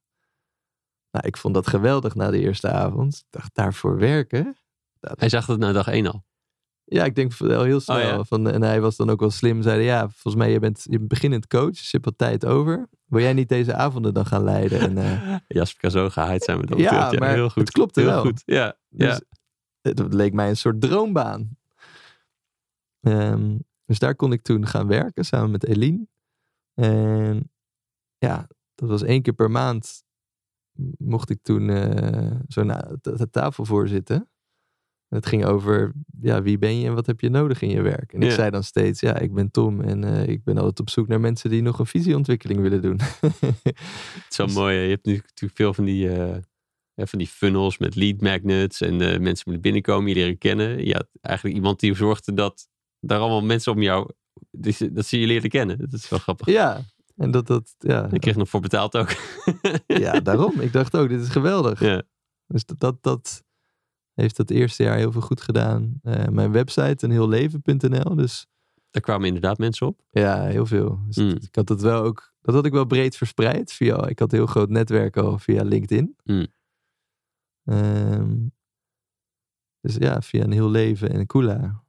Nou, 1.12 1.28
ik 1.28 1.38
vond 1.38 1.54
dat 1.54 1.68
geweldig 1.68 2.16
na 2.16 2.32
de 2.32 2.40
eerste 2.40 2.72
avond. 2.72 3.16
Ik 3.16 3.26
dacht, 3.30 3.56
daarvoor 3.56 3.98
werken? 3.98 4.56
Dat- 5.00 5.20
Hij 5.20 5.30
zag 5.30 5.46
het 5.46 5.60
na 5.60 5.72
dag 5.72 5.88
één 5.88 6.08
al. 6.08 6.26
Ja, 6.84 7.04
ik 7.06 7.16
denk 7.16 7.34
wel 7.38 7.64
heel 7.64 7.80
snel. 7.80 7.96
Oh, 7.96 8.02
ja. 8.04 8.24
van, 8.24 8.50
en 8.50 8.62
hij 8.62 8.82
was 8.82 8.96
dan 8.96 9.10
ook 9.10 9.20
wel 9.20 9.32
slim. 9.32 9.62
Zeiden, 9.62 9.86
ja, 9.86 10.10
volgens 10.10 10.36
mij, 10.36 10.52
je 10.52 10.60
bent, 10.60 10.84
je 10.84 10.98
bent 10.98 11.08
beginnend 11.08 11.48
coach. 11.48 11.70
Dus 11.70 11.82
je 11.82 11.90
hebt 11.92 12.06
wat 12.06 12.18
tijd 12.18 12.46
over. 12.46 12.88
Wil 13.06 13.22
jij 13.22 13.34
niet 13.34 13.50
deze 13.50 13.74
avonden 13.76 14.14
dan 14.14 14.26
gaan 14.26 14.44
leiden? 14.44 14.80
En, 14.80 14.98
eh, 14.98 15.36
Jasper 15.58 15.80
kan 15.82 15.92
zo 15.92 16.10
gehaaid 16.10 16.44
zijn 16.44 16.58
met 16.60 16.68
dat 16.68 16.78
Ja, 16.80 17.10
beeld. 17.10 17.20
maar 17.20 17.34
heel 17.34 17.50
goed. 17.50 17.62
het 17.62 17.72
klopte 17.72 18.00
heel 18.00 18.10
wel. 18.10 18.22
goed. 18.22 18.42
Ja, 18.46 18.78
Dus 18.90 19.08
ja. 19.08 19.20
het 19.82 20.14
leek 20.14 20.34
mij 20.34 20.50
een 20.50 20.58
soort 20.58 20.82
droombaan. 20.82 21.58
Ehm, 23.02 23.58
dus 23.86 24.00
daar 24.00 24.16
kon 24.16 24.32
ik 24.32 24.42
toen 24.42 24.68
gaan 24.68 24.88
werken 24.88 25.26
samen 25.26 25.52
met 25.52 25.66
Eline. 25.66 26.08
En 26.74 27.52
ja, 28.18 28.48
dat 28.76 28.90
was 28.90 29.02
één 29.04 29.22
keer 29.22 29.34
per 29.34 29.52
maand 29.52 30.04
mocht 30.98 31.30
ik 31.30 31.42
toen 31.42 31.70
eh, 31.70 32.36
zo 32.48 32.64
na 32.64 32.90
de 33.02 33.30
tafel 33.30 33.66
voorzitten. 33.66 34.30
En 35.10 35.18
het 35.18 35.26
ging 35.26 35.46
over, 35.46 35.94
ja, 36.22 36.42
wie 36.42 36.58
ben 36.58 36.80
je 36.80 36.88
en 36.88 36.94
wat 36.96 37.06
heb 37.06 37.20
je 37.22 37.30
nodig 37.30 37.62
in 37.62 37.70
je 37.70 37.82
werk? 37.82 38.14
En 38.14 38.22
ik 38.22 38.30
Ja. 38.30 38.36
zei 38.36 38.50
dan 38.50 38.64
steeds, 38.64 39.00
ja, 39.00 39.18
ik 39.20 39.34
ben 39.34 39.52
Tom 39.52 39.82
en 39.82 40.04
eh, 40.04 40.28
ik 40.28 40.44
ben 40.44 40.58
altijd 40.58 40.80
op 40.80 40.90
zoek 40.90 41.08
naar 41.08 41.20
mensen 41.20 41.50
die 41.50 41.62
nog 41.62 41.80
een 41.80 41.86
visieontwikkeling 41.86 42.60
willen 42.62 42.82
doen. 42.82 43.00
Het 43.22 44.26
is 44.30 44.38
wel 44.38 44.46
Dus- 44.48 44.56
mooi. 44.56 44.78
Je 44.78 44.90
hebt 44.90 45.06
nu 45.06 45.14
natuurlijk 45.14 45.56
veel 45.60 45.74
van 45.74 45.86
die, 45.86 46.10
eh, 46.10 46.36
ja, 46.94 47.06
van 47.06 47.20
die 47.20 47.28
funnels 47.28 47.78
met 47.78 47.96
lead 47.96 48.22
magnets. 48.22 48.82
En 48.82 48.92
eh, 49.02 49.08
mensen 49.20 49.44
moeten 49.44 49.62
binnenkomen, 49.62 50.10
je 50.10 50.16
leren 50.16 50.38
kennen. 50.38 50.92
Had 50.92 51.08
eigenlijk 51.22 51.56
iemand 51.56 51.80
die 51.80 51.96
zorgde 51.96 52.34
dat 52.34 52.68
daar 53.00 53.20
allemaal 53.20 53.44
mensen 53.44 53.72
om 53.72 53.82
jou, 53.82 54.10
dus, 54.52 54.78
dat 54.92 55.06
ze 55.06 55.20
je 55.20 55.28
leerden 55.28 55.50
kennen. 55.50 55.78
Dat 55.78 55.94
is 55.94 56.10
wel 56.10 56.20
grappig. 56.20 56.48
ja, 56.48 56.82
en 57.16 57.32
dat, 57.32 57.48
dat, 57.48 57.76
ja, 57.78 58.08
Ik 58.12 58.22
kreeg 58.22 58.36
nog 58.36 58.50
voor 58.50 58.62
betaald 58.62 58.96
ook. 58.98 59.10
ja, 59.88 60.20
daarom. 60.20 60.60
Ik 60.60 60.74
dacht 60.74 60.96
ook, 60.98 61.10
dit 61.10 61.22
is 61.22 61.30
geweldig. 61.30 61.80
ja. 61.80 62.04
Dus 62.48 62.66
dat, 62.66 62.80
dat, 62.80 63.04
dat 63.04 63.44
heeft 64.22 64.38
dat 64.38 64.50
eerste 64.50 64.84
jaar 64.84 64.98
heel 64.98 65.12
veel 65.12 65.22
goed 65.22 65.42
gedaan. 65.42 66.00
Eh, 66.04 66.28
mijn 66.28 66.52
website, 66.52 67.06
een 67.06 67.12
heel 67.12 67.28
leven.nl. 67.30 68.16
Dus 68.16 68.48
Daar 68.92 69.02
kwamen 69.02 69.28
inderdaad 69.28 69.58
mensen 69.58 69.88
op. 69.88 70.02
ja, 70.10 70.44
heel 70.46 70.66
veel. 70.66 71.00
Dus 71.08 71.16
Mm. 71.18 71.30
Ik 71.42 71.56
had 71.56 71.70
het 71.70 71.82
wel 71.82 72.04
ook, 72.04 72.34
dat 72.42 72.56
had 72.56 72.66
ik 72.66 72.72
wel 72.72 72.86
breed 72.86 73.18
verspreid. 73.18 73.74
Via, 73.74 74.08
ik 74.08 74.20
had 74.20 74.32
een 74.32 74.38
heel 74.38 74.48
groot 74.48 74.70
netwerk 74.70 75.18
al 75.18 75.40
via 75.40 75.64
LinkedIn. 75.64 76.16
Mm. 76.24 76.48
Ehm, 77.64 78.38
dus 79.82 79.96
ja, 79.96 80.22
via 80.22 80.44
een 80.44 80.52
heel 80.52 80.70
leven 80.70 81.10
en 81.10 81.26
Kula. 81.26 81.84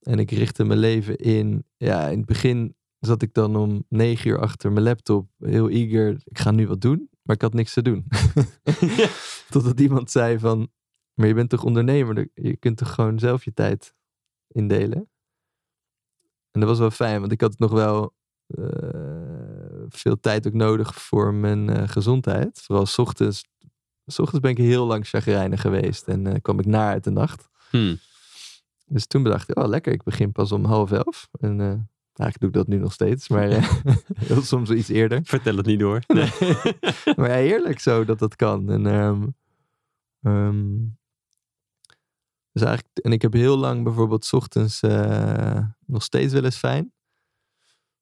En 0.00 0.18
ik 0.18 0.30
richtte 0.30 0.64
mijn 0.64 0.78
leven 0.78 1.16
in, 1.16 1.64
ja, 1.76 2.08
in 2.08 2.16
het 2.16 2.26
begin 2.26 2.74
zat 2.98 3.22
ik 3.22 3.34
dan 3.34 3.56
om 3.56 3.84
negen 3.88 4.30
uur 4.30 4.38
achter 4.40 4.72
mijn 4.72 4.84
laptop, 4.84 5.30
heel 5.38 5.68
eager. 5.68 6.20
Ik 6.24 6.38
ga 6.38 6.50
nu 6.50 6.66
wat 6.66 6.80
doen, 6.80 7.08
maar 7.22 7.36
ik 7.36 7.42
had 7.42 7.54
niks 7.54 7.72
te 7.72 7.82
doen. 7.82 8.06
Totdat 9.50 9.80
iemand 9.80 10.10
zei 10.10 10.38
van, 10.38 10.68
maar 11.20 11.28
je 11.28 11.34
bent 11.34 11.50
toch 11.50 11.64
ondernemer, 11.64 12.28
je 12.34 12.56
kunt 12.56 12.76
toch 12.76 12.94
gewoon 12.94 13.18
zelf 13.18 13.44
je 13.44 13.52
tijd 13.52 13.94
indelen. 14.48 15.08
En 16.50 16.60
dat 16.60 16.68
was 16.68 16.78
wel 16.78 16.90
fijn, 16.90 17.20
want 17.20 17.32
ik 17.32 17.40
had 17.40 17.58
nog 17.58 17.70
wel 17.70 18.14
eh, 18.46 19.84
veel 19.88 20.20
tijd 20.20 20.46
ook 20.46 20.52
nodig 20.52 20.94
voor 20.94 21.34
mijn 21.34 21.68
eh, 21.68 21.88
gezondheid. 21.88 22.60
Vooral 22.60 22.86
's 22.86 22.98
ochtends. 22.98 23.44
's 24.06 24.18
ochtends 24.18 24.40
ben 24.40 24.50
ik 24.50 24.56
heel 24.56 24.86
lang 24.86 25.06
chagrijnig 25.06 25.60
geweest 25.60 26.08
en 26.08 26.26
eh, 26.26 26.40
kwam 26.42 26.58
ik 26.58 26.66
naar 26.66 26.92
uit 26.92 27.04
de 27.04 27.10
nacht. 27.10 27.48
Hmm. 27.70 27.98
Dus 28.86 29.06
toen 29.06 29.22
bedacht 29.22 29.50
ik, 29.50 29.58
oh 29.58 29.68
lekker, 29.68 29.92
ik 29.92 30.02
begin 30.02 30.32
pas 30.32 30.52
om 30.52 30.64
half 30.64 30.92
elf. 30.92 31.28
En 31.40 31.60
eigenlijk 32.14 32.38
doe 32.38 32.48
ik 32.48 32.54
dat 32.54 32.66
nu 32.66 32.76
nog 32.76 32.92
steeds, 32.92 33.28
maar 33.28 33.48
heel 34.28 34.42
soms 34.42 34.70
iets 34.70 34.88
eerder. 34.88 35.20
Vertel 35.24 35.56
het 35.56 35.66
niet 35.66 35.78
door. 35.78 36.02
Nee. 36.06 36.30
maar 37.16 37.28
ja, 37.28 37.34
heerlijk 37.34 37.78
zo 37.78 38.04
dat 38.04 38.18
dat 38.18 38.36
kan. 38.36 38.70
En, 38.70 38.86
ehm, 38.86 39.26
ehm, 40.22 40.76
dus 42.60 42.68
eigenlijk, 42.68 42.98
en 43.06 43.12
ik 43.12 43.22
heb 43.22 43.32
heel 43.32 43.56
lang 43.56 43.84
bijvoorbeeld 43.84 44.24
's 44.24 44.32
ochtends 44.32 44.80
eh, 44.80 45.64
nog 45.86 46.02
steeds 46.02 46.32
wel 46.32 46.44
eens 46.44 46.56
fijn. 46.56 46.92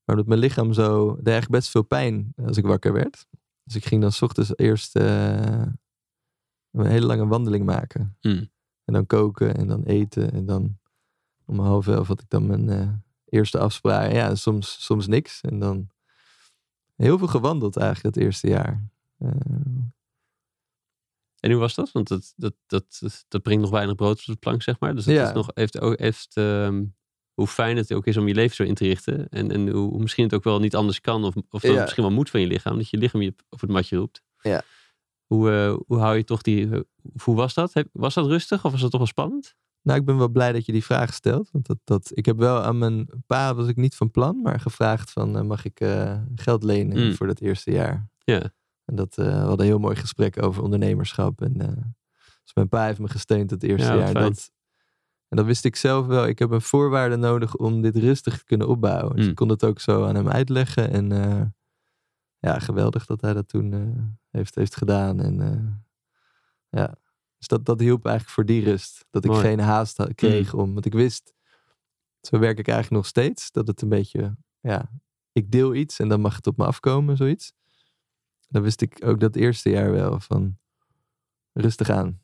Maar 0.05 0.17
omdat 0.17 0.27
mijn 0.27 0.41
lichaam 0.41 0.73
zo, 0.73 1.07
deed 1.07 1.27
eigenlijk 1.27 1.51
best 1.61 1.71
veel 1.71 1.83
pijn 1.83 2.33
als 2.37 2.57
ik 2.57 2.67
wakker 2.67 2.93
werd. 2.93 3.27
Dus 3.63 3.77
ik 3.77 3.85
ging 3.85 4.01
dan 4.01 4.13
's 4.13 4.23
ochtends 4.23 4.53
eerst 4.57 4.97
eh, 4.97 5.63
een 6.71 6.87
hele 6.87 7.07
lange 7.07 7.27
wandeling 7.27 7.65
maken. 7.65 8.17
Hmm. 8.21 8.51
En 8.85 8.95
dan 8.95 9.07
koken 9.07 9.57
en 9.57 9.67
dan 9.67 9.83
eten. 9.83 10.33
En 10.33 10.47
dan 10.47 10.79
om 11.45 11.59
half 11.59 11.87
elf 11.87 12.07
had 12.09 12.21
ik 12.21 12.29
dan 12.29 12.47
mijn 12.47 12.69
eh, 12.69 12.93
eerste 13.25 13.59
afspraak. 13.59 14.13
Ja, 14.13 14.35
soms, 14.35 14.85
soms 14.85 15.07
niks. 15.07 15.41
En 15.41 15.59
dan 15.59 15.89
heel 16.97 17.19
veel 17.19 17.27
gewandeld 17.27 17.77
eigenlijk 17.77 18.15
het 18.15 18.25
eerste 18.25 18.49
jaar. 18.49 18.89
En 21.41 21.51
hoe 21.51 21.61
was 21.61 21.75
dat? 21.75 21.93
Want 21.93 22.09
dat, 22.09 22.33
dat, 22.37 22.55
dat, 22.67 23.25
dat 23.29 23.43
brengt 23.43 23.63
nog 23.63 23.71
weinig 23.71 23.95
brood 23.95 24.19
op 24.19 24.25
de 24.25 24.37
plank, 24.37 24.63
zeg 24.63 24.81
maar. 24.81 24.95
Dus 24.95 25.05
Ja. 25.05 25.27
is 25.29 25.33
nog, 25.35 25.51
heeft 25.55 25.81
ook, 25.81 25.99
heeft, 25.99 26.37
ehm, 26.37 26.85
hoe 27.35 27.47
fijn 27.47 27.77
het 27.77 27.93
ook 27.93 28.07
is 28.07 28.17
om 28.17 28.29
je 28.29 28.35
leven 28.35 28.57
zo 28.57 28.63
in 28.63 28.75
te 28.75 28.85
richten. 28.85 29.29
En, 29.29 29.51
en 29.51 29.69
hoe, 29.69 29.99
misschien 30.01 30.25
het 30.25 30.35
ook 30.35 30.45
wel 30.45 30.59
niet 30.61 30.75
anders 30.77 31.01
kan. 31.01 31.25
Of, 31.25 31.35
of 31.51 31.61
dat 31.63 31.75
Ja. 31.75 31.81
misschien 31.81 32.03
wel 32.03 32.13
moet 32.13 32.31
van 32.31 32.41
je 32.41 32.47
lichaam. 32.47 32.77
Dat 32.77 32.91
je 32.91 32.97
lichaam 32.97 33.21
je 33.23 33.35
op 33.49 33.61
het 33.61 33.71
matje 33.71 33.97
roept. 33.97 34.23
Ja. 34.41 34.63
Hoe, 35.27 35.51
eh, 35.51 35.77
hoe 35.87 35.99
hou 35.99 36.17
je 36.17 36.25
toch 36.25 36.43
die... 36.43 36.69
hoe 37.23 37.35
was 37.37 37.55
dat? 37.55 37.73
Was 37.93 38.15
dat 38.15 38.27
rustig 38.27 38.65
of 38.65 38.71
was 38.73 38.81
dat 38.81 38.91
toch 38.91 39.01
wel 39.01 39.09
spannend? 39.09 39.55
nou, 39.83 40.01
ik 40.01 40.07
ben 40.07 40.19
wel 40.19 40.29
blij 40.29 40.53
dat 40.53 40.67
je 40.67 40.73
die 40.73 40.85
vraag 40.85 41.15
stelt. 41.15 41.49
Want 41.53 41.67
dat, 41.67 41.79
dat, 41.85 42.11
ik 42.15 42.27
heb 42.27 42.39
wel 42.39 42.63
aan 42.63 42.79
mijn 42.79 43.09
pa, 43.27 43.55
was 43.55 43.69
ik 43.69 43.77
niet 43.77 43.95
van 43.95 44.11
plan, 44.11 44.41
maar 44.43 44.61
gevraagd 44.61 45.11
van 45.11 45.37
eh, 45.37 45.43
mag 45.43 45.65
ik 45.65 45.81
eh, 45.81 46.21
geld 46.35 46.63
lenen 46.63 47.07
Mm. 47.07 47.15
voor 47.15 47.27
dat 47.27 47.41
eerste 47.41 47.71
jaar. 47.71 48.09
Ja. 48.19 48.53
En 48.89 48.95
dat, 48.97 49.19
eh, 49.19 49.25
we 49.25 49.31
hadden 49.33 49.59
een 49.59 49.65
heel 49.73 49.79
mooi 49.79 49.97
gesprek 49.97 50.43
over 50.43 50.63
ondernemerschap. 50.63 51.41
En, 51.43 51.61
eh, 51.61 51.69
dus 52.43 52.55
mijn 52.55 52.69
pa 52.69 52.85
heeft 52.85 52.99
me 52.99 53.09
gesteund 53.09 53.51
het 53.51 53.63
eerste 53.63 53.89
Ja, 53.93 53.95
jaar. 53.99 54.09
fijn. 54.09 54.25
Dat, 54.25 54.51
en 55.29 55.37
dat 55.37 55.47
wist 55.47 55.65
ik 55.65 55.77
zelf 55.77 56.07
wel. 56.07 56.27
Ik 56.27 56.39
heb 56.39 56.51
een 56.51 56.61
voorwaarde 56.61 57.17
nodig 57.17 57.57
om 57.57 57.83
dit 57.83 57.97
rustig 57.97 58.39
te 58.39 58.45
kunnen 58.45 58.69
opbouwen. 58.69 59.15
Dus 59.17 59.25
Mm. 59.25 59.31
ik 59.31 59.37
kon 59.37 59.49
het 59.49 59.65
ook 59.65 59.81
zo 59.81 60.05
aan 60.05 60.15
hem 60.15 60.29
uitleggen. 60.29 60.91
En 60.91 61.13
eh, 61.13 61.43
ja, 62.39 62.59
geweldig 62.59 63.07
dat 63.07 63.21
hij 63.21 63.33
dat 63.33 63.49
toen 63.49 63.73
heeft, 64.31 64.55
heeft 64.55 64.77
gedaan. 64.77 65.21
En 65.21 65.37
ja, 66.69 66.95
dus 67.39 67.47
dat, 67.49 67.65
dat 67.65 67.81
hielp 67.81 68.05
eigenlijk 68.07 68.35
voor 68.35 68.45
die 68.45 68.65
rust. 68.65 69.07
Dat 69.11 69.25
ik 69.25 69.31
Mooi. 69.31 69.43
geen 69.43 69.61
haast 69.61 69.97
had- 69.97 70.15
kreeg 70.15 70.55
om. 70.55 70.73
Want 70.73 70.87
ik 70.87 70.93
wist, 70.93 71.35
zo 72.21 72.39
werk 72.39 72.59
ik 72.59 72.69
eigenlijk 72.69 72.97
nog 73.03 73.07
steeds. 73.07 73.51
Dat 73.51 73.67
het 73.67 73.83
een 73.83 73.89
beetje, 73.89 74.37
ja, 74.61 74.91
ik 75.33 75.51
deel 75.51 75.75
iets 75.75 75.99
en 75.99 76.09
dan 76.09 76.21
mag 76.21 76.37
het 76.37 76.47
op 76.47 76.57
me 76.57 76.65
afkomen, 76.65 77.17
zoiets. 77.17 77.53
Dan 78.49 78.63
wist 78.63 78.81
ik 78.81 79.05
ook 79.05 79.21
dat 79.21 79.37
eerste 79.37 79.71
jaar 79.71 79.91
wel 79.91 80.21
van 80.21 80.57
rustig 81.53 81.91
aan. 81.91 82.21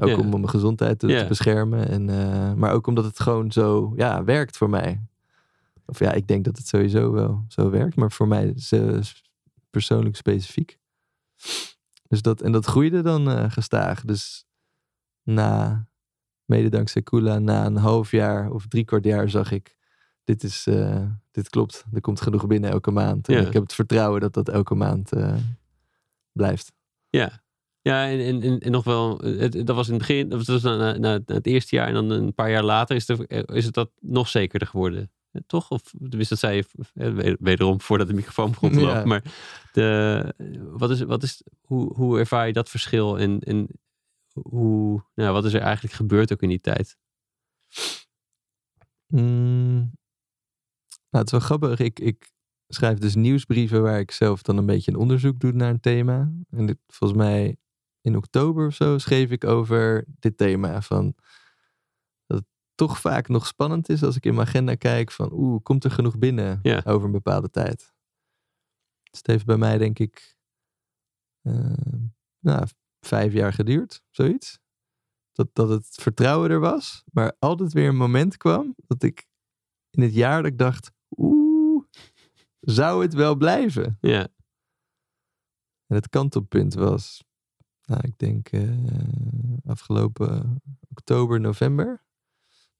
Ook 0.00 0.18
om 0.18 0.28
mijn 0.28 0.48
gezondheid 0.48 0.98
te, 0.98 1.24
beschermen. 1.28 1.88
En, 1.88 2.08
eh, 2.10 2.52
maar 2.54 2.72
ook 2.72 2.86
omdat 2.86 3.04
het 3.04 3.20
gewoon 3.20 3.52
zo 3.52 3.92
ja, 3.96 4.24
werkt 4.24 4.56
voor 4.56 4.70
mij. 4.70 5.02
Of 5.86 5.98
ja, 5.98 6.12
ik 6.12 6.26
denk 6.26 6.44
dat 6.44 6.56
het 6.56 6.66
sowieso 6.66 7.12
wel 7.12 7.44
zo 7.48 7.70
werkt. 7.70 7.96
Maar 7.96 8.12
voor 8.12 8.28
mij 8.28 8.46
is 8.46 8.72
eh, 8.72 8.98
persoonlijk 9.70 10.16
specifiek. 10.16 10.78
Dus 12.08 12.22
dat, 12.22 12.40
en 12.40 12.52
dat 12.52 12.66
groeide 12.66 13.02
dan 13.02 13.30
eh, 13.30 13.50
gestaag. 13.50 14.04
Dus 14.04 14.46
na, 15.22 15.86
mede 16.44 16.68
dankzij 16.68 17.02
Kula, 17.02 17.38
na 17.38 17.66
een 17.66 17.76
half 17.76 18.10
jaar 18.10 18.50
of 18.50 18.66
drie 18.66 18.84
kwart 18.84 19.04
jaar 19.04 19.30
zag 19.30 19.52
ik... 19.52 19.76
Dit, 20.24 20.42
is, 20.42 20.68
dit 21.30 21.48
klopt, 21.48 21.84
er 21.92 22.00
komt 22.00 22.20
genoeg 22.20 22.46
binnen 22.46 22.70
elke 22.70 22.90
maand. 22.90 23.28
En 23.28 23.46
ik 23.46 23.52
heb 23.52 23.62
het 23.62 23.72
vertrouwen 23.72 24.20
dat 24.20 24.34
dat 24.34 24.48
elke 24.48 24.74
maand 24.74 25.10
blijft. 26.32 26.72
Ja. 27.08 27.46
Ja, 27.80 28.08
en, 28.08 28.42
en, 28.42 28.58
en, 28.58 28.70
nog 28.70 28.84
wel, 28.84 29.18
het, 29.18 29.52
dat 29.66 29.76
was 29.76 29.86
in 29.86 29.92
het 29.94 30.06
begin, 30.06 30.28
dat 30.28 30.46
was 30.46 30.62
na, 30.62 30.98
na, 30.98 31.20
het 31.24 31.46
eerste 31.46 31.76
jaar 31.76 31.86
en 31.88 31.94
dan 31.94 32.10
een 32.10 32.34
paar 32.34 32.50
jaar 32.50 32.62
later 32.62 32.96
is, 32.96 33.06
de, 33.06 33.44
is 33.46 33.64
het 33.64 33.74
dat 33.74 33.90
nog 34.00 34.28
zekerder 34.28 34.68
geworden. 34.68 35.10
Eh, 35.30 35.42
Toch? 35.46 35.70
Of 35.70 35.82
tenminste, 35.82 36.28
dat 36.28 36.38
zei 36.38 36.56
je 36.56 36.64
eh, 36.94 37.12
wed- 37.12 37.36
wederom 37.40 37.80
voordat 37.80 38.06
de 38.06 38.14
microfoon 38.14 38.50
begon 38.50 38.72
te 38.72 38.80
Ja. 38.80 38.86
lopen. 38.86 39.08
Maar 39.08 39.22
de, 39.72 40.34
wat 40.70 40.90
is, 40.90 41.00
wat 41.00 41.22
is, 41.22 41.42
hoe, 41.60 41.94
hoe 41.94 42.18
ervaar 42.18 42.46
je 42.46 42.52
dat 42.52 42.68
verschil 42.68 43.18
en, 43.18 43.40
en 43.40 43.68
hoe, 44.32 45.04
nou, 45.14 45.32
wat 45.32 45.44
is 45.44 45.52
er 45.54 45.60
eigenlijk 45.60 45.94
gebeurd 45.94 46.32
ook 46.32 46.42
in 46.42 46.48
die 46.48 46.60
tijd? 46.60 46.96
Mm. 49.06 49.90
Nou, 51.10 51.24
het 51.24 51.26
is 51.26 51.30
wel 51.30 51.40
grappig. 51.40 51.78
Ik, 51.78 51.98
ik 51.98 52.30
schrijf 52.68 52.98
dus 52.98 53.14
nieuwsbrieven 53.14 53.82
waar 53.82 53.98
ik 54.00 54.10
zelf 54.10 54.42
dan 54.42 54.56
een 54.56 54.66
beetje 54.66 54.90
een 54.90 54.98
onderzoek 54.98 55.40
doe 55.40 55.52
naar 55.52 55.70
een 55.70 55.80
thema. 55.80 56.32
En 56.50 56.66
dit, 56.66 56.78
volgens 56.86 57.18
mij 57.20 57.56
in 58.00 58.16
oktober 58.16 58.66
of 58.66 58.74
zo 58.74 58.98
schreef 58.98 59.30
ik 59.30 59.44
over 59.44 60.04
dit 60.18 60.36
thema. 60.36 60.82
Van 60.82 61.14
dat 62.26 62.38
het 62.38 62.46
toch 62.74 63.00
vaak 63.00 63.28
nog 63.28 63.46
spannend 63.46 63.88
is 63.88 64.02
als 64.02 64.16
ik 64.16 64.24
in 64.26 64.34
mijn 64.34 64.46
agenda 64.46 64.74
kijk 64.74 65.10
van 65.10 65.32
oeh, 65.32 65.62
komt 65.62 65.84
er 65.84 65.90
genoeg 65.90 66.18
binnen 66.18 66.58
Ja. 66.62 66.82
over 66.84 67.06
een 67.06 67.12
bepaalde 67.12 67.50
tijd. 67.50 67.92
Dus 69.10 69.18
het 69.18 69.26
heeft 69.26 69.46
bij 69.46 69.56
mij 69.56 69.78
denk 69.78 69.98
ik 69.98 70.36
eh, 71.42 71.72
nou, 72.38 72.66
vijf 73.00 73.32
jaar 73.32 73.52
geduurd, 73.52 74.02
zoiets. 74.10 74.58
Dat, 75.32 75.48
dat 75.52 75.68
het 75.68 75.86
vertrouwen 76.00 76.50
er 76.50 76.60
was, 76.60 77.04
maar 77.12 77.36
altijd 77.38 77.72
weer 77.72 77.88
een 77.88 77.96
moment 77.96 78.36
kwam 78.36 78.74
dat 78.86 79.02
ik 79.02 79.26
in 79.90 80.02
het 80.02 80.14
jaar 80.14 80.42
dat 80.42 80.50
ik 80.52 80.58
dacht, 80.58 80.92
oeh, 81.16 81.47
zou 82.60 83.02
het 83.02 83.14
wel 83.14 83.36
blijven? 83.36 83.98
Ja. 84.00 84.28
En 85.86 85.96
het 85.96 86.08
kantelpunt 86.08 86.74
was, 86.74 87.24
nou, 87.84 88.00
ik 88.06 88.18
denk 88.18 88.48
eh, 88.48 88.70
afgelopen 89.64 90.62
oktober, 90.90 91.40
november. 91.40 92.04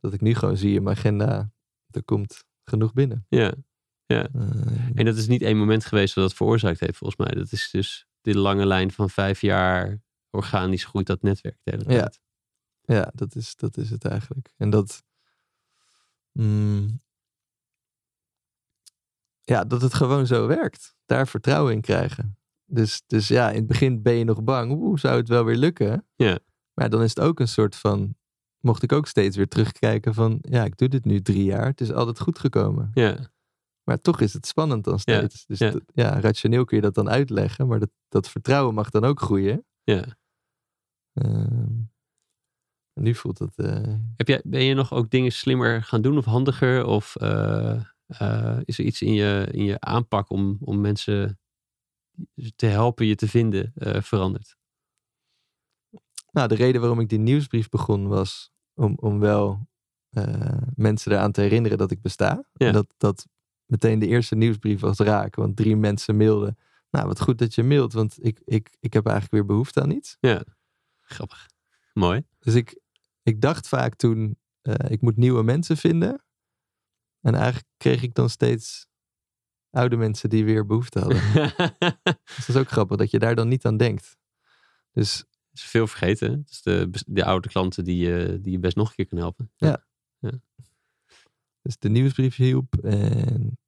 Dat 0.00 0.12
ik 0.12 0.20
nu 0.20 0.34
gewoon 0.34 0.56
zie 0.56 0.74
in 0.74 0.82
mijn 0.82 0.96
agenda, 0.96 1.52
er 1.90 2.04
komt 2.04 2.44
genoeg 2.64 2.92
binnen. 2.92 3.26
Ja. 3.28 3.54
Eh, 4.06 4.28
En 4.94 5.04
dat 5.04 5.16
is 5.16 5.26
niet 5.26 5.42
één 5.42 5.56
moment 5.56 5.84
geweest 5.84 6.14
wat 6.14 6.24
dat 6.24 6.34
veroorzaakt 6.36 6.80
heeft, 6.80 6.96
volgens 6.96 7.20
mij. 7.28 7.38
Dat 7.38 7.52
is 7.52 7.70
dus 7.70 8.06
die 8.20 8.38
lange 8.38 8.66
lijn 8.66 8.90
van 8.90 9.10
vijf 9.10 9.40
jaar 9.40 10.02
organisch 10.30 10.84
groeit 10.84 11.06
dat 11.06 11.22
netwerk 11.22 11.58
de 11.62 11.70
hele 11.70 11.92
Ja. 11.92 12.12
Ja, 12.82 13.10
dat 13.14 13.34
is, 13.34 13.56
dat 13.56 13.76
is 13.76 13.90
het 13.90 14.04
eigenlijk. 14.04 14.54
En 14.56 14.70
dat. 14.70 15.04
mm, 16.32 17.00
ja, 19.48 19.64
dat 19.64 19.82
het 19.82 19.94
gewoon 19.94 20.26
zo 20.26 20.46
werkt. 20.46 20.94
Daar 21.06 21.28
vertrouwen 21.28 21.72
in 21.72 21.80
krijgen. 21.80 22.36
Dus, 22.64 23.02
dus 23.06 23.28
ja, 23.28 23.50
in 23.50 23.56
het 23.56 23.66
begin 23.66 24.02
ben 24.02 24.12
je 24.14 24.24
nog 24.24 24.42
bang. 24.44 24.72
Oeh, 24.72 24.98
zou 24.98 25.16
het 25.16 25.28
wel 25.28 25.44
weer 25.44 25.56
lukken? 25.56 26.06
Ja. 26.16 26.38
Maar 26.74 26.90
dan 26.90 27.02
is 27.02 27.08
het 27.14 27.20
ook 27.20 27.40
een 27.40 27.48
soort 27.48 27.76
van. 27.76 28.16
Mocht 28.60 28.82
ik 28.82 28.92
ook 28.92 29.06
steeds 29.06 29.36
weer 29.36 29.48
terugkijken 29.48 30.14
van. 30.14 30.38
Ja, 30.40 30.64
ik 30.64 30.76
doe 30.76 30.88
dit 30.88 31.04
nu 31.04 31.20
drie 31.22 31.44
jaar. 31.44 31.66
Het 31.66 31.80
is 31.80 31.92
altijd 31.92 32.20
goed 32.20 32.38
gekomen. 32.38 32.90
Ja. 32.94 33.16
Maar 33.82 34.00
toch 34.00 34.20
is 34.20 34.32
het 34.32 34.46
spannend 34.46 34.84
dan 34.84 34.98
steeds. 34.98 35.46
dus 35.46 35.58
ja. 35.58 35.70
dat- 35.70 35.82
ja, 35.94 36.20
rationeel 36.20 36.64
kun 36.64 36.76
je 36.76 36.82
dat 36.82 36.94
dan 36.94 37.08
uitleggen. 37.10 37.66
Maar 37.66 37.78
dat, 37.78 37.90
dat 38.08 38.28
vertrouwen 38.28 38.74
mag 38.74 38.90
dan 38.90 39.04
ook 39.04 39.20
groeien. 39.20 39.64
ja. 39.82 40.04
Ehm, 41.12 41.72
nu 43.00 43.14
voelt 43.14 43.38
het. 43.38 43.56
eh, 43.56 43.94
Heb 44.16 44.28
jij, 44.28 44.40
ben 44.44 44.62
je 44.64 44.74
nog 44.74 44.92
ook 44.92 45.10
dingen 45.10 45.32
slimmer 45.32 45.82
gaan 45.82 46.02
doen 46.02 46.18
of 46.18 46.24
handiger? 46.24 46.84
Of 46.86 47.16
eh, 47.16 47.80
eh, 48.08 48.58
is 48.64 48.78
er 48.78 48.84
iets 48.84 49.02
in 49.02 49.12
je, 49.12 49.48
in 49.50 49.64
je 49.64 49.80
aanpak 49.80 50.30
om, 50.30 50.56
om 50.60 50.80
mensen 50.80 51.38
te 52.56 52.66
helpen 52.66 53.06
je 53.06 53.14
te 53.14 53.28
vinden 53.28 53.72
eh, 53.74 54.02
veranderd? 54.02 54.56
Nou, 56.30 56.48
de 56.48 56.54
reden 56.54 56.80
waarom 56.80 57.00
ik 57.00 57.08
die 57.08 57.18
nieuwsbrief 57.18 57.68
begon 57.68 58.08
was 58.08 58.52
om, 58.74 58.96
om 59.00 59.18
wel 59.18 59.68
eh, 60.10 60.62
mensen 60.74 61.12
eraan 61.12 61.32
te 61.32 61.40
herinneren 61.40 61.78
dat 61.78 61.90
ik 61.90 62.02
besta. 62.02 62.48
Ja. 62.52 62.66
En 62.66 62.72
dat, 62.72 62.94
dat 62.96 63.26
meteen 63.66 63.98
de 63.98 64.06
eerste 64.06 64.34
nieuwsbrief 64.34 64.80
was 64.80 64.98
raak, 64.98 65.34
want 65.34 65.56
drie 65.56 65.76
mensen 65.76 66.16
mailden. 66.16 66.58
Nou, 66.90 67.06
wat 67.06 67.20
goed 67.20 67.38
dat 67.38 67.54
je 67.54 67.62
mailt, 67.62 67.92
want 67.92 68.24
ik, 68.24 68.40
ik, 68.44 68.76
ik 68.80 68.92
heb 68.92 69.06
eigenlijk 69.06 69.34
weer 69.34 69.46
behoefte 69.46 69.82
aan 69.82 69.90
iets. 69.90 70.16
Grappig. 71.00 71.46
Mooi. 71.92 72.22
Dus 72.38 72.54
ik, 72.54 72.80
ik 73.22 73.40
dacht 73.40 73.68
vaak 73.68 73.94
toen, 73.94 74.38
ik 74.88 75.00
moet 75.00 75.16
nieuwe 75.16 75.42
mensen 75.42 75.76
vinden. 75.76 76.22
En 77.28 77.34
eigenlijk 77.34 77.66
kreeg 77.76 78.02
ik 78.02 78.14
dan 78.14 78.30
steeds 78.30 78.86
oude 79.70 79.96
mensen 79.96 80.30
die 80.30 80.44
weer 80.44 80.66
behoefte 80.66 80.98
hadden. 80.98 81.20
dus 82.24 82.36
dat 82.36 82.48
is 82.48 82.56
ook 82.56 82.68
grappig 82.68 82.96
dat 82.96 83.10
je 83.10 83.18
daar 83.18 83.34
dan 83.34 83.48
niet 83.48 83.64
aan 83.66 83.76
denkt. 83.76 84.16
Dus 84.92 85.24
is 85.52 85.62
veel 85.64 85.86
vergeten. 85.86 86.42
Dus 86.46 86.62
de, 86.62 86.90
de 87.06 87.24
oude 87.24 87.48
klanten 87.48 87.84
die, 87.84 87.96
je- 87.96 88.38
die 88.40 88.52
je 88.52 88.58
best 88.58 88.76
nog 88.76 88.88
een 88.88 88.94
keer 88.94 89.06
kan 89.06 89.18
helpen. 89.18 89.52
Dus 91.62 91.78
de 91.78 91.88
nieuwsbrief 91.88 92.36
hielp. 92.36 92.76
En 92.76 93.58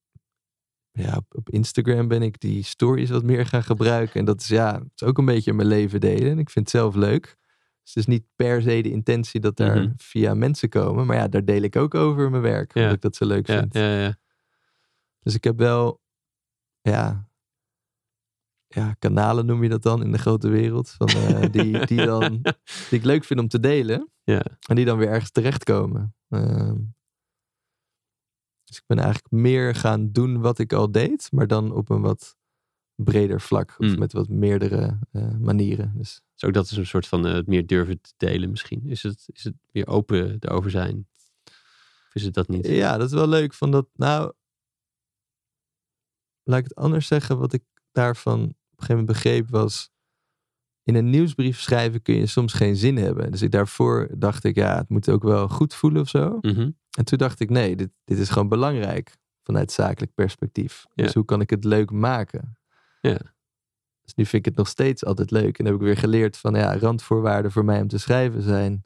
ja, 0.90 1.16
op, 1.16 1.34
op 1.36 1.50
Instagram 1.50 2.08
ben 2.08 2.22
ik 2.22 2.40
die 2.40 2.62
stories 2.64 3.10
wat 3.10 3.22
meer 3.22 3.46
gaan 3.46 3.62
gebruiken. 3.64 4.20
En 4.20 4.24
dat 4.24 4.40
is 4.40 4.48
ja, 4.48 4.74
het 4.74 4.90
is 5.00 5.02
ook 5.02 5.18
een 5.18 5.24
beetje 5.24 5.52
mijn 5.52 5.68
leven 5.68 6.00
delen. 6.00 6.30
En 6.30 6.38
ik 6.38 6.50
vind 6.50 6.64
het 6.72 6.74
zelf 6.80 6.94
leuk. 6.94 7.36
Dus 7.82 7.94
het 7.94 7.96
is 7.96 8.06
niet 8.06 8.24
per 8.36 8.62
se 8.62 8.80
de 8.82 8.90
intentie 8.90 9.40
dat 9.40 9.56
daar 9.56 9.76
Mhm. 9.82 9.92
via 9.96 10.34
mensen 10.34 10.68
komen. 10.68 11.06
Maar 11.06 11.16
ja, 11.16 11.28
daar 11.28 11.44
deel 11.44 11.62
ik 11.62 11.76
ook 11.76 11.94
over 11.94 12.30
mijn 12.30 12.42
werk. 12.42 12.74
Omdat 12.74 12.92
ik 12.92 13.00
dat 13.00 13.16
zo 13.16 13.26
leuk 13.26 13.46
Ja, 13.46 13.58
vind. 13.58 13.74
ja, 13.74 14.00
ja. 14.00 14.16
Dus 15.20 15.34
ik 15.34 15.44
heb 15.44 15.58
wel, 15.58 16.00
ja, 16.80 17.28
ja, 18.66 18.94
kanalen 18.98 19.46
noem 19.46 19.62
je 19.62 19.68
dat 19.68 19.82
dan 19.82 20.02
in 20.02 20.12
de 20.12 20.18
grote 20.18 20.48
wereld. 20.48 20.90
Van, 20.90 21.08
eh, 21.08 21.50
die, 21.50 21.86
die, 21.86 22.04
dan, 22.06 22.38
die 22.88 22.98
ik 22.98 23.04
leuk 23.04 23.24
vind 23.24 23.40
om 23.40 23.48
te 23.48 23.60
delen. 23.60 24.10
Ja. 24.24 24.42
En 24.68 24.76
die 24.76 24.84
dan 24.84 24.98
weer 24.98 25.08
ergens 25.08 25.30
terechtkomen. 25.30 26.14
Ehm, 26.28 26.76
dus 28.64 28.76
ik 28.78 28.84
ben 28.86 28.98
eigenlijk 28.98 29.30
meer 29.32 29.74
gaan 29.74 30.12
doen 30.12 30.40
wat 30.40 30.58
ik 30.58 30.72
al 30.72 30.92
deed. 30.92 31.28
Maar 31.32 31.46
dan 31.46 31.72
op 31.72 31.90
een 31.90 32.00
wat 32.00 32.36
breder 33.04 33.40
vlak. 33.40 33.74
Of 33.78 33.86
Mm. 33.86 33.98
met 33.98 34.12
wat 34.12 34.28
meerdere 34.28 34.98
eh, 35.12 35.30
manieren. 35.38 35.92
Dus 35.96 36.20
Dus 36.34 36.44
ook 36.48 36.54
dat 36.54 36.70
is 36.70 36.76
een 36.76 36.86
soort 36.86 37.06
van 37.06 37.26
eh, 37.26 37.32
het 37.32 37.46
meer 37.46 37.66
durven 37.66 38.00
te 38.00 38.12
delen 38.16 38.50
misschien. 38.50 38.86
Is 38.86 39.02
het, 39.02 39.28
is 39.32 39.44
het 39.44 39.54
meer 39.72 39.86
open 39.86 40.36
erover 40.40 40.70
zijn? 40.70 41.08
Of 42.08 42.10
is 42.14 42.22
het 42.22 42.34
dat 42.34 42.48
niet? 42.48 42.66
ja, 42.66 42.96
dat 42.96 43.06
is 43.06 43.14
wel 43.14 43.28
leuk. 43.28 43.54
Van 43.54 43.70
dat, 43.70 43.88
nou, 43.94 44.32
laat 46.42 46.58
ik 46.58 46.64
het 46.64 46.74
anders 46.74 47.06
zeggen. 47.06 47.38
Wat 47.38 47.52
ik 47.52 47.62
daarvan 47.92 48.40
op 48.42 48.48
een 48.48 48.54
gegeven 48.76 48.96
moment 48.96 49.06
begreep 49.06 49.50
was... 49.50 49.90
In 50.82 50.94
een 50.94 51.10
nieuwsbrief 51.10 51.60
schrijven 51.60 52.02
kun 52.02 52.14
je 52.14 52.26
soms 52.26 52.52
geen 52.52 52.76
zin 52.76 52.96
hebben. 52.96 53.30
Dus 53.30 53.42
ik 53.42 53.50
daarvoor 53.50 54.08
dacht 54.18 54.44
ik, 54.44 54.56
ja, 54.56 54.76
het 54.76 54.88
moet 54.88 55.08
ook 55.08 55.22
wel 55.22 55.48
goed 55.48 55.74
voelen 55.74 56.02
of 56.02 56.08
zo. 56.08 56.38
Mhm. 56.40 56.70
En 56.98 57.04
toen 57.04 57.18
dacht 57.18 57.40
ik, 57.40 57.50
nee, 57.50 57.76
dit, 57.76 57.90
dit 58.04 58.18
is 58.18 58.28
gewoon 58.28 58.48
belangrijk 58.48 59.16
vanuit 59.42 59.72
zakelijk 59.72 60.14
perspectief. 60.14 60.84
Ja. 60.94 61.04
Dus 61.04 61.14
hoe 61.14 61.24
kan 61.24 61.40
ik 61.40 61.50
het 61.50 61.64
leuk 61.64 61.90
maken? 61.90 62.58
Ja. 63.00 63.18
Dus 64.02 64.14
nu 64.14 64.24
vind 64.24 64.34
ik 64.34 64.44
het 64.44 64.56
nog 64.56 64.68
steeds 64.68 65.04
altijd 65.04 65.30
leuk. 65.30 65.58
En 65.58 65.64
heb 65.64 65.74
ik 65.74 65.80
weer 65.80 65.96
geleerd 65.96 66.36
van, 66.36 66.54
ja, 66.54 66.78
randvoorwaarden 66.78 67.52
voor 67.52 67.64
mij 67.64 67.80
om 67.80 67.88
te 67.88 67.98
schrijven 67.98 68.42
zijn 68.42 68.84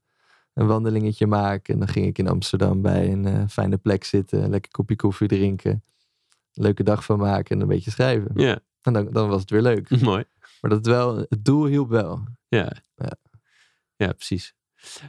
een 0.55 0.67
wandelingetje 0.67 1.27
maken. 1.27 1.75
En 1.75 1.81
dan 1.81 1.89
ging 1.89 2.07
ik 2.07 2.19
in 2.19 2.29
Amsterdam 2.29 2.83
bij 2.83 3.13
een 3.13 3.27
eh, 3.27 3.45
fijne 3.49 3.77
plek 3.77 4.05
zitten, 4.05 4.43
een 4.43 4.51
lekker 4.51 4.71
kopje 4.71 4.97
koffie 4.97 5.29
drinken, 5.29 5.71
een 6.53 6.63
leuke 6.63 6.83
dag 6.83 7.05
van 7.05 7.19
maken 7.19 7.55
en 7.57 7.63
een 7.63 7.69
beetje 7.69 7.91
schrijven. 7.91 8.31
Ja, 8.35 8.61
En 8.83 8.93
dan, 8.93 9.13
dan 9.13 9.29
was 9.29 9.41
het 9.41 9.51
weer 9.51 9.63
leuk. 9.63 9.91
mooi. 10.01 10.25
Maar 10.61 10.71
dat 10.71 10.87
wel, 10.87 11.17
het 11.17 11.45
doel 11.45 11.67
hielp 11.67 11.89
wel. 11.89 12.25
Ja. 12.49 12.73
Ja. 12.95 13.17
ja, 13.97 14.13
precies. 14.13 14.55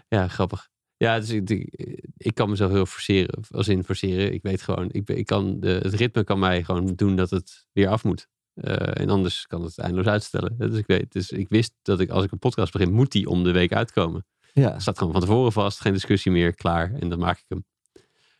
Ja, 0.08 0.28
grappig. 0.28 0.70
Ja, 0.98 1.20
dus 1.20 1.30
ik, 1.30 1.50
ik, 1.50 2.06
ik 2.18 2.36
kan 2.36 2.50
mezelf 2.50 2.72
heel 2.72 2.86
forceren. 2.86 3.44
Als 3.50 3.68
in 3.68 3.84
forceren. 3.84 4.34
Ik 4.34 4.42
weet 4.42 4.62
gewoon, 4.62 4.90
ik, 4.92 5.10
ik 5.10 5.26
kan 5.26 5.60
de, 5.60 5.68
het 5.68 5.94
ritme 5.94 6.24
kan 6.24 6.40
mij 6.40 6.64
gewoon 6.64 6.96
doen 6.96 7.16
dat 7.16 7.30
het 7.30 7.68
weer 7.72 7.88
af 7.88 8.04
moet. 8.04 8.28
Eh, 8.56 9.02
en 9.02 9.10
anders 9.10 9.48
kan 9.48 9.64
het 9.64 9.78
eindeloos 9.78 10.08
uitstellen. 10.08 10.58
Dus 10.58 10.78
ik 10.78 10.88
weet, 10.88 11.12
dus 11.12 11.32
ik 11.32 11.50
wist 11.50 11.74
dat 11.82 12.00
ik 12.00 12.10
als 12.10 12.24
ik 12.24 12.32
een 12.32 12.40
podcast 12.40 12.74
begin, 12.74 12.94
moet 12.94 13.12
die 13.12 13.30
om 13.30 13.44
de 13.44 13.52
week 13.52 13.74
uitkomen. 13.74 14.26
Ja, 14.54 14.80
staat 14.80 14.98
gewoon 14.98 15.14
van 15.14 15.22
tevoren 15.22 15.52
vast, 15.52 15.80
geen 15.80 15.94
discussie 15.94 16.32
meer, 16.32 16.56
klaar. 16.56 16.94
En 16.94 17.10
dan 17.10 17.20
maak 17.20 17.38
ik 17.38 17.46
hem. 17.48 17.66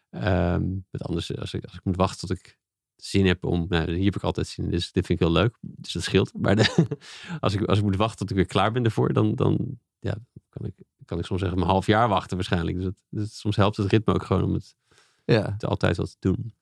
Ehm 0.10 0.64
met 0.92 1.04
anders, 1.04 1.38
als 1.38 1.54
ik, 1.54 1.64
als 1.64 1.74
ik 1.74 1.84
moet 1.84 1.96
wachten 1.96 2.28
tot 2.28 2.38
ik 2.38 2.60
zin 2.96 3.26
heb 3.26 3.46
om, 3.46 3.66
nou, 3.70 3.92
hier 3.92 4.06
heb 4.06 4.16
ik 4.16 4.24
altijd 4.24 4.48
zin 4.48 4.66
in, 4.66 4.72
dus 4.72 4.92
dit 4.92 5.06
vind 5.06 5.20
ik 5.20 5.26
heel 5.28 5.36
leuk. 5.36 5.58
Dus 5.62 5.94
dat 5.94 6.04
scheelt. 6.04 6.32
Maar 6.42 6.56
de- 6.56 6.88
als, 7.40 7.54
ik, 7.54 7.64
als 7.64 7.78
ik 7.78 7.84
moet 7.84 7.96
wachten 7.96 8.18
tot 8.18 8.30
ik 8.30 8.36
weer 8.36 8.46
klaar 8.46 8.72
ben 8.72 8.84
ervoor, 8.84 9.14
dan, 9.14 9.36
dan 9.36 9.80
ja, 10.00 10.16
kan, 10.50 10.66
ik, 10.66 10.74
kan 11.06 11.20
ik 11.20 11.26
soms 11.26 11.42
zeggen 11.42 11.60
een 11.60 11.68
half 11.68 11.86
jaar 11.86 12.08
wachten 12.08 12.36
waarschijnlijk. 12.36 12.78
Dus, 12.78 12.86
het, 12.86 12.96
dus 13.10 13.40
soms 13.40 13.56
helpt 13.56 13.78
het 13.78 13.92
ritme 13.92 14.14
ook 14.14 14.24
gewoon 14.24 14.44
om 14.44 14.54
het 14.54 14.76
ja. 15.26 15.56
te 15.58 15.68
altijd 15.68 15.98
wat 15.98 16.18
te 16.20 16.28
doen. 16.28 16.54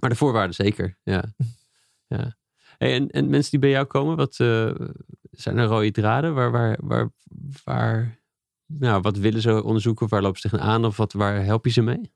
Maar 0.00 0.10
de 0.10 0.16
voorwaarden 0.16 0.54
zeker, 0.54 0.98
ja. 1.02 1.24
ja. 2.16 2.36
Hey, 2.78 2.94
en, 2.94 3.08
en 3.08 3.28
mensen 3.30 3.50
die 3.50 3.60
bij 3.60 3.70
jou 3.70 3.86
komen, 3.86 4.16
wat 4.16 4.40
eh, 4.40 4.74
zijn 5.30 5.58
er 5.58 5.66
rode 5.66 5.90
draden? 5.90 6.34
Waar, 6.34 6.50
waar, 6.50 6.78
waar, 6.82 7.10
waar, 7.64 8.20
nou, 8.66 9.00
wat 9.00 9.16
willen 9.16 9.40
ze 9.40 9.62
onderzoeken? 9.62 10.08
Waar 10.08 10.22
lopen 10.22 10.40
ze 10.40 10.48
tegenaan? 10.48 10.84
Of 10.84 10.96
wat, 10.96 11.12
waar 11.12 11.44
help 11.44 11.64
je 11.64 11.70
ze 11.70 11.82
mee? 11.82 12.12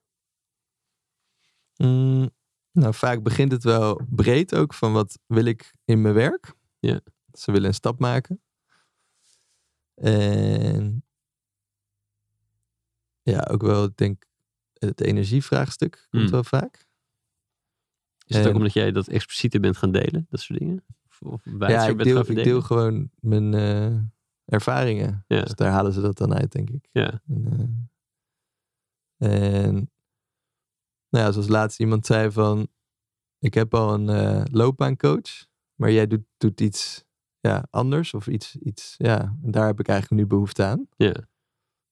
Mm, 1.76 2.30
nou, 2.72 2.94
vaak 2.94 3.22
begint 3.22 3.52
het 3.52 3.64
wel 3.64 4.00
breed 4.08 4.54
ook 4.54 4.74
van 4.74 4.92
wat 4.92 5.18
wil 5.26 5.44
ik 5.44 5.74
in 5.84 6.00
mijn 6.02 6.14
werk. 6.14 6.52
Ja. 6.78 7.00
Ze 7.32 7.52
willen 7.52 7.68
een 7.68 7.74
stap 7.74 7.98
maken. 7.98 8.40
En 9.94 11.04
ja, 13.22 13.40
ook 13.50 13.62
wel, 13.62 13.84
ik 13.84 13.96
denk, 13.96 14.24
het 14.72 15.00
energievraagstuk 15.00 16.06
komt 16.10 16.24
Mm. 16.24 16.30
wel 16.30 16.44
vaak. 16.44 16.87
Is 18.28 18.36
het 18.36 18.44
ook 18.44 18.50
En- 18.50 18.56
omdat 18.56 18.72
jij 18.72 18.92
dat 18.92 19.08
explicieter 19.08 19.60
bent 19.60 19.76
gaan 19.76 19.92
delen? 19.92 20.26
Dat 20.30 20.40
soort 20.40 20.58
dingen? 20.58 20.84
Of, 21.20 21.40
Ja, 21.44 21.86
ik 21.86 22.02
deel, 22.02 22.30
ik 22.30 22.44
deel 22.44 22.62
gewoon 22.62 23.10
mijn 23.20 23.54
eh, 23.54 23.98
ervaringen. 24.44 25.24
Ja. 25.26 25.42
Dus 25.42 25.54
daar 25.54 25.70
halen 25.70 25.92
ze 25.92 26.00
dat 26.00 26.16
dan 26.18 26.34
uit, 26.34 26.52
denk 26.52 26.70
ik. 26.70 26.88
Ja, 26.92 27.22
En, 27.28 27.90
eh, 29.16 29.64
en 29.64 29.90
nou 31.08 31.24
ja, 31.24 31.32
zoals 31.32 31.48
laatst 31.48 31.80
iemand 31.80 32.06
zei 32.06 32.30
van, 32.30 32.68
ik 33.38 33.54
heb 33.54 33.74
al 33.74 33.94
een 33.94 34.08
eh, 34.08 34.42
loopbaancoach, 34.52 35.46
maar 35.74 35.90
jij 35.92 36.06
doet, 36.06 36.24
doet 36.36 36.60
iets 36.60 37.04
ja, 37.40 37.66
anders 37.70 38.14
of 38.14 38.26
iets, 38.26 38.56
iets, 38.56 38.94
ja, 38.96 39.36
en 39.42 39.50
daar 39.50 39.66
heb 39.66 39.80
ik 39.80 39.88
eigenlijk 39.88 40.22
nu 40.22 40.28
behoefte 40.28 40.64
aan. 40.64 40.86
ja, 40.96 41.14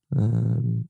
Ehm, 0.09 0.81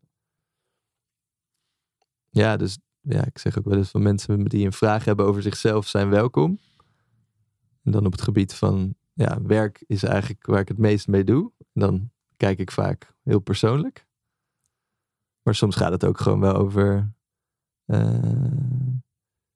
ja, 2.30 2.56
dus 2.56 2.78
ja, 3.08 3.24
ik 3.24 3.38
zeg 3.38 3.58
ook 3.58 3.64
wel 3.64 3.78
eens 3.78 3.90
van 3.90 4.02
mensen 4.02 4.44
die 4.44 4.66
een 4.66 4.72
vraag 4.72 5.04
hebben 5.04 5.26
over 5.26 5.42
zichzelf 5.42 5.86
zijn 5.86 6.08
welkom. 6.08 6.58
En 7.82 7.92
dan 7.92 8.06
op 8.06 8.12
het 8.12 8.22
gebied 8.22 8.54
van 8.54 8.94
ja, 9.12 9.42
werk 9.42 9.84
is 9.86 10.02
eigenlijk 10.02 10.46
waar 10.46 10.60
ik 10.60 10.68
het 10.68 10.78
meest 10.78 11.08
mee 11.08 11.24
doe. 11.24 11.52
Dan 11.72 12.10
kijk 12.36 12.58
ik 12.58 12.70
vaak 12.70 13.14
heel 13.22 13.38
persoonlijk. 13.38 14.06
Maar 15.42 15.54
soms 15.54 15.76
gaat 15.76 15.92
het 15.92 16.04
ook 16.04 16.20
gewoon 16.20 16.40
wel 16.40 16.54
over 16.54 17.12
eh, 17.84 18.20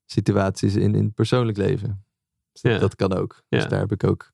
situaties 0.04 0.74
in, 0.74 0.94
in 0.94 1.04
het 1.04 1.14
persoonlijk 1.14 1.58
leven. 1.58 2.04
Dus 2.52 2.62
Ja. 2.62 2.78
Dat 2.78 2.96
kan 2.96 3.12
ook. 3.12 3.42
Dus 3.48 3.66
daar 3.68 3.80
heb 3.80 3.92
ik 3.92 4.04
ook 4.04 4.32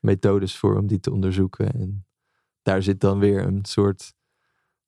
methodes 0.00 0.56
voor 0.56 0.78
om 0.78 0.86
die 0.86 1.00
te 1.00 1.12
onderzoeken. 1.12 1.72
En 1.72 2.06
daar 2.62 2.82
zit 2.82 3.00
dan 3.00 3.18
weer 3.18 3.46
een 3.46 3.64
soort 3.64 4.14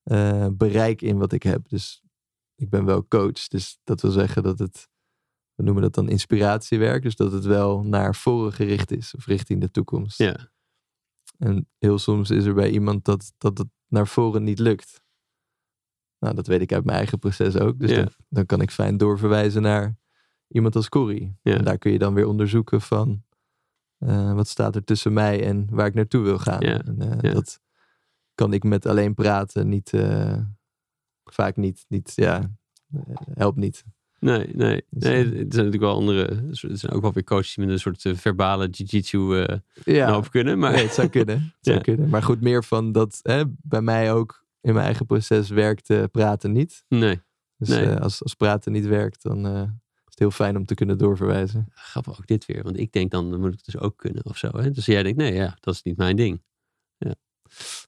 eh, 0.02 0.46
bereik 0.52 1.02
in 1.02 1.18
wat 1.18 1.32
ik 1.32 1.42
heb. 1.42 1.68
Dus 1.68 2.02
ik 2.58 2.70
ben 2.70 2.84
wel 2.84 3.08
coach. 3.08 3.48
Dus 3.48 3.78
dat 3.84 4.00
wil 4.00 4.10
zeggen 4.10 4.42
dat 4.42 4.58
het, 4.58 4.88
we 5.54 5.62
noemen 5.62 5.82
dat 5.82 5.94
dan 5.94 6.08
inspiratiewerk. 6.08 7.02
Dus 7.02 7.16
dat 7.16 7.32
het 7.32 7.44
wel 7.44 7.82
naar 7.82 8.14
voren 8.14 8.52
gericht 8.52 8.90
is 8.90 9.14
of 9.14 9.26
richting 9.26 9.60
de 9.60 9.70
toekomst. 9.70 10.18
Ja. 10.18 10.50
En 11.38 11.68
heel 11.78 11.98
soms 11.98 12.30
is 12.30 12.44
er 12.44 12.54
bij 12.54 12.70
iemand 12.70 13.04
dat, 13.04 13.32
dat 13.38 13.58
het 13.58 13.68
naar 13.88 14.06
voren 14.06 14.44
niet 14.44 14.58
lukt. 14.58 15.02
Nou, 16.18 16.34
dat 16.34 16.46
weet 16.46 16.60
ik 16.60 16.72
uit 16.72 16.84
mijn 16.84 16.96
eigen 16.96 17.18
proces 17.18 17.56
ook. 17.56 17.78
Dus 17.78 17.90
Ja. 17.90 17.96
dan, 17.96 18.10
dan 18.28 18.46
kan 18.46 18.60
ik 18.60 18.70
fijn 18.70 18.96
doorverwijzen 18.96 19.62
naar 19.62 19.96
iemand 20.48 20.76
als 20.76 20.88
Corrie. 20.88 21.36
Ja. 21.42 21.56
En 21.56 21.64
daar 21.64 21.78
kun 21.78 21.92
je 21.92 21.98
dan 21.98 22.14
weer 22.14 22.26
onderzoeken 22.26 22.80
van 22.80 23.22
eh, 23.98 24.34
wat 24.34 24.48
staat 24.48 24.74
er 24.76 24.84
tussen 24.84 25.12
mij 25.12 25.44
en 25.46 25.66
waar 25.70 25.86
ik 25.86 25.94
naartoe 25.94 26.22
wil 26.22 26.38
gaan. 26.38 26.60
Ja. 26.60 26.82
En, 26.84 27.20
eh. 27.20 27.32
Dat 27.32 27.60
kan 28.34 28.52
ik 28.52 28.62
met 28.62 28.86
alleen 28.86 29.14
praten 29.14 29.68
niet, 29.68 29.92
eh, 29.92 30.38
vaak 31.32 31.56
niet, 31.56 31.84
niet 31.88 32.12
ja, 32.14 32.50
eh, 32.92 33.00
helpt 33.34 33.56
niet. 33.58 33.84
Nee, 34.20 34.46
nee. 34.54 34.84
Dus, 34.90 35.02
nee 35.04 35.14
eh, 35.14 35.20
er 35.24 35.32
zijn 35.32 35.44
natuurlijk 35.46 35.82
wel 35.82 35.94
andere. 35.94 36.26
Er 36.26 36.76
zijn 36.78 36.92
ook 36.92 37.02
wel 37.02 37.12
weer 37.12 37.24
coaches 37.24 37.54
die 37.54 37.64
met 37.64 37.74
een 37.74 37.80
soort 37.80 38.04
eh, 38.04 38.14
verbale 38.14 38.68
jiu-jitsu 38.68 39.42
eh 39.42 39.56
Ja, 39.84 40.12
hoop 40.12 40.30
kunnen. 40.30 40.58
Maar 40.58 40.72
Nee, 40.72 40.82
het 40.84 40.92
zou 40.94 41.08
kunnen. 41.08 41.36
Het 41.42 41.52
zou 41.60 41.80
kunnen. 41.80 42.08
Maar 42.08 42.22
goed, 42.22 42.40
meer 42.40 42.64
van 42.64 42.92
dat 42.92 43.20
hè, 43.22 43.42
bij 43.46 43.80
mij 43.82 44.12
ook 44.12 44.46
in 44.60 44.72
mijn 44.72 44.84
eigen 44.84 45.06
proces 45.06 45.48
werkte 45.48 46.08
praten 46.12 46.52
niet. 46.52 46.84
nee. 46.88 47.20
Dus 47.56 47.68
Nee. 47.68 47.84
eh, 47.86 48.00
als, 48.00 48.22
als 48.22 48.34
praten 48.34 48.72
niet 48.72 48.86
werkt, 48.86 49.22
dan 49.22 49.46
eh, 49.46 49.62
is 49.62 49.68
het 50.04 50.18
heel 50.18 50.30
fijn 50.30 50.56
om 50.56 50.64
te 50.66 50.74
kunnen 50.74 50.98
doorverwijzen. 50.98 51.66
Grappig 51.70 52.18
ook 52.18 52.26
dit 52.26 52.46
weer. 52.46 52.62
Want 52.62 52.78
ik 52.78 52.92
denk 52.92 53.10
dan, 53.10 53.30
dan 53.30 53.40
moet 53.40 53.52
ik 53.52 53.56
het 53.56 53.64
dus 53.64 53.78
ook 53.78 53.96
kunnen 53.96 54.24
of 54.24 54.36
zo. 54.36 54.50
Hè? 54.58 54.70
Dus 54.70 54.86
jij 54.86 55.02
denkt, 55.02 55.18
nee, 55.18 55.32
ja, 55.34 55.56
dat 55.60 55.74
is 55.74 55.82
niet 55.82 55.96
mijn 55.96 56.16
ding. 56.16 56.42
Ja, 56.96 57.14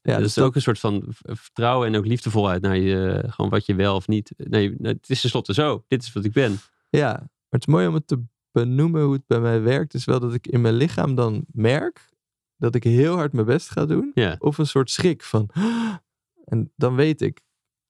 Ja, 0.03 0.13
dat 0.13 0.23
dus 0.23 0.37
is 0.37 0.43
ook 0.43 0.55
een 0.55 0.63
soort 0.63 0.79
van 0.79 1.05
vertrouwen 1.23 1.89
en 1.89 1.97
ook 1.97 2.07
liefdevolheid 2.07 2.63
naar 2.63 2.77
je, 2.77 3.25
gewoon 3.27 3.51
wat 3.51 3.67
je 3.67 3.75
wel 3.75 3.95
of 3.95 4.09
niet. 4.09 4.33
Nee, 4.37 4.75
het 4.83 5.11
is 5.11 5.21
tenslotte 5.21 5.55
zo. 5.55 5.85
Dit 5.89 6.03
is 6.03 6.13
wat 6.13 6.25
ik 6.25 6.33
ben. 6.33 6.59
Ja, 6.91 7.13
maar 7.13 7.29
het 7.49 7.61
is 7.61 7.67
mooi 7.75 7.87
om 7.87 7.95
het 7.95 8.07
te 8.07 8.23
benoemen 8.53 9.03
hoe 9.03 9.13
het 9.13 9.27
bij 9.27 9.41
mij 9.41 9.61
werkt. 9.63 9.95
Is 9.95 10.05
wel 10.05 10.21
dat 10.21 10.35
ik 10.35 10.47
in 10.47 10.61
mijn 10.61 10.75
lichaam 10.75 11.15
dan 11.15 11.45
merk 11.53 12.09
dat 12.57 12.75
ik 12.75 12.85
heel 12.85 13.15
hard 13.17 13.33
mijn 13.33 13.47
best 13.47 13.71
ga 13.71 13.87
doen. 13.87 14.11
Ja, 14.15 14.37
Of 14.39 14.59
een 14.59 14.67
soort 14.67 14.91
schrik 14.91 15.23
van. 15.23 15.49
En 16.45 16.73
dan 16.77 16.95
weet 16.95 17.21
ik, 17.21 17.41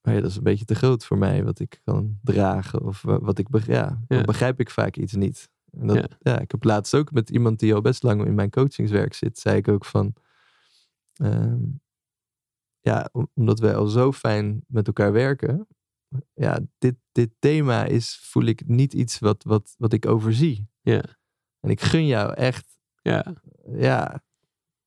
oh 0.02 0.14
ja, 0.14 0.20
dat 0.20 0.30
is 0.30 0.36
een 0.36 0.42
beetje 0.42 0.64
te 0.64 0.74
groot 0.74 1.04
voor 1.04 1.18
mij 1.18 1.44
wat 1.44 1.58
ik 1.60 1.80
kan 1.84 2.18
dragen. 2.22 2.82
Of 2.84 3.02
wa- 3.02 3.20
wat 3.20 3.38
ik 3.38 3.48
begrijp. 3.48 3.78
Ja, 3.80 4.00
dan 4.08 4.18
Ja. 4.18 4.24
begrijp 4.24 4.60
ik 4.60 4.70
vaak 4.70 4.96
iets 4.96 5.12
niet. 5.12 5.50
En 5.80 5.86
dat, 5.86 6.08
ja. 6.20 6.38
ik 6.40 6.50
heb 6.50 6.64
laatst 6.64 6.94
ook 6.94 7.12
met 7.12 7.30
iemand 7.30 7.58
die 7.58 7.74
al 7.74 7.80
best 7.80 8.02
lang 8.02 8.24
in 8.26 8.34
mijn 8.34 8.50
coachingswerk 8.50 9.14
zit, 9.14 9.38
zei 9.38 9.56
ik 9.56 9.68
ook 9.68 9.84
van. 9.84 10.14
Ehm, 11.20 11.58
ja, 12.80 13.08
om- 13.12 13.30
omdat 13.34 13.58
wij 13.58 13.74
al 13.76 13.86
zo 13.86 14.12
fijn 14.12 14.64
met 14.66 14.86
elkaar 14.86 15.12
werken. 15.12 15.66
Ja, 16.34 16.60
dit, 16.78 16.94
dit 17.12 17.30
thema 17.38 17.84
is, 17.84 18.18
voel 18.22 18.44
ik 18.44 18.66
niet 18.66 18.92
iets 18.92 19.18
wat, 19.18 19.42
wat, 19.42 19.74
wat 19.78 19.92
ik 19.92 20.06
overzie. 20.06 20.68
ja, 20.80 21.02
En 21.60 21.70
ik 21.70 21.80
gun 21.80 22.06
jou 22.06 22.34
echt 22.34 22.78
ja. 23.02 23.32
ja, 23.72 24.22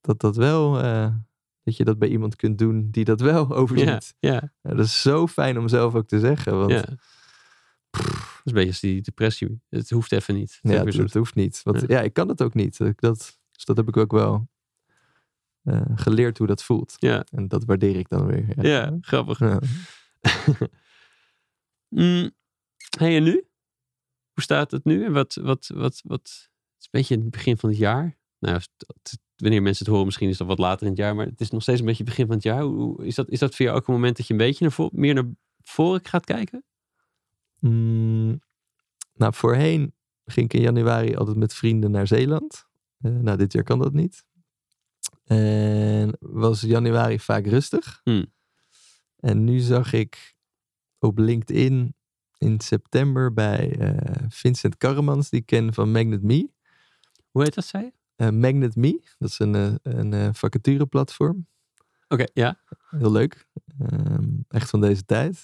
dat 0.02 0.20
dat 0.20 0.36
wel, 0.36 0.80
eh, 0.82 1.16
dat 1.64 1.78
je 1.78 1.84
dat 1.84 2.00
bij 2.00 2.10
iemand 2.10 2.36
kunt 2.36 2.58
doen 2.58 2.90
die 2.92 3.06
dat 3.06 3.20
wel 3.22 3.52
overziet. 3.56 4.16
Ja, 4.20 4.32
Ja. 4.32 4.54
ja, 4.62 4.74
dat 4.76 4.86
is 4.86 5.02
zo 5.02 5.28
fijn 5.28 5.58
om 5.58 5.68
zelf 5.68 5.96
ook 5.96 6.08
te 6.08 6.20
zeggen. 6.20 6.58
Want 6.58 6.72
ja. 6.72 6.78
ja, 6.78 6.84
Dat 7.92 8.52
is 8.52 8.52
een 8.52 8.54
beetje 8.54 8.68
als 8.70 8.80
die 8.80 9.02
depressie. 9.02 9.62
Het 9.70 9.90
hoeft 9.90 10.12
even 10.12 10.36
niet. 10.36 10.52
Het 10.62 10.72
weer 10.72 10.80
een 10.80 10.86
dat 11.06 11.14
hoeft 11.14 11.36
niet. 11.36 11.62
Want 11.64 11.80
Ja. 11.82 11.86
ja. 11.88 12.02
ik 12.02 12.14
kan 12.14 12.28
het 12.28 12.42
ook 12.42 12.54
niet. 12.54 12.78
Dat, 12.78 12.98
dus 13.52 13.66
dat 13.66 13.78
heb 13.78 13.88
ik 13.88 13.98
ook 13.98 14.12
wel 14.12 14.48
eh, 15.64 15.82
geleerd 15.96 16.38
hoe 16.38 16.48
dat 16.48 16.64
voelt. 16.64 16.96
Ja, 16.98 17.26
En 17.32 17.48
dat 17.48 17.66
waardeer 17.66 17.96
ik 17.96 18.10
dan 18.10 18.26
weer. 18.26 18.46
Ja, 18.56 18.70
ja, 18.70 18.98
grappig. 19.02 19.40
Ja. 19.40 19.60
Mm, 21.90 22.32
hey, 22.98 23.16
en 23.16 23.24
nu? 23.24 23.32
Hoe 24.34 24.44
staat 24.44 24.72
het 24.72 24.84
nu? 24.84 25.06
En 25.06 25.12
wat, 25.14 25.34
wat, 25.36 25.70
wat, 25.74 26.02
wat, 26.06 26.22
het 26.22 26.80
is 26.80 26.84
een 26.84 26.90
beetje 26.92 27.16
het 27.16 27.30
begin 27.32 27.58
van 27.58 27.70
het 27.70 27.78
jaar. 27.78 28.18
Nou, 28.40 28.56
het- 28.56 29.20
wanneer 29.36 29.62
mensen 29.62 29.84
het 29.86 29.92
horen, 29.94 30.06
misschien 30.06 30.30
is 30.30 30.38
dat 30.38 30.48
wat 30.48 30.60
later 30.60 30.82
in 30.82 30.88
het 30.92 30.98
jaar, 30.98 31.16
maar 31.16 31.26
het 31.26 31.42
is 31.42 31.50
nog 31.50 31.62
steeds 31.62 31.80
een 31.80 31.86
beetje 31.86 32.04
het 32.04 32.10
begin 32.12 32.26
van 32.26 32.36
het 32.36 32.44
jaar. 32.44 32.62
Hoe, 32.62 33.06
is, 33.06 33.16
dat, 33.16 33.30
is 33.30 33.40
dat 33.40 33.56
voor 33.56 33.66
jou 33.66 33.78
ook 33.78 33.88
een 33.88 33.94
moment 33.94 34.18
dat 34.18 34.28
je 34.28 34.34
een 34.34 34.40
beetje 34.40 34.72
naar 34.78 34.90
meer 34.92 35.14
naar 35.14 35.30
voren 35.62 36.06
gaat 36.06 36.26
kijken? 36.26 36.64
Mm, 37.60 38.42
nou, 39.14 39.34
voorheen 39.34 39.94
ging 40.26 40.46
ik 40.46 40.54
in 40.54 40.62
januari 40.62 41.16
altijd 41.16 41.38
met 41.38 41.54
vrienden 41.54 41.92
naar 41.92 42.08
Zeeland. 42.08 42.66
Eh, 42.98 43.12
nou, 43.12 43.38
dit 43.38 43.54
jaar 43.54 43.64
kan 43.64 43.80
dat 43.80 43.94
niet. 43.94 44.26
En 45.24 46.18
was 46.20 46.62
januari 46.62 47.20
vaak 47.20 47.46
rustig. 47.46 48.02
Hmm. 48.04 48.26
En 49.20 49.44
nu 49.44 49.60
zag 49.60 49.94
ik 49.94 50.36
op 51.00 51.18
LinkedIn 51.18 51.96
in 52.38 52.60
september 52.60 53.34
bij 53.34 53.76
eh, 53.80 54.26
Vincent 54.30 54.78
Karremans, 54.78 55.30
die 55.30 55.40
ik 55.40 55.46
ken 55.46 55.74
van 55.74 55.92
Magnet 55.92 56.24
Me. 56.24 56.50
Hoe 57.32 57.44
heet 57.44 57.54
dat, 57.56 57.66
zei 57.66 57.84
je? 57.84 57.92
Eh, 58.16 58.30
Magnet 58.30 58.76
Me, 58.76 59.02
dat 59.18 59.30
is 59.30 59.40
een, 59.40 59.56
eh, 59.56 59.74
een 59.82 60.36
vacatureplatform. 60.36 61.48
Oké, 62.08 62.26
ja. 62.34 62.60
Heel 62.90 63.12
leuk. 63.12 63.48
Ehm, 63.80 64.30
echt 64.48 64.70
van 64.70 64.82
deze 64.82 65.06
tijd. 65.06 65.44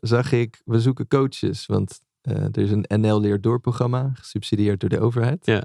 Zag 0.00 0.32
ik, 0.32 0.62
we 0.64 0.80
zoeken 0.80 1.08
coaches. 1.08 1.66
Want 1.66 2.00
er 2.20 2.58
is 2.58 2.70
een 2.70 2.84
NL 3.00 3.20
Leer 3.20 3.40
Door 3.40 3.60
programma, 3.60 4.12
gesubsidieerd 4.14 4.80
door 4.80 4.88
de 4.88 5.00
overheid. 5.00 5.46
Ja. 5.46 5.64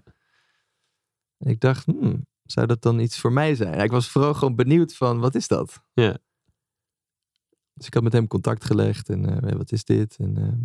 En 1.38 1.50
ik 1.50 1.60
dacht, 1.60 1.86
hmm, 1.86 2.26
zou 2.46 2.68
dat 2.68 2.82
dan 2.82 3.00
iets 3.00 3.20
voor 3.20 3.32
mij 3.32 3.56
zijn? 3.56 3.80
Ik 3.80 3.92
was 3.92 4.10
vooral 4.10 4.34
gewoon 4.34 4.56
benieuwd 4.56 4.96
van, 4.96 5.20
wat 5.20 5.36
is 5.36 5.48
dat? 5.48 5.84
Ja. 5.94 6.18
Dus 7.74 7.88
ik 7.88 7.94
had 7.94 8.04
met 8.04 8.14
hem 8.14 8.28
contact 8.28 8.66
gelegd 8.66 9.10
en 9.10 9.50
eh, 9.50 9.56
wat 9.56 9.72
is 9.72 9.84
dit? 9.84 10.16
En, 10.18 10.38
ehm, 10.38 10.64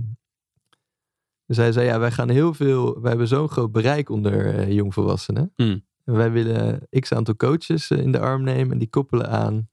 dus 1.46 1.56
hij 1.56 1.72
zei, 1.72 1.86
ja, 1.86 1.98
wij 1.98 2.10
gaan 2.10 2.28
heel 2.28 2.54
veel, 2.54 3.00
wij 3.00 3.08
hebben 3.08 3.28
zo'n 3.28 3.48
groot 3.48 3.72
bereik 3.72 4.08
onder 4.08 4.54
eh, 4.54 4.72
jongvolwassenen. 4.72 5.52
Hmm. 5.56 5.86
En 6.04 6.14
wij 6.14 6.30
willen 6.30 6.88
x 7.00 7.12
aantal 7.12 7.36
coaches 7.36 7.90
eh, 7.90 7.98
in 7.98 8.12
de 8.12 8.20
arm 8.20 8.42
nemen 8.42 8.72
en 8.72 8.78
die 8.78 8.90
koppelen 8.90 9.28
aan 9.28 9.68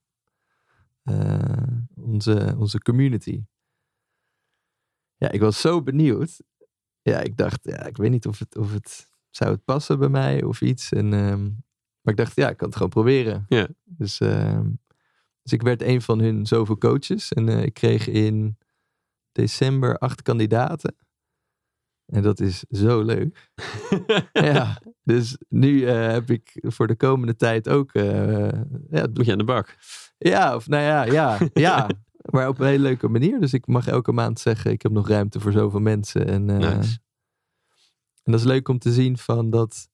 onze, 1.95 2.55
onze 2.57 2.79
community. 2.79 3.43
Ja, 5.15 5.31
ik 5.31 5.39
was 5.39 5.61
zo 5.61 5.83
benieuwd. 5.83 6.41
Ja, 7.01 7.19
ik 7.19 7.37
dacht, 7.37 7.59
ja, 7.61 7.85
ik 7.85 7.97
weet 7.97 8.11
niet 8.11 8.27
of 8.27 8.39
het, 8.39 8.57
of 8.57 8.73
het 8.73 9.09
zou 9.29 9.51
het 9.51 9.63
passen 9.63 9.99
bij 9.99 10.09
mij 10.09 10.43
of 10.43 10.61
iets. 10.61 10.91
En, 10.91 11.13
ehm, 11.13 11.49
maar 12.07 12.15
ik 12.15 12.25
dacht, 12.25 12.35
ja, 12.35 12.49
ik 12.49 12.57
kan 12.57 12.67
het 12.67 12.75
gewoon 12.75 12.91
proberen. 12.91 13.45
Ja. 13.49 13.67
Dus, 13.83 14.19
ehm, 14.19 14.69
dus 15.41 15.51
ik 15.51 15.61
werd 15.61 15.81
een 15.81 16.01
van 16.01 16.19
hun 16.19 16.45
zoveel 16.45 16.77
coaches. 16.77 17.33
En 17.33 17.49
eh, 17.49 17.63
ik 17.63 17.73
kreeg 17.73 18.07
in 18.07 18.57
december 19.31 19.97
acht 19.97 20.21
kandidaten. 20.21 20.95
En 22.05 22.21
dat 22.21 22.39
is 22.39 22.63
zo 22.69 23.01
leuk. 23.01 23.51
ja, 24.33 24.81
dus 25.03 25.37
nu 25.49 25.85
eh, 25.85 26.07
heb 26.11 26.29
ik 26.29 26.57
voor 26.61 26.87
de 26.87 26.95
komende 26.95 27.35
tijd 27.35 27.69
ook. 27.69 27.93
eh, 27.93 28.49
ja, 28.89 29.07
Moet 29.13 29.25
je 29.25 29.31
aan 29.31 29.37
de 29.37 29.43
bak. 29.43 29.77
ja, 30.17 30.55
of 30.55 30.67
nou 30.67 30.83
ja, 30.83 31.03
ja, 31.03 31.37
ja. 31.53 31.89
Maar 32.31 32.47
op 32.47 32.59
een 32.59 32.67
hele 32.67 32.83
leuke 32.83 33.07
manier. 33.07 33.39
Dus 33.39 33.53
ik 33.53 33.67
mag 33.67 33.87
elke 33.87 34.11
maand 34.11 34.39
zeggen: 34.39 34.71
ik 34.71 34.81
heb 34.81 34.91
nog 34.91 35.07
ruimte 35.07 35.39
voor 35.39 35.51
zoveel 35.51 35.79
mensen. 35.79 36.27
En, 36.27 36.45
Nice. 36.45 36.99
en 38.23 38.31
dat 38.31 38.39
is 38.39 38.45
leuk 38.45 38.67
om 38.67 38.79
te 38.79 38.91
zien 38.93 39.17
van 39.17 39.49
dat 39.49 39.89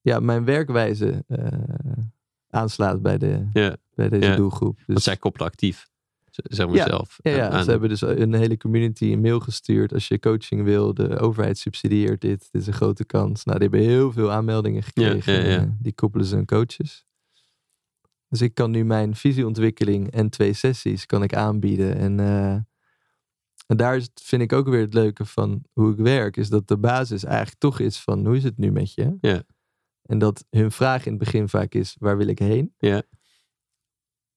ja, 0.00 0.20
mijn 0.20 0.44
werkwijze 0.44 1.24
eh, 1.28 1.46
aanslaat 2.50 3.02
bij, 3.02 3.18
de, 3.18 3.46
Ja, 3.52 3.76
bij 3.94 4.08
deze 4.08 4.34
doelgroep. 4.36 4.76
Dus, 4.76 4.86
want 4.86 5.02
zij 5.02 5.16
koppelen 5.16 5.46
actief. 5.48 5.88
Zeg 6.30 6.66
maar 6.66 6.76
Ja, 6.76 6.86
zelf. 6.86 7.18
ja, 7.22 7.30
aan- 7.32 7.36
ja, 7.38 7.48
aan- 7.50 7.64
ze 7.64 7.70
hebben 7.70 7.88
dus 7.88 8.00
een 8.00 8.32
hele 8.34 8.56
community 8.56 9.04
een 9.04 9.20
mail 9.20 9.40
gestuurd. 9.40 9.92
Als 9.92 10.08
je 10.08 10.18
coaching 10.18 10.62
wil, 10.64 10.94
de 10.94 11.18
overheid 11.18 11.58
subsidieert 11.58 12.20
dit. 12.20 12.48
Dit 12.50 12.60
is 12.60 12.66
een 12.66 12.72
grote 12.72 13.04
kans. 13.04 13.44
Nou, 13.44 13.58
die 13.58 13.68
hebben 13.68 13.88
heel 13.88 14.12
veel 14.12 14.30
aanmeldingen 14.32 14.82
gekregen. 14.82 15.34
en, 15.42 15.60
eh, 15.60 15.70
die 15.78 15.92
koppelen 15.94 16.26
ze 16.26 16.36
aan 16.36 16.44
coaches. 16.44 17.06
Dus 18.28 18.40
ik 18.40 18.54
kan 18.54 18.70
nu 18.70 18.84
mijn 18.84 19.14
visieontwikkeling 19.14 20.10
en 20.10 20.30
twee 20.30 20.52
sessies 20.52 21.06
kan 21.06 21.22
ik 21.22 21.34
aanbieden. 21.34 21.96
En, 21.96 22.20
eh, 22.20 22.52
en 23.66 23.76
daar 23.76 23.96
is, 23.96 24.02
het- 24.02 24.20
vind 24.24 24.42
ik 24.42 24.52
ook 24.52 24.68
weer 24.68 24.80
het 24.80 24.94
leuke 24.94 25.24
van 25.24 25.62
hoe 25.72 25.92
ik 25.92 25.98
werk. 25.98 26.36
Is 26.36 26.48
dat 26.48 26.68
de 26.68 26.76
basis 26.78 27.24
eigenlijk 27.24 27.58
toch 27.58 27.78
is 27.80 28.00
van 28.00 28.26
hoe 28.26 28.36
is 28.36 28.44
het 28.44 28.56
nu 28.58 28.70
met 28.72 28.94
je? 28.94 29.16
Ja. 29.20 29.42
En 30.10 30.18
dat 30.18 30.44
hun 30.50 30.70
vraag 30.70 31.04
in 31.06 31.12
het 31.12 31.20
begin 31.20 31.48
vaak 31.48 31.74
is 31.74 31.96
waar 31.98 32.16
wil 32.16 32.26
ik 32.26 32.38
heen? 32.38 32.74
Ja. 32.78 33.02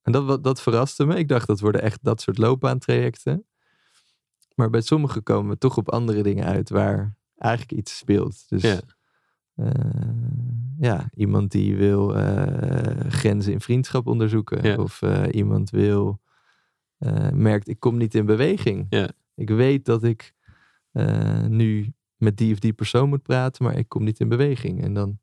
En 0.01 0.11
dat, 0.11 0.43
dat 0.43 0.61
verraste 0.61 1.05
me. 1.05 1.15
Ik 1.15 1.27
dacht 1.27 1.47
dat 1.47 1.59
worden 1.59 1.81
echt 1.81 1.99
dat 2.03 2.21
soort 2.21 2.37
loopbaantrajecten. 2.37 3.45
Maar 4.55 4.69
bij 4.69 4.81
sommigen 4.81 5.23
komen 5.23 5.51
we 5.51 5.57
toch 5.57 5.77
op 5.77 5.89
andere 5.91 6.23
dingen 6.23 6.45
uit 6.45 6.69
waar 6.69 7.15
eigenlijk 7.37 7.71
iets 7.79 7.97
speelt. 7.97 8.49
Dus 8.49 8.61
Ja. 8.61 8.79
eh, 9.55 9.69
ja, 10.77 11.09
iemand 11.15 11.51
die 11.51 11.75
wil 11.75 12.15
eh, 12.17 13.09
grenzen 13.09 13.51
in 13.53 13.61
vriendschap 13.61 14.07
onderzoeken. 14.07 14.63
Ja. 14.69 14.75
Of 14.75 15.01
eh, 15.01 15.23
iemand 15.31 15.69
wil, 15.69 16.21
merkt 17.33 17.67
ik 17.67 17.79
kom 17.79 17.97
niet 17.97 18.15
in 18.15 18.25
beweging. 18.25 18.85
Ja. 18.89 19.09
ik 19.35 19.49
weet 19.49 19.85
dat 19.85 20.03
ik 20.03 20.33
nu 21.47 21.93
met 22.15 22.37
die 22.37 22.53
of 22.53 22.59
die 22.59 22.73
persoon 22.73 23.09
moet 23.09 23.23
praten, 23.23 23.63
maar 23.63 23.77
ik 23.77 23.89
kom 23.89 24.03
niet 24.03 24.19
in 24.19 24.29
beweging. 24.29 24.83
En 24.83 24.93
dan, 24.93 25.19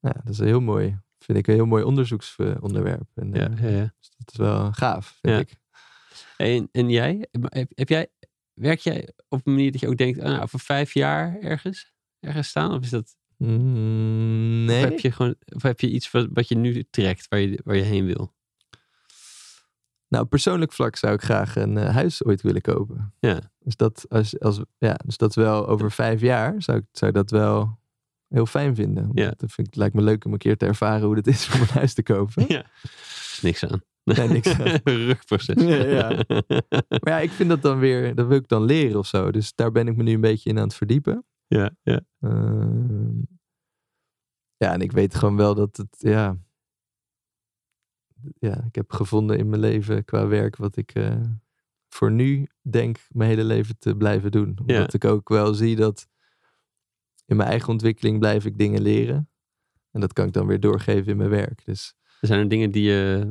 ja, 0.00 0.12
dat 0.12 0.28
is 0.32 0.38
een 0.38 0.46
heel 0.46 0.60
mooi, 0.60 0.98
vind 1.18 1.38
ik 1.38 1.46
een 1.46 1.54
heel 1.54 1.66
mooi 1.66 1.82
onderzoeksonderwerp. 1.84 3.08
En, 3.14 3.32
Ja, 3.32 3.50
eh, 3.50 3.62
ja, 3.62 3.68
ja. 3.68 3.94
dus 3.98 4.10
dat 4.16 4.30
is 4.32 4.36
wel 4.36 4.72
gaaf, 4.72 5.18
vind 5.20 5.40
ik. 5.40 5.56
En, 6.36 6.68
en 6.72 6.90
jij? 6.90 7.28
Heb, 7.30 7.70
heb 7.74 7.88
jij? 7.88 8.08
Werk 8.54 8.78
jij 8.78 9.08
op 9.28 9.46
een 9.46 9.52
manier 9.52 9.72
dat 9.72 9.80
je 9.80 9.88
ook 9.88 9.96
denkt, 9.96 10.20
ah, 10.20 10.42
over 10.42 10.60
vijf 10.60 10.94
jaar 10.94 11.38
ergens, 11.40 11.94
ergens 12.20 12.48
staan? 12.48 12.72
Of 12.72 12.82
is 12.82 12.90
dat, 12.90 13.16
Mm, 13.38 14.64
nee. 14.64 14.84
of 14.84 14.90
heb 14.90 14.98
je 14.98 15.12
gewoon, 15.12 15.34
of 15.54 15.62
heb 15.62 15.80
je 15.80 15.90
iets 15.90 16.10
wat, 16.10 16.28
wat 16.32 16.48
je 16.48 16.56
nu 16.56 16.84
trekt, 16.90 17.28
waar 17.28 17.40
je, 17.40 17.60
waar 17.64 17.76
je 17.76 17.82
heen 17.82 18.06
wil? 18.06 18.36
Nou, 20.08 20.24
op 20.24 20.30
persoonlijk 20.30 20.72
vlak 20.72 20.96
zou 20.96 21.14
ik 21.14 21.22
graag 21.22 21.56
een 21.56 21.76
eh, 21.76 21.94
huis 21.94 22.24
ooit 22.24 22.42
willen 22.42 22.60
kopen. 22.60 23.14
Ja. 23.20 23.40
Dus 23.58 23.76
dat, 23.76 24.06
als, 24.08 24.40
als, 24.40 24.60
ja, 24.78 24.94
dus 25.04 25.16
dat 25.16 25.34
wel 25.34 25.68
over 25.68 25.90
vijf 25.90 26.20
jaar 26.20 26.62
zou 26.62 26.78
ik, 26.78 26.84
zou 26.92 27.12
dat 27.12 27.30
wel 27.30 27.77
heel 28.28 28.46
fijn 28.46 28.74
vinden. 28.74 29.10
Ja. 29.12 29.32
Dat 29.36 29.52
vind 29.52 29.66
ik, 29.66 29.74
lijkt 29.74 29.94
me 29.94 30.02
leuk 30.02 30.24
om 30.24 30.32
een 30.32 30.38
keer 30.38 30.56
te 30.56 30.66
ervaren 30.66 31.06
hoe 31.06 31.16
het 31.16 31.26
is 31.26 31.50
om 31.54 31.60
een 31.60 31.66
huis 31.66 31.94
te 31.94 32.02
kopen. 32.02 32.44
Ja. 32.48 32.64
Niks 33.42 33.64
aan. 33.64 33.82
Nee, 34.04 34.28
niks 34.28 34.58
aan. 34.58 34.80
Rugproces. 35.06 35.62
Ja, 35.62 35.84
ja. 35.84 36.24
Maar 37.02 37.12
ja, 37.12 37.18
ik 37.18 37.30
vind 37.30 37.48
dat 37.48 37.62
dan 37.62 37.78
weer, 37.78 38.14
dat 38.14 38.26
wil 38.26 38.36
ik 38.36 38.48
dan 38.48 38.64
leren 38.64 38.98
of 38.98 39.06
zo. 39.06 39.30
Dus 39.30 39.54
daar 39.54 39.72
ben 39.72 39.88
ik 39.88 39.96
me 39.96 40.02
nu 40.02 40.12
een 40.12 40.20
beetje 40.20 40.50
in 40.50 40.58
aan 40.58 40.64
het 40.64 40.74
verdiepen. 40.74 41.24
ja, 41.46 41.70
ja. 41.82 42.00
Ehm, 42.20 43.20
ja, 44.56 44.72
en 44.72 44.80
ik 44.80 44.92
weet 44.92 45.14
gewoon 45.14 45.36
wel 45.36 45.54
dat 45.54 45.76
het, 45.76 45.96
ja. 45.98 46.36
Ja, 48.38 48.64
ik 48.64 48.74
heb 48.74 48.92
gevonden 48.92 49.38
in 49.38 49.48
mijn 49.48 49.60
leven 49.60 50.04
qua 50.04 50.26
werk 50.26 50.56
wat 50.56 50.76
ik 50.76 50.94
eh, 50.94 51.20
voor 51.88 52.10
nu 52.10 52.48
denk 52.60 52.98
mijn 53.08 53.30
hele 53.30 53.44
leven 53.44 53.78
te 53.78 53.96
blijven 53.96 54.30
doen. 54.30 54.58
Omdat 54.60 54.94
ik 54.94 55.04
ook 55.04 55.28
wel 55.28 55.54
zie 55.54 55.76
dat 55.76 56.08
in 57.28 57.36
mijn 57.36 57.48
eigen 57.48 57.68
ontwikkeling 57.68 58.18
blijf 58.18 58.44
ik 58.44 58.58
dingen 58.58 58.82
leren. 58.82 59.28
En 59.90 60.00
dat 60.00 60.12
kan 60.12 60.26
ik 60.26 60.32
dan 60.32 60.46
weer 60.46 60.60
doorgeven 60.60 61.06
in 61.06 61.16
mijn 61.16 61.30
werk. 61.30 61.64
Dus 61.64 61.94
Er 62.20 62.26
zijn 62.28 62.40
er 62.40 62.48
dingen 62.48 62.70
die 62.70 62.82
je, 62.82 63.30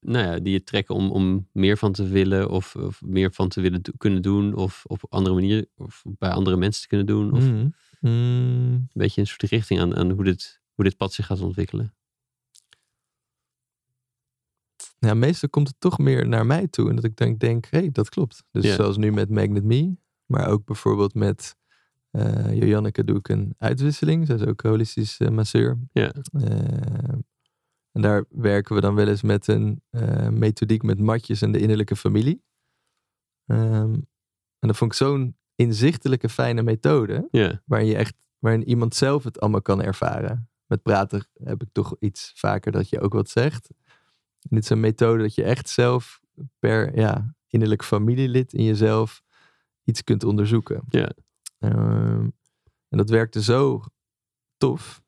nou 0.00 0.26
ja, 0.26 0.38
die 0.38 0.52
je 0.52 0.62
trekken 0.62 0.94
om, 0.94 1.10
om 1.10 1.48
meer 1.52 1.76
van 1.76 1.92
te 1.92 2.08
willen 2.08 2.48
of, 2.50 2.76
of 2.76 3.02
meer 3.02 3.32
van 3.32 3.48
te 3.48 3.60
willen 3.60 3.82
do- 3.82 3.92
kunnen 3.96 4.22
doen 4.22 4.54
of 4.54 4.84
op 4.86 5.00
andere 5.08 5.34
manier 5.34 5.66
of 5.76 6.02
bij 6.18 6.30
andere 6.30 6.56
mensen 6.56 6.82
te 6.82 6.88
kunnen 6.88 7.06
doen 7.06 7.32
of 7.32 7.44
Mhm. 7.44 7.68
Mm, 8.00 8.10
een 8.72 8.88
beetje 8.92 9.20
een 9.20 9.26
soort 9.26 9.42
richting 9.42 9.80
aan, 9.80 9.96
aan 9.96 10.10
hoe, 10.10 10.24
dit, 10.24 10.60
hoe 10.74 10.84
dit 10.84 10.96
pad 10.96 11.12
zich 11.12 11.26
gaat 11.26 11.40
ontwikkelen. 11.40 11.94
ja, 14.98 15.14
meestal 15.14 15.48
komt 15.48 15.68
het 15.68 15.80
toch 15.80 15.98
meer 15.98 16.28
naar 16.28 16.46
mij 16.46 16.68
toe. 16.68 16.88
En 16.88 16.94
dat 16.94 17.04
ik 17.04 17.16
denk, 17.16 17.40
denk 17.40 17.66
hé, 17.70 17.78
hey, 17.78 17.90
dat 17.92 18.08
klopt. 18.08 18.44
Dus 18.50 18.64
Ja. 18.64 18.74
zoals 18.74 18.96
nu 18.96 19.12
met 19.12 19.30
Magnet 19.30 19.64
Me. 19.64 19.94
Maar 20.26 20.48
ook 20.48 20.64
bijvoorbeeld 20.64 21.14
met 21.14 21.56
eh 22.10 22.58
Joanneke 22.68 23.04
doe 23.04 23.18
ik 23.18 23.28
een 23.28 23.54
uitwisseling. 23.58 24.26
Zij 24.26 24.34
is 24.34 24.44
ook 24.44 24.60
holistisch 24.60 25.18
eh, 25.18 25.28
masseur. 25.28 25.78
Ja. 25.92 26.12
Eh, 26.32 27.14
en 27.92 28.02
daar 28.02 28.24
werken 28.28 28.74
we 28.74 28.80
dan 28.80 28.94
wel 28.94 29.08
eens 29.08 29.22
met 29.22 29.46
een 29.46 29.82
methodiek 30.30 30.82
met 30.82 30.98
matjes 30.98 31.42
en 31.42 31.52
de 31.52 31.60
innerlijke 31.60 31.96
familie. 31.96 32.42
Ehm, 33.46 33.94
en 34.58 34.68
dat 34.68 34.76
vond 34.76 34.92
ik 34.92 34.96
zo'n 34.98 35.36
inzichtelijke, 35.54 36.28
fijne 36.28 36.62
methode. 36.62 37.28
Waarin 37.64 37.88
je 37.88 37.96
echt, 37.96 38.14
waarin 38.38 38.68
iemand 38.68 38.94
zelf 38.94 39.24
het 39.24 39.40
allemaal 39.40 39.62
kan 39.62 39.82
ervaren. 39.82 40.50
Met 40.66 40.82
praten 40.82 41.26
heb 41.42 41.62
ik 41.62 41.68
toch 41.72 41.96
iets 41.98 42.32
vaker 42.34 42.72
dat 42.72 42.88
je 42.88 43.00
ook 43.00 43.12
wat 43.12 43.28
zegt. 43.28 43.70
En 44.40 44.56
dit 44.56 44.62
is 44.62 44.70
een 44.70 44.80
methode 44.80 45.22
dat 45.22 45.34
je 45.34 45.42
echt 45.42 45.68
zelf 45.68 46.20
per 46.58 46.98
ja, 46.98 47.34
innerlijk 47.48 47.84
familielid 47.84 48.52
in 48.52 48.64
jezelf 48.64 49.22
iets 49.84 50.04
kunt 50.04 50.24
onderzoeken. 50.24 50.82
Ja. 50.88 51.12
Ehm, 51.60 52.28
en 52.88 52.98
dat 52.98 53.10
werkte 53.10 53.42
zo 53.42 53.82
tof. 54.56 55.02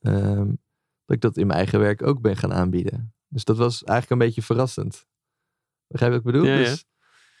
ehm, 0.00 0.46
dat 1.04 1.16
ik 1.16 1.20
dat 1.20 1.36
in 1.36 1.46
mijn 1.46 1.58
eigen 1.58 1.78
werk 1.80 2.02
ook 2.02 2.20
ben 2.20 2.36
gaan 2.36 2.52
aanbieden. 2.52 3.14
Dus 3.28 3.44
dat 3.44 3.56
was 3.56 3.84
eigenlijk 3.84 4.10
een 4.20 4.26
beetje 4.26 4.42
verrassend. 4.42 5.06
Begrijp 5.86 6.12
je 6.12 6.18
wat 6.18 6.26
ik 6.26 6.32
bedoel? 6.32 6.48
Ja, 6.48 6.58
ja. 6.58 6.64
Dus 6.70 6.84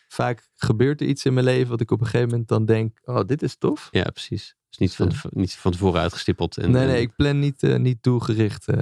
vaak 0.08 0.48
gebeurt 0.54 1.00
er 1.00 1.06
iets 1.06 1.24
in 1.24 1.34
mijn 1.34 1.46
leven 1.46 1.68
wat 1.70 1.80
ik 1.80 1.90
op 1.90 2.00
een 2.00 2.06
gegeven 2.06 2.28
moment 2.30 2.48
dan 2.48 2.64
denk, 2.64 2.98
oh, 3.04 3.20
dit 3.26 3.42
is 3.42 3.56
tof. 3.56 3.88
ja 3.90 4.02
precies. 4.10 4.56
Dus 4.68 4.78
niet 4.78 4.94
van, 4.94 5.30
niet 5.30 5.54
van 5.54 5.72
tevoren 5.72 6.00
uitgestippeld. 6.00 6.56
En, 6.56 6.70
nee, 6.70 6.86
nee, 6.86 6.96
en- 6.96 7.00
ik 7.02 7.16
plan 7.16 7.38
niet, 7.38 7.62
eh, 7.62 7.78
niet 7.78 8.02
doelgericht. 8.02 8.68
eh. 8.68 8.76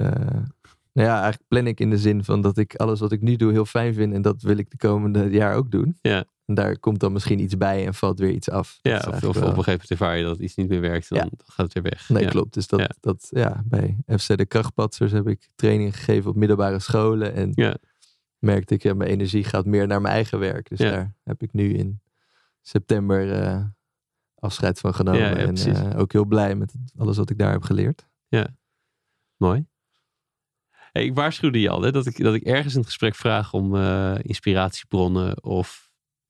nou 0.93 1.07
ja, 1.07 1.13
eigenlijk 1.13 1.47
plan 1.47 1.67
ik 1.67 1.79
in 1.79 1.89
de 1.89 1.97
zin 1.97 2.23
van 2.23 2.41
dat 2.41 2.57
ik 2.57 2.75
alles 2.75 2.99
wat 2.99 3.11
ik 3.11 3.21
nu 3.21 3.35
doe 3.35 3.51
heel 3.51 3.65
fijn 3.65 3.93
vind. 3.93 4.13
En 4.13 4.21
dat 4.21 4.41
wil 4.41 4.57
ik 4.57 4.69
de 4.69 4.77
komende 4.77 5.29
jaar 5.29 5.55
ook 5.55 5.71
doen. 5.71 5.97
Ja. 6.01 6.25
En 6.45 6.55
daar 6.55 6.79
komt 6.79 6.99
dan 6.99 7.11
misschien 7.11 7.39
iets 7.39 7.57
bij 7.57 7.85
en 7.85 7.93
valt 7.93 8.19
weer 8.19 8.31
iets 8.31 8.49
af. 8.49 8.79
Dat 8.81 8.91
ja, 8.91 8.97
of, 9.07 9.23
op 9.23 9.35
een 9.35 9.43
gegeven 9.43 9.71
moment 9.71 9.89
ervaar 9.91 10.17
je 10.17 10.23
dat 10.23 10.39
iets 10.39 10.55
niet 10.55 10.69
meer 10.69 10.81
werkt, 10.81 11.09
dan, 11.09 11.17
Ja. 11.17 11.23
dan 11.23 11.39
gaat 11.45 11.65
het 11.65 11.73
weer 11.73 11.83
weg. 11.83 12.09
Nee, 12.09 12.23
ja. 12.23 12.29
klopt. 12.29 12.53
Dus 12.53 12.67
dat, 12.67 12.79
Ja. 12.79 12.89
dat, 12.99 13.27
ja, 13.29 13.63
bij 13.65 13.97
FC 14.17 14.37
de 14.37 14.45
Krachtpatsers 14.45 15.11
heb 15.11 15.27
ik 15.27 15.49
training 15.55 15.95
gegeven 15.95 16.29
op 16.29 16.35
middelbare 16.35 16.79
scholen. 16.79 17.33
En 17.33 17.51
Ja. 17.55 17.77
merkte 18.39 18.73
ik, 18.73 18.83
ja, 18.83 18.93
mijn 18.93 19.09
energie 19.09 19.43
gaat 19.43 19.65
meer 19.65 19.87
naar 19.87 20.01
mijn 20.01 20.13
eigen 20.13 20.39
werk. 20.39 20.69
Dus 20.69 20.79
Ja. 20.79 20.89
daar 20.91 21.13
heb 21.23 21.41
ik 21.41 21.53
nu 21.53 21.73
in 21.73 22.01
september 22.61 23.31
eh, 23.41 23.63
afscheid 24.35 24.79
van 24.79 24.93
genomen. 24.93 25.19
Ja, 25.21 25.29
ja, 25.29 25.35
en 25.37 25.55
eh, 25.91 25.99
ook 25.99 26.11
heel 26.11 26.25
blij 26.25 26.55
met 26.55 26.73
alles 26.97 27.17
wat 27.17 27.29
ik 27.29 27.37
daar 27.37 27.51
heb 27.51 27.63
geleerd. 27.63 28.07
Mooi. 29.37 29.65
Hey, 30.91 31.05
ik 31.05 31.15
waarschuwde 31.15 31.59
je 31.59 31.69
al 31.69 31.81
hè, 31.81 31.91
dat, 31.91 32.05
ik, 32.05 32.23
dat 32.23 32.33
ik 32.33 32.43
ergens 32.43 32.73
in 32.73 32.79
het 32.79 32.87
gesprek 32.87 33.15
vraag 33.15 33.53
om 33.53 33.75
eh, 33.75 34.15
inspiratiebronnen 34.21 35.43
of 35.43 35.84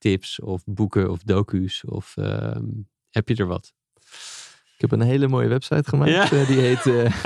tips 0.10 0.40
of 0.40 0.64
boeken 0.66 1.10
of 1.12 1.24
docu's. 1.24 1.84
Of 1.86 2.18
ehm, 2.18 2.66
heb 3.10 3.28
je 3.30 3.36
er 3.36 3.46
wat? 3.46 3.74
Ik 4.76 4.82
heb 4.82 4.92
een 4.92 5.02
hele 5.02 5.28
mooie 5.28 5.48
website 5.48 5.90
gemaakt. 5.90 6.12
Ja. 6.12 6.32
eh, 6.32 6.48
die 6.48 6.60
heet 6.60 6.86
uh, 6.96 7.24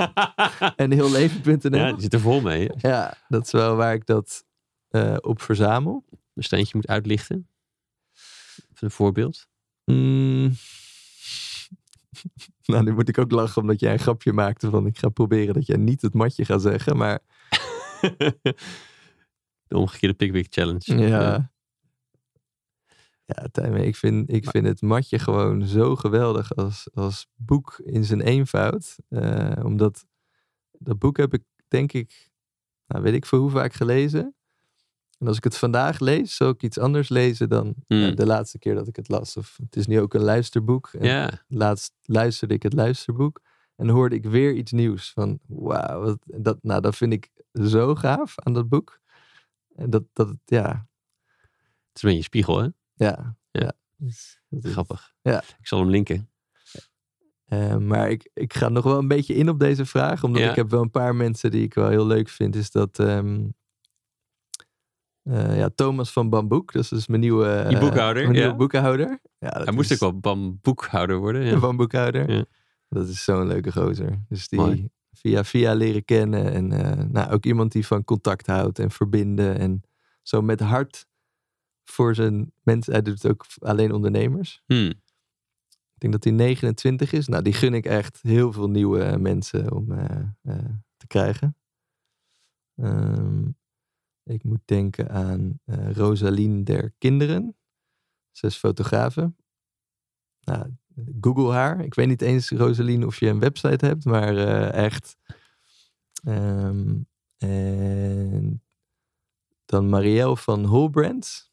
enheelleven.nl. 0.76 1.78
ja, 1.78 1.92
die 1.92 2.00
zit 2.00 2.14
er 2.14 2.20
vol 2.20 2.40
mee. 2.40 2.70
hè? 2.76 2.88
Ja, 2.88 3.14
dat 3.28 3.44
is 3.46 3.52
wel 3.52 3.76
waar 3.76 3.94
ik 3.94 4.06
dat 4.06 4.44
eh, 4.88 5.16
op 5.20 5.42
verzamel. 5.42 6.04
Een 6.34 6.42
steentje 6.42 6.76
moet 6.76 6.86
uitlichten. 6.86 7.48
Even 8.56 8.86
een 8.86 8.90
voorbeeld. 8.90 9.46
Mm. 9.84 10.52
nou, 12.64 12.84
nu 12.84 12.92
moet 12.92 13.08
ik 13.08 13.18
ook 13.18 13.30
lachen 13.30 13.62
omdat 13.62 13.80
jij 13.80 13.92
een 13.92 13.98
grapje 13.98 14.32
maakte 14.32 14.70
van 14.70 14.86
ik 14.86 14.98
ga 14.98 15.08
proberen 15.08 15.54
dat 15.54 15.66
jij 15.66 15.76
niet 15.76 16.02
het 16.02 16.14
matje 16.14 16.44
gaat 16.44 16.62
zeggen. 16.62 16.96
Maar 16.96 17.18
De 19.68 19.76
omgekeerde 19.76 20.14
Pickwick 20.14 20.46
Challenge. 20.50 21.08
ja, 21.08 21.50
ja 23.36 23.48
Tijmen, 23.52 23.84
ik 23.86 23.96
vind, 23.96 24.32
ik 24.32 24.50
vind 24.50 24.66
het 24.66 24.82
matje 24.82 25.18
gewoon 25.18 25.66
zo 25.66 25.96
geweldig 25.96 26.54
als, 26.56 26.88
als 26.94 27.26
boek 27.34 27.80
in 27.84 28.04
zijn 28.04 28.20
eenvoud. 28.20 28.96
Eh, 29.08 29.52
omdat 29.62 30.06
dat 30.78 30.98
boek 30.98 31.16
heb 31.16 31.34
ik 31.34 31.42
denk 31.68 31.92
ik, 31.92 32.30
nou 32.86 33.02
weet 33.02 33.14
ik 33.14 33.26
voor 33.26 33.38
hoe 33.38 33.50
vaak 33.50 33.72
gelezen. 33.72 34.34
En 35.18 35.26
als 35.26 35.36
ik 35.36 35.44
het 35.44 35.56
vandaag 35.56 35.98
lees, 35.98 36.36
zou 36.36 36.50
ik 36.50 36.62
iets 36.62 36.78
anders 36.78 37.08
lezen 37.08 37.48
dan 37.48 37.74
Hmm. 37.86 38.02
eh, 38.02 38.16
de 38.16 38.26
laatste 38.26 38.58
keer 38.58 38.74
dat 38.74 38.88
ik 38.88 38.96
het 38.96 39.08
las. 39.08 39.36
Of 39.36 39.58
het 39.62 39.76
is 39.76 39.86
nu 39.86 40.00
ook 40.00 40.14
een 40.14 40.22
luisterboek. 40.22 40.90
En 40.98 41.04
laatst 41.48 41.92
luisterde 42.02 42.54
ik 42.54 42.62
het 42.62 42.72
luisterboek 42.72 43.40
en 43.76 43.88
hoorde 43.88 44.14
ik 44.14 44.24
weer 44.24 44.54
iets 44.54 44.72
nieuws. 44.72 45.12
Van 45.12 45.38
wauw, 45.46 46.16
dat, 46.24 46.58
nou, 46.62 46.80
dat 46.80 46.96
vind 46.96 47.12
ik 47.12 47.30
zo 47.52 47.94
gaaf 47.94 48.34
aan 48.38 48.52
dat 48.52 48.68
boek. 48.68 49.00
En 49.74 49.90
dat, 49.90 50.02
dat, 50.12 50.34
ja, 50.44 50.88
het 51.88 51.96
is 51.96 52.02
een 52.02 52.08
beetje 52.08 52.16
een 52.16 52.22
spiegel, 52.22 52.58
hè? 52.58 52.68
Ja. 53.04 53.36
Ja. 53.50 53.72
Dus 53.96 54.40
Grappig. 54.50 55.12
Ja. 55.22 55.42
Ik 55.58 55.66
zal 55.66 55.78
hem 55.78 55.90
linken. 55.90 56.30
Eh, 57.44 57.76
maar 57.76 58.10
ik, 58.10 58.30
ik 58.34 58.54
ga 58.54 58.68
nog 58.68 58.84
wel 58.84 58.98
een 58.98 59.08
beetje 59.08 59.34
in 59.34 59.48
op 59.48 59.58
deze 59.58 59.84
vraag, 59.86 60.24
omdat 60.24 60.42
Ja. 60.42 60.50
ik 60.50 60.56
heb 60.56 60.70
wel 60.70 60.82
een 60.82 60.90
paar 60.90 61.14
mensen 61.14 61.50
die 61.50 61.62
ik 61.62 61.74
wel 61.74 61.88
heel 61.88 62.06
leuk 62.06 62.28
vind. 62.28 62.56
Is 62.56 62.70
dat 62.70 62.98
ehm, 62.98 63.48
eh, 65.22 65.56
ja, 65.56 65.70
Thomas 65.74 66.12
van 66.12 66.28
Bamboek, 66.28 66.72
dat 66.72 66.82
is 66.82 66.88
dus 66.88 67.06
mijn 67.06 67.20
nieuwe, 67.20 67.46
eh, 67.46 67.80
boekhouder, 67.80 68.22
mijn 68.22 68.34
nieuwe 68.34 68.48
ja. 68.48 68.56
boekenhouder. 68.56 69.20
Ja, 69.38 69.62
Hij 69.64 69.72
moest 69.72 69.92
ook 69.92 69.98
wel 69.98 70.18
bamboekhouder 70.18 71.16
worden. 71.18 71.44
Ja. 71.44 71.58
Bamboekhouder. 71.66 72.30
Ja. 72.30 72.44
Dat 72.88 73.08
is 73.08 73.24
zo'n 73.24 73.46
leuke 73.46 73.72
gozer. 73.72 74.24
Dus 74.28 74.48
die 74.48 74.58
Mooi. 74.58 74.90
via 75.12 75.44
via 75.44 75.74
leren 75.74 76.04
kennen. 76.04 76.52
En 76.52 76.66
nou, 77.12 77.32
ook 77.32 77.44
iemand 77.44 77.72
die 77.72 77.86
van 77.86 78.04
contact 78.04 78.46
houdt 78.46 78.78
en 78.78 78.90
verbinden. 78.90 79.58
En 79.58 79.82
zo 80.22 80.42
met 80.42 80.60
hart 80.60 81.06
voor 81.90 82.14
zijn 82.14 82.52
mensen. 82.62 82.92
Hij 82.92 83.02
doet 83.02 83.26
ook 83.26 83.46
alleen 83.58 83.92
ondernemers. 83.92 84.62
Hmm. 84.66 84.92
Ik 86.00 86.10
denk 86.10 86.22
dat 86.22 86.24
hij 86.24 86.32
29 86.32 87.12
is. 87.12 87.28
Nou, 87.28 87.42
die 87.42 87.52
gun 87.52 87.74
ik 87.74 87.86
echt 87.86 88.22
heel 88.22 88.52
veel 88.52 88.70
nieuwe 88.70 89.02
eh, 89.02 89.16
mensen 89.16 89.72
om 89.72 89.92
eh, 89.92 90.20
eh, 90.42 90.64
te 90.96 91.06
krijgen. 91.06 91.56
Ehm, 92.74 93.48
ik 94.22 94.44
moet 94.44 94.60
denken 94.64 95.10
aan 95.10 95.60
eh 95.64 95.92
Rosalien 95.92 96.64
der 96.64 96.92
Kinderen. 96.98 97.56
Ze 98.30 98.46
is 98.46 98.56
fotografe. 98.56 99.32
Nou, 100.40 100.76
Google 101.20 101.52
haar. 101.52 101.84
Ik 101.84 101.94
weet 101.94 102.08
niet 102.08 102.22
eens, 102.22 102.50
Rosalien, 102.50 103.06
of 103.06 103.20
je 103.20 103.28
een 103.28 103.40
website 103.40 103.86
hebt, 103.86 104.04
maar 104.04 104.36
echt. 104.70 105.16
Ehm, 106.24 106.98
en 107.36 108.62
dan 109.64 109.88
Marielle 109.88 110.36
van 110.36 110.64
Holbrands. 110.64 111.49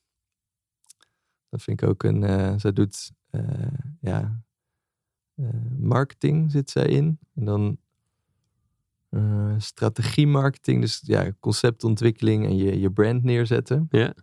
Dat 1.50 1.62
vind 1.64 1.82
ik 1.82 1.88
ook 1.90 2.04
een. 2.04 2.24
eh 2.24 2.54
zij 2.58 2.74
doet 2.74 3.12
eh, 3.30 3.68
ja, 4.02 4.42
eh, 5.36 5.50
marketing 5.80 6.52
zit 6.52 6.70
zij 6.70 6.86
in. 6.88 7.20
En 7.36 7.46
dan 7.46 7.78
strategie 9.58 10.28
marketing. 10.28 10.82
Dus 10.82 11.02
ja, 11.06 11.32
conceptontwikkeling 11.40 12.46
en 12.46 12.56
je, 12.58 12.80
je 12.80 12.92
brand 12.92 13.24
neerzetten. 13.24 13.88
Ja. 13.90 14.14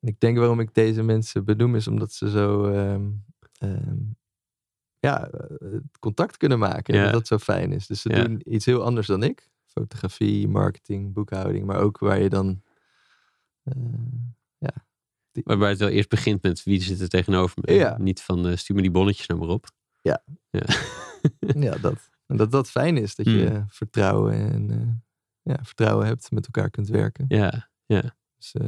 En 0.00 0.08
ik 0.08 0.20
denk 0.20 0.38
waarom 0.38 0.60
ik 0.60 0.74
deze 0.74 1.02
mensen 1.02 1.44
benoem 1.44 1.74
is 1.74 1.88
omdat 1.88 2.12
ze 2.12 2.30
zo 2.30 2.64
ehm, 2.72 3.10
ehm, 3.58 3.96
ja, 4.98 5.30
contact 6.00 6.36
kunnen 6.36 6.58
maken. 6.58 6.94
En 6.94 7.00
Ja. 7.00 7.04
dat 7.06 7.12
dat 7.12 7.26
zo 7.26 7.38
fijn 7.38 7.72
is. 7.72 7.86
Dus 7.86 8.00
ze 8.00 8.08
Ja. 8.10 8.24
doen 8.24 8.40
iets 8.54 8.64
heel 8.64 8.82
anders 8.84 9.06
dan 9.06 9.22
ik. 9.22 9.48
Fotografie, 9.64 10.48
marketing, 10.48 11.12
boekhouding. 11.12 11.66
Maar 11.66 11.80
ook 11.80 11.98
waar 11.98 12.20
je 12.20 12.28
dan... 12.28 12.62
eh, 13.62 13.74
Waarbij 15.44 15.68
het 15.70 15.78
wel 15.78 15.88
eerst 15.88 16.08
begint 16.08 16.42
met 16.42 16.62
wie 16.64 16.82
zit 16.82 17.00
er 17.00 17.08
tegenover 17.08 17.58
me. 17.64 17.74
Ja. 17.74 17.96
Niet 17.98 18.22
van 18.22 18.46
eh, 18.48 18.56
stuur 18.56 18.76
me 18.76 18.82
die 18.82 18.90
bonnetjes 18.90 19.26
nou 19.26 19.40
maar 19.40 19.48
op. 19.48 19.66
Ja. 20.02 20.22
ja. 20.50 20.62
ja, 21.68 21.76
dat. 21.76 22.10
En 22.26 22.36
dat 22.36 22.50
dat 22.50 22.70
fijn 22.70 22.96
is. 22.96 23.14
Dat 23.14 23.26
je 23.26 23.48
Mm. 23.50 23.64
vertrouwen 23.68 24.34
en 24.34 24.70
eh, 24.70 25.52
ja, 25.54 25.58
vertrouwen 25.64 26.06
hebt. 26.06 26.30
Met 26.30 26.44
elkaar 26.44 26.70
kunt 26.70 26.88
werken. 26.88 27.24
ja, 27.28 27.70
ja. 27.86 28.16
Dus 28.38 28.52
eh, 28.52 28.66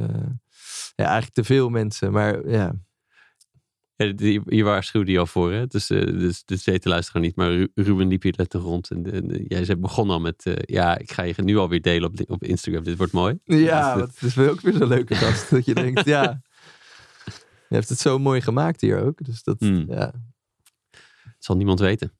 ja, 0.95 1.05
eigenlijk 1.05 1.33
te 1.33 1.43
veel 1.43 1.69
mensen. 1.69 2.11
Maar 2.11 2.49
ja, 2.49 2.73
Ja, 3.95 4.11
die, 4.13 4.41
je 4.45 4.63
waarschuwde 4.63 5.11
je 5.11 5.19
al 5.19 5.25
voor, 5.25 5.51
hè? 5.51 5.67
Dus, 5.67 5.87
dus 5.87 6.45
de 6.45 6.55
zeten 6.55 6.89
luisteren 6.89 7.21
niet. 7.21 7.35
Maar 7.35 7.51
Ru- 7.51 7.67
Ruben 7.75 8.07
liep 8.07 8.21
hier 8.23 8.33
net 8.37 8.53
rond. 8.53 8.91
En, 8.91 9.11
en 9.13 9.43
jij 9.47 9.65
zei, 9.65 9.77
begon 9.79 10.09
al 10.09 10.19
met, 10.19 10.51
ja, 10.61 10.97
ik 10.97 11.11
ga 11.11 11.23
je 11.23 11.33
nu 11.37 11.57
alweer 11.57 11.81
delen 11.81 12.09
op, 12.09 12.29
op 12.29 12.43
Instagram. 12.43 12.83
Dit 12.83 12.97
wordt 12.97 13.13
mooi. 13.13 13.39
Ja, 13.43 13.93
Dus 13.93 14.01
want 14.01 14.13
het 14.13 14.21
is 14.23 14.35
wel 14.35 14.49
ook 14.49 14.61
weer 14.61 14.73
zo'n 14.73 14.87
leuke 14.87 15.15
gast. 15.15 15.49
dat 15.49 15.65
je 15.65 15.73
denkt, 15.73 16.05
ja. 16.05 16.41
Je 17.69 17.75
hebt 17.75 17.89
het 17.89 17.99
zo 17.99 18.19
mooi 18.19 18.41
gemaakt 18.41 18.81
hier 18.81 19.03
ook. 19.03 19.25
Dus 19.25 19.43
dat, 19.43 19.59
Hmm. 19.59 19.85
ja. 19.91 20.11
dat 21.23 21.35
zal 21.39 21.55
niemand 21.55 21.79
weten. 21.79 22.13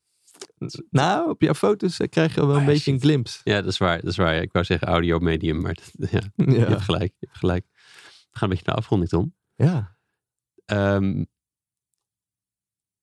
Nou, 0.90 1.30
op 1.30 1.42
jouw 1.42 1.54
foto's 1.54 2.00
eh, 2.00 2.10
krijg 2.10 2.36
je 2.36 2.46
wel 2.46 2.56
een 2.56 2.60
Ah, 2.62 2.66
beetje 2.66 2.92
een 2.92 3.00
glimpse. 3.00 3.40
Ja, 3.44 3.56
dat 3.62 3.72
is 3.72 3.78
waar. 3.78 3.96
Dat 4.02 4.10
is 4.10 4.18
waar. 4.18 4.42
Ik 4.42 4.52
wou 4.52 4.66
zeggen 4.66 4.88
audio 4.88 5.20
medium, 5.20 5.62
maar 5.62 5.74
dat- 5.74 6.10
ja, 6.12 6.20
je 6.36 6.52
Ja. 6.52 6.68
hebt 6.68 6.82
gelijk. 6.82 7.14
Je 7.20 7.26
hebt 7.26 7.38
gelijk. 7.38 7.66
We 7.72 8.38
gaan 8.38 8.44
een 8.44 8.50
beetje 8.50 8.64
naar 8.66 8.76
afronding, 8.76 9.10
Tom. 9.12 9.36
ja. 9.56 9.98
Ehm, 10.66 11.24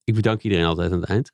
ik 0.05 0.15
bedank 0.15 0.43
iedereen 0.43 0.65
altijd 0.65 0.93
aan 0.93 1.01
het 1.01 1.09
eind. 1.11 1.33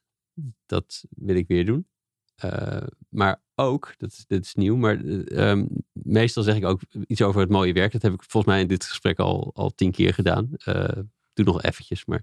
Dat 0.66 1.04
wil 1.10 1.36
ik 1.36 1.46
weer 1.48 1.66
doen. 1.66 1.88
Eh, 2.34 2.86
maar 3.08 3.42
ook, 3.54 3.94
dat, 3.98 4.12
is- 4.12 4.24
dit 4.26 4.44
is 4.44 4.54
nieuw, 4.54 4.76
maar 4.76 5.04
eh, 5.04 5.50
ehm, 5.50 5.66
meestal 5.92 6.42
zeg 6.42 6.56
ik 6.56 6.64
ook 6.64 6.80
iets 7.06 7.22
over 7.22 7.40
het 7.40 7.50
mooie 7.50 7.72
werk. 7.72 7.92
Dat 7.92 8.02
heb 8.02 8.12
ik 8.12 8.22
volgens 8.22 8.52
mij 8.52 8.60
in 8.62 8.68
dit 8.68 8.84
gesprek 8.84 9.18
al, 9.18 9.50
al 9.54 9.70
tien 9.74 9.90
keer 9.90 10.14
gedaan. 10.14 10.50
Eh, 10.56 10.88
doe 11.34 11.44
nog 11.44 11.62
eventjes. 11.62 12.04
Maar 12.04 12.22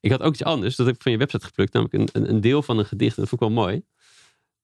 ik 0.00 0.10
had 0.10 0.20
ook 0.20 0.32
iets 0.32 0.44
anders. 0.44 0.76
Dat 0.76 0.86
heb 0.86 0.94
ik 0.94 1.02
van 1.02 1.12
je 1.12 1.18
website 1.18 1.46
geplukt. 1.46 1.72
Namelijk 1.72 2.14
een, 2.14 2.22
een, 2.22 2.28
een 2.30 2.40
deel 2.40 2.62
van 2.62 2.78
een 2.78 2.86
gedicht. 2.86 3.16
Dat 3.16 3.28
vond 3.28 3.42
ik 3.42 3.48
wel 3.48 3.56
mooi. 3.64 3.82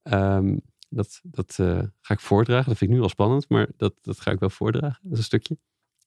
Ehm, 0.03 0.57
dat 0.89 1.21
dat 1.23 1.57
eh, 1.59 1.83
ga 2.01 2.15
ik 2.15 2.21
voordragen. 2.21 2.69
Dat 2.69 2.79
vind 2.79 2.91
ik 2.91 2.97
nu 2.97 3.03
al 3.03 3.09
spannend. 3.09 3.49
Maar 3.49 3.69
dat, 3.77 3.95
dat 4.03 4.21
ga 4.21 4.31
ik 4.31 4.39
wel 4.39 4.51
voordragen. 4.51 5.01
Dat 5.03 5.13
is 5.13 5.19
een 5.19 5.25
stukje. 5.25 5.59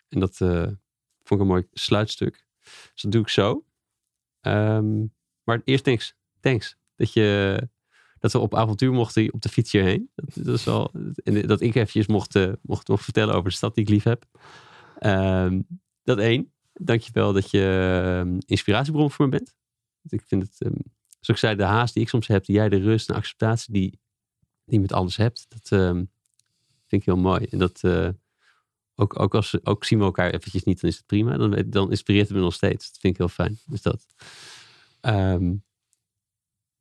En 0.09 0.19
dat 0.19 0.37
vond 0.37 1.29
ik 1.29 1.39
een 1.39 1.47
mooi 1.53 1.67
sluitstuk. 1.73 2.45
Dus 2.93 3.01
dat 3.01 3.11
doe 3.11 3.21
ik 3.21 3.29
zo. 3.29 3.63
Ehm, 4.41 5.05
maar 5.43 5.61
eerst 5.63 5.83
thanks. 5.83 6.15
Thanks. 6.39 6.75
Dat, 6.95 7.13
je, 7.13 7.69
dat 8.19 8.31
we 8.31 8.39
op 8.39 8.55
avontuur 8.55 8.91
mochten 8.91 9.33
op 9.33 9.41
de 9.41 9.49
fiets 9.49 9.71
hierheen. 9.71 10.09
Dat, 10.15 10.45
dat, 10.45 10.55
is 10.55 10.67
al, 10.67 10.91
en 11.23 11.47
dat 11.47 11.61
ik 11.61 11.75
eventjes 11.75 12.07
mocht, 12.07 12.35
eh, 12.35 12.51
mocht, 12.61 12.89
vertellen 12.93 13.35
over 13.35 13.49
de 13.49 13.55
stad 13.55 13.75
die 13.75 13.83
ik 13.83 13.89
lief 13.89 14.03
heb. 14.03 14.25
Ehm, 14.99 15.61
dat 16.03 16.17
één. 16.17 16.51
Dankjewel 16.73 17.33
dat 17.33 17.51
je 17.51 17.91
ehm, 18.03 18.37
inspiratiebron 18.45 19.11
voor 19.11 19.25
me 19.25 19.31
bent. 19.31 19.55
Ik 20.09 20.23
vind 20.25 20.41
het, 20.41 20.61
ehm, 20.61 20.79
zoals 21.09 21.27
ik 21.27 21.37
zei, 21.37 21.55
de 21.55 21.63
haast 21.63 21.93
die 21.93 22.03
ik 22.03 22.09
soms 22.09 22.27
heb, 22.27 22.45
die 22.45 22.55
jij 22.55 22.69
de 22.69 22.79
rust 22.79 23.09
en 23.09 23.15
acceptatie 23.15 23.73
die, 23.73 23.99
die 24.65 24.79
met 24.79 24.93
alles 24.93 25.17
hebt, 25.17 25.45
dat 25.49 25.67
vind 26.89 27.01
ik 27.01 27.05
heel 27.05 27.17
mooi. 27.17 27.45
En 27.49 27.57
dat 27.57 27.83
eh, 27.83 28.09
ook, 28.95 29.19
ook, 29.19 29.35
als, 29.35 29.65
ook 29.65 29.85
zien 29.85 29.99
we 29.99 30.05
elkaar 30.05 30.31
eventjes 30.31 30.63
niet, 30.63 30.81
dan 30.81 30.89
is 30.89 30.97
het 30.97 31.05
prima. 31.05 31.37
Dan, 31.37 31.63
dan 31.67 31.89
inspireert 31.89 32.27
het 32.27 32.37
me 32.37 32.43
nog 32.43 32.53
steeds. 32.53 32.91
Dat 32.91 32.99
vind 32.99 33.13
ik 33.13 33.19
heel 33.19 33.29
fijn. 33.29 33.59
Dus 33.65 33.81
dat. 33.81 34.05
Ehm, 35.01 35.55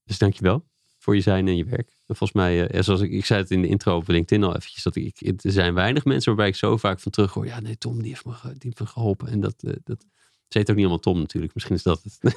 dus 0.05 0.19
dankjewel 0.19 0.68
voor 1.09 1.17
je 1.17 1.23
zijn 1.23 1.49
en 1.49 1.57
je 1.57 1.65
werk. 1.65 1.89
En 2.07 2.17
volgens 2.17 2.33
mij, 2.33 2.69
eh, 2.69 2.83
zoals 2.83 3.01
ik, 3.01 3.11
ik 3.11 3.25
zei 3.25 3.41
het 3.41 3.51
in 3.51 3.63
de 3.63 3.69
intro 3.69 3.97
op 3.97 4.09
LinkedIn 4.09 4.45
al 4.45 4.57
eventjes, 4.57 4.83
dat 4.83 4.97
ik, 4.97 5.21
er 5.21 5.53
zijn 5.53 5.75
weinig 5.75 6.05
mensen 6.05 6.29
waarbij 6.29 6.49
ik 6.49 6.55
zo 6.55 6.77
vaak 6.77 7.01
van 7.01 7.13
terug 7.13 7.33
hoor. 7.33 7.47
Ja, 7.47 7.61
nee, 7.61 7.79
Tom, 7.79 7.99
die 8.03 8.09
heeft 8.09 8.25
me, 8.25 8.33
die 8.43 8.53
heeft 8.59 8.81
me 8.81 8.87
geholpen. 8.87 9.29
En 9.29 9.41
dat, 9.41 9.55
eh, 9.59 9.73
dat, 9.85 10.05
ze 10.49 10.59
heet 10.59 10.71
ook 10.71 10.77
niet 10.77 10.85
allemaal 10.85 11.03
Tom 11.03 11.19
natuurlijk. 11.19 11.55
Misschien 11.55 11.77
is 11.77 11.83
dat 11.83 12.03
het. 12.03 12.37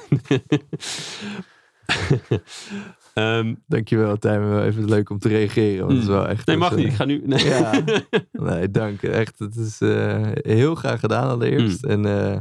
Ehm, 3.14 3.54
Dankjewel. 3.66 4.16
Wel 4.20 4.62
even 4.64 4.84
leuk 4.88 5.10
om 5.10 5.18
te 5.18 5.28
reageren. 5.28 5.80
Want 5.86 5.92
het 5.92 6.02
is 6.02 6.08
wel 6.08 6.28
echt... 6.28 6.46
nee, 6.46 6.56
mag 6.56 6.74
dus, 6.74 6.78
niet. 6.78 6.86
eh, 6.86 6.92
Ik 6.92 6.98
ga 6.98 7.04
nu. 7.04 7.22
Nee. 7.24 7.44
Ja. 7.44 7.82
Nee, 8.32 8.70
dank. 8.70 9.02
Echt, 9.02 9.38
het 9.38 9.56
is 9.56 9.78
heel 10.34 10.74
graag 10.74 11.00
gedaan 11.00 11.28
allereerst. 11.28 11.84
En 11.84 12.04
eh, 12.06 12.36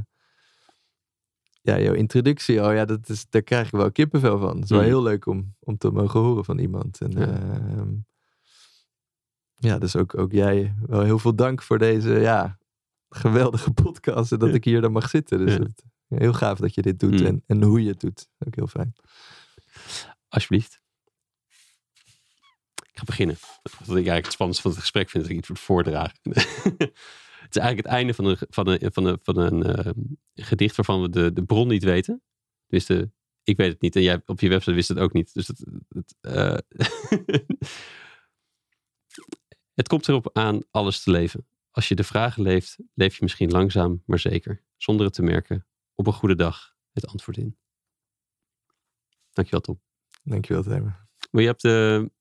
ja, 1.61 1.79
jouw 1.79 1.93
introductie 1.93 2.61
al, 2.61 2.71
ja, 2.71 2.85
dat 2.85 3.09
is, 3.09 3.25
daar 3.29 3.41
krijg 3.41 3.65
ik 3.65 3.71
wel 3.71 3.91
kippenvel 3.91 4.39
van. 4.39 4.55
Het 4.55 4.63
is 4.63 4.69
wel 4.69 4.79
Mm. 4.79 4.85
heel 4.85 5.03
leuk 5.03 5.25
om, 5.25 5.55
om 5.59 5.77
te 5.77 5.91
mogen 5.91 6.19
horen 6.19 6.45
van 6.45 6.59
iemand. 6.59 7.01
En 7.01 7.11
Ja. 7.11 7.25
ja, 7.27 7.85
ja 9.55 9.77
dus 9.77 9.95
ook, 9.95 10.17
ook 10.17 10.31
jij 10.31 10.75
wel 10.87 11.01
heel 11.03 11.19
veel 11.19 11.35
dank 11.35 11.61
voor 11.61 11.77
deze 11.77 12.09
ja, 12.09 12.57
geweldige 13.09 13.71
podcast. 13.83 14.31
En 14.31 14.39
dat 14.39 14.49
Ja. 14.49 14.55
ik 14.55 14.63
hier 14.63 14.81
dan 14.81 14.91
mag 14.91 15.09
zitten. 15.09 15.45
Dus 15.45 15.53
Ja. 16.07 16.17
heel 16.17 16.33
gaaf 16.33 16.57
dat 16.59 16.73
je 16.75 16.81
dit 16.81 16.99
doet 16.99 17.19
Mm. 17.19 17.25
en, 17.25 17.43
en 17.47 17.61
hoe 17.63 17.83
je 17.83 17.89
het 17.89 17.99
doet. 17.99 18.27
Ook 18.47 18.55
heel 18.55 18.67
fijn. 18.67 18.93
Alsjeblieft. 20.27 20.79
Ik 22.91 22.97
ga 22.97 23.03
beginnen. 23.05 23.35
Wat 23.61 23.73
ik 23.81 23.87
eigenlijk 23.93 24.23
het 24.23 24.33
spannendste 24.33 24.63
van 24.67 24.71
het 24.71 24.81
gesprek 24.81 25.09
vind, 25.09 25.23
is 25.23 25.29
dat 25.29 25.31
ik 25.37 25.37
iets 25.43 25.49
moet 25.49 25.59
voordragen. 25.59 26.15
het 27.51 27.59
is 27.59 27.67
eigenlijk 27.67 27.87
het 27.87 27.97
einde 27.97 28.13
van 28.13 28.25
een, 28.25 28.37
van 28.49 28.67
een, 28.67 28.91
van 28.91 29.05
een, 29.05 29.19
van 29.23 29.37
een 29.37 29.63
eh, 29.63 29.91
gedicht 30.33 30.75
waarvan 30.75 31.01
we 31.01 31.09
de, 31.09 31.33
de 31.33 31.43
bron 31.43 31.67
niet 31.67 31.83
weten. 31.83 32.21
Dus 32.67 32.85
de, 32.85 33.09
ik 33.43 33.57
weet 33.57 33.71
het 33.71 33.81
niet 33.81 33.95
en 33.95 34.01
jij 34.01 34.21
op 34.25 34.39
je 34.39 34.49
website 34.49 34.75
wist 34.75 34.89
het 34.89 34.99
ook 34.99 35.13
niet. 35.13 35.33
Dus 35.33 35.47
het, 35.47 35.65
het, 35.89 36.15
eh, 36.21 36.57
het 39.79 39.87
komt 39.87 40.07
erop 40.07 40.29
aan 40.33 40.61
alles 40.69 41.03
te 41.03 41.11
leven. 41.11 41.47
Als 41.71 41.87
je 41.87 41.95
de 41.95 42.03
vragen 42.03 42.43
leeft, 42.43 42.77
leef 42.93 43.13
je 43.13 43.23
misschien 43.23 43.51
langzaam, 43.51 44.03
maar 44.05 44.19
zeker. 44.19 44.63
Zonder 44.77 45.05
het 45.05 45.15
te 45.15 45.21
merken. 45.21 45.65
Op 45.95 46.07
een 46.07 46.13
goede 46.13 46.35
dag 46.35 46.75
het 46.91 47.07
antwoord 47.07 47.37
in. 47.37 47.57
Dankjewel, 49.31 49.61
Tom. 49.61 49.81
Dankjewel, 50.23 50.63
Tijmen. 50.63 51.09
Maar 51.31 51.41
je 51.41 51.47
hebt 51.47 51.61
de 51.61 52.11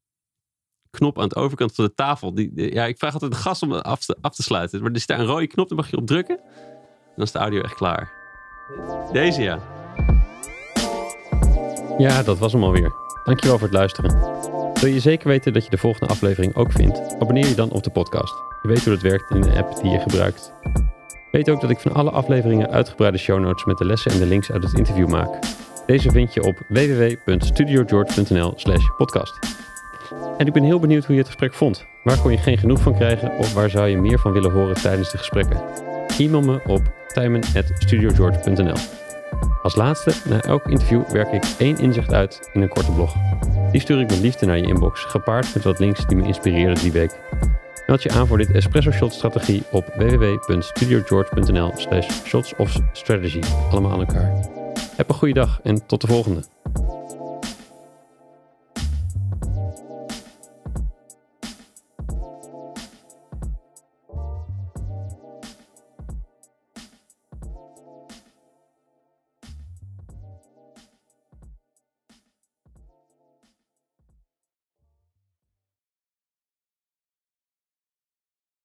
knop 0.90 1.20
aan 1.20 1.28
de 1.28 1.34
overkant 1.34 1.74
van 1.74 1.84
de 1.84 1.94
tafel. 1.94 2.34
Die, 2.34 2.74
ja, 2.74 2.84
ik 2.84 2.98
vraag 2.98 3.12
altijd 3.12 3.32
de 3.32 3.38
gast 3.38 3.62
om 3.62 3.72
af 3.72 4.04
te, 4.04 4.16
af 4.20 4.34
te 4.34 4.42
sluiten. 4.42 4.82
Maar 4.82 4.90
er 4.90 4.98
zit 4.98 5.08
daar 5.08 5.20
een 5.20 5.26
rode 5.26 5.46
knop, 5.46 5.68
daar 5.68 5.78
mag 5.78 5.90
je 5.90 5.96
op 5.96 6.06
drukken. 6.06 6.38
En 6.38 7.16
dan 7.16 7.24
is 7.24 7.32
de 7.32 7.38
audio 7.38 7.60
echt 7.60 7.74
klaar. 7.74 8.12
Deze 9.12 9.42
ja. 9.42 9.58
Ja, 11.98 12.22
dat 12.22 12.38
was 12.38 12.52
hem 12.52 12.62
alweer. 12.64 12.92
Dankjewel 13.24 13.58
voor 13.58 13.68
het 13.68 13.76
luisteren. 13.76 14.18
Wil 14.80 14.92
je 14.92 15.00
zeker 15.00 15.28
weten 15.28 15.52
dat 15.52 15.64
je 15.64 15.70
de 15.70 15.78
volgende 15.78 16.12
aflevering 16.12 16.54
ook 16.54 16.72
vindt? 16.72 17.00
Abonneer 17.18 17.48
je 17.48 17.54
dan 17.54 17.70
op 17.70 17.82
de 17.82 17.90
podcast. 17.90 18.34
Je 18.62 18.68
weet 18.68 18.84
hoe 18.84 18.92
dat 18.92 19.02
werkt 19.02 19.30
in 19.30 19.40
de 19.40 19.56
app 19.56 19.82
die 19.82 19.90
je 19.90 19.98
gebruikt. 19.98 20.52
Weet 21.30 21.50
ook 21.50 21.60
dat 21.60 21.70
ik 21.70 21.78
van 21.78 21.92
alle 21.92 22.10
afleveringen 22.10 22.70
uitgebreide 22.70 23.18
show 23.18 23.40
notes 23.40 23.64
met 23.64 23.78
de 23.78 23.84
lessen 23.84 24.12
en 24.12 24.18
de 24.18 24.26
links 24.26 24.50
uit 24.50 24.62
het 24.62 24.78
interview 24.78 25.08
maak. 25.08 25.38
Deze 25.86 26.10
vind 26.10 26.34
je 26.34 26.42
op 26.42 26.58
www.studiogeorge.nl 26.68 28.52
slash 28.56 28.84
podcast. 28.96 29.38
En 30.38 30.46
ik 30.46 30.52
ben 30.52 30.62
heel 30.62 30.80
benieuwd 30.80 31.04
hoe 31.04 31.14
je 31.14 31.20
het 31.20 31.30
gesprek 31.30 31.54
vond. 31.54 31.86
Waar 32.04 32.18
kon 32.18 32.30
je 32.30 32.38
geen 32.38 32.58
genoeg 32.58 32.80
van 32.80 32.94
krijgen 32.94 33.38
of 33.38 33.54
waar 33.54 33.70
zou 33.70 33.88
je 33.88 33.96
meer 33.96 34.18
van 34.18 34.32
willen 34.32 34.50
horen 34.50 34.74
tijdens 34.74 35.10
de 35.10 35.18
gesprekken? 35.18 35.60
E-mail 36.18 36.42
me 36.42 36.60
op 36.66 36.82
tijmen.studiogeorge.nl 37.06 38.76
Als 39.62 39.76
laatste, 39.76 40.12
na 40.28 40.40
elk 40.40 40.66
interview 40.66 41.08
werk 41.08 41.32
ik 41.32 41.44
één 41.58 41.78
inzicht 41.78 42.12
uit 42.12 42.50
in 42.52 42.62
een 42.62 42.68
korte 42.68 42.92
blog. 42.92 43.14
Die 43.72 43.80
stuur 43.80 44.00
ik 44.00 44.08
met 44.10 44.20
liefde 44.20 44.46
naar 44.46 44.58
je 44.58 44.66
inbox, 44.66 45.04
gepaard 45.04 45.54
met 45.54 45.64
wat 45.64 45.78
links 45.78 46.06
die 46.06 46.16
me 46.16 46.26
inspireerden 46.26 46.82
die 46.82 46.92
week. 46.92 47.18
Meld 47.86 48.02
je 48.02 48.10
aan 48.10 48.26
voor 48.26 48.38
dit 48.38 48.50
Espresso 48.50 48.90
Shot 48.90 49.12
strategie 49.12 49.62
op 49.70 49.86
www.studiogeorge.nl 49.96 51.72
slash 51.74 52.08
shots 52.24 52.54
of 52.56 52.76
strategy. 52.92 53.40
Allemaal 53.70 53.92
aan 53.92 54.00
elkaar. 54.00 54.32
Heb 54.96 55.08
een 55.08 55.14
goede 55.14 55.34
dag 55.34 55.60
en 55.62 55.86
tot 55.86 56.00
de 56.00 56.06
volgende. 56.06 56.42